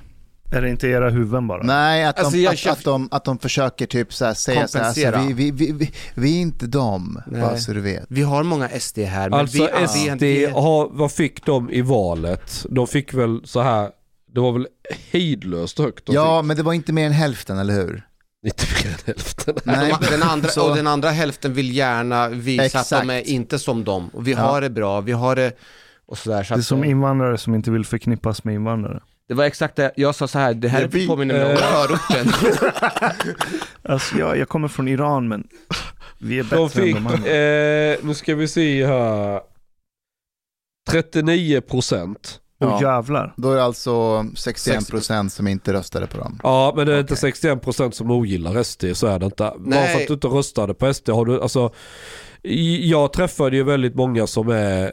Är 0.52 0.62
det 0.62 0.70
inte 0.70 0.88
era 0.88 1.10
huvuden 1.10 1.48
bara? 1.48 1.64
Nej, 1.64 2.06
att 2.06 2.16
de, 2.18 2.22
Alltså, 2.24 2.50
att, 2.50 2.58
känner- 2.58 2.74
att, 2.78 2.84
de, 2.84 3.08
att 3.12 3.24
de 3.26 3.40
försöker 3.40 3.86
typ 3.86 4.14
så 4.14 4.26
här 4.26 4.34
säga 4.34 4.68
så 4.68 4.78
här, 4.78 4.86
alltså, 4.86 5.02
Kompensera. 5.02 5.34
vi, 5.36 5.52
vi, 5.52 5.52
vi, 5.52 5.72
vi, 5.72 5.92
vi 6.16 6.38
är 6.38 6.42
inte 6.42 6.68
dem, 6.68 7.22
Nej. 7.28 7.42
bara 7.42 7.58
så 7.58 7.74
du 7.74 7.82
vet. 7.82 8.06
Vi 8.10 8.22
har 8.22 8.44
många 8.44 8.70
SD 8.80 8.98
här, 9.00 9.30
men 9.30 9.40
Alltså 9.40 9.58
vi, 9.80 9.88
SD, 9.88 10.22
vi, 10.22 10.46
har, 10.46 10.90
vad 10.92 11.12
fick 11.12 11.46
de 11.46 11.70
i 11.72 11.82
valet? 11.82 12.66
De 12.70 12.88
fick 12.88 13.14
väl 13.14 13.42
så 13.44 13.62
här, 13.62 13.90
det 14.34 14.40
var 14.40 14.52
väl 14.52 14.68
hejdlöst 15.12 15.80
högt 15.80 16.06
de 16.06 16.16
Ja, 16.16 16.42
men 16.42 16.58
det 16.58 16.64
var 16.64 16.74
inte 16.74 16.94
mer 16.94 17.06
än 17.06 17.12
hälften, 17.12 17.58
eller 17.58 17.74
hur? 17.74 18.04
fick. 18.44 18.54
Inte 18.54 18.66
mer 18.88 18.94
än 18.94 19.00
hälften. 19.06 19.56
Nej, 19.64 19.94
den 20.10 20.24
andra, 20.24 20.50
så- 20.50 20.70
och 20.70 20.76
den 20.76 20.88
andra 20.88 21.10
hälften 21.10 21.54
vill 21.54 21.76
gärna 21.76 22.30
visa 22.30 22.64
att 22.64 22.66
Exakt. 22.66 22.90
de 23.08 23.10
är 23.10 23.28
inte 23.30 23.60
som 23.60 23.84
dem. 23.84 24.10
Och 24.14 24.28
vi 24.28 24.32
Ja. 24.32 24.40
har 24.40 24.62
det 24.62 24.70
bra, 24.70 25.02
vi 25.02 25.12
har 25.12 25.36
det 25.36 25.52
och 26.08 26.18
sådär. 26.18 26.44
Så 26.44 26.54
Det 26.54 26.60
är 26.60 26.62
som 26.64 26.84
eh, 26.84 26.90
invandrare 26.90 27.38
som 27.38 27.56
inte 27.56 27.72
vill 27.72 27.86
förknippas 27.86 28.44
med 28.44 28.56
invandrare. 28.56 29.00
Det 29.28 29.34
var 29.34 29.44
exakt 29.44 29.76
det, 29.76 29.92
jag 29.96 30.16
sa 30.16 30.28
så 30.28 30.40
här, 30.40 30.54
det 30.54 30.68
här 30.68 30.88
Det 30.88 31.08
påminner 31.08 31.34
mig 31.34 31.46
om 31.46 31.52
Eh. 31.52 31.58
förorten. 31.58 32.54
Alltså 33.84 34.18
jag, 34.18 34.38
jag 34.38 34.50
kommer 34.50 34.68
från 34.68 34.88
Iran 34.88 35.28
men 35.28 35.48
vi 36.20 36.40
är 36.40 36.44
bättre 36.44 36.58
De 36.58 36.70
fick, 36.70 36.96
än 36.98 37.04
de 37.04 37.08
andra. 37.14 37.30
eh, 37.30 37.98
nu 38.04 38.14
ska 38.14 38.36
vi 38.36 38.48
se 38.48 38.86
här. 38.86 39.42
39 40.90 41.62
procent. 41.62 42.40
Åh 42.60 42.80
jävlar. 42.82 43.34
Då 43.38 43.52
är 43.52 43.56
det 43.56 43.64
alltså 43.64 44.26
61 44.36 44.90
procent 44.90 45.34
som 45.34 45.48
inte 45.48 45.74
röstade 45.74 46.08
på 46.08 46.18
dem. 46.18 46.40
Ja, 46.44 46.74
men 46.76 46.88
det 46.88 46.94
är 46.96 47.00
inte 47.00 47.16
61 47.16 47.62
procent 47.62 47.96
som 47.96 48.12
ogillar 48.12 48.64
SD, 48.64 48.84
så 48.94 49.08
är 49.08 49.20
det 49.20 49.26
inte. 49.26 49.44
Bara 49.44 49.54
Nej. 49.60 49.94
för 49.96 50.02
att 50.02 50.08
du 50.08 50.14
inte 50.14 50.28
röstade 50.28 50.74
på 50.74 50.94
SD 50.94 51.10
har 51.10 51.26
du, 51.26 51.42
alltså. 51.42 51.74
Jag 52.82 53.14
träffade 53.14 53.56
ju 53.56 53.64
väldigt 53.64 53.96
många 53.96 54.28
som 54.28 54.50
är, 54.50 54.92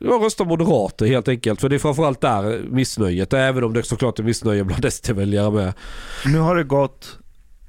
jag 0.00 0.24
röstar 0.24 0.44
moderater 0.44 1.06
helt 1.06 1.28
enkelt. 1.28 1.60
För 1.60 1.68
det 1.68 1.76
är 1.76 1.78
framförallt 1.78 2.20
där 2.20 2.62
missnöjet, 2.70 3.32
även 3.32 3.64
om 3.64 3.72
det 3.72 3.82
såklart 3.82 4.18
är 4.18 4.22
missnöje 4.22 4.64
bland 4.64 4.92
SD-väljare 4.92 5.50
med. 5.50 5.72
Nu 6.26 6.38
har 6.38 6.56
det 6.56 6.64
gått 6.64 7.18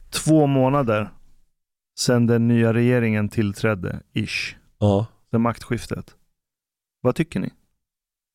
två 0.10 0.48
månader 0.48 1.10
sedan 2.00 2.28
den 2.28 2.48
nya 2.48 2.74
regeringen 2.74 3.30
tillträdde, 3.30 4.00
ish. 4.14 4.56
Ja. 4.80 5.06
Sen 5.32 5.42
maktskiftet. 5.42 6.06
Vad 7.02 7.16
tycker 7.16 7.40
ni? 7.40 7.50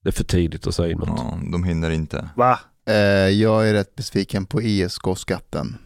Det 0.02 0.11
är 0.11 0.12
för 0.12 0.24
tidigt 0.24 0.66
att 0.66 0.74
säga 0.74 0.97
något. 0.97 1.09
Ja, 1.09 1.39
de 1.52 1.65
hinner 1.65 1.90
inte. 1.90 2.28
Va? 2.36 2.59
Eh, 2.89 2.94
jag 3.28 3.69
är 3.69 3.73
rätt 3.73 3.94
besviken 3.94 4.47
på 4.47 4.62
ISK-skatten. 4.62 5.77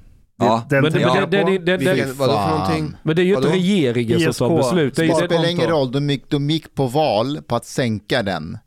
Ja, 0.40 0.64
Den 0.70 0.82
men 0.82 0.92
det- 0.92 0.98
men 1.00 1.30
det- 1.30 1.44
det- 1.44 1.58
det- 1.58 1.76
det- 1.76 1.94
Vilken 1.94 2.14
vadå 2.16 2.32
för 2.32 2.48
någonting? 2.50 2.96
Men 3.02 3.16
det 3.16 3.22
är 3.22 3.24
ju 3.24 3.34
inte 3.34 3.48
regeringen 3.48 4.34
som 4.34 4.48
tar 4.48 4.58
ISK. 4.58 4.64
beslut. 4.70 4.96
Det 4.96 5.06
Det 5.06 5.14
spelar 5.14 5.50
ingen 5.50 5.66
roll, 5.70 5.92
de 5.92 6.10
gick, 6.10 6.30
de 6.30 6.50
gick 6.50 6.74
på 6.74 6.86
val 6.86 7.38
på 7.46 7.56
att 7.56 7.64
sänka 7.64 8.22
den. 8.22 8.58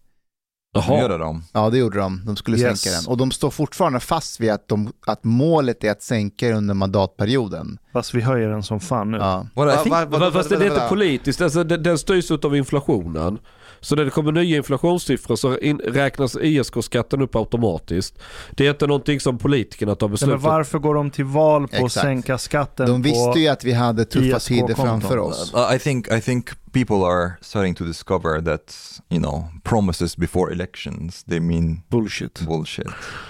Jaha. 0.74 1.00
Gör 1.02 1.20
de? 1.20 1.44
Ja, 1.54 1.70
det 1.70 1.78
gjorde 1.78 2.00
de. 2.00 2.22
De 2.26 2.36
skulle 2.36 2.58
Yes. 2.58 2.82
sänka 2.82 2.98
den. 2.98 3.08
Och 3.08 3.18
de 3.18 3.32
står 3.32 3.50
fortfarande 3.50 4.00
fast 4.00 4.40
vid 4.40 4.52
att, 4.52 4.68
de, 4.68 4.94
att 5.08 5.24
målet 5.24 5.84
är 5.84 5.92
att 5.92 6.02
sänka 6.02 6.48
den 6.48 6.58
under 6.58 6.74
mandatperioden. 6.74 7.78
Fast 7.94 8.14
vi 8.14 8.22
höjer 8.22 8.50
den 8.50 8.64
som 8.64 8.80
fan 8.80 9.12
nu. 9.12 9.18
Ja. 9.18 9.46
Va- 9.56 9.76
think, 9.78 9.94
va- 9.96 10.06
vadå, 10.06 10.32
Fast 10.32 10.50
det 10.50 10.56
är 10.56 10.64
inte 10.66 10.86
politiskt, 10.90 11.42
alltså, 11.42 11.64
den, 11.64 11.84
den 11.84 11.98
styrs 11.98 12.32
av 12.32 12.56
inflationen. 12.56 13.38
Så 13.84 13.96
när 13.96 14.06
det 14.06 14.12
kommer 14.12 14.32
nya 14.32 14.58
inflationssiffror 14.58 15.36
så 15.36 15.58
in, 15.58 15.78
räknas 15.80 16.38
ISK-skatten 16.42 17.22
upp 17.22 17.36
automatiskt. 17.36 18.20
Det 18.52 18.66
är 18.66 18.70
inte 18.70 18.88
någonting 18.88 19.20
som 19.20 19.38
politikerna 19.38 19.96
tar 19.96 20.08
beslut 20.08 20.28
men 20.28 20.36
om. 20.38 20.42
varför 20.44 20.80
går 20.80 20.96
de 20.96 21.10
till 21.10 21.26
val 21.26 21.68
på 21.68 21.76
att 21.76 21.84
Exakt. 21.84 22.06
sänka 22.06 22.38
skatten 22.38 22.88
De 22.88 23.02
visste 23.02 23.40
ju 23.40 23.48
att 23.48 23.64
vi 23.64 23.74
hade 23.74 24.06
tuffa 24.06 24.40
tider 24.40 24.76
framför 24.76 25.18
oss. 25.18 25.54
I 25.76 25.80
think 25.80 26.08
I 26.12 26.22
think 26.22 26.50
people 26.72 26.96
are 26.96 27.32
starting 27.42 27.76
to 27.76 27.84
discover 27.84 28.42
that 28.42 28.76
you 29.10 29.22
know 29.24 29.46
promises 29.64 30.18
before 30.18 30.54
elections 30.54 31.24
they 31.24 31.40
mean 31.40 31.82
Bullshit. 31.90 32.40
bullshit. 32.42 32.88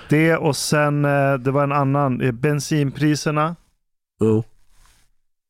Det 0.10 0.36
och 0.36 0.56
sen, 0.56 1.06
eh, 1.06 1.34
det 1.34 1.52
var 1.52 1.64
en 1.64 1.72
annan, 1.72 2.22
eh, 2.22 2.32
bensinpriserna 2.32 3.56
Jo. 4.20 4.44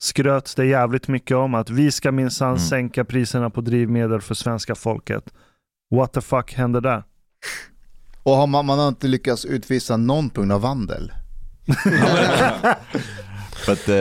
Skröts 0.02 0.56
det 0.56 0.66
jävligt 0.66 1.08
mycket 1.08 1.38
om 1.38 1.54
att 1.56 1.70
vi 1.70 1.92
ska 1.92 2.12
minsann 2.12 2.48
Mm. 2.50 2.60
sänka 2.60 3.06
priserna 3.06 3.50
på 3.50 3.62
drivmedel 3.62 4.22
för 4.22 4.36
svenska 4.36 4.76
folket. 4.76 5.24
What 5.96 6.14
the 6.14 6.22
fuck 6.22 6.54
hände 6.54 6.82
där? 6.82 7.04
Och 8.24 8.36
har 8.36 8.48
man, 8.48 8.66
man 8.66 8.80
har 8.80 8.88
inte 8.88 9.08
lyckats 9.08 9.46
utvisa 9.46 9.98
någon 9.98 10.30
punkt 10.30 10.52
av 10.54 10.62
vandel. 10.62 11.12
But 13.68 13.90
uh, 13.90 13.96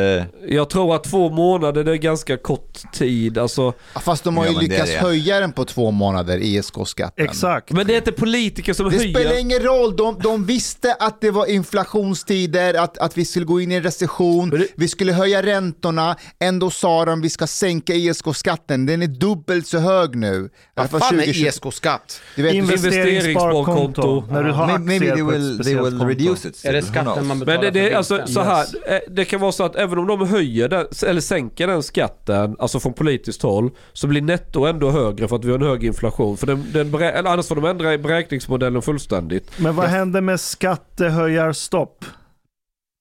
Jag 0.49 0.71
tror 0.71 0.95
att 0.95 1.05
två 1.05 1.31
månader 1.31 1.85
det 1.85 1.93
är 1.93 1.97
ganska 1.97 2.37
kort 2.37 2.93
tid. 2.93 3.39
Alltså, 3.39 3.73
Fast 3.95 4.25
de 4.25 4.37
har 4.37 4.45
Ja, 4.47 4.51
ju 4.53 4.59
det 4.59 4.65
är 4.65 4.69
lyckats 4.69 4.91
det. 4.93 4.99
höja 4.99 5.41
den 5.41 5.53
på 5.53 5.65
två 5.65 5.91
månader, 5.91 6.39
ISK-skatten. 6.39 7.25
Exakt. 7.25 7.73
men 7.73 7.87
det 7.87 7.93
är 7.95 7.97
inte 7.99 8.13
politiker 8.13 8.73
som 8.73 8.91
Det 8.91 8.97
höjer. 8.97 9.15
spelar 9.15 9.39
ingen 9.41 9.59
roll, 9.59 9.97
de, 9.97 10.19
de 10.23 10.45
visste 10.45 10.95
att 10.95 11.21
det 11.21 11.31
var 11.31 11.47
inflationstider, 11.47 12.75
att, 12.75 12.99
att 12.99 13.19
vi 13.19 13.25
skulle 13.25 13.45
gå 13.47 13.61
in 13.61 13.73
i 13.73 13.75
en 13.75 13.83
recession, 13.83 14.51
det- 14.51 14.67
vi 14.77 14.89
skulle 14.89 15.13
höja 15.13 15.43
räntorna, 15.43 16.17
ändå 16.41 16.71
sa 16.71 17.05
de 17.05 17.21
vi 17.21 17.31
ska 17.31 17.47
sänka 17.47 17.95
ISK-skatten, 17.95 18.87
den 18.87 19.03
är 19.03 19.07
dubbelt 19.07 19.67
så 19.67 19.79
hög 19.79 20.17
nu. 20.17 20.51
Vad 20.75 20.91
För 20.91 20.99
fan 20.99 21.15
är 21.21 21.25
2020 21.25 21.47
ISK-skatt? 21.47 22.21
Du 22.37 22.43
vet, 22.43 22.55
Investeringssparkonto. 22.55 24.25
När 24.31 24.45
du 24.45 24.53
har 24.53 24.67
maybe, 24.67 24.85
maybe 24.85 25.11
aktier 25.13 25.15
they 25.15 25.39
will 25.39 25.65
they 25.65 25.75
will 25.75 26.01
reduce 26.01 26.49
it. 26.49 26.65
Är 26.65 26.73
det 26.73 26.83
skatten 26.83 27.27
man 27.27 27.39
betalar 27.39 27.63
Men 27.63 27.73
det, 27.75 27.81
det, 27.81 27.91
för 27.91 27.97
alltså, 27.97 28.27
så 28.27 28.41
här, 28.41 28.67
eh, 28.87 28.99
det 29.11 29.25
kan 29.25 29.41
vara 29.41 29.50
så 29.53 29.65
att 29.65 29.77
även 29.77 29.99
om 29.99 30.07
de 30.07 30.29
höjer 30.29 30.69
den, 30.69 30.87
eller 31.07 31.21
sänker 31.21 31.67
den 31.67 31.83
skatten, 31.83 32.57
alltså 32.59 32.81
från 32.81 32.93
politiskt 32.93 33.43
håll, 33.43 33.71
så 33.93 34.07
blir 34.07 34.23
netto 34.23 34.65
ändå 34.65 34.91
högre 34.91 35.29
för 35.29 35.37
att 35.37 35.45
vi 35.45 35.51
har 35.51 35.59
en 35.59 35.67
hög 35.67 35.85
inflation. 35.85 36.37
För 36.37 36.47
den, 36.47 36.65
den 36.73 36.95
eller 36.95 37.31
annars 37.31 37.49
får 37.49 37.55
de 37.55 37.65
ändra 37.65 37.95
i 37.95 37.99
beräkningsmodellen 37.99 38.83
fullständigt. 38.83 39.51
Men 39.59 39.77
vad 39.77 39.87
hände 39.87 40.21
med 40.21 40.41
skattehöjarstopp? 40.41 42.05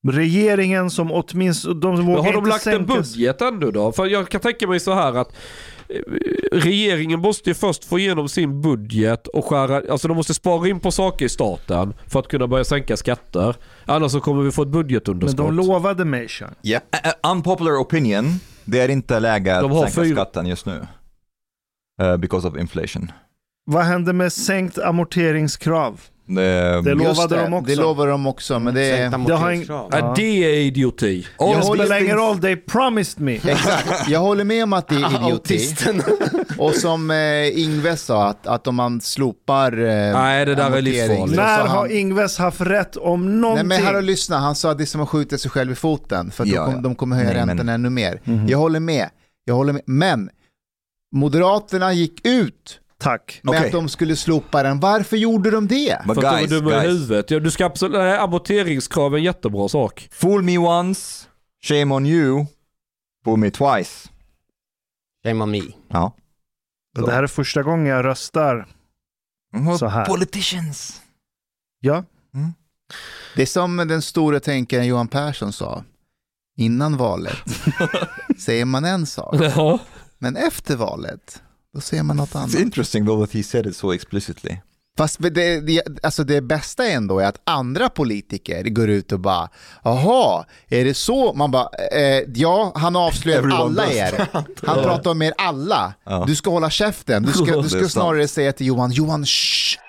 Regeringen 0.08 0.90
som 0.90 1.12
åtminstone, 1.12 1.80
de 1.80 2.06
vågar 2.06 2.24
har 2.24 2.32
de 2.32 2.38
inte 2.38 2.50
lagt 2.50 2.68
en 2.68 2.74
sänka... 2.74 2.94
budget 2.94 3.42
ännu 3.42 3.72
då? 3.72 3.92
För 3.92 4.06
jag 4.06 4.30
kan 4.30 4.42
tänka 4.42 4.68
mig 4.68 4.80
så 4.80 4.94
här 4.94 5.14
att 5.14 5.36
regeringen 6.52 7.20
måste 7.20 7.50
ju 7.50 7.54
först 7.54 7.86
få 7.86 8.00
igenom 8.00 8.30
sin 8.30 8.62
budget 8.62 9.28
och 9.28 9.46
skära, 9.46 9.82
alltså 9.92 10.08
de 10.08 10.18
måste 10.18 10.34
spara 10.34 10.68
in 10.68 10.80
på 10.80 10.92
saker 10.92 11.26
i 11.26 11.30
staten 11.30 11.94
för 12.08 12.20
att 12.20 12.28
kunna 12.28 12.48
börja 12.48 12.64
sänka 12.64 12.98
skatter. 12.98 13.56
Annars 13.86 14.12
så 14.12 14.20
kommer 14.20 14.44
vi 14.44 14.52
få 14.52 14.62
ett 14.62 14.68
Men 14.68 14.72
budgetunderskott. 14.72 15.38
de 15.38 15.56
lovade 15.56 16.06
mig, 16.06 16.30
Sean. 16.30 16.56
Uh, 16.66 17.32
unpopular 17.32 17.72
opinion, 17.72 18.26
det 18.66 18.80
är 18.80 18.90
inte 18.90 19.20
läge 19.20 19.58
att 19.60 19.72
sänka 19.74 20.04
fyra- 20.04 20.16
skatten 20.16 20.46
just 20.46 20.66
nu. 20.66 20.88
Uh, 22.02 22.18
because 22.18 22.48
of 22.48 22.58
inflation. 22.58 23.12
Vad 23.66 23.84
hände 23.84 24.14
med 24.14 24.34
sänkt 24.34 24.78
amorteringskrav? 24.78 26.02
Det, 26.36 26.82
Det 26.82 26.94
lovade 26.94 27.36
det, 27.36 27.42
de 27.44 27.54
också. 27.54 27.66
Det 27.68 27.76
lovade 27.76 28.12
de 28.12 28.28
också, 28.28 28.60
men 28.60 28.74
det 28.74 28.82
är... 28.82 28.98
Det 28.98 29.06
har 29.08 29.14
amorteringskrav. 29.16 29.90
Ja, 29.92 30.14
det 30.16 30.44
är 30.44 30.60
idioti. 30.60 31.28
All 31.38 31.56
Det 31.56 31.64
spelar 31.64 32.04
ingen 32.04 32.18
roll, 32.18 32.40
they 32.40 32.56
promised 32.56 33.22
me. 33.24 33.36
Exakt, 33.36 34.10
jag 34.10 34.20
håller 34.20 34.44
med 34.44 34.64
om 34.64 34.74
att 34.74 34.88
det 34.88 34.96
är 34.96 35.16
idioti. 35.26 35.76
Och 36.58 36.76
som 36.76 37.12
eh, 37.12 37.60
Ingve 37.64 37.98
sa, 37.98 38.28
att, 38.28 38.48
att 38.48 38.68
om 38.68 38.76
man 38.76 39.02
slopar 39.02 39.72
eh, 39.72 40.14
Nej, 40.14 40.46
det 40.46 40.56
där 40.56 40.72
är 40.78 40.82
livsfarligt. 40.82 41.36
När 41.36 41.60
har 41.60 41.68
han, 41.68 41.92
Ingves 41.92 42.38
haft 42.38 42.62
rätt 42.62 42.96
om 42.96 43.26
Nej 43.26 43.36
någonting? 43.42 43.68
men 43.68 43.82
här 43.84 43.96
och 43.96 44.04
lyssna, 44.04 44.38
han 44.38 44.56
sa 44.56 44.72
att 44.72 44.78
det 44.78 44.84
är 44.84 44.86
som 44.86 45.02
att 45.02 45.10
skjuta 45.10 45.38
sig 45.38 45.52
själv 45.52 45.72
i 45.72 45.76
foten 45.76 46.32
för 46.32 46.44
att 46.44 46.50
Ja, 46.50 46.62
de, 46.62 46.66
kom, 46.66 46.76
ja. 46.76 46.82
de 46.82 46.96
kommer 46.96 47.16
höja 47.16 47.28
Nej, 47.28 47.38
men- 47.38 47.48
räntorna 47.50 47.74
ännu 47.74 47.90
mer. 47.90 48.22
Mhm. 48.24 48.48
Jag 48.48 48.58
håller 48.58 48.80
med, 48.80 49.10
jag 49.46 49.54
håller 49.56 49.74
med. 49.74 49.82
Men 49.86 50.30
Moderaterna 51.16 51.94
gick 51.94 52.28
ut 52.28 52.80
Tack. 53.00 53.40
med 53.44 53.56
Okej. 53.56 53.66
att 53.66 53.72
de 53.72 53.90
skulle 53.90 54.16
slopa 54.16 54.64
den. 54.64 54.80
Varför 54.80 55.18
gjorde 55.18 55.52
de 55.52 55.68
det? 55.68 56.02
But 56.08 56.16
För 56.16 56.26
att 56.28 56.38
guys, 56.38 56.50
de 56.50 56.56
är 56.56 56.60
dumma 56.62 56.84
i 56.86 56.88
huvudet. 56.88 57.32
Ja, 57.32 57.40
du 57.40 57.52
ska 57.52 57.66
absolut, 57.66 57.98
nej, 57.98 58.18
amorteringskrav 58.18 59.14
är 59.14 59.18
en 59.18 59.24
jättebra 59.24 59.70
sak. 59.70 60.08
fool 60.12 60.44
me 60.44 60.58
once, 60.58 61.28
shame 61.64 61.96
on 61.96 62.06
you, 62.06 62.46
fool 63.26 63.40
me 63.40 63.52
twice. 63.52 64.10
Shame 65.26 65.44
on 65.44 65.52
me. 65.52 65.62
Ja. 65.88 66.16
Det 67.06 67.12
här 67.12 67.24
är 67.24 67.28
första 67.28 67.64
gången 67.64 67.86
jag 67.86 68.06
röstar. 68.06 68.68
Så 69.80 69.88
här. 69.88 70.06
Politicians. 70.06 71.02
Ja, 71.80 72.04
Det 73.36 73.42
är 73.42 73.46
som 73.46 73.78
den 73.78 74.02
stora 74.02 74.40
tänkaren 74.40 74.86
Johan 74.88 75.08
Persson 75.08 75.54
sa. 75.54 75.84
Innan 76.58 76.98
valet 76.98 77.38
säger 78.40 78.66
man 78.66 78.86
en 78.86 79.06
sak, 79.06 79.36
Ja. 79.56 79.80
men 80.18 80.36
efter 80.36 80.76
valet 80.76 81.44
då 81.74 81.82
säger 81.82 82.04
man 82.04 82.18
något 82.18 82.36
annat. 82.36 82.50
It's 82.50 82.62
interesting 82.62 83.06
though 83.06 83.26
that 83.26 83.34
he 83.34 83.44
said 83.44 83.66
it 83.66 83.76
so 83.76 83.94
explicitly. 83.94 84.58
Fast 84.98 85.20
det, 85.20 85.60
det, 85.62 85.82
alltså 86.04 86.24
det 86.24 86.42
bästa 86.42 86.88
ändå 86.88 87.20
är 87.20 87.26
att 87.26 87.42
andra 87.44 87.90
politiker 87.90 88.64
går 88.64 88.90
ut 88.90 89.12
och 89.12 89.20
bara 89.20 89.50
Jaha, 89.84 90.46
är 90.68 90.86
det 90.86 90.94
så? 90.94 91.34
Man 91.34 91.52
bara, 91.52 91.70
eh, 91.92 92.24
ja, 92.36 92.72
han 92.76 92.96
avslöjar 92.96 93.40
Everyone 93.40 93.62
alla 93.62 93.92
er. 93.92 94.28
Han 94.64 94.84
pratar 94.84 95.12
om 95.12 95.22
er 95.22 95.34
alla. 95.38 95.94
Ja. 96.04 96.24
Du 96.28 96.36
ska 96.36 96.50
hålla 96.50 96.70
käften. 96.70 97.24
Du 97.24 97.32
ska, 97.32 97.46
du 97.46 97.60
är 97.60 97.64
ska 97.64 97.80
sant. 97.80 97.92
snarare 97.92 98.28
säga 98.28 98.54
till 98.54 98.68
Johan, 98.68 98.92
Johan, 98.92 99.26
shh. 99.26 99.80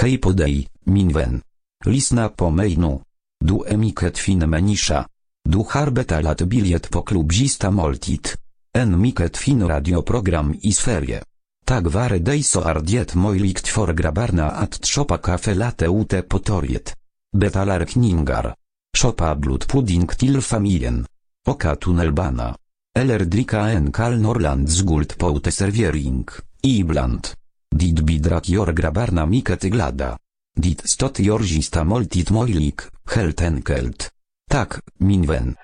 Hej 0.00 0.18
podej, 0.18 0.68
min 0.84 1.12
vän. 1.12 1.42
Lisna 1.84 2.28
po 2.28 2.50
mejnu. 2.50 3.00
Du 3.44 3.60
emiket 3.68 4.18
fin 4.18 4.50
menisza. 4.50 5.06
Du 5.48 5.64
harbeta 5.68 6.20
lat 6.20 6.42
biliet 6.42 6.90
po 6.90 7.02
klubzista 7.02 7.70
moltit. 7.70 8.45
En 8.76 8.98
miket 9.00 9.36
fin 9.36 9.62
radioprogram 9.66 10.50
i 10.60 10.72
sferie. 10.72 11.22
Tak 11.64 11.86
ware 11.94 12.18
dejso 12.20 12.60
ardiet 12.60 13.14
mojlikt 13.14 13.68
for 13.68 13.94
grabarna 13.94 14.50
at 14.52 14.76
tropa 14.80 15.16
kafe 15.18 15.54
late 15.54 15.88
ute 15.88 16.22
potoriet. 16.22 16.92
Betalar 17.32 17.84
kningar. 17.84 18.52
Szopa 18.92 19.34
blut 19.34 19.66
pudding 19.66 20.12
til 20.18 20.42
familien. 20.42 21.06
Oka 21.48 21.76
tunnelbana. 21.76 22.54
Eller 22.92 23.24
drika 23.24 23.70
en 23.70 23.90
kal 23.92 24.20
norland 24.20 24.68
z 24.68 24.82
guld 24.84 25.16
poute 25.16 25.50
serviering. 25.50 26.28
Ibland. 26.60 27.32
Dit 27.70 28.04
bidrak 28.04 28.48
jor 28.48 28.72
grabarna 28.72 29.26
miket 29.26 29.70
glada. 29.72 30.18
Dit 30.52 30.82
stot 30.84 31.18
jorzista 31.18 31.84
moltit 31.84 32.30
mojlik, 32.30 32.88
helt 33.14 33.40
enkelt. 33.40 34.10
Tak, 34.50 34.80
minwen. 34.98 35.56